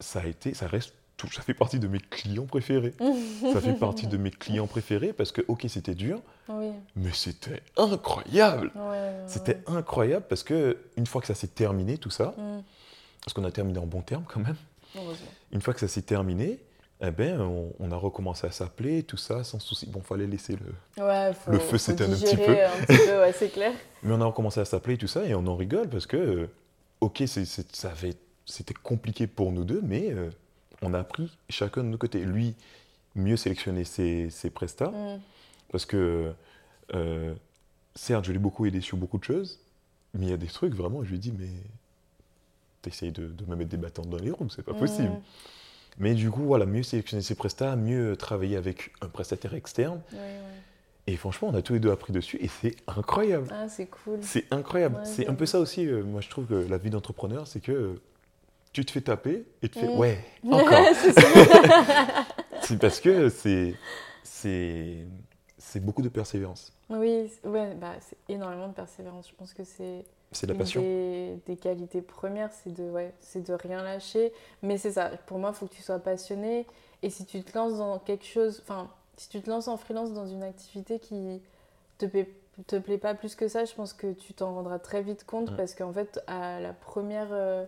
ça 0.00 0.20
a 0.20 0.26
été, 0.26 0.54
ça 0.54 0.66
reste, 0.66 0.92
tout, 1.16 1.30
ça 1.32 1.40
fait 1.42 1.54
partie 1.54 1.78
de 1.78 1.88
mes 1.88 1.98
clients 2.00 2.44
préférés. 2.46 2.94
ça 3.52 3.60
fait 3.60 3.72
partie 3.74 4.06
de 4.06 4.16
mes 4.16 4.30
clients 4.30 4.66
préférés 4.66 5.12
parce 5.12 5.32
que 5.32 5.42
ok 5.48 5.64
c'était 5.68 5.94
dur, 5.94 6.20
Oui. 6.48 6.70
mais 6.94 7.12
c'était 7.12 7.62
incroyable. 7.76 8.70
Ouais, 8.74 8.82
ouais, 8.90 9.14
C'était 9.26 9.56
ouais. 9.68 9.76
incroyable 9.76 10.26
parce 10.28 10.42
que 10.42 10.76
une 10.96 11.06
fois 11.06 11.20
que 11.20 11.26
ça 11.26 11.34
s'est 11.34 11.48
terminé 11.48 11.96
tout 11.98 12.10
ça, 12.10 12.34
Mm. 12.36 12.62
parce 13.24 13.32
qu'on 13.34 13.44
a 13.44 13.50
terminé 13.50 13.78
en 13.78 13.86
bon 13.86 14.02
terme 14.02 14.24
quand 14.26 14.40
même. 14.40 14.56
Une 15.52 15.60
fois 15.60 15.74
que 15.74 15.80
ça 15.80 15.88
s'est 15.88 16.02
terminé, 16.02 16.58
eh 17.02 17.10
ben, 17.10 17.38
on, 17.40 17.72
on 17.80 17.92
a 17.92 17.96
recommencé 17.96 18.46
à 18.46 18.50
s'appeler, 18.50 19.02
tout 19.02 19.18
ça, 19.18 19.44
sans 19.44 19.58
souci. 19.58 19.86
Bon, 19.86 20.00
fallait 20.00 20.26
laisser 20.26 20.56
le. 20.56 21.02
Ouais, 21.04 21.32
faut, 21.34 21.50
Le 21.50 21.58
feu 21.58 21.76
s'éteint 21.76 22.10
un 22.10 22.16
petit 22.16 22.36
peu. 22.36 22.44
Peu, 22.46 23.20
ouais, 23.20 23.32
c'est 23.38 23.48
clair. 23.52 23.72
Mais 24.02 24.14
on 24.14 24.20
a 24.22 24.24
recommencé 24.26 24.60
à 24.60 24.64
s'appeler, 24.64 24.96
tout 24.96 25.06
ça, 25.06 25.24
et 25.26 25.34
on 25.34 25.46
en 25.46 25.56
rigole 25.56 25.88
parce 25.90 26.06
que, 26.06 26.48
ok, 27.02 27.24
c'est- 27.26 27.44
c'est- 27.44 27.76
ça 27.76 27.90
avait, 27.90 28.14
c'était 28.46 28.74
compliqué 28.74 29.26
pour 29.26 29.52
nous 29.52 29.64
deux, 29.64 29.80
mais 29.82 30.10
euh, 30.12 30.30
on 30.82 30.94
a 30.94 30.98
appris 31.00 31.36
chacun 31.50 31.82
de 31.84 31.88
nos 31.88 31.98
côtés. 31.98 32.20
Lui, 32.24 32.54
mieux 33.14 33.36
sélectionner 33.36 33.84
ses, 33.84 34.30
ses 34.30 34.50
prestats, 34.50 34.90
Mm. 34.90 35.20
parce 35.70 35.84
que, 35.86 36.32
euh, 36.94 37.34
certes, 37.94 38.24
je 38.24 38.32
l'ai 38.32 38.38
beaucoup 38.38 38.64
aidé 38.66 38.80
sur 38.80 38.96
beaucoup 38.96 39.18
de 39.18 39.24
choses, 39.24 39.58
mais 40.14 40.26
il 40.26 40.30
y 40.30 40.34
a 40.34 40.36
des 40.38 40.46
trucs, 40.46 40.74
vraiment, 40.74 41.02
je 41.04 41.10
lui 41.10 41.16
ai 41.16 41.18
dit, 41.18 41.32
mais 41.36 41.48
t'essayes 42.82 43.12
de, 43.12 43.26
de 43.26 43.44
me 43.46 43.56
mettre 43.56 43.70
des 43.70 43.76
bâtons 43.76 44.02
dans 44.02 44.18
les 44.18 44.30
roues, 44.30 44.48
c'est 44.50 44.62
pas 44.64 44.74
possible. 44.74 45.08
Mm. 45.08 45.20
Mais 45.98 46.14
du 46.14 46.30
coup, 46.30 46.42
voilà, 46.42 46.66
mieux 46.66 46.82
sélectionner 46.82 47.22
ses 47.22 47.34
prestats, 47.34 47.74
mieux 47.74 48.16
travailler 48.16 48.56
avec 48.56 48.92
un 49.00 49.08
prestataire 49.08 49.54
externe. 49.54 50.00
Et 51.06 51.16
franchement, 51.16 51.48
on 51.48 51.54
a 51.54 51.62
tous 51.62 51.72
les 51.74 51.80
deux 51.80 51.90
appris 51.90 52.12
dessus 52.12 52.36
et 52.40 52.48
c'est 52.48 52.74
incroyable. 52.88 53.46
Ah, 53.50 53.68
c'est 53.68 53.86
cool. 53.86 54.18
C'est 54.22 54.44
incroyable. 54.52 54.96
Ouais, 54.96 55.04
c'est 55.04 55.26
un 55.28 55.34
peu 55.34 55.46
ça 55.46 55.58
aussi, 55.60 55.86
euh, 55.86 56.02
moi 56.02 56.20
je 56.20 56.28
trouve 56.28 56.46
que 56.46 56.54
la 56.68 56.78
vie 56.78 56.90
d'entrepreneur, 56.90 57.46
c'est 57.46 57.60
que 57.60 57.98
tu 58.76 58.84
te 58.84 58.90
fais 58.92 59.00
taper 59.00 59.44
et 59.62 59.68
tu 59.68 59.78
fais 59.80 59.88
Mm. 59.88 59.98
ouais, 59.98 60.18
encore. 60.50 60.84
C'est 60.94 61.12
ça. 61.12 61.26
c'est 62.62 62.78
parce 62.78 63.00
que 63.00 63.28
c'est 63.28 63.74
c'est 64.22 65.06
c'est 65.58 65.80
beaucoup 65.80 66.02
de 66.02 66.08
persévérance. 66.08 66.72
oui, 66.90 67.28
c'est- 67.30 67.48
ouais, 67.48 67.74
bah, 67.74 67.92
c'est 68.00 68.16
énormément 68.32 68.68
de 68.68 68.74
persévérance. 68.74 69.28
Je 69.28 69.34
pense 69.34 69.52
que 69.54 69.64
c'est 69.64 70.04
C'est 70.32 70.46
la 70.46 70.54
passion. 70.54 70.80
Des, 70.80 71.38
des 71.46 71.56
qualités 71.56 72.02
premières, 72.02 72.50
c'est 72.52 72.72
de, 72.72 72.84
ouais, 72.90 73.12
c'est 73.20 73.46
de 73.46 73.52
rien 73.54 73.82
lâcher. 73.82 74.32
Mais 74.62 74.78
c'est 74.78 74.92
ça, 74.92 75.10
pour 75.26 75.38
moi, 75.38 75.50
il 75.52 75.56
faut 75.56 75.66
que 75.66 75.74
tu 75.74 75.82
sois 75.82 75.98
passionné. 75.98 76.66
Et 77.02 77.10
si 77.10 77.24
tu 77.26 77.42
te 77.42 77.56
lances 77.56 77.78
dans 77.78 77.98
quelque 77.98 78.24
chose, 78.24 78.60
enfin, 78.62 78.88
si 79.16 79.28
tu 79.28 79.40
te 79.40 79.50
lances 79.50 79.68
en 79.68 79.76
freelance 79.76 80.12
dans 80.12 80.26
une 80.26 80.42
activité 80.42 80.98
qui 80.98 81.40
te 81.98 82.06
plaît, 82.06 82.30
te 82.66 82.76
plaît 82.76 82.98
pas 82.98 83.14
plus 83.14 83.34
que 83.34 83.48
ça, 83.48 83.64
je 83.64 83.74
pense 83.74 83.92
que 83.92 84.12
tu 84.12 84.32
t'en 84.34 84.54
rendras 84.54 84.78
très 84.78 85.02
vite 85.02 85.24
compte 85.24 85.50
Mm. 85.52 85.56
parce 85.56 85.74
qu'en 85.74 85.92
fait, 85.92 86.20
à 86.26 86.60
la 86.60 86.72
première, 86.72 87.28
euh, 87.32 87.64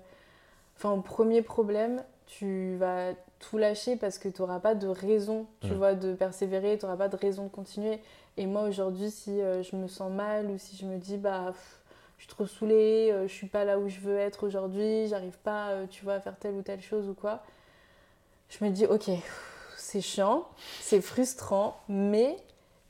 enfin, 0.78 0.92
au 0.92 1.00
premier 1.00 1.42
problème, 1.42 2.04
tu 2.26 2.76
vas 2.76 3.12
tout 3.40 3.58
lâcher 3.58 3.96
parce 3.96 4.18
que 4.18 4.28
tu 4.28 4.40
n'auras 4.40 4.60
pas 4.60 4.74
de 4.74 4.86
raison, 4.86 5.46
tu 5.60 5.74
vois, 5.74 5.94
de 5.94 6.14
persévérer, 6.14 6.78
tu 6.78 6.84
n'auras 6.84 6.96
pas 6.96 7.08
de 7.08 7.16
raison 7.16 7.44
de 7.44 7.48
continuer. 7.48 8.00
Et 8.36 8.46
moi, 8.46 8.62
aujourd'hui, 8.62 9.10
si 9.10 9.40
euh, 9.40 9.62
je 9.62 9.74
me 9.76 9.88
sens 9.88 10.12
mal 10.12 10.46
ou 10.46 10.58
si 10.58 10.76
je 10.76 10.86
me 10.86 10.96
dis, 10.96 11.16
bah, 11.16 11.46
pff, 11.48 11.80
je 12.16 12.24
suis 12.24 12.28
trop 12.28 12.46
saoulée, 12.46 13.10
euh, 13.12 13.26
je 13.26 13.32
suis 13.32 13.46
pas 13.46 13.64
là 13.64 13.78
où 13.78 13.88
je 13.88 14.00
veux 14.00 14.16
être 14.16 14.46
aujourd'hui, 14.46 15.08
j'arrive 15.08 15.38
pas, 15.38 15.70
euh, 15.70 15.86
tu 15.88 16.04
vois, 16.04 16.14
à 16.14 16.20
faire 16.20 16.36
telle 16.36 16.54
ou 16.54 16.62
telle 16.62 16.80
chose 16.80 17.08
ou 17.08 17.14
quoi, 17.14 17.42
je 18.48 18.64
me 18.64 18.70
dis, 18.70 18.86
ok, 18.86 19.10
c'est 19.76 20.00
chiant, 20.00 20.46
c'est 20.80 21.00
frustrant, 21.00 21.80
mais 21.88 22.36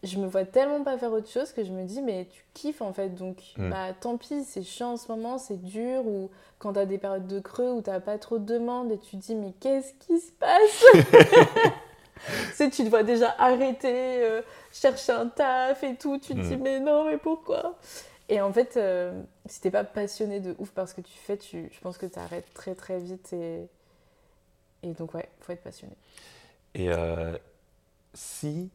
je 0.08 0.18
me 0.18 0.26
vois 0.26 0.44
tellement 0.44 0.82
pas 0.82 0.98
faire 0.98 1.12
autre 1.12 1.28
chose 1.30 1.52
que 1.52 1.62
je 1.64 1.70
me 1.72 1.84
dis, 1.84 2.02
mais 2.02 2.26
tu 2.30 2.44
kiffes 2.54 2.82
en 2.82 2.92
fait, 2.92 3.10
donc 3.10 3.36
Mm. 3.56 3.70
bah 3.70 3.92
tant 4.00 4.16
pis, 4.16 4.44
c'est 4.44 4.62
chiant 4.62 4.92
en 4.92 4.96
ce 4.96 5.10
moment, 5.12 5.38
c'est 5.38 5.62
dur, 5.62 6.06
ou 6.06 6.30
quand 6.58 6.72
t'as 6.72 6.86
des 6.86 6.98
périodes 6.98 7.26
de 7.26 7.38
creux 7.40 7.70
où 7.72 7.80
t'as 7.82 8.00
pas 8.00 8.18
trop 8.18 8.38
de 8.38 8.44
demandes 8.44 8.90
et 8.92 8.98
tu 8.98 9.16
te 9.16 9.22
dis, 9.22 9.34
mais 9.34 9.52
qu'est-ce 9.60 9.92
qui 9.94 10.18
se 10.20 10.32
passe? 10.32 10.84
Tu 12.50 12.54
sais, 12.54 12.68
tu 12.70 12.82
te 12.84 12.88
vois 12.90 13.04
déjà 13.04 13.34
arrêter, 13.38 14.22
euh, 14.24 14.42
chercher 14.72 15.12
un 15.12 15.28
taf 15.28 15.82
et 15.84 15.94
tout, 15.94 16.18
tu 16.18 16.34
te 16.34 16.40
dis, 16.40 16.56
Mm. 16.56 16.62
mais 16.62 16.80
non, 16.80 17.04
mais 17.04 17.16
pourquoi? 17.16 17.78
Et 18.28 18.40
en 18.40 18.52
fait, 18.52 18.76
euh, 18.76 19.22
si 19.46 19.60
t'es 19.60 19.70
pas 19.70 19.84
passionné 19.84 20.40
de 20.40 20.54
ouf 20.58 20.70
par 20.72 20.88
ce 20.88 20.94
que 20.94 21.00
tu 21.00 21.16
fais, 21.16 21.36
tu, 21.38 21.70
je 21.72 21.80
pense 21.80 21.96
que 21.96 22.06
t'arrêtes 22.06 22.52
très 22.54 22.74
très 22.74 22.98
vite 22.98 23.32
et, 23.32 23.68
et 24.82 24.92
donc, 24.94 25.14
ouais, 25.14 25.28
faut 25.40 25.52
être 25.52 25.62
passionné. 25.62 25.94
Et 26.74 26.90
euh, 26.90 27.38
si 28.12 28.68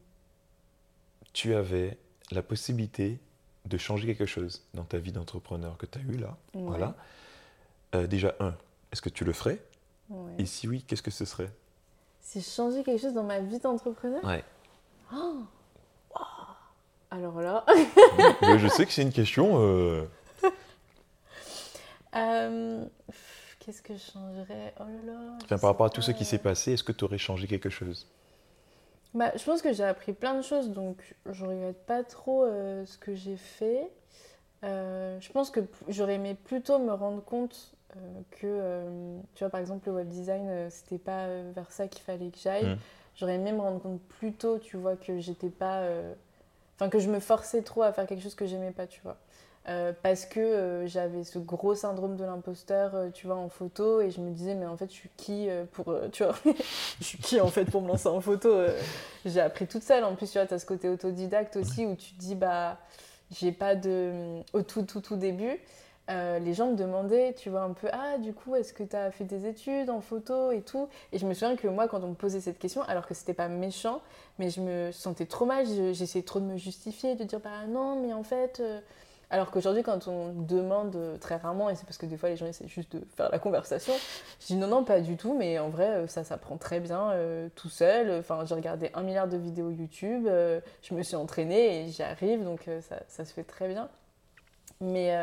tu 1.34 1.54
avais 1.54 1.98
la 2.30 2.42
possibilité 2.42 3.18
de 3.66 3.76
changer 3.76 4.06
quelque 4.06 4.24
chose 4.24 4.62
dans 4.72 4.84
ta 4.84 4.96
vie 4.96 5.12
d'entrepreneur 5.12 5.76
que 5.76 5.84
tu 5.84 5.98
as 5.98 6.02
eu 6.02 6.16
là, 6.16 6.36
voilà. 6.54 6.94
Euh, 7.94 8.06
déjà, 8.06 8.34
un, 8.40 8.54
est-ce 8.92 9.02
que 9.02 9.10
tu 9.10 9.24
le 9.24 9.32
ferais? 9.32 9.62
Et 10.38 10.46
si 10.46 10.68
oui, 10.68 10.84
qu'est-ce 10.86 11.02
que 11.02 11.10
ce 11.10 11.24
serait? 11.24 11.50
Si 12.20 12.40
je 12.40 12.48
changeais 12.48 12.82
quelque 12.82 13.00
chose 13.00 13.14
dans 13.14 13.24
ma 13.24 13.40
vie 13.40 13.58
d'entrepreneur? 13.58 14.24
Ouais. 14.24 14.44
Oh 15.12 15.44
Alors 17.10 17.40
là. 17.40 17.64
je 18.58 18.68
sais 18.68 18.86
que 18.86 18.92
c'est 18.92 19.02
une 19.02 19.12
question. 19.12 19.60
Euh, 19.60 20.04
euh, 22.16 22.84
qu'est-ce 23.60 23.82
que 23.82 23.94
je 23.94 24.02
changerais? 24.12 24.74
Oh 24.80 24.84
là 24.84 25.12
là. 25.12 25.38
Enfin, 25.42 25.58
par 25.58 25.70
rapport 25.70 25.86
à 25.86 25.90
tout 25.90 26.02
ce 26.02 26.10
qui 26.10 26.24
s'est 26.24 26.38
passé, 26.38 26.72
est-ce 26.72 26.84
que 26.84 26.92
tu 26.92 27.04
aurais 27.04 27.18
changé 27.18 27.46
quelque 27.46 27.70
chose? 27.70 28.06
Bah, 29.14 29.30
je 29.36 29.44
pense 29.44 29.62
que 29.62 29.72
j'ai 29.72 29.84
appris 29.84 30.12
plein 30.12 30.34
de 30.34 30.42
choses, 30.42 30.70
donc 30.70 31.14
je 31.26 31.44
regrette 31.44 31.86
pas 31.86 32.02
trop 32.02 32.44
euh, 32.44 32.84
ce 32.84 32.98
que 32.98 33.14
j'ai 33.14 33.36
fait. 33.36 33.88
Euh, 34.64 35.20
je 35.20 35.30
pense 35.30 35.50
que 35.50 35.60
j'aurais 35.88 36.14
aimé 36.14 36.34
plutôt 36.34 36.78
me 36.78 36.92
rendre 36.92 37.22
compte 37.22 37.74
euh, 37.96 38.00
que, 38.32 39.20
tu 39.34 39.44
vois, 39.44 39.50
par 39.50 39.60
exemple, 39.60 39.88
le 39.88 39.94
web 39.94 40.08
design, 40.08 40.68
c'était 40.68 40.98
pas 40.98 41.28
vers 41.54 41.70
ça 41.70 41.86
qu'il 41.86 42.02
fallait 42.02 42.30
que 42.30 42.38
j'aille. 42.38 42.66
Mmh. 42.66 42.78
J'aurais 43.14 43.36
aimé 43.36 43.52
me 43.52 43.60
rendre 43.60 43.80
compte 43.80 44.00
plus 44.00 44.32
tôt, 44.32 44.58
tu 44.58 44.76
vois, 44.76 44.96
que 44.96 45.20
j'étais 45.20 45.50
pas. 45.50 45.86
Enfin, 46.74 46.88
que 46.88 46.98
je 46.98 47.08
me 47.08 47.20
forçais 47.20 47.62
trop 47.62 47.82
à 47.82 47.92
faire 47.92 48.06
quelque 48.06 48.22
chose 48.22 48.34
que 48.34 48.46
j'aimais 48.46 48.72
pas, 48.72 48.88
tu 48.88 49.00
vois. 49.02 49.16
Euh, 49.66 49.94
parce 50.02 50.26
que 50.26 50.40
euh, 50.40 50.86
j'avais 50.86 51.24
ce 51.24 51.38
gros 51.38 51.74
syndrome 51.74 52.16
de 52.16 52.24
l'imposteur, 52.24 52.94
euh, 52.94 53.08
tu 53.08 53.26
vois, 53.26 53.36
en 53.36 53.48
photo, 53.48 54.02
et 54.02 54.10
je 54.10 54.20
me 54.20 54.30
disais, 54.30 54.54
mais 54.54 54.66
en 54.66 54.76
fait, 54.76 54.88
je 54.90 54.94
suis 54.94 55.10
qui 55.16 55.48
pour, 55.72 55.96
tu 56.12 56.22
vois, 56.22 56.34
je 57.00 57.04
suis 57.04 57.18
qui 57.18 57.40
en 57.40 57.46
fait 57.46 57.64
pour 57.64 57.80
me 57.80 57.88
lancer 57.88 58.08
en 58.08 58.20
photo 58.20 58.50
J'ai 59.24 59.40
appris 59.40 59.66
toute 59.66 59.82
seule, 59.82 60.04
en 60.04 60.14
plus, 60.16 60.30
tu 60.30 60.38
vois, 60.38 60.46
tu 60.46 60.54
as 60.54 60.58
ce 60.58 60.66
côté 60.66 60.88
autodidacte 60.90 61.56
aussi, 61.56 61.86
où 61.86 61.94
tu 61.96 62.12
te 62.12 62.20
dis, 62.20 62.34
bah, 62.34 62.78
j'ai 63.30 63.52
pas 63.52 63.74
de... 63.74 64.40
Au 64.52 64.60
tout, 64.60 64.82
tout, 64.82 65.00
tout 65.00 65.16
début, 65.16 65.58
les 66.08 66.52
gens 66.52 66.70
me 66.70 66.76
demandaient, 66.76 67.32
tu 67.32 67.48
vois, 67.48 67.62
un 67.62 67.72
peu, 67.72 67.88
ah, 67.90 68.18
du 68.18 68.34
coup, 68.34 68.54
est-ce 68.56 68.74
que 68.74 68.82
tu 68.82 68.94
as 68.94 69.10
fait 69.10 69.24
des 69.24 69.46
études 69.46 69.88
en 69.88 70.02
photo 70.02 70.50
et 70.50 70.60
tout? 70.60 70.88
Et 71.12 71.18
je 71.18 71.26
me 71.26 71.32
souviens 71.32 71.56
que 71.56 71.68
moi, 71.68 71.88
quand 71.88 72.04
on 72.04 72.08
me 72.08 72.14
posait 72.14 72.40
cette 72.40 72.58
question, 72.58 72.82
alors 72.82 73.06
que 73.06 73.14
c'était 73.14 73.32
pas 73.32 73.48
méchant, 73.48 74.02
mais 74.38 74.50
je 74.50 74.60
me 74.60 74.92
sentais 74.92 75.24
trop 75.24 75.46
mal, 75.46 75.64
j'essayais 75.94 76.24
trop 76.24 76.40
de 76.40 76.44
me 76.44 76.58
justifier, 76.58 77.14
de 77.14 77.24
dire, 77.24 77.40
bah 77.40 77.66
non, 77.66 77.98
mais 78.02 78.12
en 78.12 78.24
fait... 78.24 78.62
Alors 79.34 79.50
qu'aujourd'hui, 79.50 79.82
quand 79.82 80.06
on 80.06 80.32
demande 80.32 80.96
très 81.20 81.34
rarement, 81.34 81.68
et 81.68 81.74
c'est 81.74 81.84
parce 81.86 81.98
que 81.98 82.06
des 82.06 82.16
fois 82.16 82.28
les 82.28 82.36
gens 82.36 82.46
essaient 82.46 82.68
juste 82.68 82.94
de 82.94 83.04
faire 83.16 83.32
la 83.32 83.40
conversation, 83.40 83.92
je 84.38 84.46
dis 84.46 84.54
non, 84.54 84.68
non, 84.68 84.84
pas 84.84 85.00
du 85.00 85.16
tout, 85.16 85.36
mais 85.36 85.58
en 85.58 85.70
vrai, 85.70 85.88
euh, 85.88 86.06
ça 86.06 86.22
ça 86.22 86.38
prend 86.38 86.56
très 86.56 86.78
bien 86.78 87.10
euh, 87.10 87.48
tout 87.56 87.68
seul. 87.68 88.12
Enfin, 88.20 88.44
j'ai 88.44 88.54
regardé 88.54 88.92
un 88.94 89.02
milliard 89.02 89.26
de 89.26 89.36
vidéos 89.36 89.72
YouTube, 89.72 90.28
euh, 90.28 90.60
je 90.82 90.94
me 90.94 91.02
suis 91.02 91.16
entraînée 91.16 91.80
et 91.80 91.88
j'y 91.88 92.04
arrive, 92.04 92.44
donc 92.44 92.70
ça, 93.08 93.24
se 93.24 93.32
fait 93.32 93.42
très 93.42 93.66
bien. 93.66 93.88
Mais 94.80 95.18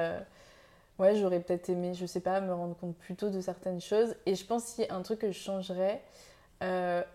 ouais, 0.99 1.15
j'aurais 1.15 1.39
peut-être 1.39 1.69
aimé, 1.69 1.93
je 1.93 2.05
sais 2.05 2.19
pas, 2.19 2.41
me 2.41 2.53
rendre 2.53 2.75
compte 2.75 2.97
plus 2.97 3.15
tôt 3.15 3.29
de 3.29 3.39
certaines 3.39 3.79
choses. 3.79 4.13
Et 4.25 4.35
je 4.35 4.45
pense 4.45 4.73
qu'il 4.73 4.83
y 4.83 4.89
a 4.89 4.93
un 4.93 5.03
truc 5.03 5.19
que 5.19 5.31
je 5.31 5.39
changerais, 5.39 6.01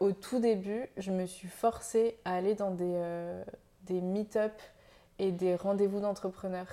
au 0.01 0.13
tout 0.13 0.41
début, 0.41 0.89
je 0.97 1.13
me 1.13 1.27
suis 1.27 1.49
forcée 1.49 2.17
à 2.25 2.37
aller 2.37 2.55
dans 2.55 2.71
des, 2.71 2.99
des 3.83 4.01
meet-up 4.01 4.55
et 5.19 5.31
des 5.31 5.57
rendez-vous 5.57 6.01
d'entrepreneurs. 6.01 6.69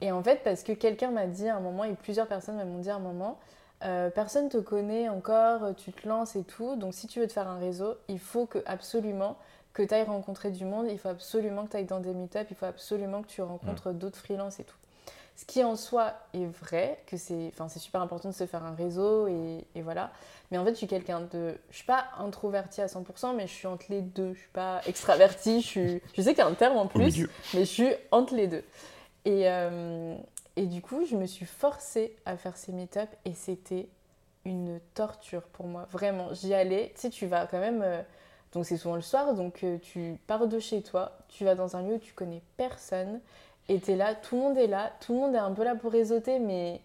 Et 0.00 0.12
en 0.12 0.22
fait, 0.22 0.42
parce 0.44 0.62
que 0.62 0.72
quelqu'un 0.72 1.10
m'a 1.10 1.26
dit 1.26 1.48
à 1.48 1.56
un 1.56 1.60
moment, 1.60 1.84
et 1.84 1.94
plusieurs 1.94 2.26
personnes 2.26 2.56
m'ont 2.56 2.78
dit 2.78 2.90
à 2.90 2.96
un 2.96 3.00
moment, 3.00 3.38
euh, 3.84 4.10
personne 4.10 4.48
te 4.48 4.58
connaît 4.58 5.08
encore, 5.08 5.74
tu 5.76 5.92
te 5.92 6.08
lances 6.08 6.36
et 6.36 6.44
tout, 6.44 6.76
donc 6.76 6.94
si 6.94 7.06
tu 7.06 7.20
veux 7.20 7.26
te 7.26 7.32
faire 7.32 7.48
un 7.48 7.58
réseau, 7.58 7.94
il 8.08 8.18
faut 8.18 8.46
que 8.46 8.62
absolument 8.66 9.36
que 9.72 9.82
tu 9.82 9.92
ailles 9.92 10.04
rencontrer 10.04 10.50
du 10.50 10.64
monde, 10.64 10.86
il 10.90 10.98
faut 10.98 11.10
absolument 11.10 11.64
que 11.66 11.72
tu 11.72 11.76
ailles 11.76 11.84
dans 11.84 12.00
des 12.00 12.14
meet-up, 12.14 12.46
il 12.50 12.56
faut 12.56 12.66
absolument 12.66 13.22
que 13.22 13.28
tu 13.28 13.42
rencontres 13.42 13.92
d'autres 13.92 14.18
freelances 14.18 14.58
et 14.58 14.64
tout. 14.64 14.76
Ce 15.36 15.44
qui 15.44 15.62
en 15.62 15.76
soi 15.76 16.14
est 16.32 16.46
vrai, 16.46 16.98
que 17.06 17.18
c'est 17.18 17.52
super 17.76 18.00
important 18.00 18.30
de 18.30 18.34
se 18.34 18.46
faire 18.46 18.64
un 18.64 18.74
réseau 18.74 19.28
et, 19.28 19.66
et, 19.74 19.82
voilà. 19.82 20.10
Mais 20.50 20.56
en 20.56 20.64
fait, 20.64 20.70
je 20.70 20.76
suis 20.76 20.86
quelqu'un 20.86 21.20
de. 21.30 21.58
Je 21.68 21.76
suis 21.76 21.84
pas 21.84 22.06
introvertie 22.18 22.80
à 22.80 22.86
100%, 22.86 23.36
mais 23.36 23.46
je 23.46 23.52
suis 23.52 23.66
entre 23.66 23.84
les 23.90 24.00
deux. 24.00 24.32
Je 24.32 24.38
suis 24.38 24.48
pas 24.48 24.80
extravertie, 24.86 25.60
je, 25.60 25.66
suis... 25.66 26.02
je 26.14 26.22
sais 26.22 26.30
qu'il 26.30 26.38
y 26.38 26.40
a 26.40 26.46
un 26.46 26.54
terme 26.54 26.78
en 26.78 26.86
plus, 26.86 27.28
mais 27.52 27.60
je 27.60 27.70
suis 27.70 27.92
entre 28.12 28.34
les 28.34 28.46
deux. 28.46 28.64
Et, 29.26 29.50
euh, 29.50 30.16
et 30.54 30.66
du 30.66 30.80
coup, 30.80 31.04
je 31.04 31.16
me 31.16 31.26
suis 31.26 31.44
forcée 31.44 32.16
à 32.24 32.36
faire 32.36 32.56
ces 32.56 32.72
meet-up 32.72 33.10
et 33.24 33.34
c'était 33.34 33.88
une 34.44 34.80
torture 34.94 35.42
pour 35.42 35.66
moi. 35.66 35.86
Vraiment, 35.90 36.32
j'y 36.32 36.54
allais. 36.54 36.92
Tu 36.94 37.02
sais, 37.02 37.10
tu 37.10 37.26
vas 37.26 37.46
quand 37.46 37.58
même. 37.58 37.82
Euh, 37.82 38.00
donc, 38.52 38.64
c'est 38.64 38.76
souvent 38.76 38.94
le 38.94 39.02
soir, 39.02 39.34
donc 39.34 39.64
euh, 39.64 39.78
tu 39.78 40.18
pars 40.28 40.46
de 40.46 40.58
chez 40.60 40.80
toi, 40.80 41.18
tu 41.28 41.44
vas 41.44 41.56
dans 41.56 41.76
un 41.76 41.82
lieu 41.82 41.94
où 41.94 41.98
tu 41.98 42.14
connais 42.14 42.40
personne 42.56 43.20
et 43.68 43.80
t'es 43.80 43.96
là, 43.96 44.14
tout 44.14 44.36
le 44.36 44.42
monde 44.42 44.56
est 44.56 44.68
là, 44.68 44.92
tout 45.00 45.12
le 45.12 45.18
monde 45.18 45.34
est 45.34 45.38
un 45.38 45.52
peu 45.52 45.64
là 45.64 45.74
pour 45.74 45.90
réseauter, 45.90 46.38
mais 46.38 46.80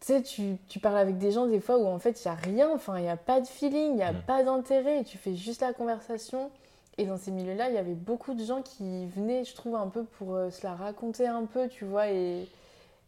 tu 0.00 0.08
sais, 0.08 0.22
tu, 0.22 0.58
tu, 0.68 0.80
parles 0.80 0.98
avec 0.98 1.16
des 1.16 1.30
gens 1.30 1.46
des 1.46 1.60
fois 1.60 1.78
où 1.78 1.86
en 1.86 2.00
fait 2.00 2.22
il 2.22 2.28
n'y 2.28 2.34
a 2.34 2.36
rien, 2.36 2.70
enfin 2.74 2.98
il 2.98 3.02
n'y 3.02 3.08
a 3.08 3.16
pas 3.16 3.40
de 3.40 3.46
feeling, 3.46 3.92
il 3.92 3.96
n'y 3.96 4.02
a 4.02 4.12
mm. 4.12 4.22
pas 4.22 4.42
d'intérêt, 4.42 5.04
tu 5.04 5.16
fais 5.16 5.36
juste 5.36 5.62
la 5.62 5.72
conversation. 5.72 6.50
Et 6.98 7.06
dans 7.06 7.16
ces 7.16 7.30
milieux-là, 7.30 7.68
il 7.70 7.74
y 7.74 7.78
avait 7.78 7.94
beaucoup 7.94 8.34
de 8.34 8.44
gens 8.44 8.62
qui 8.62 9.06
venaient, 9.06 9.44
je 9.44 9.54
trouve, 9.54 9.74
un 9.74 9.88
peu 9.88 10.04
pour 10.04 10.34
euh, 10.34 10.50
se 10.50 10.64
la 10.64 10.74
raconter 10.74 11.26
un 11.26 11.44
peu, 11.44 11.68
tu 11.68 11.84
vois, 11.84 12.08
et, 12.08 12.48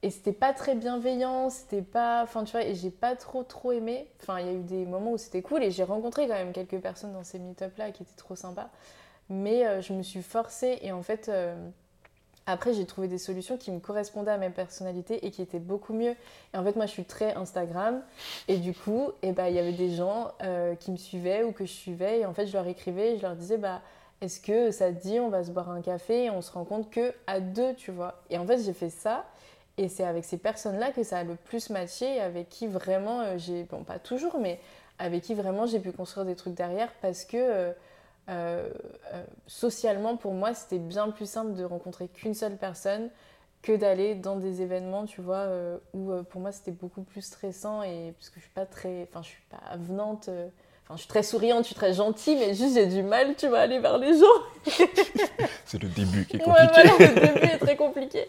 et 0.03 0.11
c'était 0.11 0.33
pas 0.33 0.53
très 0.53 0.75
bienveillant, 0.75 1.51
c'était 1.51 1.83
pas. 1.83 2.23
Enfin, 2.23 2.45
tu 2.45 2.53
vois, 2.53 2.65
et 2.65 2.75
j'ai 2.75 2.91
pas 2.91 3.15
trop, 3.17 3.45
trop 3.45 3.73
aimé. 3.73 4.09
Enfin, 4.21 4.41
il 4.41 4.47
y 4.47 4.49
a 4.49 4.53
eu 4.53 4.63
des 4.63 4.87
moments 4.87 5.13
où 5.13 5.19
c'était 5.19 5.43
cool, 5.43 5.63
et 5.63 5.71
j'ai 5.71 5.85
rencontré 5.85 6.27
quand 6.27 6.35
même 6.35 6.53
quelques 6.53 6.81
personnes 6.81 7.13
dans 7.13 7.25
ces 7.25 7.39
meet-up-là 7.39 7.93
qui 7.93 8.03
étaient 8.03 8.17
trop 8.17 8.35
sympas. 8.37 8.71
Mais 9.29 9.67
euh, 9.67 9.81
je 9.81 9.93
me 9.93 10.03
suis 10.03 10.23
forcée, 10.23 10.79
et 10.83 10.93
en 10.93 11.03
fait. 11.03 11.31
Après, 12.47 12.73
j'ai 12.75 12.87
trouvé 12.87 13.09
des 13.09 13.19
solutions 13.19 13.57
qui 13.57 13.73
me 13.73 13.81
correspondaient 13.81 14.31
à 14.31 14.39
ma 14.39 14.51
personnalité 14.51 15.27
et 15.27 15.33
qui 15.33 15.43
étaient 15.43 15.59
beaucoup 15.59 15.93
mieux. 15.93 16.15
Et 16.55 16.57
en 16.57 16.63
fait, 16.63 16.77
moi, 16.77 16.87
je 16.87 16.93
suis 16.93 17.05
très 17.05 17.35
Instagram. 17.35 18.01
Et 18.47 18.59
du 18.59 18.73
coup, 18.73 19.11
eh 19.23 19.33
ben, 19.33 19.49
il 19.49 19.55
y 19.55 19.59
avait 19.59 19.73
des 19.73 19.91
gens 19.91 20.31
euh, 20.43 20.77
qui 20.77 20.93
me 20.93 20.97
suivaient 20.97 21.43
ou 21.43 21.51
que 21.51 21.67
je 21.67 21.73
suivais. 21.73 22.21
Et 22.21 22.27
en 22.27 22.33
fait, 22.33 22.47
je 22.47 22.53
leur 22.53 22.67
écrivais 22.69 23.17
je 23.17 23.23
leur 23.23 23.35
disais, 23.35 23.59
bah, 23.59 23.83
est-ce 24.21 24.41
que 24.41 24.71
ça 24.71 24.93
te 24.93 25.03
dit, 25.03 25.19
on 25.19 25.29
va 25.29 25.43
se 25.43 25.51
boire 25.51 25.71
un 25.71 25.83
café 25.83 26.25
et 26.25 26.31
on 26.31 26.41
se 26.41 26.53
rend 26.53 26.65
compte 26.65 26.89
que 26.89 27.13
à 27.27 27.41
deux, 27.41 27.75
tu 27.75 27.91
vois. 27.91 28.23
Et 28.31 28.39
en 28.39 28.47
fait, 28.47 28.59
j'ai 28.59 28.73
fait 28.73 28.91
ça. 28.91 29.25
Et 29.77 29.89
c'est 29.89 30.05
avec 30.05 30.25
ces 30.25 30.39
personnes-là 30.39 30.93
que 30.93 31.03
ça 31.03 31.19
a 31.19 31.25
le 31.25 31.35
plus 31.35 31.69
matché 31.71 32.17
et 32.17 32.21
avec 32.21 32.49
qui 32.49 32.67
vraiment 32.69 33.21
euh, 33.23 33.39
j'ai, 33.39 33.65
bon, 33.65 33.83
pas 33.83 33.99
toujours, 33.99 34.39
mais 34.39 34.61
avec 34.99 35.23
qui 35.23 35.35
vraiment 35.35 35.67
j'ai 35.67 35.81
pu 35.81 35.93
construire 35.93 36.25
des 36.25 36.37
trucs 36.37 36.55
derrière 36.55 36.93
parce 37.03 37.25
que. 37.25 37.37
Euh, 37.37 37.73
euh, 38.29 38.69
euh, 39.13 39.25
socialement, 39.47 40.17
pour 40.17 40.33
moi, 40.33 40.53
c'était 40.55 40.79
bien 40.79 41.11
plus 41.11 41.29
simple 41.29 41.55
de 41.55 41.65
rencontrer 41.65 42.09
qu'une 42.09 42.35
seule 42.35 42.57
personne 42.57 43.11
que 43.63 43.73
d'aller 43.73 44.15
dans 44.15 44.37
des 44.37 44.63
événements, 44.63 45.07
tu 45.07 45.21
vois, 45.21 45.39
euh, 45.39 45.79
où 45.93 46.13
pour 46.25 46.41
moi 46.41 46.53
c'était 46.53 46.71
beaucoup 46.71 47.03
plus 47.03 47.23
stressant 47.23 47.83
et 47.83 48.13
parce 48.17 48.31
que 48.31 48.37
je 48.37 48.43
suis 48.43 48.53
pas 48.53 48.67
très, 48.67 49.09
enfin 49.11 49.23
je 49.23 49.29
suis 49.29 49.43
pas 49.51 49.61
avenante, 49.69 50.29
enfin 50.85 50.95
je 50.95 51.01
suis 51.01 51.09
très 51.09 51.25
souriante, 51.25 51.63
je 51.63 51.67
suis 51.67 51.75
très 51.75 51.93
gentille, 51.93 52.37
mais 52.37 52.55
juste 52.55 52.75
j'ai 52.75 52.87
du 52.87 53.03
mal, 53.03 53.35
tu 53.35 53.49
vois, 53.49 53.61
aller 53.61 53.81
vers 53.81 53.99
les 53.99 54.17
gens. 54.17 54.67
c'est 55.65 55.83
le 55.83 55.89
début 55.89 56.27
qui 56.27 56.37
est 56.37 56.41
compliqué. 56.41 56.83
le 56.85 57.21
début 57.21 57.47
est 57.47 57.59
très 57.59 57.77
compliqué. 57.77 58.29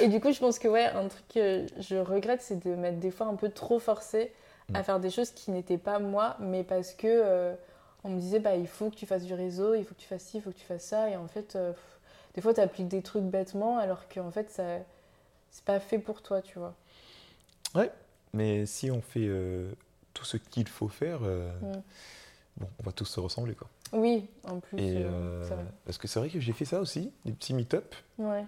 Et 0.00 0.08
du 0.08 0.20
coup, 0.20 0.32
je 0.32 0.38
pense 0.38 0.58
que 0.58 0.68
ouais, 0.68 0.86
un 0.86 1.08
truc 1.08 1.28
que 1.34 1.66
je 1.80 1.96
regrette, 1.96 2.40
c'est 2.40 2.64
de 2.64 2.74
m'être 2.74 2.98
des 2.98 3.10
fois 3.10 3.26
un 3.26 3.34
peu 3.34 3.50
trop 3.50 3.78
forcée 3.78 4.32
à 4.72 4.80
mm. 4.80 4.84
faire 4.84 5.00
des 5.00 5.10
choses 5.10 5.32
qui 5.32 5.50
n'étaient 5.50 5.76
pas 5.76 5.98
moi, 5.98 6.36
mais 6.40 6.64
parce 6.64 6.94
que 6.94 7.54
on 8.04 8.10
me 8.10 8.20
disait 8.20 8.40
bah 8.40 8.56
il 8.56 8.68
faut 8.68 8.90
que 8.90 8.96
tu 8.96 9.06
fasses 9.06 9.24
du 9.24 9.34
réseau, 9.34 9.74
il 9.74 9.84
faut 9.84 9.94
que 9.94 10.00
tu 10.00 10.06
fasses 10.06 10.24
ci, 10.24 10.38
il 10.38 10.42
faut 10.42 10.50
que 10.50 10.58
tu 10.58 10.64
fasses 10.64 10.84
ça 10.84 11.10
et 11.10 11.16
en 11.16 11.28
fait 11.28 11.56
euh, 11.56 11.72
des 12.34 12.40
fois 12.40 12.54
tu 12.54 12.60
appliques 12.60 12.88
des 12.88 13.02
trucs 13.02 13.24
bêtement 13.24 13.78
alors 13.78 14.08
qu'en 14.08 14.30
fait 14.30 14.50
ça 14.50 14.78
c'est 15.50 15.64
pas 15.64 15.80
fait 15.80 15.98
pour 15.98 16.22
toi, 16.22 16.42
tu 16.42 16.58
vois. 16.58 16.74
Ouais, 17.74 17.90
mais 18.32 18.66
si 18.66 18.90
on 18.90 19.00
fait 19.00 19.26
euh, 19.26 19.70
tout 20.14 20.24
ce 20.24 20.36
qu'il 20.36 20.68
faut 20.68 20.88
faire 20.88 21.20
euh, 21.22 21.50
mm. 21.60 21.82
bon, 22.58 22.68
on 22.78 22.82
va 22.82 22.92
tous 22.92 23.06
se 23.06 23.20
ressembler 23.20 23.54
quoi. 23.54 23.68
Oui, 23.92 24.28
en 24.44 24.60
plus. 24.60 24.76
parce 25.84 25.96
que 25.98 26.06
c'est 26.06 26.18
vrai 26.18 26.28
que 26.28 26.40
j'ai 26.40 26.52
fait 26.52 26.66
ça 26.66 26.80
aussi, 26.80 27.10
des 27.24 27.32
petits 27.32 27.54
meet-up. 27.54 27.94
Ouais. 28.18 28.44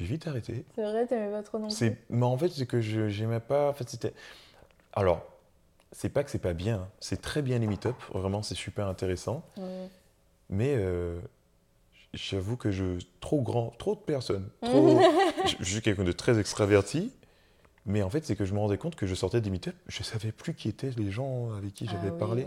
J'ai 0.00 0.06
vite 0.06 0.26
arrêté. 0.26 0.64
C'est 0.74 0.82
vrai, 0.82 1.06
t'aimais 1.06 1.30
pas 1.30 1.42
trop 1.42 1.58
non 1.58 1.68
plus. 1.68 1.92
Mais 2.08 2.24
en 2.24 2.38
fait, 2.38 2.48
c'est 2.48 2.64
que 2.64 2.80
je 2.80 3.08
j'aimais 3.08 3.40
pas. 3.40 3.68
En 3.68 3.74
fait, 3.74 3.86
c'était. 3.86 4.14
Alors, 4.94 5.29
c'est 5.92 6.08
pas 6.08 6.24
que 6.24 6.30
c'est 6.30 6.38
pas 6.38 6.52
bien, 6.52 6.88
c'est 7.00 7.20
très 7.20 7.42
bien 7.42 7.58
les 7.58 7.66
meet-up, 7.66 7.96
vraiment 8.12 8.42
c'est 8.42 8.54
super 8.54 8.86
intéressant. 8.86 9.44
Mais 10.48 10.74
euh, 10.76 11.20
j'avoue 12.14 12.56
que 12.56 12.70
je 12.70 12.98
trop 13.20 13.40
grand, 13.40 13.72
trop 13.78 13.94
de 13.94 14.00
personnes, 14.00 14.48
trop, 14.62 15.00
je, 15.60 15.64
suis 15.64 15.80
quelqu'un 15.80 16.04
de 16.04 16.12
très 16.12 16.38
extraverti, 16.38 17.12
mais 17.86 18.02
en 18.02 18.10
fait 18.10 18.24
c'est 18.24 18.36
que 18.36 18.44
je 18.44 18.54
me 18.54 18.58
rendais 18.58 18.78
compte 18.78 18.96
que 18.96 19.06
je 19.06 19.14
sortais 19.14 19.40
des 19.40 19.50
meet-up, 19.50 19.76
je 19.86 20.02
savais 20.02 20.32
plus 20.32 20.54
qui 20.54 20.68
étaient 20.68 20.90
les 20.96 21.10
gens 21.10 21.52
avec 21.56 21.74
qui 21.74 21.86
j'avais 21.86 22.08
ah 22.08 22.18
parlé, 22.18 22.46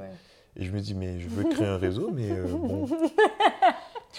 et 0.56 0.66
je 0.66 0.72
me 0.72 0.80
dis 0.80 0.94
mais 0.94 1.20
je 1.20 1.28
veux 1.28 1.44
créer 1.44 1.68
un 1.68 1.78
réseau, 1.78 2.12
mais 2.14 2.32
euh, 2.32 2.44
bon, 2.48 2.88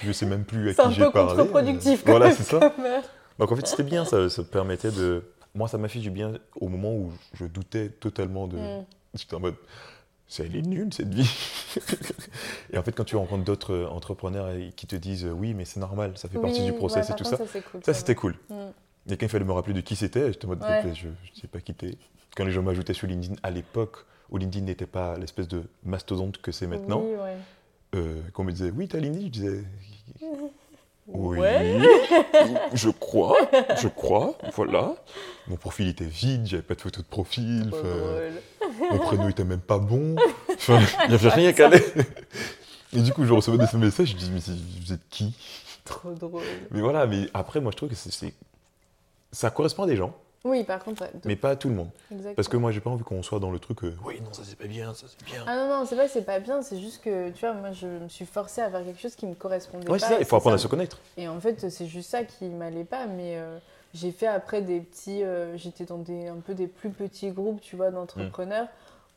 je 0.03 0.13
sais 0.13 0.27
même 0.27 0.45
plus 0.45 0.71
à 0.71 0.75
qui 0.75 0.93
j'ai 0.93 1.01
parlé. 1.01 1.01
C'est 1.03 1.09
un 1.09 1.11
peu 1.13 1.29
contre-productif. 1.29 2.03
voilà 2.07 2.31
c'est 2.31 2.45
ça. 2.45 2.75
Donc 3.39 3.53
en 3.53 3.57
fait 3.57 3.67
c'était 3.67 3.83
bien, 3.83 4.05
ça, 4.05 4.29
ça 4.29 4.45
permettait 4.45 4.93
de, 4.93 5.25
moi 5.55 5.69
ça 5.69 5.79
m'a 5.79 5.89
fait 5.89 5.99
du 5.99 6.11
bien 6.11 6.35
au 6.61 6.69
moment 6.69 6.93
où 6.93 7.13
je 7.35 7.47
doutais 7.47 7.89
totalement 7.89 8.47
de. 8.47 8.57
Mm. 8.57 8.85
J'étais 9.15 9.35
en 9.35 9.41
mode, 9.41 9.57
c'est 10.27 10.47
elle 10.47 10.57
est 10.57 10.63
nulle 10.63 10.93
cette 10.93 11.13
vie. 11.13 11.31
et 12.73 12.79
en 12.79 12.83
fait, 12.83 12.93
quand 12.93 13.05
tu 13.05 13.17
rencontres 13.17 13.45
d'autres 13.45 13.89
entrepreneurs 13.91 14.51
qui 14.77 14.87
te 14.87 14.97
disent 14.97 15.27
oui, 15.27 15.55
mais 15.55 15.65
c'est 15.65 15.81
normal, 15.81 16.17
ça 16.17 16.29
fait 16.29 16.39
partie 16.39 16.65
du 16.65 16.73
process 16.73 17.11
et 17.11 17.15
tout 17.15 17.25
ça, 17.25 17.39
ça, 17.83 17.95
c'était 17.95 18.15
cool. 18.15 18.35
Mm. 18.49 18.55
Et 19.11 19.17
quand 19.17 19.27
il 19.27 19.29
fallait 19.29 19.45
me 19.45 19.53
rappeler 19.53 19.75
de 19.75 19.81
qui 19.81 19.97
c'était, 19.97 20.33
j'étais 20.33 20.47
en 20.47 20.49
mode, 20.49 20.65
je 20.95 21.09
ne 21.09 21.13
sais 21.41 21.47
pas 21.47 21.61
qui 21.61 21.75
t'es. 21.75 21.99
Quand 22.37 22.45
les 22.45 22.53
gens 22.53 22.63
m'ajoutaient 22.63 22.95
sur 22.95 23.07
LinkedIn 23.07 23.37
à 23.43 23.51
l'époque, 23.51 24.07
où 24.31 24.39
LinkedIn 24.39 24.65
n'était 24.65 24.87
pas 24.87 25.17
l'espèce 25.19 25.47
de 25.47 25.63
mastodonte 25.85 26.39
que 26.39 26.53
c'est 26.53 26.67
maintenant, 26.67 27.03
oui, 27.05 27.17
euh, 27.95 28.21
quand 28.33 28.43
on 28.43 28.47
me 28.47 28.53
disait 28.53 28.73
oui, 28.75 28.89
t'as 28.89 28.99
LinkedIn, 28.99 29.27
je 29.27 29.31
disais 29.31 29.65
oui, 31.07 31.39
je 32.73 32.89
crois, 32.89 33.37
je 33.81 33.89
crois, 33.89 34.39
voilà. 34.55 34.95
Mon 35.49 35.57
profil 35.57 35.89
était 35.89 36.05
vide, 36.05 36.47
j'avais 36.47 36.63
pas 36.63 36.75
de 36.75 36.81
photo 36.81 37.03
de 37.03 37.07
profil, 37.07 37.71
mon 38.91 38.99
prénom 38.99 39.29
était 39.29 39.45
même 39.45 39.61
pas 39.61 39.79
bon, 39.79 40.17
il 40.69 41.09
n'y 41.09 41.15
avait 41.15 41.29
rien 41.29 41.53
calé. 41.53 41.83
Et 42.95 43.01
du 43.01 43.13
coup, 43.13 43.25
je 43.25 43.33
recevais 43.33 43.59
des 43.59 43.79
messages, 43.79 44.09
je 44.09 44.17
dis 44.17 44.31
mais 44.31 44.41
vous 44.81 44.93
êtes 44.93 45.07
qui? 45.11 45.37
Trop 45.85 46.13
drôle. 46.15 46.43
Mais 46.71 46.81
voilà, 46.81 47.07
mais 47.07 47.29
après, 47.35 47.61
moi 47.61 47.71
je 47.71 47.77
trouve 47.77 47.91
que 47.91 47.95
c'est 47.95 48.33
ça 49.31 49.51
correspond 49.51 49.83
à 49.83 49.87
des 49.87 49.97
gens. 49.97 50.15
Oui, 50.45 50.63
par 50.63 50.85
contre, 50.85 51.05
mais 51.25 51.37
pas 51.37 51.51
à 51.51 51.57
tout 51.57 51.71
le 51.71 51.75
monde. 51.75 51.89
Parce 52.37 52.49
que 52.49 52.59
moi, 52.59 52.71
j'ai 52.71 52.81
pas 52.81 52.91
envie 52.91 53.03
qu'on 53.03 53.23
soit 53.23 53.41
dans 53.41 53.51
le 53.51 53.59
truc. 53.59 53.83
Euh, 53.83 53.97
oui, 54.05 54.21
non, 54.21 54.31
ça 54.33 54.43
c'est 54.45 54.59
pas 54.59 54.67
bien, 54.67 54.93
ça 54.93 55.07
c'est 55.09 55.25
bien. 55.25 55.43
Ah 55.47 55.57
non, 55.57 55.69
non, 55.69 55.87
c'est 55.87 55.97
pas 55.97 56.07
c'est 56.07 56.23
pas 56.25 56.39
bien, 56.39 56.61
c'est 56.61 56.79
juste 56.79 57.03
que, 57.03 57.31
tu 57.31 57.41
vois, 57.41 57.55
moi, 57.55 57.73
je 57.73 57.87
me 57.87 58.09
suis 58.11 58.27
forcée 58.27 58.61
à 58.61 58.69
faire 58.69 58.85
quelque 58.85 59.01
chose 59.01 59.15
qui 59.15 59.27
me 59.27 59.35
correspondait 59.35 59.89
ouais, 59.89 59.99
pas. 59.99 60.07
c'est 60.07 60.15
ça, 60.15 60.21
il 60.21 60.27
faut 60.27 60.37
apprendre 60.37 60.57
à 60.57 60.59
se 60.59 60.67
connaître. 60.67 61.01
Et 61.17 61.29
en 61.29 61.41
fait, 61.41 61.71
c'est 61.71 61.87
juste 61.87 62.11
ça 62.11 62.25
qui 62.25 62.45
m'allait 62.45 62.85
pas, 62.85 63.07
mais 63.07 63.39
euh, 63.39 63.57
j'ai 63.95 64.13
fait 64.13 64.27
après 64.27 64.61
des 64.61 64.81
petits. 64.81 65.23
Euh, 65.23 65.57
j'étais 65.57 65.87
dans 65.87 65.97
des, 65.97 66.29
un 66.29 66.41
peu 66.41 66.53
des 66.53 66.67
plus 66.67 66.91
petits 66.91 67.31
groupes, 67.31 67.63
tu 67.63 67.77
vois, 67.77 67.91
d'entrepreneurs, 67.91 68.69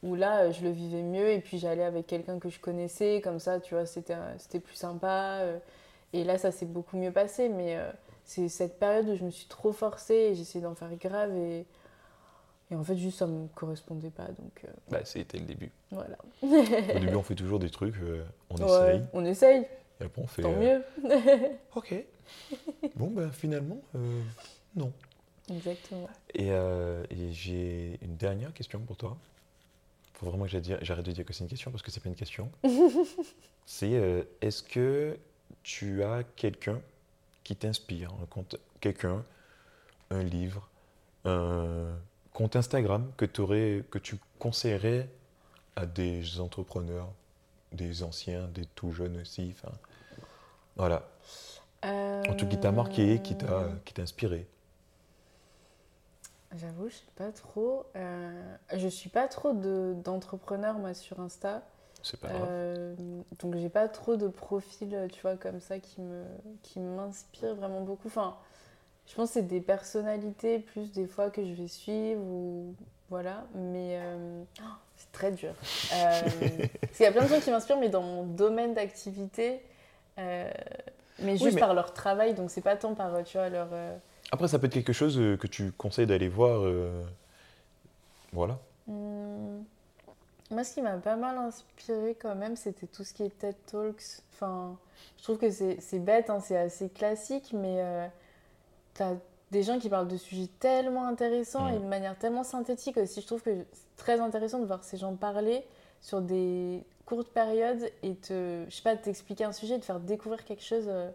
où 0.03 0.15
là, 0.15 0.49
je 0.51 0.63
le 0.63 0.69
vivais 0.69 1.01
mieux, 1.01 1.29
et 1.29 1.39
puis 1.39 1.59
j'allais 1.59 1.83
avec 1.83 2.07
quelqu'un 2.07 2.39
que 2.39 2.47
je 2.47 2.61
connaissais, 2.61 3.19
comme 3.21 3.41
ça, 3.41 3.59
tu 3.59 3.73
vois, 3.73 3.85
c'était 3.85 4.15
plus 4.63 4.75
sympa. 4.75 5.41
et 6.13 6.23
là, 6.23 6.37
ça 6.37 6.51
s'est 6.51 6.65
beaucoup 6.65 6.95
mieux 6.95 7.11
passé, 7.11 7.49
mais 7.49 7.77
c'est 8.27 8.49
cette 8.49 8.77
période 8.77 9.07
où 9.07 9.15
je 9.15 9.23
me 9.23 9.31
suis 9.31 9.47
trop 9.47 9.71
forcée 9.71 10.13
et 10.13 10.35
j'essayais 10.35 10.61
d'en 10.61 10.75
faire 10.75 10.93
grave 10.97 11.33
et, 11.35 11.65
et 12.69 12.75
en 12.75 12.83
fait 12.83 12.97
juste 12.97 13.19
ça 13.19 13.25
me 13.25 13.47
correspondait 13.55 14.09
pas 14.09 14.25
donc 14.27 14.65
euh, 14.65 14.67
bah 14.91 14.99
c'était 15.05 15.39
le 15.39 15.45
début. 15.45 15.71
Voilà. 15.91 16.17
Au 16.43 16.99
début 16.99 17.15
on 17.15 17.23
fait 17.23 17.35
toujours 17.35 17.57
des 17.57 17.69
trucs 17.69 17.95
euh, 17.99 18.25
on 18.49 18.57
essaye. 18.57 19.03
on 19.13 19.25
essaye. 19.25 19.65
Et 20.01 20.03
après 20.03 20.21
on 20.21 20.27
fait 20.27 20.41
tant 20.41 20.51
mieux. 20.51 20.83
Ok. 21.75 21.95
Bon 22.95 23.07
ben 23.07 23.31
finalement 23.31 23.79
euh, 23.95 24.21
non. 24.75 24.91
Exactement. 25.49 26.09
Et, 26.35 26.47
et 26.49 27.31
j'ai 27.31 27.97
une 28.01 28.17
dernière 28.17 28.53
question 28.53 28.81
pour 28.81 28.97
toi. 28.97 29.15
Faut 30.15 30.25
vraiment 30.25 30.43
que 30.45 30.51
j'arrête 30.81 31.05
de 31.05 31.11
dire 31.13 31.23
que 31.23 31.31
c'est 31.31 31.45
une 31.45 31.49
question 31.49 31.71
parce 31.71 31.81
que 31.81 31.91
c'est 31.91 32.01
pas 32.03 32.09
une 32.09 32.15
question. 32.15 32.51
C'est 33.65 33.91
est-ce 34.41 34.63
que 34.63 35.17
tu 35.63 36.03
as 36.03 36.23
quelqu'un 36.35 36.81
qui 37.47 37.55
t'inspire, 37.55 38.11
un 38.21 38.25
compte, 38.25 38.57
quelqu'un, 38.81 39.23
un 40.09 40.21
livre, 40.21 40.67
un 41.23 41.95
compte 42.33 42.57
Instagram 42.57 43.09
que, 43.15 43.41
aurais, 43.41 43.85
que 43.89 43.99
tu 43.99 44.17
conseillerais 44.37 45.09
à 45.77 45.85
des 45.85 46.41
entrepreneurs, 46.41 47.07
des 47.71 48.03
anciens, 48.03 48.49
des 48.49 48.65
tout 48.75 48.91
jeunes 48.91 49.21
aussi. 49.21 49.55
Enfin, 49.55 49.73
voilà. 50.75 51.07
En 51.83 52.35
tout 52.37 52.45
cas, 52.45 52.51
qui 52.51 52.59
t'a 52.59 52.73
marqué, 52.73 53.21
qui 53.21 53.37
t'a, 53.37 53.45
euh. 53.45 53.75
qui 53.85 53.93
t'a 53.93 54.01
inspiré. 54.01 54.45
J'avoue, 56.53 56.89
je 56.89 56.95
sais 56.95 57.03
pas 57.15 57.31
trop. 57.31 57.85
Euh, 57.95 58.57
je 58.75 58.89
suis 58.89 59.09
pas 59.09 59.29
trop 59.29 59.53
de, 59.53 59.95
d'entrepreneurs, 60.03 60.79
moi, 60.79 60.93
sur 60.93 61.21
Insta. 61.21 61.63
C'est 62.09 62.19
pas 62.19 62.29
grave. 62.29 62.47
Euh, 62.49 62.95
donc 63.39 63.55
j'ai 63.57 63.69
pas 63.69 63.87
trop 63.87 64.15
de 64.15 64.27
profils, 64.27 65.07
tu 65.11 65.21
vois, 65.21 65.35
comme 65.35 65.59
ça 65.59 65.79
qui 65.79 66.01
me 66.01 66.23
qui 66.63 66.79
m'inspirent 66.79 67.55
vraiment 67.55 67.81
beaucoup. 67.81 68.07
Enfin, 68.07 68.37
je 69.07 69.15
pense 69.15 69.29
que 69.29 69.33
c'est 69.35 69.47
des 69.47 69.61
personnalités 69.61 70.59
plus 70.59 70.91
des 70.91 71.05
fois 71.05 71.29
que 71.29 71.43
je 71.43 71.51
vais 71.51 71.67
suivre 71.67 72.21
ou 72.21 72.75
voilà. 73.09 73.45
Mais 73.55 73.99
euh, 74.01 74.43
oh, 74.61 74.63
c'est 74.95 75.11
très 75.11 75.31
dur. 75.31 75.51
Euh, 75.93 76.21
parce 76.81 76.93
qu'il 76.95 77.03
y 77.03 77.07
a 77.07 77.11
plein 77.11 77.23
de 77.23 77.29
gens 77.29 77.41
qui 77.41 77.51
m'inspirent, 77.51 77.79
mais 77.79 77.89
dans 77.89 78.03
mon 78.03 78.23
domaine 78.23 78.73
d'activité, 78.73 79.61
mais 80.17 81.37
juste 81.37 81.59
par 81.59 81.73
leur 81.73 81.93
travail. 81.93 82.35
Donc 82.35 82.51
c'est 82.51 82.61
pas 82.61 82.77
tant 82.77 82.93
par, 82.95 83.23
tu 83.25 83.37
vois, 83.37 83.49
leur. 83.49 83.69
Après, 84.31 84.47
ça 84.47 84.59
peut 84.59 84.67
être 84.67 84.73
quelque 84.73 84.93
chose 84.93 85.15
que 85.15 85.47
tu 85.47 85.71
conseilles 85.73 86.07
d'aller 86.07 86.29
voir. 86.29 86.61
Voilà. 88.31 88.59
Mmh. 88.87 89.63
Moi, 90.49 90.63
ce 90.63 90.75
qui 90.75 90.81
m'a 90.81 90.97
pas 90.97 91.17
mal 91.17 91.37
inspiré 91.37 92.15
quand 92.15 92.35
même, 92.35 92.55
c'était 92.55 92.87
tout 92.87 93.03
ce 93.03 93.13
qui 93.13 93.23
est 93.23 93.37
TED 93.37 93.55
Talks. 93.65 94.21
Enfin, 94.33 94.77
je 95.17 95.23
trouve 95.23 95.37
que 95.37 95.51
c'est 95.51 95.99
bête, 95.99 96.29
hein, 96.29 96.39
c'est 96.39 96.57
assez 96.57 96.89
classique, 96.89 97.51
mais 97.53 97.81
euh, 97.81 98.07
tu 98.95 99.03
as 99.03 99.15
des 99.51 99.63
gens 99.63 99.77
qui 99.79 99.89
parlent 99.89 100.07
de 100.07 100.17
sujets 100.17 100.49
tellement 100.59 101.05
intéressants 101.05 101.67
et 101.67 101.79
de 101.79 101.85
manière 101.85 102.17
tellement 102.17 102.43
synthétique 102.43 102.97
aussi. 102.97 103.21
Je 103.21 103.25
trouve 103.27 103.41
que 103.41 103.65
c'est 103.71 103.95
très 103.97 104.19
intéressant 104.19 104.59
de 104.59 104.65
voir 104.65 104.83
ces 104.83 104.97
gens 104.97 105.15
parler 105.15 105.65
sur 106.01 106.21
des 106.21 106.83
courtes 107.05 107.29
périodes 107.29 107.89
et 108.03 108.15
te, 108.15 108.65
je 108.69 108.75
sais 108.75 108.83
pas, 108.83 108.95
t'expliquer 108.95 109.45
un 109.45 109.53
sujet, 109.53 109.77
de 109.77 109.83
faire 109.83 109.99
découvrir 109.99 110.45
quelque 110.45 110.63
chose 110.63 110.85
euh, 110.87 111.09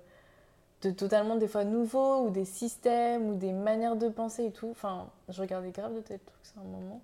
de 0.83 0.91
totalement 0.91 1.37
des 1.37 1.49
fois 1.49 1.64
nouveau 1.64 2.26
ou 2.26 2.30
des 2.30 2.45
systèmes 2.45 3.30
ou 3.30 3.35
des 3.35 3.53
manières 3.53 3.97
de 3.97 4.09
penser 4.09 4.47
et 4.47 4.53
tout. 4.53 4.68
Enfin, 4.70 5.09
je 5.28 5.41
regardais 5.41 5.70
grave 5.70 5.95
de 5.95 6.01
TED 6.01 6.20
Talks 6.24 6.57
à 6.57 6.61
un 6.61 6.64
moment. 6.64 7.01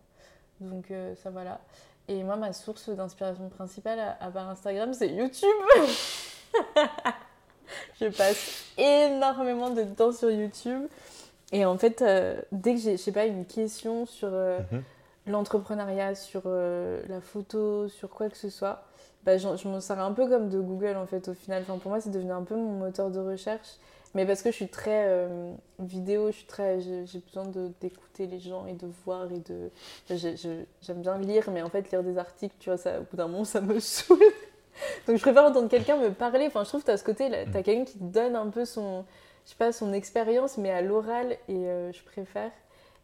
Donc 0.60 0.90
euh, 0.90 1.14
ça 1.22 1.30
voilà. 1.30 1.60
Et 2.08 2.22
moi, 2.22 2.36
ma 2.36 2.54
source 2.54 2.88
d'inspiration 2.88 3.48
principale, 3.50 4.16
à, 4.18 4.30
part 4.30 4.48
Instagram, 4.48 4.94
c'est 4.94 5.08
YouTube. 5.08 5.48
je 8.00 8.06
passe 8.06 8.64
énormément 8.78 9.68
de 9.70 9.84
temps 9.84 10.12
sur 10.12 10.30
YouTube. 10.30 10.88
Et 11.52 11.66
en 11.66 11.76
fait, 11.76 12.00
euh, 12.00 12.40
dès 12.50 12.74
que 12.74 12.80
j'ai, 12.80 12.96
je 12.96 13.02
sais 13.02 13.12
pas, 13.12 13.26
une 13.26 13.44
question 13.44 14.06
sur 14.06 14.30
euh, 14.32 14.58
mhm. 14.72 14.82
l'entrepreneuriat, 15.26 16.14
sur 16.14 16.42
euh, 16.46 17.02
la 17.08 17.20
photo, 17.20 17.88
sur 17.88 18.08
quoi 18.08 18.30
que 18.30 18.38
ce 18.38 18.48
soit, 18.48 18.84
bah, 19.24 19.36
je, 19.36 19.56
je 19.56 19.68
m'en 19.68 19.80
sers 19.80 19.98
un 20.00 20.12
peu 20.12 20.26
comme 20.28 20.48
de 20.48 20.60
Google 20.60 20.96
en 20.96 21.06
fait 21.06 21.28
au 21.28 21.34
final. 21.34 21.62
Enfin, 21.62 21.78
pour 21.78 21.90
moi, 21.90 22.00
c'est 22.00 22.10
devenu 22.10 22.32
un 22.32 22.42
peu 22.42 22.56
mon 22.56 22.72
moteur 22.72 23.10
de 23.10 23.20
recherche. 23.20 23.76
Mais 24.14 24.24
parce 24.24 24.42
que 24.42 24.50
je 24.50 24.56
suis 24.56 24.68
très 24.68 25.04
euh, 25.06 25.52
vidéo, 25.78 26.28
je 26.28 26.36
suis 26.36 26.46
très, 26.46 26.80
j'ai 26.80 27.18
besoin 27.20 27.44
d'écouter 27.80 28.26
les 28.26 28.40
gens 28.40 28.66
et 28.66 28.72
de 28.72 28.86
voir 29.04 29.30
et 29.30 29.40
de. 29.40 29.70
J'aime 30.80 31.00
bien 31.00 31.18
lire, 31.18 31.50
mais 31.50 31.62
en 31.62 31.68
fait, 31.68 31.90
lire 31.90 32.02
des 32.02 32.18
articles, 32.18 32.54
tu 32.58 32.70
vois, 32.70 32.78
ça, 32.78 33.00
au 33.00 33.04
bout 33.04 33.16
d'un 33.16 33.28
moment, 33.28 33.44
ça 33.44 33.60
me 33.60 33.78
saoule. 33.80 34.18
Donc 35.06 35.16
je 35.16 35.22
préfère 35.22 35.44
entendre 35.44 35.68
quelqu'un 35.68 35.96
me 35.96 36.10
parler. 36.10 36.46
Enfin, 36.46 36.64
je 36.64 36.68
trouve 36.68 36.80
que 36.80 36.86
tu 36.86 36.92
as 36.92 36.96
ce 36.96 37.04
côté, 37.04 37.28
tu 37.28 37.34
as 37.34 37.46
mm. 37.46 37.62
quelqu'un 37.62 37.84
qui 37.84 37.98
te 37.98 38.04
donne 38.04 38.36
un 38.36 38.48
peu 38.48 38.64
son, 38.64 39.04
je 39.44 39.50
sais 39.50 39.56
pas, 39.56 39.72
son 39.72 39.92
expérience, 39.92 40.56
mais 40.56 40.70
à 40.70 40.80
l'oral, 40.80 41.32
et 41.48 41.54
euh, 41.56 41.92
je 41.92 42.02
préfère. 42.02 42.52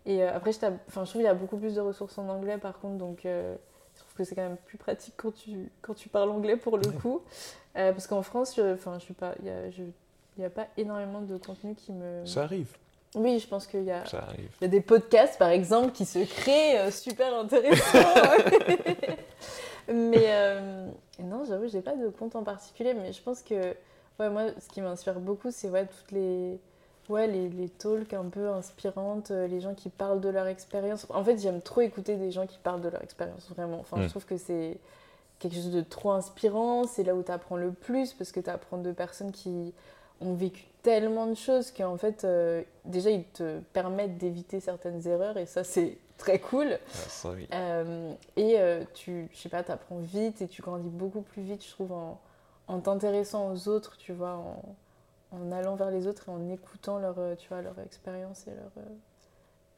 Et 0.07 0.23
euh, 0.23 0.35
après, 0.35 0.53
je, 0.53 0.59
enfin, 0.89 1.05
je 1.05 1.11
trouve 1.11 1.13
qu'il 1.13 1.23
y 1.23 1.27
a 1.27 1.35
beaucoup 1.35 1.57
plus 1.57 1.75
de 1.75 1.81
ressources 1.81 2.17
en 2.19 2.29
anglais, 2.29 2.59
par 2.59 2.79
contre, 2.79 2.97
donc 2.97 3.21
je 3.25 3.57
trouve 3.99 4.15
que 4.17 4.25
c'est 4.25 4.35
quand 4.35 4.43
même 4.43 4.57
plus 4.67 4.79
pratique 4.79 5.15
quand 5.17 5.33
tu, 5.35 5.71
quand 5.83 5.95
tu 5.95 6.09
parles 6.09 6.31
anglais 6.31 6.57
pour 6.57 6.79
le 6.79 6.91
coup. 6.91 7.23
parce 7.75 8.07
qu'en 8.07 8.23
France, 8.23 8.55
je, 8.57 8.75
enfin, 8.75 8.99
je 8.99 9.05
suis 9.05 9.15
pas, 9.15 9.35
y 9.43 9.51
a, 9.51 9.71
je 9.71 9.83
il 10.37 10.41
n'y 10.41 10.47
a 10.47 10.51
pas 10.51 10.67
énormément 10.77 11.21
de 11.21 11.37
contenu 11.37 11.75
qui 11.75 11.93
me. 11.93 12.25
Ça 12.27 12.43
arrive. 12.45 12.77
Oui, 13.15 13.39
je 13.39 13.47
pense 13.47 13.67
qu'il 13.67 13.85
y 13.85 13.93
a, 13.93 14.03
il 14.37 14.63
y 14.63 14.65
a 14.65 14.69
des 14.69 14.81
podcasts, 14.81 15.39
par 15.39 15.51
exemple, 15.51 15.93
qui 15.93 16.05
se 16.05 16.19
créent 16.19 16.79
euh, 16.81 16.91
super 16.91 17.33
intéressants. 17.33 17.99
mais 19.89 20.25
euh, 20.27 20.89
non, 21.23 21.45
j'avoue, 21.45 21.69
j'ai 21.69 21.81
pas 21.81 21.95
de 21.95 22.09
compte 22.09 22.35
en 22.35 22.43
particulier, 22.43 22.93
mais 22.93 23.13
je 23.13 23.23
pense 23.23 23.41
que 23.43 23.55
ouais, 24.19 24.31
moi, 24.31 24.47
ce 24.59 24.69
qui 24.69 24.81
m'inspire 24.81 25.21
beaucoup, 25.21 25.53
c'est 25.53 25.71
ouais, 25.71 25.87
toutes 25.87 26.11
les, 26.11 26.59
ouais, 27.09 27.29
les, 27.29 27.49
les 27.51 27.69
talks 27.69 28.13
un 28.15 28.25
peu 28.25 28.49
inspirantes, 28.49 29.31
euh, 29.31 29.47
les 29.47 29.61
gens 29.61 29.75
qui 29.75 29.91
parlent 29.91 30.21
de 30.21 30.29
leur 30.29 30.49
expérience. 30.49 31.07
En 31.11 31.23
fait, 31.23 31.39
j'aime 31.39 31.61
trop 31.61 31.83
écouter 31.83 32.17
des 32.17 32.33
gens 32.33 32.49
qui 32.49 32.59
parlent 32.59 32.83
de 32.83 32.89
leur 32.89 33.03
expérience, 33.03 33.49
vraiment. 33.51 33.79
Enfin, 33.79 33.99
je 33.99 34.07
mm. 34.07 34.09
trouve 34.09 34.25
que 34.25 34.39
c'est 34.39 34.77
quelque 35.39 35.55
chose 35.55 35.71
de 35.71 35.83
trop 35.83 36.11
inspirant, 36.11 36.85
c'est 36.85 37.05
là 37.05 37.15
où 37.15 37.23
tu 37.23 37.31
apprends 37.31 37.57
le 37.57 37.71
plus, 37.71 38.13
parce 38.13 38.33
que 38.33 38.41
tu 38.41 38.51
apprends 38.51 38.79
de 38.79 38.91
personnes 38.91 39.31
qui 39.31 39.73
ont 40.21 40.35
vécu 40.35 40.65
tellement 40.83 41.27
de 41.27 41.35
choses 41.35 41.71
qu'en 41.71 41.97
fait, 41.97 42.25
euh, 42.25 42.63
déjà, 42.85 43.11
ils 43.11 43.25
te 43.25 43.61
permettent 43.73 44.19
d'éviter 44.19 44.61
certaines 44.61 45.07
erreurs 45.09 45.37
et 45.39 45.47
ça, 45.47 45.65
c'est 45.65 45.99
très 46.19 46.39
cool. 46.39 46.79
Ah, 46.95 47.29
euh, 47.55 48.13
et 48.37 48.61
euh, 48.61 48.85
tu, 48.95 49.29
je 49.33 49.39
sais 49.39 49.49
pas, 49.49 49.65
apprends 49.69 49.99
vite 49.99 50.43
et 50.43 50.49
tu 50.49 50.63
grandis 50.63 50.91
beaucoup 50.91 51.23
plus 51.23 51.43
vite, 51.43 51.65
je 51.65 51.71
trouve, 51.71 51.93
en, 51.93 52.21
en 52.69 52.81
t'intéressant 52.81 53.51
aux 53.51 53.69
autres, 53.69 53.97
tu 53.97 54.13
vois, 54.13 54.37
en, 54.37 54.63
en, 55.33 55.53
allant 55.53 55.75
vers 55.75 55.91
les 55.91 56.07
autres 56.07 56.29
et 56.29 56.33
en 56.33 56.51
écoutant 56.51 56.99
leur, 56.99 57.17
tu 57.39 57.49
vois, 57.49 57.63
leur 57.63 57.79
expérience 57.81 58.47
et 58.47 58.51
leur 58.51 58.85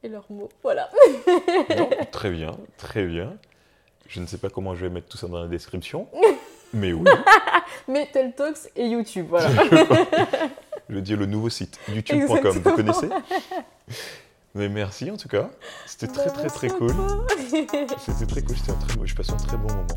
et 0.03 0.09
leurs 0.09 0.31
mots. 0.31 0.49
Voilà. 0.61 0.89
très 2.11 2.29
bien, 2.29 2.51
très 2.77 3.05
bien. 3.05 3.37
Je 4.07 4.19
ne 4.19 4.25
sais 4.25 4.37
pas 4.37 4.49
comment 4.49 4.75
je 4.75 4.85
vais 4.85 4.89
mettre 4.89 5.07
tout 5.07 5.17
ça 5.17 5.27
dans 5.27 5.41
la 5.41 5.47
description. 5.47 6.07
Mais 6.73 6.93
oui. 6.93 7.09
Mais 7.87 8.07
Teltox 8.11 8.69
et 8.75 8.87
YouTube, 8.87 9.27
voilà. 9.29 9.49
je 10.89 10.95
veux 10.95 11.01
dire 11.01 11.17
le 11.17 11.25
nouveau 11.25 11.49
site, 11.49 11.79
youtube.com, 11.87 12.59
vous 12.59 12.71
connaissez? 12.75 13.07
Mais 14.53 14.67
merci 14.67 15.09
en 15.09 15.15
tout 15.15 15.29
cas. 15.29 15.49
C'était 15.85 16.07
très 16.07 16.29
très 16.29 16.47
très 16.47 16.67
cool. 16.69 16.93
C'était 17.49 17.85
très 18.25 18.41
cool. 18.41 18.57
C'était 18.57 18.71
un 18.71 18.75
très... 18.75 19.07
Je 19.07 19.15
passe 19.15 19.29
un 19.29 19.37
très 19.37 19.55
bon 19.55 19.67
moment. 19.67 19.87